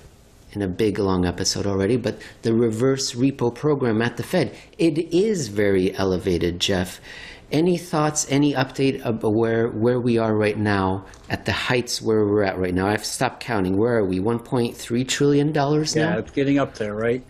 in 0.55 0.63
a 0.63 0.69
big 0.69 0.99
long 0.99 1.25
episode 1.27 1.67
already, 1.67 1.97
but 1.97 2.21
the 2.43 2.55
reverse 2.55 3.15
repo 3.15 3.55
program 3.55 4.01
at 4.03 4.17
the 4.17 4.23
Fed. 4.23 4.57
It 4.79 4.99
is 5.13 5.49
very 5.49 5.95
elevated, 5.97 6.61
Jeff. 6.61 7.01
Any 7.53 7.77
thoughts, 7.77 8.27
any 8.31 8.55
update 8.55 9.05
about 9.05 9.35
where 9.35 9.69
where 9.69 10.01
we 10.01 10.19
are 10.19 10.37
right 10.37 10.59
now 10.59 11.05
at 11.31 11.45
the 11.45 11.53
heights 11.53 12.01
where 12.01 12.25
we're 12.25 12.43
at 12.43 12.59
right 12.59 12.75
now? 12.75 12.89
I've 12.89 13.05
stopped 13.05 13.41
counting. 13.41 13.77
Where 13.79 13.99
are 13.99 14.07
we? 14.07 14.19
1.3 14.19 15.07
trillion 15.09 15.53
dollars 15.53 15.95
now? 15.95 16.15
Yeah, 16.15 16.19
it's 16.19 16.31
getting 16.31 16.59
up 16.59 16.75
there, 16.75 16.95
right? 16.95 17.25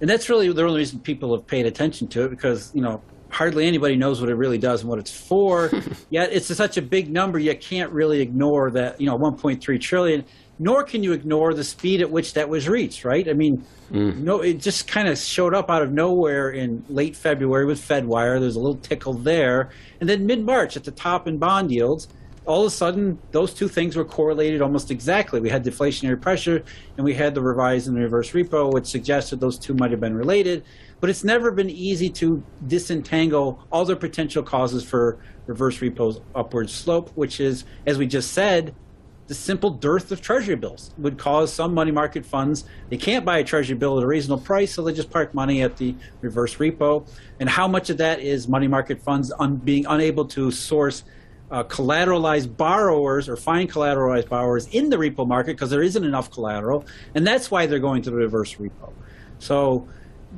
And 0.00 0.08
that's 0.08 0.28
really 0.28 0.50
the 0.52 0.62
only 0.62 0.78
reason 0.78 1.00
people 1.00 1.36
have 1.36 1.46
paid 1.46 1.66
attention 1.66 2.06
to 2.08 2.24
it 2.24 2.30
because, 2.30 2.70
you 2.74 2.82
know, 2.82 3.02
hardly 3.30 3.66
anybody 3.66 3.96
knows 3.96 4.20
what 4.20 4.30
it 4.30 4.34
really 4.34 4.58
does 4.58 4.80
and 4.80 4.90
what 4.90 4.98
it's 4.98 5.10
for. 5.10 5.70
Yet 6.10 6.32
it's 6.32 6.54
such 6.54 6.76
a 6.76 6.82
big 6.82 7.10
number, 7.10 7.38
you 7.38 7.56
can't 7.56 7.92
really 7.92 8.20
ignore 8.20 8.70
that, 8.72 9.00
you 9.00 9.06
know, 9.06 9.16
1.3 9.16 9.80
trillion 9.80 10.24
nor 10.58 10.82
can 10.82 11.02
you 11.02 11.12
ignore 11.12 11.52
the 11.54 11.64
speed 11.64 12.00
at 12.00 12.10
which 12.10 12.34
that 12.34 12.48
was 12.48 12.68
reached, 12.68 13.04
right? 13.04 13.28
I 13.28 13.34
mean, 13.34 13.64
mm. 13.90 14.16
no, 14.18 14.40
it 14.40 14.54
just 14.54 14.88
kind 14.88 15.08
of 15.08 15.18
showed 15.18 15.54
up 15.54 15.70
out 15.70 15.82
of 15.82 15.92
nowhere 15.92 16.50
in 16.50 16.84
late 16.88 17.14
February 17.14 17.66
with 17.66 17.80
FedWire. 17.80 18.40
There's 18.40 18.56
a 18.56 18.60
little 18.60 18.76
tickle 18.76 19.12
there. 19.12 19.70
And 20.00 20.08
then 20.08 20.26
mid 20.26 20.44
March 20.44 20.76
at 20.76 20.84
the 20.84 20.90
top 20.90 21.28
in 21.28 21.38
bond 21.38 21.70
yields, 21.70 22.08
all 22.46 22.60
of 22.62 22.68
a 22.68 22.70
sudden 22.70 23.18
those 23.32 23.52
two 23.52 23.68
things 23.68 23.96
were 23.96 24.04
correlated 24.04 24.62
almost 24.62 24.90
exactly. 24.90 25.40
We 25.40 25.50
had 25.50 25.64
deflationary 25.64 26.20
pressure 26.20 26.62
and 26.96 27.04
we 27.04 27.12
had 27.12 27.34
the 27.34 27.42
revised 27.42 27.88
and 27.88 27.98
reverse 27.98 28.30
repo, 28.30 28.72
which 28.72 28.86
suggested 28.86 29.40
those 29.40 29.58
two 29.58 29.74
might 29.74 29.90
have 29.90 30.00
been 30.00 30.14
related. 30.14 30.64
But 31.00 31.10
it's 31.10 31.24
never 31.24 31.50
been 31.50 31.68
easy 31.68 32.08
to 32.10 32.42
disentangle 32.66 33.66
all 33.70 33.84
the 33.84 33.96
potential 33.96 34.42
causes 34.42 34.84
for 34.84 35.18
reverse 35.46 35.78
repo's 35.80 36.20
upward 36.34 36.70
slope, 36.70 37.10
which 37.14 37.40
is, 37.40 37.64
as 37.86 37.98
we 37.98 38.06
just 38.06 38.32
said, 38.32 38.74
the 39.26 39.34
simple 39.34 39.70
dearth 39.70 40.12
of 40.12 40.20
treasury 40.20 40.54
bills 40.54 40.92
would 40.98 41.18
cause 41.18 41.52
some 41.52 41.74
money 41.74 41.90
market 41.90 42.24
funds 42.24 42.64
they 42.90 42.96
can't 42.96 43.24
buy 43.24 43.38
a 43.38 43.44
treasury 43.44 43.76
bill 43.76 43.98
at 43.98 44.04
a 44.04 44.06
reasonable 44.06 44.42
price 44.42 44.72
so 44.72 44.82
they 44.82 44.92
just 44.92 45.10
park 45.10 45.34
money 45.34 45.62
at 45.62 45.76
the 45.76 45.94
reverse 46.20 46.56
repo. 46.56 47.08
And 47.40 47.48
how 47.48 47.66
much 47.66 47.90
of 47.90 47.98
that 47.98 48.20
is 48.20 48.48
money 48.48 48.68
market 48.68 49.02
funds 49.02 49.32
un- 49.38 49.56
being 49.56 49.86
unable 49.86 50.24
to 50.26 50.50
source 50.50 51.04
uh, 51.50 51.64
collateralized 51.64 52.56
borrowers 52.56 53.28
or 53.28 53.36
find 53.36 53.70
collateralized 53.70 54.28
borrowers 54.28 54.66
in 54.68 54.90
the 54.90 54.96
repo 54.96 55.26
market 55.26 55.52
because 55.52 55.70
there 55.70 55.82
isn't 55.82 56.04
enough 56.04 56.30
collateral 56.30 56.84
and 57.14 57.26
that's 57.26 57.50
why 57.50 57.66
they're 57.66 57.78
going 57.78 58.02
to 58.02 58.10
the 58.10 58.16
reverse 58.16 58.54
repo. 58.56 58.92
So 59.38 59.88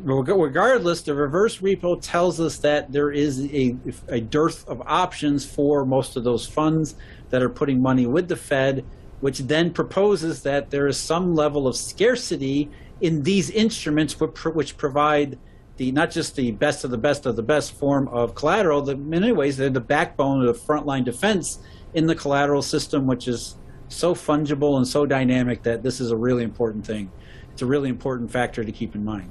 regardless 0.03 1.03
the 1.03 1.15
reverse 1.15 1.59
repo 1.59 1.99
tells 2.01 2.41
us 2.41 2.59
that 2.59 2.93
there 2.93 3.11
is 3.11 3.41
a, 3.47 3.77
a 4.09 4.21
dearth 4.21 4.69
of 4.69 4.83
options 4.87 5.47
for 5.47 5.85
most 5.85 6.17
of 6.17 6.25
those 6.25 6.47
funds 6.47 6.95
that 7.31 7.43
are 7.43 7.49
putting 7.49 7.81
money 7.81 8.07
with 8.07 8.29
the 8.29 8.37
Fed, 8.37 8.85
which 9.21 9.39
then 9.41 9.73
proposes 9.73 10.43
that 10.43 10.71
there 10.71 10.87
is 10.87 10.97
some 10.97 11.35
level 11.35 11.67
of 11.67 11.77
scarcity 11.77 12.71
in 13.01 13.23
these 13.23 13.51
instruments 13.51 14.19
which 14.19 14.77
provide 14.77 15.39
the 15.77 15.93
not 15.93 16.11
just 16.11 16.35
the 16.37 16.51
best 16.53 16.85
of 16.85 16.91
the 16.91 16.99
best 16.99 17.25
of 17.25 17.37
the 17.37 17.43
best 17.43 17.73
form 17.73 18.09
of 18.09 18.35
collateral, 18.35 18.83
that 18.83 18.97
in 18.97 19.09
many 19.09 19.33
ways 19.33 19.57
they're 19.57 19.71
the 19.71 19.81
backbone 19.81 20.45
of 20.45 20.47
the 20.47 20.61
frontline 20.61 21.05
defense 21.05 21.61
in 21.95 22.07
the 22.07 22.15
collateral 22.15 22.63
system, 22.63 23.07
which 23.07 23.29
is 23.29 23.57
so 23.89 24.15
fungible 24.15 24.77
and 24.77 24.87
so 24.87 25.07
dynamic 25.07 25.63
that 25.63 25.83
this 25.83 26.01
is 26.01 26.11
a 26.11 26.17
really 26.17 26.43
important 26.43 26.85
thing. 26.85 27.11
It's 27.53 27.63
a 27.63 27.67
really 27.67 27.89
important 27.89 28.31
factor 28.31 28.65
to 28.65 28.73
keep 28.73 28.95
in 28.95 29.05
mind. 29.05 29.31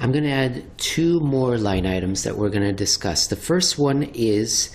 I'm 0.00 0.12
going 0.12 0.24
to 0.24 0.30
add 0.30 0.78
two 0.78 1.20
more 1.20 1.58
line 1.58 1.84
items 1.84 2.22
that 2.22 2.36
we're 2.36 2.50
going 2.50 2.62
to 2.62 2.72
discuss. 2.72 3.26
The 3.26 3.36
first 3.36 3.78
one 3.78 4.04
is 4.14 4.70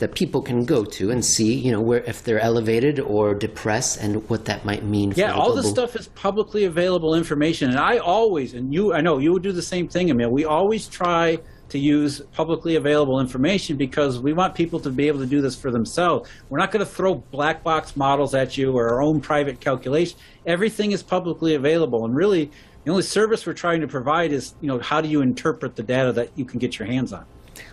that 0.00 0.14
people 0.14 0.40
can 0.42 0.64
go 0.64 0.82
to 0.82 1.10
and 1.10 1.24
see, 1.24 1.54
you 1.54 1.70
know, 1.70 1.80
where 1.80 2.02
if 2.04 2.24
they're 2.24 2.40
elevated 2.40 2.98
or 2.98 3.34
depressed 3.34 4.00
and 4.00 4.28
what 4.28 4.46
that 4.46 4.64
might 4.64 4.82
mean. 4.82 5.12
Yeah, 5.14 5.32
all 5.32 5.54
this 5.54 5.68
stuff 5.68 5.94
is 5.94 6.08
publicly 6.08 6.64
available 6.64 7.14
information, 7.14 7.70
and 7.70 7.78
I 7.78 7.98
always, 7.98 8.54
and 8.54 8.72
you, 8.74 8.94
I 8.94 9.02
know 9.02 9.18
you 9.18 9.32
would 9.32 9.42
do 9.42 9.52
the 9.52 9.62
same 9.62 9.88
thing, 9.88 10.08
Emil. 10.08 10.30
We 10.30 10.46
always 10.46 10.88
try 10.88 11.38
to 11.68 11.78
use 11.78 12.20
publicly 12.32 12.76
available 12.76 13.20
information 13.20 13.76
because 13.76 14.18
we 14.18 14.32
want 14.32 14.54
people 14.54 14.80
to 14.80 14.90
be 14.90 15.06
able 15.06 15.20
to 15.20 15.26
do 15.26 15.40
this 15.40 15.54
for 15.54 15.70
themselves. 15.70 16.28
We're 16.48 16.58
not 16.58 16.72
going 16.72 16.84
to 16.84 16.90
throw 16.90 17.14
black 17.14 17.62
box 17.62 17.96
models 17.96 18.34
at 18.34 18.58
you 18.58 18.72
or 18.72 18.88
our 18.88 19.02
own 19.02 19.20
private 19.20 19.60
calculation. 19.60 20.18
Everything 20.46 20.92
is 20.92 21.02
publicly 21.02 21.54
available, 21.54 22.06
and 22.06 22.16
really, 22.16 22.50
the 22.84 22.90
only 22.90 23.02
service 23.02 23.46
we're 23.46 23.52
trying 23.52 23.82
to 23.82 23.86
provide 23.86 24.32
is, 24.32 24.54
you 24.62 24.68
know, 24.68 24.78
how 24.78 25.02
do 25.02 25.08
you 25.08 25.20
interpret 25.20 25.76
the 25.76 25.82
data 25.82 26.12
that 26.12 26.30
you 26.36 26.46
can 26.46 26.58
get 26.58 26.78
your 26.78 26.88
hands 26.88 27.12
on. 27.12 27.26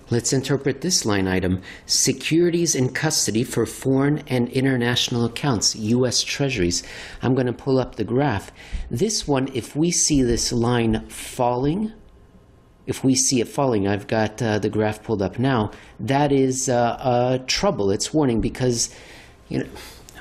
Let's 0.09 0.31
interpret 0.31 0.81
this 0.81 1.05
line 1.05 1.27
item 1.27 1.61
securities 1.85 2.75
in 2.75 2.93
custody 2.93 3.43
for 3.43 3.65
foreign 3.65 4.19
and 4.27 4.47
international 4.49 5.25
accounts, 5.25 5.75
U.S. 5.75 6.23
Treasuries. 6.23 6.81
I'm 7.21 7.35
going 7.35 7.47
to 7.47 7.53
pull 7.53 7.77
up 7.77 7.95
the 7.95 8.05
graph. 8.05 8.51
This 8.89 9.27
one, 9.27 9.49
if 9.53 9.75
we 9.75 9.91
see 9.91 10.21
this 10.21 10.53
line 10.53 11.05
falling, 11.09 11.91
if 12.85 13.03
we 13.03 13.15
see 13.15 13.41
it 13.41 13.49
falling, 13.49 13.85
I've 13.85 14.07
got 14.07 14.41
uh, 14.41 14.59
the 14.59 14.69
graph 14.69 15.03
pulled 15.03 15.21
up 15.21 15.39
now, 15.39 15.71
that 15.99 16.31
is 16.31 16.69
uh, 16.69 16.97
uh, 16.99 17.39
trouble. 17.45 17.91
It's 17.91 18.13
warning 18.13 18.39
because 18.39 18.95
you 19.49 19.59
know, 19.59 19.65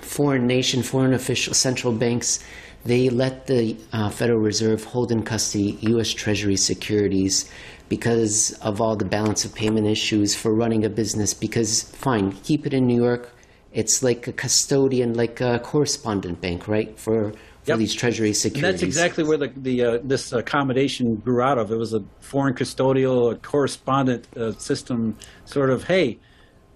foreign 0.01 0.49
nation, 0.49 0.83
foreign 0.83 1.15
official 1.15 1.55
central 1.55 1.93
banks 1.93 2.41
they 2.87 3.09
let 3.09 3.49
the 3.49 3.77
uh, 3.93 4.11
Federal 4.11 4.39
Reserve 4.39 4.85
hold 4.85 5.11
in 5.11 5.25
custody 5.25 5.77
U.S. 5.81 6.11
Treasury 6.11 6.57
securities 6.57 7.51
because 7.89 8.53
of 8.61 8.81
all 8.81 8.97
the 8.97 9.05
balance 9.05 9.45
of 9.45 9.55
payment 9.55 9.87
issues 9.87 10.35
for 10.35 10.55
running 10.55 10.85
a 10.85 10.89
business. 10.91 11.35
Because, 11.35 11.83
fine, 11.83 12.33
keep 12.33 12.67
it 12.67 12.75
in 12.75 12.87
New 12.87 13.01
York. 13.03 13.31
It's 13.73 14.03
like 14.03 14.27
a 14.27 14.33
custodian, 14.33 15.15
like 15.15 15.41
a 15.41 15.59
correspondent 15.61 16.41
bank, 16.41 16.67
right? 16.69 16.99
For 16.99 17.33
for 17.67 17.73
Yep. 17.73 17.79
these 17.81 17.95
Treasury 17.95 18.33
securities. 18.33 18.63
And 18.63 18.73
that's 18.75 18.83
exactly 18.85 19.25
where 19.25 19.37
the, 19.37 19.53
the 19.57 19.85
uh, 19.85 19.99
this 20.05 20.33
accommodation 20.33 21.17
grew 21.17 21.43
out 21.43 21.59
of. 21.59 21.73
It 21.73 21.77
was 21.77 21.95
a 21.95 22.05
foreign 22.21 22.55
custodial, 22.55 23.33
a 23.33 23.37
correspondent 23.37 24.29
uh, 24.37 24.53
system, 24.53 25.17
sort 25.47 25.71
of. 25.71 25.83
Hey, 25.83 26.21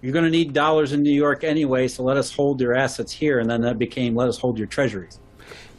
you're 0.01 0.11
going 0.11 0.25
to 0.25 0.31
need 0.31 0.51
dollars 0.51 0.91
in 0.91 1.01
New 1.01 1.13
York 1.13 1.45
anyway, 1.45 1.87
so 1.87 2.03
let 2.03 2.17
us 2.17 2.33
hold 2.35 2.59
your 2.59 2.75
assets 2.75 3.13
here. 3.13 3.39
And 3.39 3.49
then 3.49 3.61
that 3.61 3.79
became 3.79 4.15
let 4.15 4.27
us 4.27 4.37
hold 4.37 4.57
your 4.57 4.67
treasuries. 4.67 5.17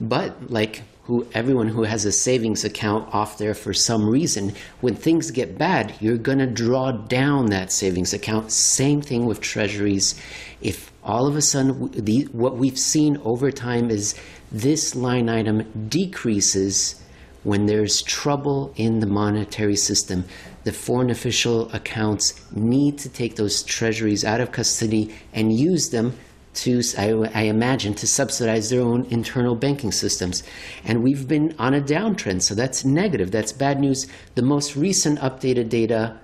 But 0.01 0.51
like 0.51 0.83
who 1.05 1.27
everyone 1.35 1.69
who 1.69 1.83
has 1.83 2.05
a 2.05 2.13
savings 2.13 2.65
account 2.65 3.13
off 3.13 3.37
there 3.39 3.55
for 3.55 3.75
some 3.75 4.09
reason, 4.09 4.55
when 4.81 4.95
things 4.95 5.31
get 5.31 5.59
bad, 5.59 5.95
you're 6.01 6.17
going 6.17 6.39
to 6.39 6.47
draw 6.47 6.93
down 6.93 7.47
that 7.47 7.73
savings 7.73 8.13
account. 8.13 8.53
Same 8.53 9.01
thing 9.01 9.27
with 9.27 9.41
treasuries. 9.41 10.15
If 10.61 10.93
all 11.03 11.27
of 11.27 11.37
a 11.37 11.43
sudden 11.43 11.91
the, 11.93 12.29
what 12.33 12.57
we've 12.57 12.79
seen 12.79 13.17
over 13.25 13.51
time 13.51 13.91
is 13.91 14.15
this 14.53 14.95
line 14.95 15.29
item 15.29 15.89
decreases 15.89 17.03
when 17.43 17.67
there's 17.67 18.03
trouble 18.03 18.73
in 18.77 19.01
the 19.01 19.07
monetary 19.07 19.75
system, 19.75 20.25
the 20.63 20.73
foreign 20.73 21.11
official 21.11 21.69
accounts 21.73 22.41
need 22.53 22.99
to 22.99 23.09
take 23.09 23.35
those 23.35 23.65
treasuries 23.65 24.25
out 24.25 24.41
of 24.41 24.53
custody 24.53 25.13
and 25.33 25.53
use 25.53 25.91
them 25.91 26.17
to, 26.55 26.83
I, 26.99 27.11
I 27.35 27.43
imagine, 27.43 27.95
to 27.95 28.07
subsidize 28.07 28.71
their 28.71 28.83
own 28.83 29.07
internal 29.07 29.55
banking 29.55 29.93
systems. 29.93 30.43
And 30.85 31.03
we've 31.03 31.27
been 31.27 31.55
on 31.59 31.75
a 31.75 31.81
downtrend, 31.81 32.43
so 32.43 32.55
that's 32.55 32.85
negative. 32.85 33.31
That's 33.31 33.53
bad 33.53 33.81
news. 33.81 34.07
The 34.35 34.43
most 34.43 34.77
recent 34.77 35.19
updated 35.21 35.69
data, 35.69 36.19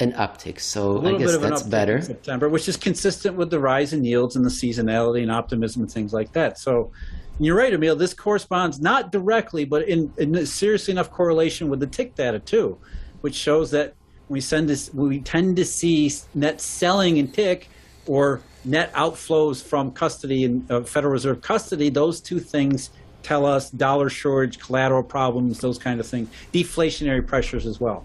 an 0.00 0.12
uptick. 0.12 0.60
So 0.60 1.04
I 1.04 1.12
guess 1.12 1.32
bit 1.32 1.34
of 1.34 1.42
an 1.42 1.50
that's 1.50 1.62
better. 1.62 2.00
September, 2.00 2.48
which 2.48 2.68
is 2.68 2.76
consistent 2.76 3.36
with 3.36 3.50
the 3.50 3.58
rise 3.58 3.92
in 3.92 4.04
yields 4.04 4.36
and 4.36 4.44
the 4.44 4.50
seasonality 4.50 5.22
and 5.22 5.32
optimism 5.32 5.82
and 5.82 5.90
things 5.90 6.12
like 6.12 6.32
that. 6.32 6.58
So 6.58 6.92
you're 7.40 7.56
right, 7.56 7.72
Emil. 7.72 7.96
This 7.96 8.14
corresponds 8.14 8.80
not 8.80 9.12
directly, 9.12 9.64
but 9.64 9.88
in, 9.88 10.12
in 10.18 10.34
a 10.34 10.46
seriously 10.46 10.92
enough 10.92 11.10
correlation 11.10 11.68
with 11.68 11.80
the 11.80 11.86
TIC 11.86 12.14
data 12.14 12.38
too, 12.38 12.78
which 13.20 13.34
shows 13.34 13.70
that 13.72 13.94
we 14.28 14.40
send 14.40 14.68
this, 14.68 14.92
we 14.92 15.20
tend 15.20 15.56
to 15.56 15.64
see 15.64 16.12
net 16.34 16.60
selling 16.60 17.16
in 17.16 17.28
TIC 17.28 17.68
or 18.06 18.42
net 18.68 18.92
outflows 18.92 19.62
from 19.62 19.90
custody 19.90 20.44
and 20.44 20.70
uh, 20.70 20.82
Federal 20.82 21.12
Reserve 21.12 21.40
custody. 21.40 21.90
Those 21.90 22.20
two 22.20 22.38
things 22.38 22.90
tell 23.22 23.46
us 23.46 23.70
dollar 23.70 24.08
shortage, 24.08 24.58
collateral 24.58 25.02
problems, 25.02 25.60
those 25.60 25.78
kind 25.78 26.00
of 26.00 26.06
things, 26.06 26.28
deflationary 26.52 27.26
pressures 27.26 27.66
as 27.66 27.80
well. 27.80 28.04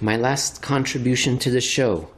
My 0.00 0.16
last 0.16 0.62
contribution 0.62 1.38
to 1.38 1.50
the 1.50 1.60
show 1.60 2.10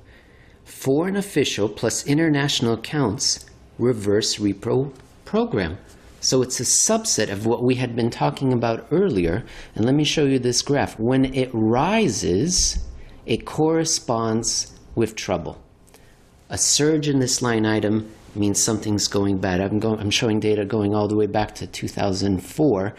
foreign 0.65 1.17
official 1.17 1.69
plus 1.69 2.07
international 2.07 2.75
accounts 2.75 3.47
reverse 3.79 4.37
repo 4.37 4.93
program. 5.25 5.79
So 6.21 6.43
it's 6.43 6.61
a 6.61 6.63
subset 6.63 7.31
of 7.33 7.47
what 7.47 7.65
we 7.65 7.75
had 7.75 7.97
been 7.97 8.11
talking 8.11 8.53
about 8.53 8.87
earlier. 8.93 9.45
And 9.75 9.85
let 9.85 9.95
me 9.95 10.05
show 10.05 10.25
you 10.25 10.39
this 10.39 10.63
graph. 10.63 10.99
When 10.99 11.25
it 11.35 11.51
rises, 11.53 12.79
it 13.27 13.45
corresponds 13.45 14.79
with 14.95 15.17
trouble. 15.17 15.61
A 16.53 16.59
surge 16.59 17.09
in 17.09 17.19
this 17.19 17.41
line 17.41 17.65
item 17.65 18.11
means 18.35 18.63
something's 18.63 19.09
going 19.09 19.39
bad. 19.39 19.61
I'm, 19.63 19.79
going, 19.79 19.99
I'm 19.99 20.11
showing 20.11 20.39
data 20.39 20.67
going 20.67 20.95
all 20.95 21.09
the 21.09 21.17
way 21.17 21.27
back 21.27 21.55
to 21.57 21.67
2004. 21.67 22.95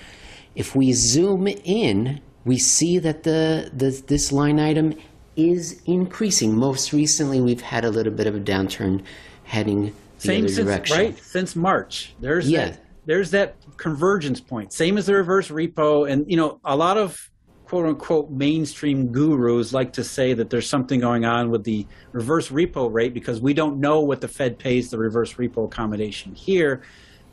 If 0.55 0.75
we 0.75 0.91
zoom 0.91 1.47
in, 1.47 2.19
we 2.45 2.57
see 2.57 2.97
that 2.97 3.23
the, 3.23 3.69
the 3.71 3.91
this 4.07 4.31
line 4.31 4.59
item 4.59 4.95
is 5.35 5.81
increasing. 5.85 6.55
Most 6.57 6.93
recently, 6.93 7.41
we've 7.41 7.61
had 7.61 7.85
a 7.85 7.91
little 7.91 8.11
bit 8.11 8.25
of 8.25 8.35
a 8.35 8.39
downturn 8.39 9.03
heading 9.43 9.93
the 10.17 10.27
Same 10.27 10.45
other 10.45 10.53
since 10.53 10.67
direction. 10.67 10.97
right 10.97 11.17
since 11.23 11.55
March. 11.55 12.15
There's 12.19 12.49
Yeah. 12.49 12.69
that, 12.69 12.79
there's 13.05 13.31
that 13.31 13.55
convergence 13.77 14.41
point. 14.41 14.73
Same 14.73 14.97
as 14.97 15.05
the 15.05 15.13
reverse 15.13 15.49
repo, 15.49 16.09
and 16.09 16.25
you 16.27 16.37
know 16.37 16.59
a 16.65 16.75
lot 16.75 16.97
of 16.97 17.29
quote 17.65 17.85
unquote 17.85 18.29
mainstream 18.29 19.07
gurus 19.07 19.73
like 19.73 19.93
to 19.93 20.03
say 20.03 20.33
that 20.33 20.49
there's 20.49 20.69
something 20.69 20.99
going 20.99 21.25
on 21.25 21.49
with 21.49 21.63
the 21.63 21.85
reverse 22.11 22.49
repo 22.49 22.91
rate 22.91 23.13
because 23.13 23.41
we 23.41 23.53
don't 23.53 23.79
know 23.79 24.01
what 24.01 24.21
the 24.21 24.27
Fed 24.27 24.59
pays 24.59 24.89
the 24.89 24.97
reverse 24.97 25.33
repo 25.33 25.65
accommodation 25.65 26.33
here. 26.33 26.83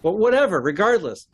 But 0.03 0.13
whatever, 0.13 0.61
regardless, 0.61 1.27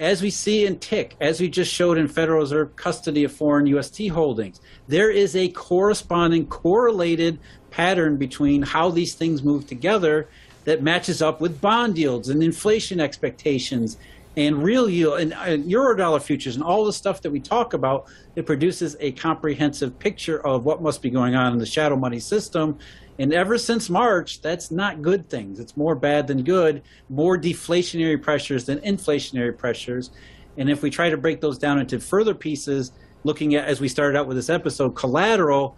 as 0.00 0.22
we 0.22 0.30
see 0.30 0.64
in 0.64 0.78
TIC 0.78 1.16
as 1.20 1.40
we 1.40 1.48
just 1.48 1.72
showed 1.72 1.98
in 1.98 2.08
Federal 2.08 2.40
Reserve 2.40 2.76
custody 2.76 3.24
of 3.24 3.32
foreign 3.32 3.66
UST 3.66 4.08
holdings, 4.08 4.60
there 4.86 5.10
is 5.10 5.34
a 5.34 5.48
corresponding 5.48 6.46
correlated 6.46 7.38
pattern 7.70 8.16
between 8.16 8.62
how 8.62 8.90
these 8.90 9.14
things 9.14 9.42
move 9.42 9.66
together 9.66 10.28
that 10.64 10.82
matches 10.82 11.22
up 11.22 11.40
with 11.40 11.60
bond 11.60 11.98
yields 11.98 12.28
and 12.28 12.42
inflation 12.42 13.00
expectations 13.00 13.96
and 14.38 14.62
real 14.62 14.88
yield 14.88 15.18
and, 15.18 15.34
and 15.34 15.64
eurodollar 15.64 16.22
futures 16.22 16.54
and 16.54 16.62
all 16.62 16.84
the 16.84 16.92
stuff 16.92 17.20
that 17.22 17.30
we 17.30 17.40
talk 17.40 17.74
about. 17.74 18.06
It 18.36 18.46
produces 18.46 18.96
a 19.00 19.10
comprehensive 19.12 19.98
picture 19.98 20.46
of 20.46 20.64
what 20.64 20.80
must 20.80 21.02
be 21.02 21.10
going 21.10 21.34
on 21.34 21.52
in 21.52 21.58
the 21.58 21.66
shadow 21.66 21.96
money 21.96 22.20
system. 22.20 22.78
And 23.18 23.34
ever 23.34 23.58
since 23.58 23.90
March, 23.90 24.40
that's 24.40 24.70
not 24.70 25.02
good 25.02 25.28
things. 25.28 25.58
It's 25.58 25.76
more 25.76 25.96
bad 25.96 26.28
than 26.28 26.44
good, 26.44 26.82
more 27.08 27.36
deflationary 27.36 28.22
pressures 28.22 28.64
than 28.64 28.78
inflationary 28.78 29.58
pressures. 29.58 30.10
And 30.56 30.70
if 30.70 30.82
we 30.82 30.90
try 30.90 31.10
to 31.10 31.16
break 31.16 31.40
those 31.40 31.58
down 31.58 31.80
into 31.80 31.98
further 31.98 32.34
pieces, 32.34 32.92
looking 33.24 33.56
at, 33.56 33.64
as 33.64 33.80
we 33.80 33.88
started 33.88 34.16
out 34.16 34.28
with 34.28 34.36
this 34.36 34.50
episode, 34.50 34.90
collateral, 34.90 35.76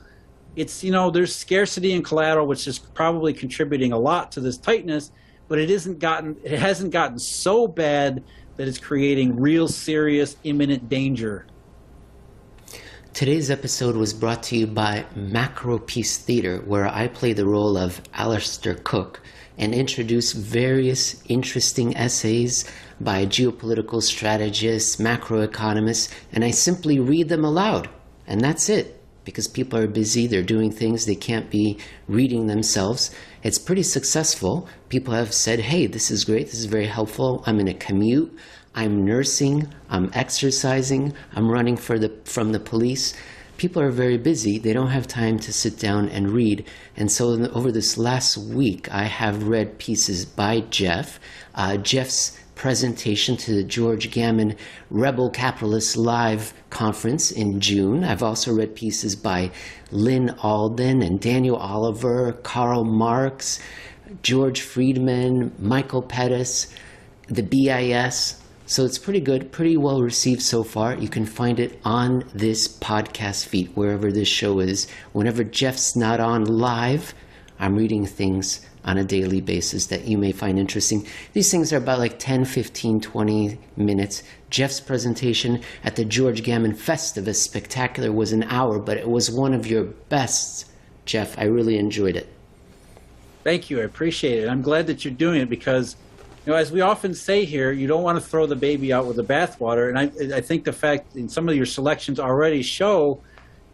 it's, 0.55 0.85
you 0.85 0.93
know, 0.93 1.11
there's 1.11 1.35
scarcity 1.35 1.93
in 1.93 2.03
collateral, 2.03 2.47
which 2.47 2.69
is 2.69 2.79
probably 2.79 3.33
contributing 3.33 3.93
a 3.93 3.99
lot 3.99 4.33
to 4.33 4.41
this 4.41 4.59
tightness, 4.59 5.13
but 5.49 5.59
it 5.59 5.71
isn't 5.71 5.99
gotten, 5.99 6.37
it 6.45 6.59
hasn't 6.59 6.91
gotten 6.91 7.19
so 7.19 7.67
bad 7.67 8.23
that 8.61 8.69
it's 8.69 8.79
creating 8.79 9.41
real 9.41 9.67
serious 9.67 10.37
imminent 10.45 10.87
danger 10.91 11.47
Today's 13.15 13.51
episode 13.51 13.97
was 13.97 14.13
brought 14.13 14.43
to 14.45 14.57
you 14.57 14.67
by 14.67 15.05
Macropiece 15.17 16.19
Theater, 16.19 16.59
where 16.65 16.87
I 16.87 17.09
play 17.09 17.33
the 17.33 17.45
role 17.45 17.77
of 17.77 18.01
Alistair 18.15 18.75
Cooke 18.75 19.21
and 19.59 19.75
introduce 19.75 20.33
various 20.33 21.23
interesting 21.27 21.97
essays 21.97 22.65
by 23.01 23.27
geopolitical 23.27 24.03
strategists, 24.03 24.97
macroeconomists, 24.97 26.13
and 26.33 26.45
I 26.45 26.53
simply 26.53 27.01
read 27.01 27.29
them 27.29 27.45
aloud. 27.45 27.91
And 28.27 28.41
that's 28.41 28.69
it, 28.69 29.03
because 29.25 29.49
people 29.49 29.79
are 29.79 29.89
busy, 29.89 30.27
they're 30.27 30.43
doing 30.43 30.71
things 30.71 31.05
they 31.05 31.17
can't 31.17 31.51
be 31.51 31.79
reading 32.09 32.47
themselves. 32.47 33.11
It's 33.43 33.59
pretty 33.59 33.83
successful. 33.83 34.69
People 34.89 35.15
have 35.15 35.33
said, 35.33 35.61
hey, 35.61 35.87
this 35.87 36.11
is 36.11 36.25
great, 36.25 36.47
this 36.47 36.59
is 36.59 36.67
very 36.67 36.87
helpful. 36.87 37.43
I'm 37.47 37.59
in 37.59 37.69
a 37.69 37.75
commute. 37.75 38.37
I'm 38.75 39.05
nursing, 39.05 39.69
I'm 39.89 40.11
exercising, 40.15 41.13
I'm 41.35 41.51
running 41.51 41.77
for 41.77 41.99
the, 41.99 42.11
from 42.25 42.53
the 42.53 42.61
police. 42.61 43.15
People 43.57 43.83
are 43.83 43.91
very 43.91 44.17
busy. 44.17 44.59
They 44.59 44.73
don't 44.73 44.91
have 44.91 45.07
time 45.07 45.39
to 45.41 45.53
sit 45.53 45.79
down 45.79 46.09
and 46.09 46.31
read. 46.31 46.67
And 46.97 47.11
so, 47.11 47.31
over 47.53 47.71
this 47.71 47.99
last 47.99 48.39
week, 48.39 48.91
I 48.91 49.05
have 49.05 49.49
read 49.49 49.79
pieces 49.79 50.25
by 50.25 50.61
Jeff. 50.61 51.21
Uh, 51.55 51.77
Jeff's 51.77 52.39
presentation 52.61 53.39
to 53.39 53.55
the 53.55 53.65
George 53.65 54.11
Gammon 54.11 54.55
Rebel 54.91 55.31
Capitalist 55.31 55.97
Live 55.97 56.53
conference 56.69 57.31
in 57.31 57.59
June. 57.59 58.05
I've 58.05 58.23
also 58.23 58.53
read 58.53 58.75
pieces 58.75 59.17
by 59.17 59.51
Lyn 59.91 60.29
Alden 60.43 61.01
and 61.01 61.19
Daniel 61.19 61.57
Oliver, 61.57 62.35
Karl 62.43 62.85
Marx, 62.85 63.61
George 64.23 64.61
Friedman, 64.61 65.55
Michael 65.59 66.03
Pettis, 66.03 66.71
the 67.29 67.43
BIS. 67.43 68.39
So 68.67 68.85
it's 68.85 68.99
pretty 68.99 69.21
good, 69.21 69.51
pretty 69.53 69.79
well 69.79 70.03
received 70.03 70.43
so 70.43 70.63
far. 70.63 70.95
You 70.95 71.09
can 71.09 71.25
find 71.25 71.59
it 71.59 71.81
on 71.83 72.25
this 72.35 72.69
podcast 72.69 73.47
feed, 73.47 73.75
wherever 73.75 74.13
this 74.13 74.29
show 74.29 74.61
is. 74.61 74.87
Whenever 75.13 75.45
Jeff's 75.45 75.97
not 75.97 76.21
on 76.21 76.45
live, 76.45 77.15
I'm 77.59 77.75
reading 77.75 78.05
things 78.05 78.67
on 78.85 78.99
a 78.99 79.05
daily 79.05 79.41
basis 79.41 79.87
that 79.87 80.05
you 80.07 80.17
may 80.17 80.33
find 80.33 80.59
interesting. 80.59 81.07
These 81.33 81.51
things 81.51 81.73
are 81.73 81.77
about 81.77 81.99
like 81.99 82.19
10, 82.19 82.45
15, 82.45 83.01
20 83.01 83.59
minutes. 83.77 84.23
Jeff's 84.49 84.81
presentation 84.81 85.63
at 85.85 85.97
the 85.97 86.05
George 86.05 86.43
Gammon 86.43 86.73
Festivus 86.73 87.37
Spectacular 87.37 88.11
was 88.11 88.33
an 88.33 88.45
hour, 88.45 88.79
but 88.79 88.97
it 88.97 89.09
was 89.09 89.31
one 89.31 89.53
of 89.53 89.67
your 89.67 89.85
best, 89.85 90.71
Jeff. 91.05 91.39
I 91.39 91.45
really 91.45 91.79
enjoyed 91.79 92.17
it. 92.17 92.29
Thank 93.45 93.71
you. 93.71 93.81
I 93.81 93.85
appreciate 93.85 94.43
it. 94.43 94.49
I'm 94.49 94.63
glad 94.63 94.87
that 94.89 95.05
you're 95.05 95.15
doing 95.15 95.41
it 95.41 95.49
because, 95.49 95.97
you 96.45 96.53
know, 96.53 96.59
as 96.59 96.73
we 96.73 96.81
often 96.81 97.15
say 97.15 97.45
here, 97.45 97.73
you 97.73 97.87
don't 97.87 98.03
want 98.03 98.19
to 98.21 98.25
throw 98.25 98.47
the 98.47 98.57
baby 98.57 98.93
out 98.93 99.07
with 99.07 99.17
the 99.17 99.25
bathwater. 99.25 99.89
And 99.89 99.99
I, 99.99 100.37
I 100.37 100.41
think 100.41 100.65
the 100.65 100.73
fact 100.73 101.17
in 101.17 101.29
some 101.29 101.49
of 101.49 101.57
your 101.57 101.67
selections 101.67 102.21
already 102.21 102.63
show, 102.63 103.23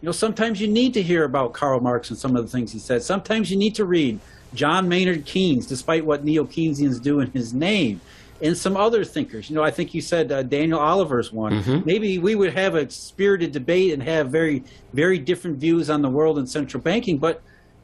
you 0.01 0.05
know, 0.05 0.11
sometimes 0.11 0.61
you 0.61 0.67
need 0.67 0.93
to 0.93 1.01
hear 1.01 1.23
about 1.23 1.53
Karl 1.53 1.79
Marx 1.79 2.09
and 2.09 2.19
some 2.19 2.35
of 2.35 2.45
the 2.45 2.51
things 2.51 2.71
he 2.71 2.79
said. 2.79 3.01
Sometimes 3.03 3.49
you 3.49 3.57
need 3.57 3.75
to 3.75 3.85
read 3.85 4.19
John 4.53 4.87
Maynard 4.87 5.25
Keynes, 5.25 5.65
despite 5.67 6.05
what 6.05 6.23
neo 6.23 6.45
Keynesians 6.45 7.01
do 7.01 7.19
in 7.19 7.31
his 7.31 7.53
name. 7.53 8.01
and 8.41 8.55
some 8.57 8.77
other 8.77 9.03
thinkers. 9.03 9.49
You 9.49 9.55
know, 9.55 9.63
I 9.63 9.71
think 9.71 9.93
you 9.93 10.01
said 10.01 10.31
uh, 10.31 10.43
Daniel 10.43 10.79
Oliver's 10.79 11.31
one. 11.31 11.53
Mm-hmm. 11.53 11.85
Maybe 11.85 12.19
we 12.19 12.35
would 12.35 12.53
have 12.53 12.75
a 12.75 12.89
spirited 12.89 13.51
debate 13.51 13.93
and 13.93 14.03
have 14.03 14.29
very, 14.29 14.63
very 14.93 15.17
different 15.17 15.57
views 15.57 15.89
on 15.89 16.01
the 16.01 16.09
world 16.09 16.37
and 16.37 16.47
central 16.47 16.81
banking. 16.81 17.17
But 17.17 17.41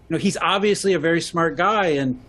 you 0.09 0.15
know, 0.15 0.19
he's 0.19 0.37
obviously 0.37 0.93
a 0.93 0.99
very 0.99 1.21
smart 1.21 1.57
guy, 1.57 1.87
and 1.87 2.19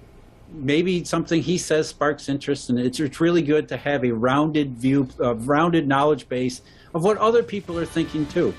maybe 0.52 1.05
something 1.05 1.43
he 1.43 1.59
says 1.59 1.89
sparks 1.89 2.28
interest. 2.28 2.70
And 2.70 2.78
it's 2.78 2.98
it's 3.01 3.20
really 3.20 3.43
good 3.43 3.69
to 3.69 3.77
have 3.77 4.05
a 4.05 4.12
rounded 4.12 4.77
view, 4.77 5.09
a 5.19 5.35
rounded 5.35 5.86
knowledge 5.86 6.28
base 6.28 6.62
of 6.94 7.05
what 7.05 7.19
other 7.19 7.43
people 7.43 7.78
are 7.78 7.86
thinking 7.86 8.27
too. 8.27 8.55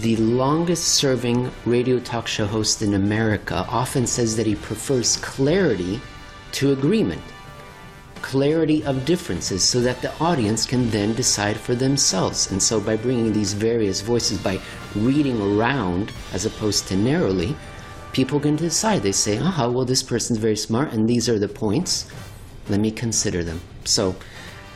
The 0.00 0.14
longest 0.14 0.94
serving 0.94 1.50
radio 1.64 1.98
talk 1.98 2.28
show 2.28 2.46
host 2.46 2.82
in 2.82 2.94
America 2.94 3.66
often 3.68 4.06
says 4.06 4.36
that 4.36 4.46
he 4.46 4.54
prefers 4.54 5.16
clarity 5.16 6.00
to 6.52 6.70
agreement, 6.70 7.20
clarity 8.22 8.84
of 8.84 9.04
differences, 9.04 9.64
so 9.64 9.80
that 9.80 10.00
the 10.00 10.16
audience 10.20 10.66
can 10.66 10.88
then 10.90 11.14
decide 11.14 11.56
for 11.56 11.74
themselves. 11.74 12.52
And 12.52 12.62
so, 12.62 12.78
by 12.78 12.96
bringing 12.96 13.32
these 13.32 13.54
various 13.54 14.00
voices, 14.00 14.38
by 14.38 14.60
reading 14.94 15.42
around 15.42 16.12
as 16.32 16.46
opposed 16.46 16.86
to 16.88 16.96
narrowly, 16.96 17.56
people 18.12 18.38
can 18.38 18.54
decide. 18.54 19.02
They 19.02 19.10
say, 19.10 19.40
aha, 19.40 19.68
well, 19.68 19.84
this 19.84 20.04
person's 20.04 20.38
very 20.38 20.56
smart, 20.56 20.92
and 20.92 21.10
these 21.10 21.28
are 21.28 21.40
the 21.40 21.48
points. 21.48 22.08
Let 22.68 22.78
me 22.78 22.92
consider 22.92 23.42
them. 23.42 23.60
So, 23.82 24.14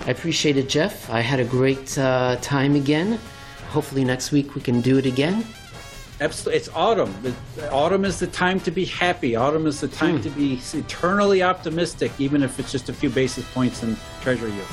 I 0.05 0.11
appreciate 0.11 0.57
it, 0.57 0.69
Jeff. 0.69 1.09
I 1.11 1.21
had 1.21 1.39
a 1.39 1.45
great 1.45 1.97
uh, 1.97 2.39
time 2.41 2.75
again. 2.75 3.21
Hopefully, 3.73 4.05
next 4.05 4.33
week 4.33 4.55
we 4.55 4.61
can 4.61 4.81
do 4.83 4.99
it 4.99 5.07
again. 5.07 5.45
Absolutely, 6.21 6.59
it's 6.59 6.69
autumn. 6.75 7.13
Autumn 7.71 8.05
is 8.05 8.19
the 8.21 8.27
time 8.27 8.61
to 8.61 8.71
be 8.71 8.85
happy. 8.85 9.35
Autumn 9.35 9.67
is 9.67 9.81
the 9.81 9.89
time 9.89 10.17
Hmm. 10.19 10.23
to 10.23 10.31
be 10.31 10.61
eternally 10.75 11.43
optimistic, 11.43 12.13
even 12.19 12.43
if 12.43 12.61
it's 12.61 12.71
just 12.71 12.91
a 12.91 12.93
few 12.93 13.09
basis 13.09 13.45
points 13.55 13.83
in 13.83 13.97
treasury 14.21 14.53
yield. 14.53 14.67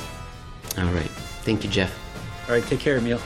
All 0.78 0.94
right. 0.94 1.10
Thank 1.44 1.64
you, 1.64 1.70
Jeff. 1.70 1.98
All 2.48 2.56
right, 2.56 2.66
take 2.68 2.80
care, 2.82 2.98
Emil. 2.98 3.20